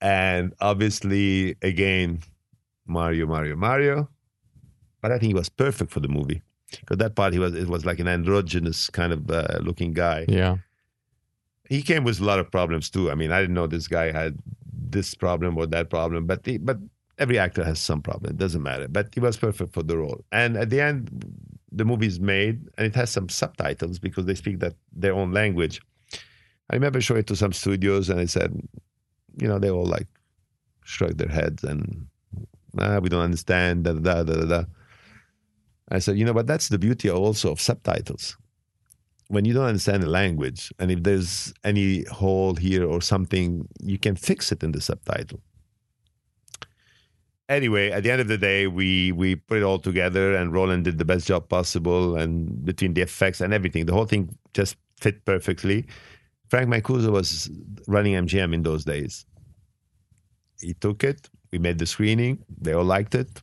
And 0.00 0.54
obviously, 0.60 1.56
again, 1.60 2.20
Mario, 2.86 3.26
Mario, 3.26 3.56
Mario. 3.56 4.08
But 5.04 5.12
I 5.12 5.18
think 5.18 5.28
he 5.28 5.34
was 5.34 5.50
perfect 5.50 5.90
for 5.92 6.00
the 6.00 6.08
movie. 6.08 6.40
Because 6.70 6.96
that 6.96 7.14
part 7.14 7.34
he 7.34 7.38
was 7.38 7.54
it 7.54 7.68
was 7.68 7.84
like 7.84 7.98
an 7.98 8.08
androgynous 8.08 8.88
kind 8.88 9.12
of 9.12 9.30
uh, 9.30 9.58
looking 9.60 9.92
guy. 9.92 10.24
Yeah. 10.26 10.56
He 11.68 11.82
came 11.82 12.04
with 12.04 12.20
a 12.20 12.24
lot 12.24 12.38
of 12.38 12.50
problems 12.50 12.88
too. 12.88 13.10
I 13.10 13.14
mean, 13.14 13.30
I 13.30 13.42
didn't 13.42 13.52
know 13.52 13.66
this 13.66 13.86
guy 13.86 14.12
had 14.12 14.38
this 14.72 15.14
problem 15.14 15.58
or 15.58 15.66
that 15.66 15.90
problem, 15.90 16.24
but 16.24 16.46
he, 16.46 16.56
but 16.56 16.78
every 17.18 17.38
actor 17.38 17.62
has 17.62 17.78
some 17.78 18.00
problem. 18.00 18.30
It 18.30 18.38
doesn't 18.38 18.62
matter. 18.62 18.88
But 18.88 19.08
he 19.12 19.20
was 19.20 19.36
perfect 19.36 19.74
for 19.74 19.82
the 19.82 19.98
role. 19.98 20.24
And 20.32 20.56
at 20.56 20.70
the 20.70 20.80
end, 20.80 21.10
the 21.70 21.84
movie 21.84 22.06
is 22.06 22.18
made, 22.18 22.66
and 22.78 22.86
it 22.86 22.94
has 22.94 23.10
some 23.10 23.28
subtitles 23.28 23.98
because 23.98 24.24
they 24.24 24.34
speak 24.34 24.60
that 24.60 24.74
their 24.90 25.12
own 25.12 25.32
language. 25.32 25.82
I 26.70 26.76
remember 26.76 27.02
showing 27.02 27.20
it 27.20 27.26
to 27.26 27.36
some 27.36 27.52
studios, 27.52 28.08
and 28.08 28.18
I 28.18 28.24
said, 28.24 28.58
you 29.36 29.48
know, 29.48 29.58
they 29.58 29.70
all 29.70 29.84
like 29.84 30.08
shrugged 30.82 31.18
their 31.18 31.28
heads 31.28 31.62
and 31.62 32.06
ah, 32.78 33.00
we 33.00 33.10
don't 33.10 33.20
understand. 33.20 33.84
Da 33.84 33.92
da 33.92 34.22
da 34.22 34.34
da 34.34 34.46
da. 34.46 34.64
I 35.88 35.98
said, 35.98 36.18
you 36.18 36.24
know, 36.24 36.32
but 36.32 36.46
that's 36.46 36.68
the 36.68 36.78
beauty 36.78 37.10
also 37.10 37.52
of 37.52 37.60
subtitles. 37.60 38.36
When 39.28 39.44
you 39.44 39.54
don't 39.54 39.66
understand 39.66 40.02
the 40.02 40.08
language, 40.08 40.72
and 40.78 40.90
if 40.90 41.02
there's 41.02 41.52
any 41.64 42.04
hole 42.04 42.54
here 42.54 42.86
or 42.86 43.00
something, 43.00 43.68
you 43.82 43.98
can 43.98 44.16
fix 44.16 44.52
it 44.52 44.62
in 44.62 44.72
the 44.72 44.80
subtitle. 44.80 45.40
Anyway, 47.48 47.90
at 47.90 48.02
the 48.02 48.10
end 48.10 48.20
of 48.22 48.28
the 48.28 48.38
day, 48.38 48.66
we 48.66 49.12
we 49.12 49.36
put 49.36 49.58
it 49.58 49.62
all 49.62 49.78
together, 49.78 50.34
and 50.34 50.52
Roland 50.52 50.84
did 50.84 50.98
the 50.98 51.04
best 51.04 51.26
job 51.26 51.48
possible, 51.48 52.16
and 52.16 52.64
between 52.64 52.94
the 52.94 53.02
effects 53.02 53.40
and 53.40 53.52
everything, 53.52 53.84
the 53.84 53.92
whole 53.92 54.06
thing 54.06 54.36
just 54.54 54.76
fit 54.98 55.24
perfectly. 55.24 55.86
Frank 56.48 56.68
Mancuso 56.68 57.10
was 57.10 57.50
running 57.86 58.14
MGM 58.14 58.54
in 58.54 58.62
those 58.62 58.84
days. 58.84 59.26
He 60.60 60.72
took 60.74 61.04
it. 61.04 61.28
We 61.50 61.58
made 61.58 61.78
the 61.78 61.86
screening. 61.86 62.42
They 62.60 62.72
all 62.72 62.84
liked 62.84 63.14
it 63.14 63.42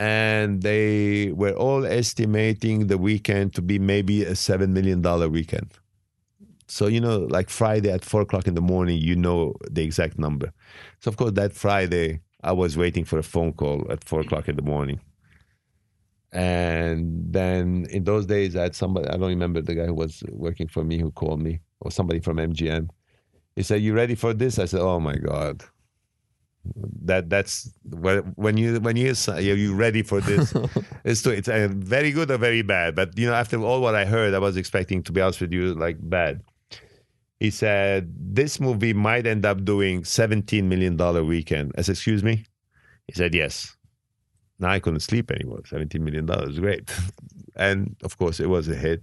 and 0.00 0.62
they 0.62 1.30
were 1.32 1.52
all 1.52 1.84
estimating 1.84 2.86
the 2.86 2.96
weekend 2.96 3.54
to 3.54 3.60
be 3.60 3.78
maybe 3.78 4.24
a 4.24 4.34
seven 4.34 4.72
million 4.72 5.02
dollar 5.02 5.28
weekend. 5.28 5.70
So 6.68 6.86
you 6.86 7.02
know, 7.02 7.18
like 7.18 7.50
Friday 7.50 7.92
at 7.92 8.02
four 8.02 8.22
o'clock 8.22 8.46
in 8.46 8.54
the 8.54 8.62
morning, 8.62 8.96
you 8.98 9.14
know 9.14 9.52
the 9.70 9.82
exact 9.82 10.18
number. 10.18 10.52
So 11.00 11.10
of 11.10 11.18
course, 11.18 11.32
that 11.32 11.52
Friday, 11.52 12.22
I 12.42 12.52
was 12.52 12.78
waiting 12.78 13.04
for 13.04 13.18
a 13.18 13.22
phone 13.22 13.52
call 13.52 13.86
at 13.90 14.02
four 14.02 14.20
o'clock 14.20 14.48
in 14.48 14.56
the 14.56 14.62
morning. 14.62 15.00
And 16.32 17.30
then 17.30 17.86
in 17.90 18.04
those 18.04 18.24
days, 18.24 18.56
I 18.56 18.62
had 18.62 18.74
somebody, 18.74 19.06
I 19.08 19.18
don't 19.18 19.28
remember 19.28 19.60
the 19.60 19.74
guy 19.74 19.84
who 19.84 19.94
was 19.94 20.22
working 20.30 20.68
for 20.68 20.82
me 20.82 20.98
who 20.98 21.10
called 21.10 21.42
me, 21.42 21.60
or 21.80 21.90
somebody 21.90 22.20
from 22.20 22.38
MGM. 22.38 22.88
He 23.54 23.62
said, 23.62 23.82
You 23.82 23.92
ready 23.92 24.14
for 24.14 24.32
this? 24.32 24.58
I 24.58 24.64
said, 24.64 24.80
Oh 24.80 24.98
my 24.98 25.16
God 25.16 25.62
that 26.64 27.30
that's 27.30 27.70
when 27.84 28.56
you 28.56 28.80
when 28.80 28.96
you 28.96 29.14
are 29.28 29.40
you 29.40 29.74
ready 29.74 30.02
for 30.02 30.20
this 30.20 30.52
it's 31.04 31.24
it's 31.26 31.48
uh, 31.48 31.68
very 31.70 32.12
good 32.12 32.30
or 32.30 32.38
very 32.38 32.62
bad. 32.62 32.94
But 32.94 33.16
you 33.18 33.26
know 33.26 33.34
after 33.34 33.58
all 33.58 33.80
what 33.80 33.94
i 33.94 34.04
heard 34.04 34.34
i 34.34 34.38
was 34.38 34.56
expecting 34.56 35.02
to 35.04 35.12
be 35.12 35.20
honest 35.20 35.40
with 35.40 35.52
you 35.52 35.74
like 35.74 35.96
bad. 36.00 36.42
He 37.38 37.50
said 37.50 38.12
this 38.14 38.60
movie 38.60 38.92
might 38.92 39.26
end 39.26 39.46
up 39.46 39.64
doing 39.64 40.04
17 40.04 40.68
million 40.68 40.96
dollar 40.96 41.24
weekend. 41.24 41.72
I 41.78 41.82
said 41.82 41.94
excuse 41.94 42.22
me? 42.22 42.44
He 43.06 43.14
said 43.14 43.34
yes. 43.34 43.76
Now 44.58 44.70
i 44.70 44.78
couldn't 44.78 45.00
sleep 45.00 45.30
anymore. 45.30 45.60
17 45.66 46.04
million 46.04 46.26
dollars 46.26 46.58
great. 46.58 46.90
And 47.56 47.96
of 48.04 48.16
course 48.16 48.40
it 48.40 48.48
was 48.48 48.68
a 48.68 48.74
hit. 48.76 49.02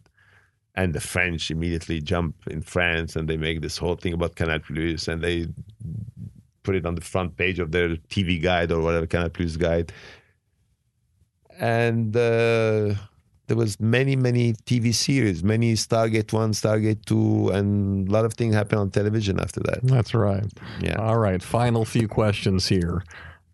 And 0.75 0.93
the 0.93 1.01
french 1.01 1.49
immediately 1.49 2.01
jump 2.01 2.35
in 2.47 2.61
france 2.61 3.15
and 3.15 3.27
they 3.27 3.35
make 3.38 3.61
this 3.61 3.79
whole 3.79 3.95
thing 3.95 4.13
about 4.13 4.35
canal 4.35 4.59
plus 4.59 5.07
and 5.07 5.23
they 5.23 5.47
put 6.68 6.76
it 6.76 6.85
on 6.85 6.95
the 6.95 7.02
front 7.02 7.38
page 7.38 7.60
of 7.60 7.72
their 7.72 7.95
TV 8.14 8.41
guide 8.41 8.73
or 8.73 8.81
whatever 8.81 9.07
Canal 9.07 9.30
Plus 9.30 9.56
guide. 9.56 9.94
And 11.57 12.14
uh, 12.14 12.94
there 13.48 13.56
was 13.56 13.80
many, 13.80 14.18
many 14.18 14.52
TV 14.69 14.94
series, 14.94 15.45
many 15.45 15.76
Stargate 15.76 16.34
One, 16.34 16.52
Stargate 16.52 17.06
Two, 17.06 17.49
and 17.52 18.10
a 18.10 18.11
lot 18.11 18.26
of 18.26 18.34
things 18.34 18.53
happened 18.53 18.81
on 18.81 18.91
television 18.91 19.39
after 19.39 19.61
that. 19.61 19.80
That's 19.84 20.14
right. 20.14 20.52
Yeah. 20.81 20.95
All 20.95 21.18
right. 21.18 21.41
Final 21.41 21.85
few 21.85 22.10
questions 22.10 22.68
here. 22.68 23.02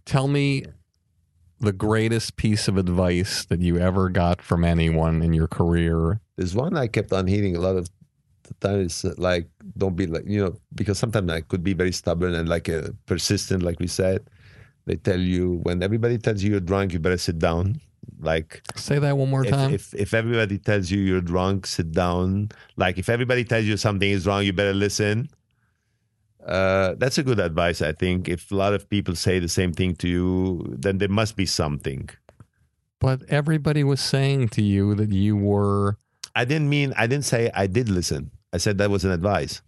Tell 0.06 0.28
me 0.28 0.66
the 1.60 1.72
greatest 1.72 2.36
piece 2.36 2.68
of 2.68 2.78
advice 2.78 3.46
that 3.46 3.62
you 3.62 3.78
ever 3.78 4.10
got 4.10 4.42
from 4.42 4.66
anyone 4.66 5.22
in 5.22 5.34
your 5.34 5.48
career. 5.48 6.20
There's 6.36 6.56
one 6.56 6.76
I 6.76 6.88
kept 6.88 7.14
on 7.14 7.28
hearing 7.28 7.56
a 7.56 7.60
lot 7.60 7.76
of 7.76 7.88
the 8.44 8.54
times, 8.56 9.06
like 9.18 9.50
don't 9.78 9.96
be 9.96 10.08
like 10.08 10.24
you 10.26 10.44
know 10.44 10.56
because 10.76 11.00
sometimes 11.00 11.32
I 11.32 11.42
could 11.42 11.64
be 11.64 11.74
very 11.74 11.92
stubborn 11.92 12.36
and 12.36 12.48
like 12.50 12.70
uh, 12.70 12.90
persistent, 13.06 13.64
like 13.64 13.80
we 13.80 13.88
said. 13.88 14.30
They 14.86 14.96
tell 14.96 15.20
you 15.20 15.60
when 15.64 15.82
everybody 15.82 16.18
tells 16.18 16.44
you 16.44 16.52
you're 16.52 16.60
drunk, 16.60 16.94
you 16.94 17.00
better 17.00 17.18
sit 17.18 17.40
down. 17.40 17.80
Like 18.20 18.62
say 18.76 19.00
that 19.00 19.18
one 19.18 19.30
more 19.30 19.46
if, 19.46 19.52
time. 19.52 19.74
If 19.74 19.94
if 19.94 20.14
everybody 20.14 20.58
tells 20.58 20.92
you 20.92 21.00
you're 21.00 21.22
drunk, 21.22 21.66
sit 21.66 21.92
down. 21.92 22.50
Like 22.76 22.98
if 22.98 23.10
everybody 23.10 23.44
tells 23.44 23.66
you 23.66 23.78
something 23.78 24.10
is 24.10 24.28
wrong, 24.28 24.44
you 24.44 24.54
better 24.54 24.74
listen. 24.74 25.30
Uh, 26.46 26.96
that's 26.98 27.18
a 27.18 27.24
good 27.24 27.40
advice, 27.40 27.82
I 27.82 27.94
think. 27.94 28.28
If 28.28 28.52
a 28.52 28.56
lot 28.56 28.74
of 28.74 28.90
people 28.90 29.16
say 29.16 29.40
the 29.40 29.48
same 29.48 29.72
thing 29.72 29.96
to 29.96 30.10
you, 30.10 30.66
then 30.68 30.98
there 30.98 31.08
must 31.08 31.38
be 31.38 31.46
something. 31.46 32.10
But 33.00 33.24
everybody 33.30 33.84
was 33.84 34.02
saying 34.02 34.50
to 34.50 34.62
you 34.62 34.96
that 34.96 35.12
you 35.12 35.36
were. 35.38 35.98
I 36.36 36.46
didn't 36.46 36.70
mean. 36.70 36.94
I 36.98 37.08
didn't 37.08 37.26
say 37.26 37.52
I 37.54 37.68
did 37.68 37.90
listen. 37.90 38.32
I 38.52 38.58
said 38.58 38.78
that 38.78 38.90
was 38.90 39.06
an 39.06 39.12
advice. 39.12 39.62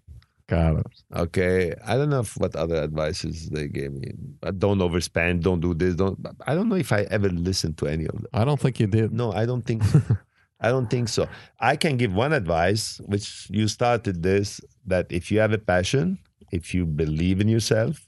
Got 0.48 0.78
it. 0.78 0.86
Okay. 1.16 1.74
I 1.86 1.96
don't 1.96 2.10
know 2.10 2.20
if 2.20 2.38
what 2.38 2.56
other 2.56 2.76
advices 2.76 3.50
they 3.50 3.68
gave 3.68 3.94
me. 3.94 4.12
Uh, 4.44 4.52
Don't 4.52 4.78
overspend. 4.78 5.42
Don't 5.42 5.60
do 5.60 5.74
this. 5.74 5.96
Don't. 5.96 6.20
I 6.46 6.54
don't 6.54 6.70
know 6.70 6.76
if 6.76 6.92
I 6.92 7.02
ever 7.10 7.30
listened 7.30 7.78
to 7.80 7.88
any 7.88 8.06
of 8.06 8.14
them. 8.14 8.28
I 8.34 8.46
don't 8.46 8.60
think 8.60 8.80
you 8.80 8.86
did. 8.86 9.12
No, 9.12 9.32
I 9.32 9.46
don't 9.46 9.64
think 9.64 9.84
so. 9.84 10.02
I 10.60 10.70
don't 10.70 10.90
think 10.90 11.10
so. 11.10 11.28
I 11.60 11.76
can 11.76 11.98
give 11.98 12.14
one 12.14 12.32
advice, 12.32 13.02
which 13.06 13.48
you 13.50 13.68
started 13.68 14.24
this 14.24 14.62
that 14.86 15.08
if 15.10 15.32
you 15.32 15.40
have 15.40 15.52
a 15.52 15.58
passion, 15.58 16.18
if 16.52 16.74
you 16.74 16.86
believe 16.86 17.42
in 17.42 17.48
yourself, 17.48 18.06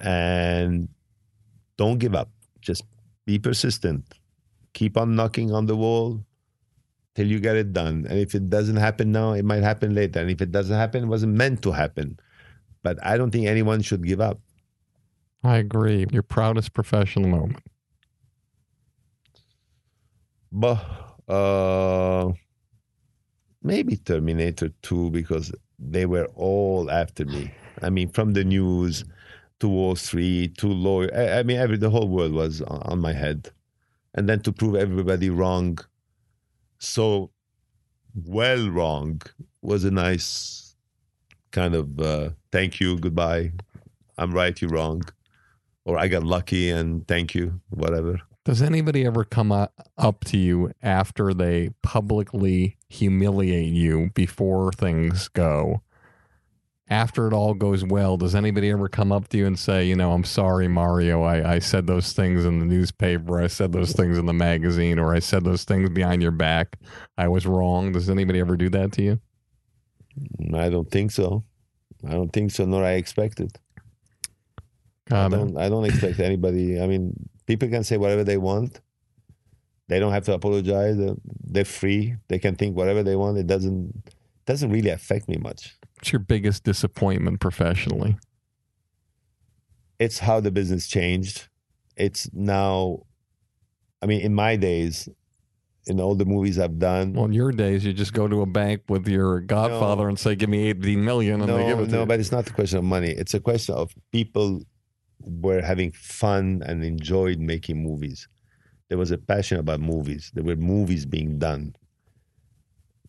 and 0.00 0.88
don't 1.76 1.98
give 1.98 2.14
up, 2.14 2.30
just 2.60 2.84
be 3.26 3.38
persistent. 3.38 4.04
Keep 4.72 4.96
on 4.96 5.14
knocking 5.14 5.52
on 5.52 5.66
the 5.66 5.76
wall 5.76 6.24
till 7.18 7.26
you 7.26 7.40
get 7.40 7.56
it 7.56 7.72
done. 7.72 8.06
And 8.08 8.16
if 8.20 8.36
it 8.36 8.48
doesn't 8.48 8.76
happen 8.76 9.10
now, 9.10 9.32
it 9.32 9.44
might 9.44 9.64
happen 9.64 9.92
later. 9.92 10.20
And 10.20 10.30
if 10.30 10.40
it 10.40 10.52
doesn't 10.52 10.76
happen, 10.76 11.02
it 11.02 11.06
wasn't 11.08 11.34
meant 11.34 11.62
to 11.62 11.72
happen. 11.72 12.16
But 12.84 13.04
I 13.04 13.16
don't 13.16 13.32
think 13.32 13.48
anyone 13.48 13.82
should 13.82 14.04
give 14.06 14.20
up. 14.20 14.38
I 15.42 15.56
agree. 15.56 16.06
Your 16.12 16.22
proudest 16.22 16.74
professional 16.74 17.28
moment. 17.28 17.58
But 20.52 20.78
uh, 21.26 22.30
maybe 23.64 23.96
Terminator 23.96 24.68
2 24.82 25.10
because 25.10 25.50
they 25.76 26.06
were 26.06 26.26
all 26.36 26.88
after 26.88 27.24
me. 27.24 27.52
I 27.82 27.90
mean, 27.90 28.10
from 28.10 28.34
the 28.34 28.44
news 28.44 29.04
to 29.58 29.66
Wall 29.66 29.96
Street 29.96 30.56
to 30.58 30.68
lawyer. 30.68 31.10
I, 31.12 31.40
I 31.40 31.42
mean, 31.42 31.56
every 31.56 31.78
the 31.78 31.90
whole 31.90 32.06
world 32.06 32.30
was 32.30 32.62
on, 32.62 32.80
on 32.82 33.00
my 33.00 33.12
head, 33.12 33.50
and 34.14 34.28
then 34.28 34.38
to 34.42 34.52
prove 34.52 34.76
everybody 34.76 35.30
wrong, 35.30 35.78
so 36.78 37.30
well 38.14 38.68
wrong, 38.70 39.22
was 39.62 39.84
a 39.84 39.90
nice 39.90 40.76
kind 41.50 41.74
of 41.74 42.00
uh, 42.00 42.30
thank 42.52 42.80
you, 42.80 42.98
goodbye. 42.98 43.52
I'm 44.16 44.32
right, 44.32 44.60
you're 44.60 44.70
wrong, 44.70 45.02
or 45.84 45.98
I 45.98 46.08
got 46.08 46.24
lucky 46.24 46.70
and 46.70 47.06
thank 47.06 47.34
you, 47.34 47.60
whatever. 47.70 48.20
Does 48.44 48.62
anybody 48.62 49.04
ever 49.04 49.24
come 49.24 49.52
up 49.52 50.24
to 50.24 50.38
you 50.38 50.72
after 50.82 51.34
they 51.34 51.70
publicly 51.82 52.78
humiliate 52.88 53.74
you 53.74 54.10
before 54.14 54.72
things 54.72 55.28
go? 55.28 55.82
After 56.90 57.26
it 57.26 57.34
all 57.34 57.52
goes 57.52 57.84
well, 57.84 58.16
does 58.16 58.34
anybody 58.34 58.70
ever 58.70 58.88
come 58.88 59.12
up 59.12 59.28
to 59.28 59.36
you 59.36 59.46
and 59.46 59.58
say, 59.58 59.84
you 59.84 59.94
know, 59.94 60.12
I'm 60.12 60.24
sorry, 60.24 60.68
Mario, 60.68 61.22
I, 61.22 61.56
I 61.56 61.58
said 61.58 61.86
those 61.86 62.14
things 62.14 62.46
in 62.46 62.60
the 62.60 62.64
newspaper, 62.64 63.42
I 63.42 63.46
said 63.48 63.72
those 63.72 63.92
things 63.92 64.16
in 64.16 64.24
the 64.24 64.32
magazine, 64.32 64.98
or 64.98 65.14
I 65.14 65.18
said 65.18 65.44
those 65.44 65.64
things 65.64 65.90
behind 65.90 66.22
your 66.22 66.30
back. 66.30 66.78
I 67.18 67.28
was 67.28 67.44
wrong. 67.44 67.92
Does 67.92 68.08
anybody 68.08 68.40
ever 68.40 68.56
do 68.56 68.70
that 68.70 68.92
to 68.92 69.02
you? 69.02 69.20
I 70.54 70.70
don't 70.70 70.90
think 70.90 71.10
so. 71.10 71.44
I 72.06 72.12
don't 72.12 72.32
think 72.32 72.52
so, 72.52 72.64
nor 72.64 72.84
I 72.84 72.92
expect 72.92 73.40
it. 73.40 73.58
I 75.10 75.28
don't, 75.28 75.56
I 75.56 75.68
don't 75.68 75.84
expect 75.84 76.20
anybody. 76.20 76.80
I 76.80 76.86
mean, 76.86 77.12
people 77.46 77.68
can 77.68 77.84
say 77.84 77.96
whatever 77.96 78.24
they 78.24 78.36
want. 78.36 78.80
They 79.88 79.98
don't 79.98 80.12
have 80.12 80.24
to 80.24 80.34
apologize. 80.34 80.96
They're, 80.96 81.16
they're 81.44 81.64
free. 81.64 82.16
They 82.28 82.38
can 82.38 82.56
think 82.56 82.76
whatever 82.76 83.02
they 83.02 83.16
want. 83.16 83.38
It 83.38 83.46
doesn't 83.46 84.12
doesn't 84.46 84.70
really 84.70 84.90
affect 84.90 85.28
me 85.28 85.36
much. 85.36 85.76
What's 85.98 86.12
your 86.12 86.20
biggest 86.20 86.62
disappointment 86.62 87.40
professionally? 87.40 88.16
It's 89.98 90.20
how 90.20 90.38
the 90.38 90.52
business 90.52 90.86
changed. 90.86 91.48
It's 91.96 92.30
now. 92.32 93.00
I 94.00 94.06
mean, 94.06 94.20
in 94.20 94.32
my 94.32 94.54
days, 94.54 95.08
in 95.88 96.00
all 96.00 96.14
the 96.14 96.24
movies 96.24 96.56
I've 96.56 96.78
done, 96.78 97.14
Well, 97.14 97.24
in 97.24 97.32
your 97.32 97.50
days, 97.50 97.84
you 97.84 97.92
just 97.92 98.12
go 98.12 98.28
to 98.28 98.42
a 98.42 98.46
bank 98.46 98.82
with 98.88 99.08
your 99.08 99.40
godfather 99.40 100.04
No. 100.04 100.10
and 100.10 100.18
say, 100.20 100.36
"Give 100.36 100.48
me 100.48 100.68
eighteen 100.68 101.04
million, 101.04 101.40
and 101.40 101.50
they 101.50 101.66
give 101.66 101.78
no, 101.78 101.82
it 101.82 101.86
to 101.86 101.92
no, 101.92 102.00
you. 102.02 102.06
but 102.06 102.20
it's 102.20 102.30
not 102.30 102.48
a 102.48 102.52
question 102.52 102.78
of 102.78 102.84
money. 102.84 103.08
It's 103.10 103.34
a 103.34 103.40
question 103.40 103.74
of 103.74 103.92
people 104.12 104.62
were 105.18 105.60
having 105.62 105.90
fun 105.90 106.62
and 106.64 106.84
enjoyed 106.84 107.40
making 107.40 107.82
movies. 107.82 108.28
there 108.88 108.96
was 108.96 109.10
a 109.10 109.18
passion 109.18 109.58
about 109.58 109.80
movies. 109.80 110.30
There 110.32 110.44
were 110.44 110.56
movies 110.56 111.04
being 111.04 111.38
done. 111.38 111.74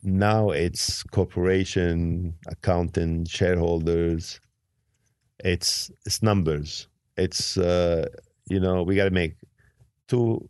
Now 0.03 0.51
it's 0.51 1.03
corporation, 1.03 2.33
accountant, 2.47 3.27
shareholders. 3.27 4.39
It's 5.43 5.91
it's 6.05 6.23
numbers. 6.23 6.87
It's 7.17 7.57
uh, 7.57 8.07
you 8.49 8.59
know 8.59 8.83
we 8.83 8.95
got 8.95 9.05
to 9.05 9.11
make 9.11 9.35
two 10.07 10.47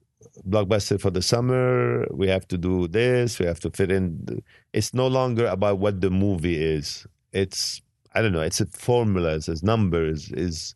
blockbuster 0.48 1.00
for 1.00 1.10
the 1.10 1.22
summer. 1.22 2.06
We 2.12 2.28
have 2.28 2.48
to 2.50 2.58
do 2.58 2.88
this. 2.88 3.40
We 3.40 3.46
have 3.46 3.60
to 3.62 3.72
fit 3.72 3.92
in. 3.92 4.42
It's 4.74 4.94
no 4.94 5.08
longer 5.08 5.48
about 5.48 5.80
what 5.80 6.02
the 6.02 6.10
movie 6.10 6.62
is. 6.62 7.08
It's 7.34 7.82
I 8.14 8.22
don't 8.22 8.34
know. 8.34 8.42
It's 8.42 8.62
a 8.62 8.66
formulas, 8.66 9.48
it's 9.48 9.64
numbers. 9.64 10.32
Is 10.32 10.76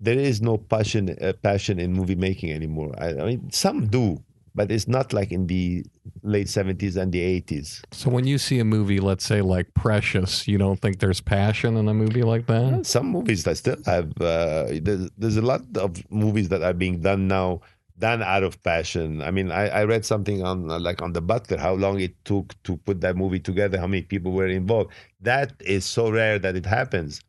there 0.00 0.18
is 0.18 0.42
no 0.42 0.58
passion 0.58 1.16
uh, 1.20 1.32
passion 1.42 1.78
in 1.78 1.92
movie 1.92 2.14
making 2.14 2.52
anymore. 2.52 2.94
I, 2.98 3.08
I 3.10 3.24
mean, 3.24 3.50
some 3.50 3.86
do, 3.86 4.22
but 4.54 4.70
it's 4.70 4.88
not 4.88 5.12
like 5.12 5.32
in 5.32 5.46
the 5.46 5.84
late 6.22 6.48
seventies 6.48 6.96
and 6.96 7.12
the 7.12 7.20
eighties. 7.20 7.82
So 7.92 8.10
when 8.10 8.26
you 8.26 8.38
see 8.38 8.58
a 8.58 8.64
movie, 8.64 9.00
let's 9.00 9.24
say 9.24 9.42
like 9.42 9.72
Precious, 9.74 10.46
you 10.46 10.58
don't 10.58 10.80
think 10.80 11.00
there's 11.00 11.20
passion 11.20 11.76
in 11.76 11.88
a 11.88 11.94
movie 11.94 12.22
like 12.22 12.46
that? 12.46 12.86
Some 12.86 13.06
movies 13.06 13.44
that 13.44 13.56
still 13.56 13.76
have. 13.86 14.10
Uh, 14.20 14.66
there's, 14.80 15.10
there's 15.18 15.36
a 15.36 15.42
lot 15.42 15.62
of 15.76 16.10
movies 16.10 16.48
that 16.50 16.62
are 16.62 16.72
being 16.74 17.00
done 17.00 17.28
now 17.28 17.60
done 17.98 18.22
out 18.22 18.42
of 18.42 18.60
passion. 18.62 19.22
I 19.22 19.30
mean, 19.30 19.52
I, 19.52 19.68
I 19.68 19.84
read 19.84 20.04
something 20.04 20.42
on 20.42 20.70
uh, 20.70 20.78
like 20.80 21.00
on 21.02 21.12
the 21.12 21.20
Butler, 21.20 21.58
how 21.58 21.74
long 21.74 22.00
it 22.00 22.24
took 22.24 22.60
to 22.64 22.76
put 22.78 23.00
that 23.02 23.16
movie 23.16 23.40
together, 23.40 23.78
how 23.78 23.86
many 23.86 24.02
people 24.02 24.32
were 24.32 24.48
involved. 24.48 24.90
That 25.20 25.52
is 25.60 25.84
so 25.84 26.10
rare 26.10 26.38
that 26.38 26.56
it 26.56 26.66
happens. 26.66 27.20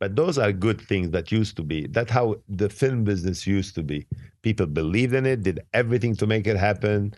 But 0.00 0.16
those 0.16 0.38
are 0.38 0.50
good 0.50 0.80
things 0.80 1.10
that 1.10 1.30
used 1.30 1.56
to 1.58 1.62
be. 1.62 1.86
That's 1.86 2.10
how 2.10 2.36
the 2.48 2.68
film 2.70 3.04
business 3.04 3.46
used 3.46 3.74
to 3.76 3.82
be. 3.82 4.06
People 4.42 4.66
believed 4.66 5.12
in 5.14 5.26
it, 5.26 5.42
did 5.42 5.60
everything 5.74 6.16
to 6.16 6.26
make 6.26 6.46
it 6.46 6.56
happen, 6.56 7.12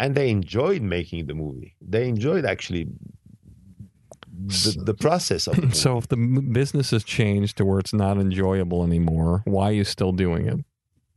and 0.00 0.14
they 0.16 0.28
enjoyed 0.28 0.82
making 0.82 1.26
the 1.26 1.34
movie. 1.34 1.76
They 1.80 2.08
enjoyed 2.08 2.44
actually 2.44 2.88
the, 4.46 4.76
the 4.84 4.94
process 4.94 5.46
of 5.46 5.56
the. 5.56 5.74
So 5.84 5.96
if 5.98 6.08
the 6.08 6.16
business 6.16 6.90
has 6.90 7.04
changed 7.04 7.56
to 7.58 7.64
where 7.64 7.78
it's 7.78 7.92
not 7.94 8.18
enjoyable 8.18 8.82
anymore, 8.82 9.42
why 9.44 9.66
are 9.70 9.72
you 9.72 9.84
still 9.84 10.12
doing 10.12 10.46
it? 10.48 10.58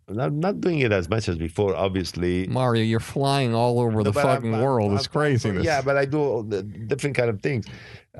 I'm 0.10 0.40
not 0.40 0.62
doing 0.62 0.80
it 0.80 0.94
as 0.94 1.10
much 1.10 1.28
as 1.28 1.38
before, 1.38 1.76
obviously. 1.76 2.48
Mario, 2.48 2.82
you're 2.84 3.02
flying 3.02 3.54
all 3.54 3.82
over 3.82 4.04
the 4.04 4.12
No, 4.12 4.20
I'm- 4.22 4.28
fucking 4.36 4.54
I'm- 4.54 4.64
world. 4.64 4.91
I'm 4.91 4.98
it's 4.98 5.08
for- 5.08 5.12
craziness. 5.20 5.66
Yeah, 5.66 5.82
but 5.82 5.98
I 5.98 6.06
do 6.06 6.20
all 6.20 6.44
the 6.44 6.64
different 6.64 7.16
kind 7.18 7.30
of 7.30 7.41
things. 7.41 7.66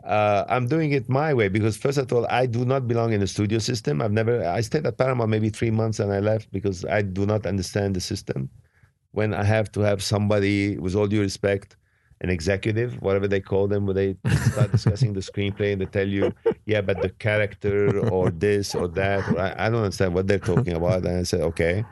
Uh, 0.04 0.46
I'm 0.50 0.68
doing 0.68 0.92
it 0.92 1.10
my 1.10 1.34
way 1.34 1.48
because 1.48 1.78
first 1.78 1.98
of 1.98 2.12
all, 2.14 2.26
I 2.30 2.46
do 2.46 2.66
not 2.66 2.88
belong 2.88 3.14
in 3.14 3.20
the 3.20 3.28
studio 3.28 3.60
system. 3.60 4.02
I've 4.02 4.12
never. 4.12 4.46
I 4.46 4.62
stayed 4.62 4.86
at 4.86 4.98
Paramount 4.98 5.30
maybe 5.30 5.50
three 5.50 5.72
months 5.72 6.00
and 6.00 6.12
I 6.12 6.20
left 6.20 6.52
because 6.52 6.86
I 6.86 7.02
do 7.02 7.26
not 7.26 7.46
understand 7.46 7.96
the 7.96 8.02
system. 8.02 8.50
When 9.12 9.34
I 9.34 9.44
have 9.44 9.72
to 9.74 9.82
have 9.82 10.04
somebody, 10.04 10.78
with 10.78 10.96
all 10.96 11.08
due 11.08 11.22
respect, 11.22 11.78
an 12.22 12.30
executive, 12.30 12.96
whatever 13.02 13.28
they 13.28 13.40
call 13.40 13.68
them, 13.68 13.86
where 13.86 13.94
they 13.94 14.18
start 14.52 14.72
discussing 14.72 15.14
the 15.14 15.20
screenplay 15.20 15.72
and 15.72 15.82
they 15.82 15.86
tell 15.86 16.08
you, 16.08 16.34
yeah, 16.66 16.82
but 16.82 17.02
the 17.02 17.10
character 17.10 18.00
or 18.10 18.32
this 18.32 18.76
or 18.76 18.88
that, 18.90 19.28
or 19.30 19.40
I, 19.40 19.68
I 19.68 19.70
don't 19.70 19.84
understand 19.84 20.14
what 20.14 20.28
they're 20.28 20.40
talking 20.40 20.74
about. 20.74 21.06
And 21.06 21.20
I 21.20 21.24
said, 21.24 21.42
okay. 21.42 21.86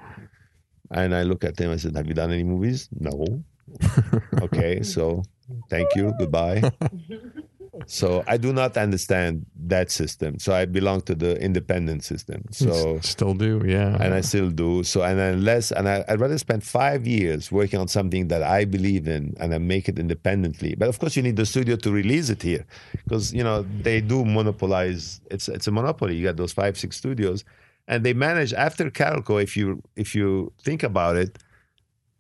And 0.92 1.16
I 1.16 1.24
look 1.24 1.44
at 1.44 1.58
them. 1.58 1.72
I 1.72 1.78
said, 1.78 1.96
"Have 1.96 2.08
you 2.08 2.14
done 2.14 2.32
any 2.32 2.44
movies? 2.44 2.90
No. 3.00 3.44
okay, 4.42 4.84
so 4.84 5.24
thank 5.70 5.96
you. 5.96 6.14
Goodbye." 6.20 6.62
so 7.86 8.24
I 8.28 8.38
do 8.38 8.54
not 8.54 8.78
understand 8.78 9.46
that 9.68 9.92
system. 9.92 10.40
So 10.40 10.54
I 10.54 10.66
belong 10.66 11.02
to 11.02 11.16
the 11.16 11.40
independent 11.42 12.04
system. 12.04 12.44
So 12.52 13.00
still 13.02 13.34
do, 13.34 13.62
yeah. 13.66 13.98
and 14.00 14.14
I 14.14 14.22
still 14.22 14.50
do. 14.50 14.84
So 14.84 15.04
and 15.04 15.20
unless 15.20 15.72
and 15.72 15.88
I, 15.88 16.04
I'd 16.08 16.20
rather 16.20 16.38
spend 16.38 16.64
five 16.64 17.06
years 17.06 17.52
working 17.52 17.80
on 17.80 17.88
something 17.88 18.28
that 18.30 18.44
I 18.44 18.66
believe 18.66 19.08
in 19.08 19.36
and 19.40 19.54
I 19.54 19.58
make 19.58 19.90
it 19.90 20.00
independently. 20.00 20.76
But 20.76 20.90
of 20.90 21.00
course, 21.00 21.16
you 21.16 21.24
need 21.24 21.36
the 21.36 21.46
studio 21.46 21.76
to 21.78 21.92
release 21.92 22.30
it 22.30 22.42
here 22.42 22.66
because 23.04 23.34
you 23.34 23.44
know 23.44 23.66
they 23.82 24.02
do 24.02 24.26
monopolize. 24.26 25.22
It's 25.30 25.48
it's 25.48 25.68
a 25.68 25.72
monopoly. 25.72 26.16
You 26.16 26.24
got 26.24 26.38
those 26.38 26.54
five 26.54 26.78
six 26.78 26.98
studios, 26.98 27.44
and 27.88 28.06
they 28.06 28.14
manage 28.14 28.54
after 28.54 28.90
Carolco. 28.90 29.42
If 29.42 29.58
you 29.58 29.82
if 29.96 30.16
you 30.16 30.52
think 30.64 30.84
about 30.84 31.16
it, 31.18 31.38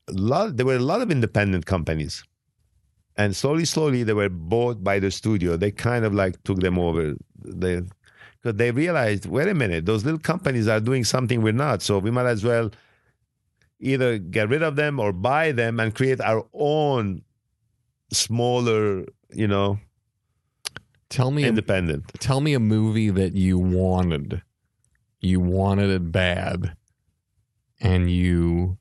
a 0.08 0.14
lot 0.14 0.58
there 0.58 0.66
were 0.66 0.76
a 0.76 0.80
lot 0.80 1.02
of 1.02 1.12
independent 1.12 1.66
companies. 1.66 2.24
And 3.18 3.36
slowly, 3.36 3.66
slowly, 3.66 4.04
they 4.04 4.14
were 4.14 4.30
bought 4.30 4.84
by 4.84 5.00
the 5.00 5.10
studio. 5.10 5.56
They 5.56 5.72
kind 5.72 6.04
of 6.04 6.14
like 6.14 6.44
took 6.44 6.60
them 6.60 6.78
over. 6.78 7.16
They 7.44 7.82
because 8.46 8.58
they 8.58 8.70
realized, 8.70 9.26
wait 9.26 9.48
a 9.48 9.56
minute, 9.56 9.88
those 9.88 10.06
little 10.06 10.20
companies 10.20 10.68
are 10.68 10.80
doing 10.80 11.04
something 11.04 11.42
we're 11.42 11.52
not. 11.52 11.82
So 11.82 11.98
we 11.98 12.12
might 12.12 12.28
as 12.28 12.44
well 12.44 12.70
either 13.80 14.20
get 14.20 14.50
rid 14.50 14.62
of 14.62 14.76
them 14.76 15.00
or 15.00 15.12
buy 15.12 15.52
them 15.52 15.80
and 15.80 15.96
create 15.96 16.22
our 16.22 16.46
own 16.54 17.24
smaller, 18.12 19.06
you 19.32 19.48
know, 19.48 19.80
tell 21.10 21.32
me, 21.32 21.46
independent. 21.46 22.08
tell 22.20 22.40
me 22.40 22.54
a 22.54 22.60
movie 22.60 23.10
that 23.10 23.34
you 23.34 23.58
wanted, 23.58 24.44
you 25.20 25.40
wanted 25.40 25.90
it 25.90 26.12
bad, 26.12 26.76
and 27.82 28.12
you, 28.12 28.78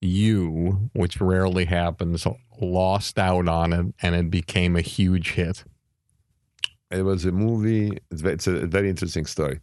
you, 0.00 0.90
which 0.92 1.20
rarely 1.20 1.64
happens, 1.64 2.26
lost 2.60 3.18
out 3.18 3.48
on 3.48 3.72
it, 3.72 3.86
and 4.02 4.14
it 4.14 4.30
became 4.30 4.76
a 4.76 4.80
huge 4.80 5.32
hit. 5.32 5.64
It 6.90 7.02
was 7.02 7.24
a 7.24 7.32
movie. 7.32 7.98
It's, 8.10 8.46
a 8.46 8.66
very 8.66 8.88
interesting 8.88 9.26
story. 9.26 9.60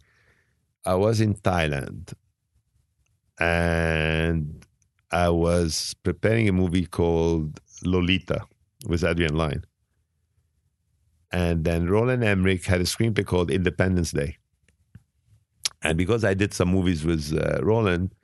I 0.84 0.94
was 0.94 1.20
in 1.20 1.34
Thailand 1.34 2.12
and 3.40 4.64
I 5.10 5.30
was 5.30 5.94
preparing 6.04 6.48
a 6.48 6.52
movie 6.52 6.86
called 6.86 7.60
Lolita 7.84 8.44
with 8.86 9.02
Adrian 9.02 9.36
Lyne. 9.36 9.64
And 11.32 11.64
then 11.64 11.88
Roland 11.88 12.22
Emmerich 12.22 12.64
had 12.64 12.80
a 12.80 12.84
screenplay 12.84 13.26
called 13.26 13.50
Independence 13.50 14.12
Day. 14.12 14.36
And 15.82 15.98
because 15.98 16.24
I 16.24 16.34
did 16.34 16.54
some 16.54 16.68
movies 16.68 17.04
with 17.04 17.36
uh, 17.36 17.62
Roland, 17.64 18.14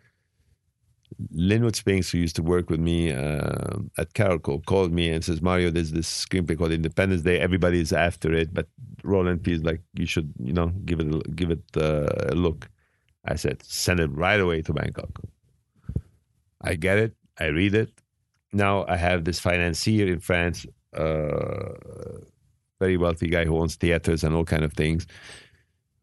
Lynwood 1.35 1.77
Spinks, 1.77 2.11
who 2.11 2.19
used 2.19 2.37
to 2.37 2.43
work 2.43 2.71
with 2.71 2.81
me 2.81 3.13
uh, 3.13 3.79
at 3.99 4.13
Carolco, 4.15 4.65
called 4.65 4.93
me 4.93 5.11
and 5.11 5.25
says, 5.25 5.43
Mario, 5.43 5.71
there's 5.71 5.93
this 5.93 6.27
screenplay 6.27 6.57
called 6.57 6.73
Independence 6.73 7.23
Day. 7.23 7.39
Everybody 7.39 7.81
is 7.81 7.93
after 7.93 8.33
it, 8.33 8.53
but 8.53 8.67
Roland 9.05 9.45
feels 9.45 9.63
like 9.63 9.81
you 9.95 10.07
should, 10.07 10.33
you 10.39 10.53
know, 10.53 10.69
give 10.85 11.01
it 11.01 11.15
a, 11.15 11.19
give 11.31 11.51
it 11.51 11.65
uh, 11.77 12.09
a 12.31 12.35
look. 12.35 12.69
I 13.25 13.37
said, 13.37 13.63
send 13.63 14.01
it 14.01 14.11
right 14.13 14.41
away 14.41 14.63
to 14.63 14.73
Bangkok. 14.73 15.21
I 16.61 16.75
get 16.75 16.99
it. 16.99 17.15
I 17.39 17.47
read 17.47 17.75
it. 17.75 17.91
Now 18.53 18.85
I 18.89 18.97
have 18.97 19.25
this 19.25 19.41
financier 19.41 20.07
in 20.13 20.21
France, 20.21 20.67
uh, 20.97 21.75
very 22.81 22.97
wealthy 22.97 23.29
guy 23.29 23.45
who 23.45 23.59
owns 23.59 23.77
theaters 23.77 24.25
and 24.25 24.35
all 24.35 24.45
kind 24.45 24.65
of 24.65 24.73
things, 24.75 25.07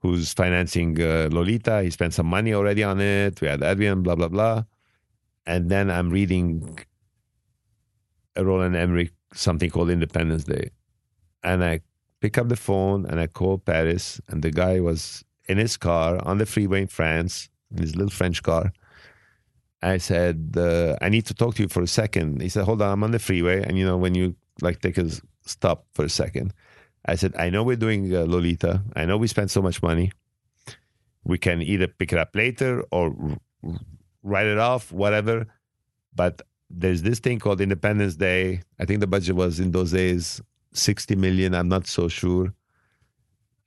who's 0.01 0.33
financing 0.33 0.99
uh, 1.01 1.29
Lolita. 1.31 1.83
He 1.83 1.91
spent 1.91 2.13
some 2.13 2.25
money 2.25 2.53
already 2.53 2.83
on 2.83 2.99
it. 2.99 3.39
We 3.41 3.47
had 3.47 3.61
Adrian, 3.61 4.01
blah 4.01 4.15
blah 4.15 4.29
blah. 4.29 4.63
And 5.49 5.67
then 5.71 5.89
I'm 5.89 6.11
reading 6.11 6.77
a 8.35 8.45
Roland 8.45 8.75
Emmerich 8.75 9.11
something 9.33 9.71
called 9.71 9.89
Independence 9.89 10.43
Day, 10.43 10.69
and 11.43 11.65
I 11.65 11.81
pick 12.21 12.37
up 12.37 12.49
the 12.49 12.55
phone 12.55 13.07
and 13.07 13.19
I 13.19 13.25
call 13.25 13.57
Paris, 13.57 14.21
and 14.27 14.43
the 14.43 14.51
guy 14.51 14.79
was 14.79 15.25
in 15.47 15.57
his 15.57 15.75
car 15.75 16.19
on 16.23 16.37
the 16.37 16.45
freeway 16.45 16.83
in 16.83 16.87
France, 16.87 17.49
in 17.71 17.81
his 17.81 17.95
little 17.95 18.11
French 18.11 18.43
car. 18.43 18.71
I 19.81 19.97
said, 19.97 20.53
uh, 20.55 20.97
I 21.01 21.09
need 21.09 21.25
to 21.25 21.33
talk 21.33 21.55
to 21.55 21.63
you 21.63 21.67
for 21.67 21.81
a 21.81 21.87
second. 21.87 22.43
He 22.43 22.49
said, 22.49 22.65
Hold 22.65 22.83
on, 22.83 22.91
I'm 22.91 23.03
on 23.03 23.09
the 23.09 23.17
freeway. 23.17 23.63
And 23.63 23.75
you 23.75 23.85
know, 23.87 23.97
when 23.97 24.13
you 24.13 24.35
like 24.61 24.81
take 24.81 24.99
a 24.99 25.09
stop 25.47 25.87
for 25.95 26.05
a 26.05 26.09
second, 26.09 26.53
I 27.07 27.15
said, 27.15 27.33
I 27.39 27.49
know 27.49 27.63
we're 27.63 27.75
doing 27.75 28.15
uh, 28.15 28.25
Lolita. 28.25 28.83
I 28.95 29.05
know 29.05 29.17
we 29.17 29.25
spent 29.25 29.49
so 29.49 29.63
much 29.63 29.81
money. 29.81 30.11
We 31.23 31.39
can 31.39 31.63
either 31.63 31.87
pick 31.87 32.13
it 32.13 32.19
up 32.19 32.35
later 32.35 32.83
or 32.91 33.15
write 34.23 34.47
it 34.47 34.57
off, 34.57 34.91
whatever. 34.91 35.47
But 36.15 36.41
there's 36.69 37.01
this 37.01 37.19
thing 37.19 37.39
called 37.39 37.61
Independence 37.61 38.15
Day. 38.15 38.61
I 38.79 38.85
think 38.85 38.99
the 38.99 39.07
budget 39.07 39.35
was 39.35 39.59
in 39.59 39.71
those 39.71 39.91
days 39.91 40.41
60 40.73 41.15
million. 41.15 41.55
I'm 41.55 41.69
not 41.69 41.87
so 41.87 42.07
sure. 42.07 42.53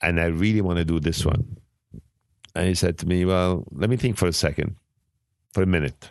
And 0.01 0.21
I 0.21 0.27
really 0.27 0.61
want 0.61 0.79
to 0.79 0.85
do 0.85 1.01
this 1.01 1.25
one. 1.25 1.59
And 2.55 2.69
he 2.69 2.75
said 2.75 2.99
to 2.99 3.07
me, 3.07 3.25
Well, 3.25 3.65
let 3.73 3.89
me 3.89 3.97
think 3.97 4.17
for 4.17 4.27
a 4.27 4.33
second, 4.33 4.77
for 5.53 5.63
a 5.63 5.67
minute. 5.67 6.11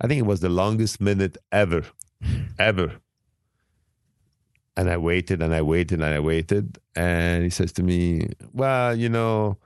I 0.00 0.06
think 0.06 0.20
it 0.20 0.26
was 0.26 0.40
the 0.40 0.48
longest 0.48 1.00
minute 1.00 1.38
ever, 1.50 1.84
ever. 2.58 2.92
And 4.76 4.90
I 4.90 4.96
waited 4.96 5.40
and 5.40 5.54
I 5.54 5.62
waited 5.62 6.00
and 6.00 6.14
I 6.14 6.20
waited. 6.20 6.78
And 6.96 7.44
he 7.44 7.50
says 7.50 7.72
to 7.74 7.82
me, 7.82 8.28
Well, 8.52 8.96
you 8.96 9.08
know, 9.08 9.56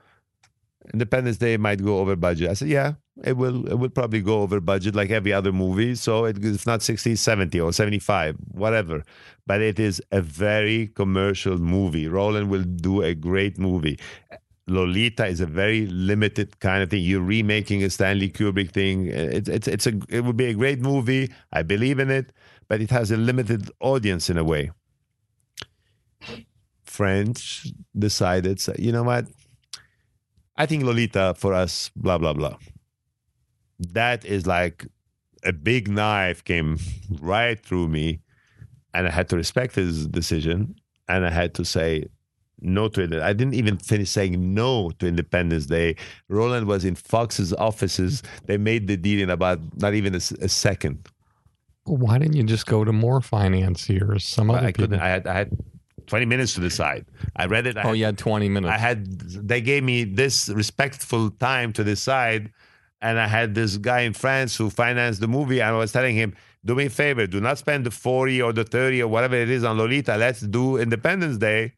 Independence 0.93 1.37
Day 1.37 1.57
might 1.57 1.83
go 1.83 1.99
over 1.99 2.15
budget. 2.15 2.49
I 2.49 2.53
said, 2.53 2.69
Yeah, 2.69 2.93
it 3.23 3.37
will. 3.37 3.67
It 3.67 3.75
will 3.75 3.89
probably 3.89 4.21
go 4.21 4.41
over 4.41 4.59
budget 4.59 4.95
like 4.95 5.09
every 5.09 5.33
other 5.33 5.51
movie. 5.51 5.95
So 5.95 6.25
it, 6.25 6.43
it's 6.43 6.65
not 6.65 6.81
60, 6.81 7.15
70 7.15 7.59
or 7.59 7.73
75, 7.73 8.35
whatever. 8.51 9.03
But 9.45 9.61
it 9.61 9.79
is 9.79 10.01
a 10.11 10.21
very 10.21 10.87
commercial 10.87 11.57
movie. 11.57 12.07
Roland 12.07 12.49
will 12.49 12.63
do 12.63 13.01
a 13.01 13.13
great 13.15 13.57
movie. 13.57 13.99
Lolita 14.67 15.25
is 15.25 15.41
a 15.41 15.45
very 15.47 15.87
limited 15.87 16.59
kind 16.59 16.83
of 16.83 16.89
thing. 16.91 17.03
You're 17.03 17.21
remaking 17.21 17.83
a 17.83 17.89
Stanley 17.89 18.29
Kubrick 18.29 18.71
thing. 18.71 19.07
It's 19.07 19.49
it's 19.49 19.67
it's 19.67 19.87
a 19.87 19.99
it 20.09 20.23
would 20.23 20.37
be 20.37 20.45
a 20.45 20.53
great 20.53 20.79
movie. 20.79 21.31
I 21.51 21.63
believe 21.63 21.99
in 21.99 22.11
it, 22.11 22.31
but 22.67 22.81
it 22.81 22.91
has 22.91 23.11
a 23.11 23.17
limited 23.17 23.69
audience 23.79 24.29
in 24.29 24.37
a 24.37 24.43
way. 24.43 24.71
French 26.83 27.67
decided, 27.97 28.61
you 28.77 28.91
know 28.91 29.03
what? 29.03 29.25
I 30.55 30.65
think 30.65 30.83
Lolita 30.83 31.33
for 31.37 31.53
us, 31.53 31.89
blah 31.95 32.17
blah 32.17 32.33
blah. 32.33 32.57
That 33.79 34.25
is 34.25 34.45
like 34.45 34.85
a 35.43 35.53
big 35.53 35.87
knife 35.87 36.43
came 36.43 36.77
right 37.21 37.59
through 37.59 37.87
me, 37.87 38.19
and 38.93 39.07
I 39.07 39.11
had 39.11 39.29
to 39.29 39.35
respect 39.35 39.75
his 39.75 40.07
decision, 40.07 40.75
and 41.07 41.25
I 41.25 41.29
had 41.29 41.53
to 41.55 41.65
say 41.65 42.05
no 42.61 42.87
to 42.89 43.01
it. 43.01 43.13
I 43.13 43.33
didn't 43.33 43.53
even 43.53 43.77
finish 43.77 44.09
saying 44.09 44.53
no 44.53 44.91
to 44.99 45.07
Independence 45.07 45.65
Day. 45.65 45.95
Roland 46.27 46.67
was 46.67 46.85
in 46.85 46.95
Fox's 46.95 47.53
offices. 47.53 48.21
They 48.45 48.57
made 48.57 48.87
the 48.87 48.97
deal 48.97 49.21
in 49.21 49.29
about 49.29 49.59
not 49.77 49.93
even 49.93 50.15
a 50.15 50.19
second. 50.19 51.07
Why 51.85 52.19
didn't 52.19 52.35
you 52.35 52.43
just 52.43 52.65
go 52.65 52.83
to 52.83 52.91
more 52.91 53.21
financiers? 53.21 54.25
Some 54.25 54.51
other 54.51 54.59
I 54.59 54.65
people. 54.67 54.83
couldn't. 54.83 54.99
I 54.99 55.09
had. 55.09 55.27
I 55.27 55.33
had. 55.33 55.57
20 56.07 56.25
minutes 56.25 56.55
to 56.55 56.59
decide. 56.59 57.05
I 57.35 57.45
read 57.45 57.67
it. 57.67 57.77
I 57.77 57.83
oh, 57.83 57.87
had 57.89 57.97
you 57.97 58.05
had 58.05 58.17
20 58.17 58.49
minutes. 58.49 58.73
I 58.73 58.79
had 58.79 59.19
they 59.19 59.61
gave 59.61 59.83
me 59.83 60.05
this 60.05 60.49
respectful 60.49 61.29
time 61.29 61.71
to 61.73 61.83
decide, 61.83 62.51
and 63.01 63.19
I 63.19 63.27
had 63.27 63.55
this 63.55 63.77
guy 63.77 64.01
in 64.01 64.13
France 64.13 64.55
who 64.55 64.69
financed 64.69 65.21
the 65.21 65.27
movie, 65.27 65.61
and 65.61 65.75
I 65.75 65.77
was 65.77 65.91
telling 65.91 66.15
him, 66.15 66.35
"Do 66.65 66.75
me 66.75 66.85
a 66.85 66.89
favor, 66.89 67.27
do 67.27 67.39
not 67.39 67.57
spend 67.57 67.85
the 67.85 67.91
forty 67.91 68.41
or 68.41 68.51
the 68.53 68.63
thirty 68.63 69.01
or 69.01 69.07
whatever 69.07 69.35
it 69.35 69.49
is 69.49 69.63
on 69.63 69.77
Lolita. 69.77 70.17
Let's 70.17 70.41
do 70.41 70.77
Independence 70.77 71.37
Day." 71.37 71.73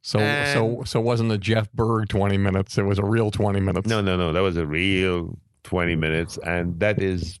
so, 0.00 0.18
and- 0.20 0.52
so, 0.54 0.84
so 0.84 1.00
wasn't 1.00 1.28
the 1.28 1.38
Jeff 1.38 1.70
Berg 1.72 2.08
20 2.08 2.38
minutes. 2.38 2.78
It 2.78 2.84
was 2.84 2.98
a 2.98 3.04
real 3.04 3.30
20 3.30 3.60
minutes. 3.60 3.88
No, 3.88 4.00
no, 4.00 4.16
no, 4.16 4.32
that 4.32 4.40
was 4.40 4.56
a 4.56 4.66
real 4.66 5.38
twenty 5.64 5.96
minutes, 5.96 6.38
and 6.38 6.78
that 6.80 7.02
is 7.02 7.40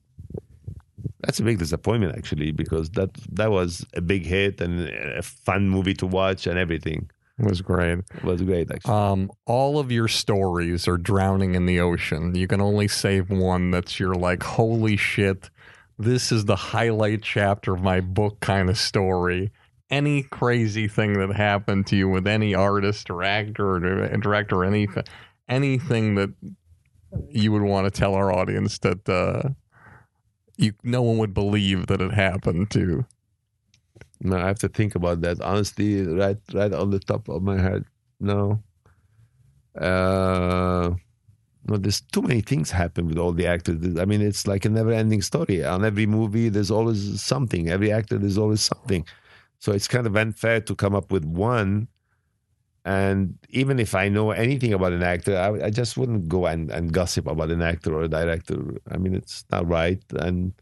that's 1.20 1.40
a 1.40 1.42
big 1.42 1.58
disappointment 1.58 2.16
actually 2.16 2.52
because 2.52 2.90
that 2.90 3.10
that 3.32 3.50
was 3.50 3.84
a 3.94 4.00
big 4.00 4.24
hit 4.26 4.60
and 4.60 4.88
a 4.88 5.22
fun 5.22 5.68
movie 5.68 5.94
to 5.94 6.06
watch 6.06 6.46
and 6.46 6.58
everything. 6.58 7.10
It 7.38 7.44
was 7.44 7.60
great. 7.60 7.98
It 7.98 8.24
was 8.24 8.42
great 8.42 8.70
actually. 8.70 8.92
Um, 8.92 9.30
all 9.46 9.78
of 9.78 9.92
your 9.92 10.08
stories 10.08 10.88
are 10.88 10.96
drowning 10.96 11.54
in 11.54 11.66
the 11.66 11.80
ocean. 11.80 12.34
You 12.34 12.48
can 12.48 12.60
only 12.60 12.88
save 12.88 13.30
one 13.30 13.70
that's 13.70 14.00
your 14.00 14.14
like, 14.14 14.42
holy 14.42 14.96
shit, 14.96 15.50
this 15.98 16.32
is 16.32 16.44
the 16.44 16.56
highlight 16.56 17.22
chapter 17.22 17.74
of 17.74 17.82
my 17.82 18.00
book 18.00 18.40
kind 18.40 18.68
of 18.70 18.78
story. 18.78 19.52
Any 19.90 20.22
crazy 20.22 20.86
thing 20.86 21.14
that 21.14 21.34
happened 21.34 21.86
to 21.88 21.96
you 21.96 22.08
with 22.08 22.26
any 22.26 22.54
artist 22.54 23.08
or 23.08 23.22
actor 23.22 23.76
or 23.76 23.80
director 24.18 24.56
or 24.56 24.64
anything, 24.64 25.04
anything 25.48 26.14
that 26.16 26.30
you 27.30 27.52
would 27.52 27.62
want 27.62 27.86
to 27.86 27.90
tell 27.90 28.14
our 28.14 28.32
audience 28.32 28.78
that 28.80 29.08
uh, 29.08 29.50
you 30.56 30.72
no 30.82 31.02
one 31.02 31.18
would 31.18 31.32
believe 31.32 31.86
that 31.86 32.00
it 32.00 32.12
happened 32.12 32.70
to. 32.72 33.06
No, 34.20 34.36
I 34.36 34.46
have 34.46 34.58
to 34.60 34.68
think 34.68 34.94
about 34.94 35.20
that. 35.20 35.40
Honestly, 35.40 36.02
right, 36.02 36.38
right 36.52 36.72
on 36.72 36.90
the 36.90 36.98
top 36.98 37.28
of 37.28 37.42
my 37.42 37.58
head, 37.60 37.84
no. 38.20 38.62
Uh, 39.78 40.90
no, 41.66 41.76
there's 41.76 42.00
too 42.00 42.22
many 42.22 42.40
things 42.40 42.70
happen 42.70 43.06
with 43.06 43.18
all 43.18 43.32
the 43.32 43.46
actors. 43.46 43.96
I 43.98 44.04
mean, 44.04 44.22
it's 44.22 44.46
like 44.46 44.64
a 44.64 44.68
never-ending 44.68 45.22
story. 45.22 45.64
On 45.64 45.84
every 45.84 46.06
movie, 46.06 46.48
there's 46.48 46.70
always 46.70 47.22
something. 47.22 47.68
Every 47.68 47.92
actor, 47.92 48.18
there's 48.18 48.38
always 48.38 48.62
something. 48.62 49.06
So 49.60 49.72
it's 49.72 49.86
kind 49.88 50.06
of 50.06 50.16
unfair 50.16 50.60
to 50.62 50.74
come 50.74 50.94
up 50.94 51.12
with 51.12 51.24
one. 51.24 51.88
And 52.84 53.38
even 53.50 53.78
if 53.78 53.94
I 53.94 54.08
know 54.08 54.30
anything 54.30 54.72
about 54.72 54.92
an 54.92 55.02
actor, 55.02 55.36
I, 55.36 55.66
I 55.66 55.70
just 55.70 55.96
wouldn't 55.96 56.28
go 56.28 56.46
and, 56.46 56.70
and 56.70 56.92
gossip 56.92 57.26
about 57.26 57.50
an 57.50 57.60
actor 57.60 57.94
or 57.94 58.02
a 58.02 58.08
director. 58.08 58.56
I 58.90 58.96
mean, 58.96 59.14
it's 59.14 59.44
not 59.50 59.68
right. 59.68 60.02
And 60.16 60.54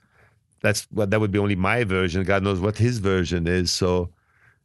that's 0.66 0.82
what 0.90 1.10
that 1.10 1.20
would 1.20 1.30
be 1.30 1.38
only 1.38 1.54
my 1.54 1.84
version. 1.84 2.24
God 2.24 2.42
knows 2.42 2.60
what 2.60 2.76
his 2.76 2.98
version 2.98 3.46
is. 3.46 3.70
So, 3.70 4.10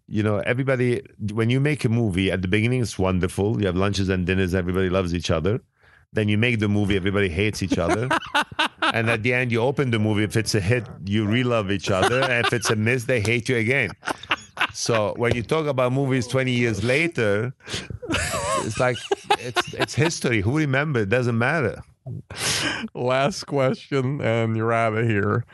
you 0.07 0.23
know, 0.23 0.39
everybody, 0.39 1.01
when 1.31 1.49
you 1.49 1.59
make 1.59 1.85
a 1.85 1.89
movie 1.89 2.31
at 2.31 2.41
the 2.41 2.47
beginning, 2.47 2.81
it's 2.81 2.97
wonderful. 2.97 3.59
You 3.59 3.67
have 3.67 3.75
lunches 3.75 4.09
and 4.09 4.25
dinners, 4.25 4.55
everybody 4.55 4.89
loves 4.89 5.13
each 5.13 5.29
other. 5.29 5.61
Then 6.13 6.27
you 6.27 6.37
make 6.37 6.59
the 6.59 6.67
movie, 6.67 6.95
everybody 6.97 7.29
hates 7.29 7.63
each 7.63 7.77
other. 7.77 8.09
and 8.81 9.09
at 9.09 9.23
the 9.23 9.33
end, 9.33 9.51
you 9.51 9.61
open 9.61 9.91
the 9.91 9.99
movie. 9.99 10.23
If 10.23 10.35
it's 10.35 10.55
a 10.55 10.59
hit, 10.59 10.85
you 11.05 11.25
re 11.25 11.43
love 11.43 11.71
each 11.71 11.89
other. 11.89 12.21
And 12.23 12.45
if 12.45 12.51
it's 12.51 12.69
a 12.69 12.75
miss, 12.75 13.05
they 13.05 13.21
hate 13.21 13.47
you 13.47 13.57
again. 13.57 13.91
So 14.73 15.13
when 15.17 15.35
you 15.35 15.43
talk 15.43 15.67
about 15.67 15.93
movies 15.93 16.27
20 16.27 16.51
years 16.51 16.83
later, 16.83 17.53
it's 18.65 18.79
like 18.79 18.97
it's 19.39 19.73
it's 19.73 19.93
history. 19.93 20.41
Who 20.41 20.57
remember? 20.57 21.01
It 21.01 21.09
doesn't 21.09 21.37
matter. 21.37 21.81
Last 22.93 23.45
question, 23.45 24.19
and 24.21 24.57
you're 24.57 24.73
out 24.73 24.97
of 24.97 25.07
here. 25.07 25.45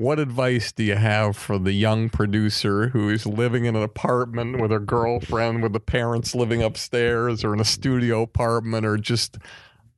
What 0.00 0.18
advice 0.18 0.72
do 0.72 0.82
you 0.82 0.94
have 0.94 1.36
for 1.36 1.58
the 1.58 1.74
young 1.74 2.08
producer 2.08 2.88
who 2.88 3.10
is 3.10 3.26
living 3.26 3.66
in 3.66 3.76
an 3.76 3.82
apartment 3.82 4.58
with 4.58 4.70
her 4.70 4.80
girlfriend, 4.80 5.62
with 5.62 5.74
the 5.74 5.78
parents 5.78 6.34
living 6.34 6.62
upstairs, 6.62 7.44
or 7.44 7.52
in 7.52 7.60
a 7.60 7.66
studio 7.66 8.22
apartment, 8.22 8.86
or 8.86 8.96
just 8.96 9.36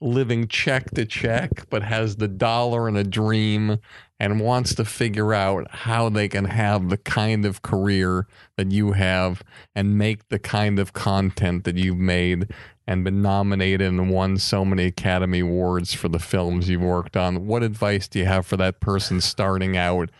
living 0.00 0.48
check 0.48 0.90
to 0.96 1.06
check, 1.06 1.70
but 1.70 1.84
has 1.84 2.16
the 2.16 2.26
dollar 2.26 2.88
and 2.88 2.96
a 2.96 3.04
dream 3.04 3.78
and 4.18 4.40
wants 4.40 4.74
to 4.74 4.84
figure 4.84 5.32
out 5.32 5.70
how 5.70 6.08
they 6.08 6.26
can 6.26 6.46
have 6.46 6.88
the 6.88 6.96
kind 6.96 7.46
of 7.46 7.62
career 7.62 8.26
that 8.56 8.72
you 8.72 8.92
have 8.92 9.44
and 9.76 9.96
make 9.96 10.28
the 10.30 10.38
kind 10.40 10.80
of 10.80 10.92
content 10.92 11.62
that 11.62 11.76
you've 11.76 11.96
made 11.96 12.48
and 12.86 13.04
been 13.04 13.22
nominated 13.22 13.88
and 13.88 14.10
won 14.10 14.38
so 14.38 14.64
many 14.64 14.86
Academy 14.86 15.40
Awards 15.40 15.94
for 15.94 16.08
the 16.08 16.18
films 16.18 16.68
you've 16.68 16.82
worked 16.82 17.16
on. 17.16 17.46
What 17.46 17.62
advice 17.62 18.08
do 18.08 18.18
you 18.18 18.24
have 18.24 18.46
for 18.46 18.56
that 18.56 18.80
person 18.80 19.20
starting 19.20 19.76
out 19.76 20.10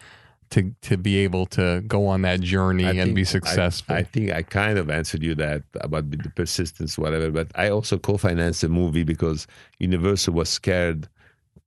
to 0.51 0.75
to 0.83 0.97
be 0.97 1.17
able 1.19 1.47
to 1.47 1.81
go 1.87 2.07
on 2.07 2.23
that 2.23 2.41
journey 2.41 2.85
I 2.85 2.91
and 2.91 2.99
think- 2.99 3.17
be 3.17 3.25
successful? 3.25 3.97
I, 3.97 4.03
think 4.05 4.31
I 4.31 4.43
kind 4.43 4.79
of 4.79 4.91
answered 4.91 5.23
you 5.23 5.35
that 5.37 5.63
about 5.81 6.11
the 6.11 6.31
persistence, 6.31 6.97
whatever. 6.97 7.31
But 7.31 7.49
I 7.55 7.69
also 7.69 7.99
co-financed 7.99 8.63
a 8.63 8.69
movie 8.69 9.03
because 9.03 9.47
Universal 9.79 10.35
was 10.35 10.49
scared 10.49 11.09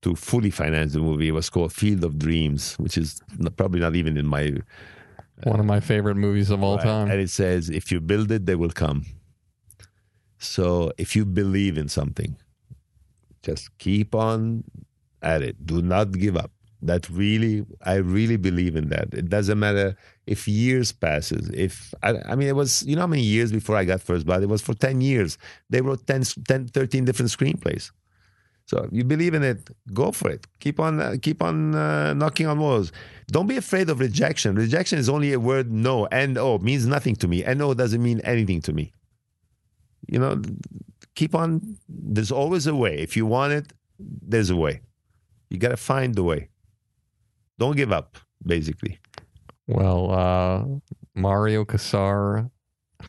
to 0.03 0.15
fully 0.15 0.51
finance 0.51 0.93
the 0.93 0.99
movie. 0.99 1.29
It 1.29 1.31
was 1.31 1.49
called 1.49 1.73
Field 1.73 2.03
of 2.03 2.19
Dreams, 2.19 2.75
which 2.75 2.97
is 2.97 3.21
probably 3.57 3.79
not 3.79 3.95
even 3.95 4.17
in 4.17 4.27
my 4.27 4.53
One 5.43 5.59
of 5.59 5.65
my 5.65 5.79
favorite 5.79 6.15
movies 6.15 6.51
of 6.51 6.63
all 6.63 6.79
uh, 6.79 6.83
time. 6.83 7.09
And 7.09 7.19
it 7.19 7.31
says, 7.31 7.69
if 7.69 7.91
you 7.91 7.99
build 7.99 8.31
it, 8.31 8.45
they 8.45 8.55
will 8.55 8.69
come. 8.69 9.05
So 10.45 10.91
if 10.97 11.15
you 11.15 11.25
believe 11.25 11.77
in 11.77 11.89
something, 11.89 12.37
just 13.43 13.77
keep 13.77 14.15
on 14.15 14.63
at 15.21 15.41
it. 15.41 15.65
Do 15.65 15.81
not 15.81 16.11
give 16.11 16.37
up. 16.37 16.51
That 16.81 17.09
really, 17.09 17.65
I 17.81 17.95
really 17.95 18.37
believe 18.37 18.75
in 18.75 18.89
that. 18.89 19.13
It 19.13 19.29
doesn't 19.29 19.57
matter 19.57 19.95
if 20.27 20.47
years 20.47 20.91
passes. 20.91 21.49
If 21.49 21.93
I, 22.03 22.15
I 22.25 22.35
mean, 22.35 22.47
it 22.47 22.55
was, 22.55 22.83
you 22.83 22.95
know 22.95 23.01
how 23.01 23.07
many 23.07 23.23
years 23.23 23.51
before 23.51 23.75
I 23.75 23.85
got 23.85 24.01
First 24.01 24.25
Blood? 24.25 24.43
It 24.43 24.49
was 24.49 24.61
for 24.61 24.75
10 24.75 25.01
years. 25.01 25.37
They 25.69 25.81
wrote 25.81 26.05
10, 26.05 26.23
10 26.47 26.67
13 26.67 27.05
different 27.05 27.31
screenplays. 27.31 27.91
So 28.67 28.83
if 28.83 28.89
you 28.91 29.03
believe 29.03 29.33
in 29.33 29.43
it, 29.43 29.69
go 29.93 30.11
for 30.11 30.29
it. 30.29 30.45
Keep 30.59 30.79
on, 30.79 30.99
uh, 30.99 31.15
keep 31.21 31.41
on 31.41 31.75
uh, 31.75 32.13
knocking 32.13 32.47
on 32.47 32.59
walls. 32.59 32.91
Don't 33.27 33.47
be 33.47 33.57
afraid 33.57 33.89
of 33.89 33.99
rejection. 33.99 34.55
Rejection 34.55 34.99
is 34.99 35.07
only 35.07 35.33
a 35.33 35.39
word 35.39 35.71
no. 35.71 36.07
And 36.07 36.37
N 36.37 36.43
O 36.43 36.57
means 36.57 36.85
nothing 36.85 37.15
to 37.17 37.27
me. 37.27 37.43
And 37.43 37.61
N 37.61 37.67
O 37.67 37.73
doesn't 37.73 38.01
mean 38.01 38.21
anything 38.21 38.61
to 38.61 38.73
me. 38.73 38.91
You 40.07 40.19
know, 40.19 40.41
keep 41.15 41.33
on. 41.35 41.77
There's 41.87 42.31
always 42.31 42.67
a 42.67 42.75
way. 42.75 42.97
If 42.99 43.15
you 43.17 43.25
want 43.25 43.53
it, 43.53 43.73
there's 43.99 44.49
a 44.49 44.55
way. 44.55 44.81
You 45.49 45.57
got 45.57 45.69
to 45.69 45.77
find 45.77 46.15
the 46.15 46.23
way. 46.23 46.49
Don't 47.59 47.75
give 47.75 47.91
up. 47.91 48.17
Basically, 48.45 48.99
Well, 49.67 50.11
uh, 50.11 50.65
Mario 51.15 51.65
Kassar, 51.65 52.51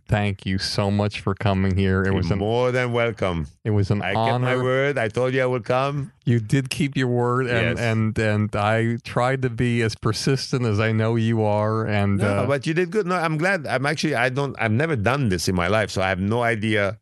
thank 0.09 0.45
you 0.47 0.59
so 0.59 0.91
much 0.91 1.21
for 1.21 1.35
coming 1.35 1.77
here. 1.77 2.05
It 2.05 2.13
was 2.15 2.27
You're 2.27 2.35
an 2.35 2.39
more 2.41 2.73
than 2.73 2.93
welcome. 2.93 3.47
it 3.65 3.71
was 3.71 3.91
an 3.91 4.03
I 4.03 4.15
kept 4.15 4.41
my 4.41 4.57
word. 4.57 4.99
I 4.99 5.09
told 5.09 5.35
you 5.35 5.43
I 5.43 5.47
would 5.47 5.65
come. 5.65 6.13
You 6.25 6.41
did 6.41 6.71
keep 6.71 6.97
your 6.97 7.09
word, 7.09 7.47
and 7.47 7.79
Yes. 7.79 7.79
and 7.79 8.19
and 8.19 8.55
I 8.57 8.97
tried 9.05 9.43
to 9.43 9.51
be 9.51 9.83
as 9.83 9.95
persistent 9.95 10.65
as 10.67 10.79
I 10.81 10.93
know 10.93 11.17
you 11.17 11.43
are. 11.45 11.87
And 11.87 12.19
No, 12.19 12.27
uh, 12.29 12.47
but 12.47 12.67
you 12.67 12.75
did 12.75 12.91
good. 12.91 13.07
No, 13.07 13.17
I'm 13.17 13.37
glad. 13.39 13.67
I'm 13.67 13.87
actually. 13.87 14.15
I 14.15 14.29
don't. 14.29 14.55
I've 14.59 14.73
never 14.73 14.97
done 14.97 15.29
this 15.29 15.49
in 15.49 15.55
my 15.55 15.69
life, 15.69 15.91
so 15.91 16.03
I 16.03 16.09
have 16.09 16.21
no 16.21 16.43
idea. 16.43 16.99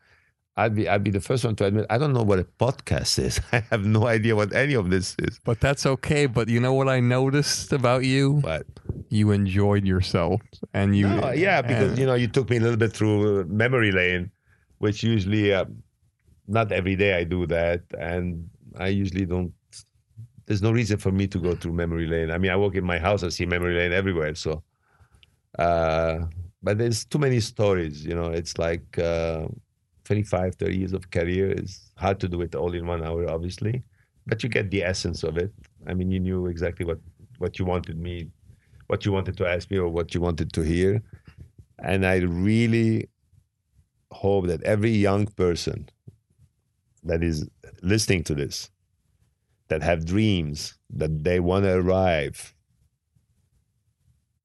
I'd 0.56 0.74
be. 0.76 0.88
I'd 0.88 1.02
be 1.02 1.10
the 1.10 1.20
first 1.20 1.44
one 1.44 1.56
to 1.56 1.64
admit. 1.64 1.86
I 1.90 1.98
don't 1.98 2.12
know 2.12 2.22
what 2.22 2.38
a 2.38 2.44
podcast 2.44 3.18
is. 3.18 3.40
I 3.52 3.64
have 3.70 3.84
no 3.84 4.06
idea 4.06 4.36
what 4.36 4.54
any 4.54 4.74
of 4.74 4.88
this 4.88 5.16
is. 5.18 5.40
but 5.44 5.58
that's 5.60 5.84
okay. 5.84 6.26
But 6.26 6.48
you 6.48 6.60
know 6.60 6.74
what 6.74 6.88
I 6.88 7.00
noticed 7.00 7.72
about 7.72 8.04
you? 8.04 8.38
But 8.40 8.64
You 9.14 9.30
enjoyed 9.30 9.84
yourself, 9.86 10.40
and 10.72 10.96
you 10.98 11.06
No, 11.08 11.30
yeah, 11.30 11.62
because 11.62 11.90
and- 11.90 11.98
you 12.00 12.06
know 12.08 12.14
you 12.22 12.26
took 12.36 12.50
me 12.50 12.56
a 12.56 12.60
little 12.66 12.76
bit 12.84 12.92
through 12.92 13.44
memory 13.44 13.92
lane, 13.92 14.24
which 14.78 15.04
usually 15.04 15.54
uh, 15.54 15.66
not 16.48 16.72
every 16.72 16.96
day 16.96 17.12
I 17.20 17.22
do 17.22 17.46
that, 17.46 17.82
and 18.12 18.50
I 18.76 18.88
usually 18.88 19.24
don't. 19.24 19.52
There's 20.46 20.62
no 20.62 20.72
reason 20.72 20.98
for 20.98 21.12
me 21.12 21.28
to 21.28 21.38
go 21.38 21.54
through 21.54 21.74
memory 21.74 22.08
lane. 22.14 22.30
I 22.32 22.38
mean, 22.38 22.50
I 22.50 22.56
walk 22.56 22.74
in 22.74 22.84
my 22.84 22.98
house, 22.98 23.22
I 23.22 23.28
see 23.28 23.46
memory 23.46 23.74
lane 23.80 23.92
everywhere. 23.92 24.34
So, 24.34 24.64
uh, 25.60 26.26
but 26.60 26.78
there's 26.78 27.04
too 27.04 27.20
many 27.26 27.38
stories. 27.38 28.04
You 28.04 28.16
know, 28.18 28.30
it's 28.40 28.58
like 28.58 28.98
uh, 28.98 29.46
25, 30.04 30.56
30 30.56 30.76
years 30.76 30.92
of 30.92 31.08
career 31.12 31.52
is 31.52 31.92
hard 31.96 32.18
to 32.18 32.28
do 32.28 32.40
it 32.42 32.56
all 32.56 32.74
in 32.74 32.84
one 32.84 33.02
hour, 33.04 33.30
obviously, 33.30 33.84
but 34.26 34.42
you 34.42 34.48
get 34.48 34.72
the 34.72 34.82
essence 34.82 35.22
of 35.22 35.38
it. 35.38 35.52
I 35.86 35.94
mean, 35.94 36.10
you 36.10 36.18
knew 36.18 36.46
exactly 36.48 36.84
what, 36.84 36.98
what 37.38 37.58
you 37.60 37.64
wanted 37.64 37.96
me, 37.96 38.28
what 38.86 39.04
you 39.04 39.12
wanted 39.12 39.36
to 39.38 39.46
ask 39.46 39.70
me, 39.70 39.78
or 39.78 39.88
what 39.88 40.14
you 40.14 40.20
wanted 40.20 40.52
to 40.52 40.62
hear. 40.62 41.02
And 41.82 42.06
I 42.06 42.16
really 42.18 43.08
hope 44.12 44.46
that 44.46 44.62
every 44.62 44.90
young 44.90 45.26
person 45.26 45.88
that 47.02 47.22
is 47.22 47.48
listening 47.82 48.24
to 48.24 48.34
this, 48.34 48.70
that 49.68 49.82
have 49.82 50.04
dreams, 50.04 50.78
that 50.90 51.24
they 51.24 51.40
want 51.40 51.64
to 51.64 51.74
arrive, 51.74 52.54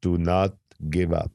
do 0.01 0.17
not 0.17 0.55
give 0.89 1.13
up. 1.13 1.31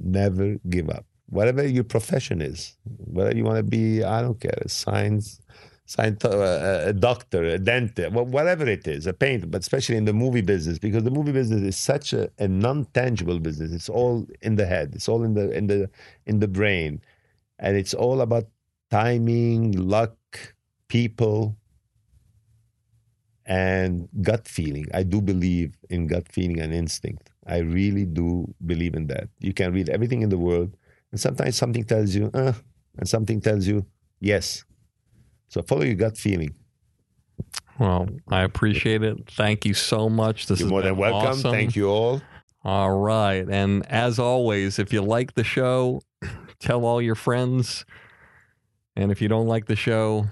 Never 0.00 0.56
give 0.68 0.88
up. 0.90 1.06
Whatever 1.26 1.66
your 1.66 1.84
profession 1.84 2.40
is, 2.40 2.76
whether 2.84 3.34
you 3.36 3.44
want 3.44 3.56
to 3.56 3.62
be, 3.62 4.04
I 4.04 4.22
don't 4.22 4.38
care, 4.40 4.62
science, 4.66 5.40
science 5.86 6.24
uh, 6.24 6.84
a 6.86 6.92
doctor, 6.92 7.44
a 7.44 7.58
dentist, 7.58 8.10
whatever 8.12 8.66
it 8.66 8.86
is, 8.86 9.06
a 9.06 9.12
painter, 9.12 9.46
but 9.46 9.60
especially 9.60 9.96
in 9.96 10.06
the 10.06 10.12
movie 10.12 10.40
business, 10.40 10.78
because 10.78 11.04
the 11.04 11.10
movie 11.10 11.32
business 11.32 11.60
is 11.60 11.76
such 11.76 12.12
a, 12.12 12.30
a 12.38 12.48
non-tangible 12.48 13.38
business. 13.38 13.72
It's 13.72 13.88
all 13.88 14.26
in 14.40 14.56
the 14.56 14.66
head. 14.66 14.92
It's 14.94 15.08
all 15.08 15.22
in 15.24 15.34
the 15.34 15.50
in 15.50 15.66
the 15.66 15.90
in 16.26 16.40
the 16.40 16.48
brain, 16.48 17.00
and 17.58 17.76
it's 17.76 17.94
all 17.94 18.20
about 18.22 18.48
timing, 18.90 19.72
luck, 19.72 20.16
people, 20.88 21.56
and 23.44 24.08
gut 24.22 24.48
feeling. 24.48 24.86
I 24.94 25.02
do 25.02 25.20
believe 25.20 25.76
in 25.90 26.06
gut 26.06 26.28
feeling 26.30 26.60
and 26.60 26.72
instinct. 26.72 27.30
I 27.46 27.58
really 27.58 28.06
do 28.06 28.54
believe 28.64 28.94
in 28.94 29.06
that. 29.08 29.28
You 29.40 29.52
can 29.52 29.72
read 29.72 29.90
everything 29.90 30.22
in 30.22 30.30
the 30.30 30.38
world, 30.38 30.76
and 31.10 31.20
sometimes 31.20 31.56
something 31.56 31.84
tells 31.84 32.14
you, 32.14 32.30
uh, 32.32 32.54
and 32.96 33.06
something 33.06 33.40
tells 33.40 33.66
you, 33.66 33.84
yes. 34.20 34.64
So 35.54 35.62
follow 35.62 35.84
your 35.84 35.94
gut 35.94 36.18
feeling. 36.18 36.52
Well, 37.78 38.08
I 38.28 38.42
appreciate 38.42 39.04
it. 39.04 39.30
Thank 39.30 39.64
you 39.64 39.72
so 39.72 40.08
much. 40.08 40.48
This 40.48 40.58
You're 40.58 40.66
is 40.66 40.70
more 40.72 40.82
than 40.82 40.96
welcome. 40.96 41.28
Awesome. 41.28 41.52
Thank 41.52 41.76
you 41.76 41.88
all. 41.88 42.20
All 42.64 42.98
right. 42.98 43.48
And 43.48 43.86
as 43.86 44.18
always, 44.18 44.80
if 44.80 44.92
you 44.92 45.00
like 45.00 45.34
the 45.34 45.44
show, 45.44 46.02
tell 46.58 46.84
all 46.84 47.00
your 47.00 47.14
friends. 47.14 47.84
And 48.96 49.12
if 49.12 49.22
you 49.22 49.28
don't 49.28 49.46
like 49.46 49.66
the 49.66 49.76
show, 49.76 50.26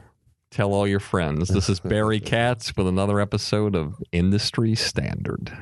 tell 0.50 0.72
all 0.72 0.88
your 0.88 0.98
friends. 0.98 1.50
This 1.50 1.68
is 1.68 1.78
Barry 1.78 2.18
Katz 2.20 2.76
with 2.76 2.88
another 2.88 3.20
episode 3.20 3.76
of 3.76 4.02
Industry 4.10 4.74
Standard. 4.74 5.56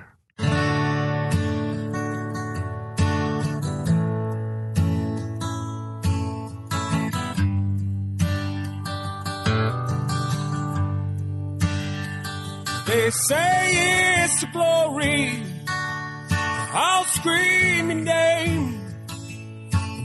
Say 13.11 14.23
it's 14.23 14.45
glory. 14.53 15.43
I'll 15.69 17.05
scream 17.07 17.91
your 17.91 18.01
name, 18.03 18.81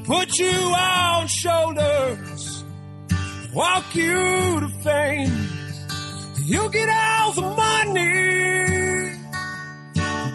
put 0.06 0.40
you 0.40 0.50
on 0.50 1.28
shoulders, 1.28 2.64
walk 3.54 3.94
you 3.94 4.60
to 4.60 4.70
fame. 4.84 5.50
You 6.46 6.68
get 6.72 6.90
all 6.90 7.32
the 7.34 7.42
money, 7.42 9.20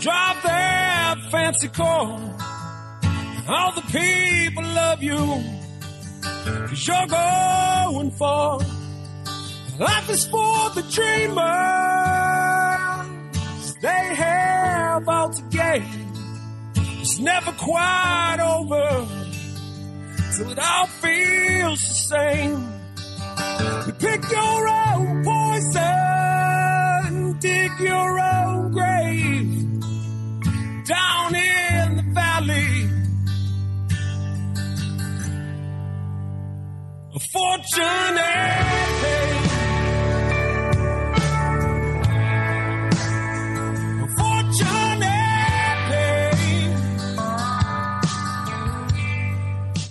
drive 0.01 0.43
that 0.45 1.17
fancy 1.33 1.69
car. 1.69 2.21
All 3.49 3.73
the 3.73 3.83
people 3.91 4.63
love 4.63 5.03
you, 5.03 5.43
cause 6.69 6.87
you're 6.87 7.07
going 7.09 8.13
far. 8.13 8.61
Life 9.81 10.11
is 10.11 10.27
for 10.29 10.71
the 10.71 10.83
dreamers. 10.89 12.50
They 13.81 14.15
have 14.15 15.09
all 15.09 15.31
to 15.31 15.43
gain. 15.45 16.13
It's 16.75 17.19
never 17.19 17.53
quite 17.53 18.37
over 18.39 19.07
till 20.37 20.51
it 20.51 20.59
all 20.59 20.87
feels 20.87 21.81
the 21.89 21.95
same. 21.95 22.73
You 23.87 23.93
pick 23.95 24.31
your 24.31 24.69
own 24.69 25.25
poison, 25.25 26.59
dig 27.39 27.73
your 27.81 28.21
own 28.21 28.71
grave 28.73 29.81
down 30.85 31.35
in 31.35 31.97
the 31.97 32.03
valley. 32.13 32.91
A 37.15 37.19
fortunate 37.33 38.80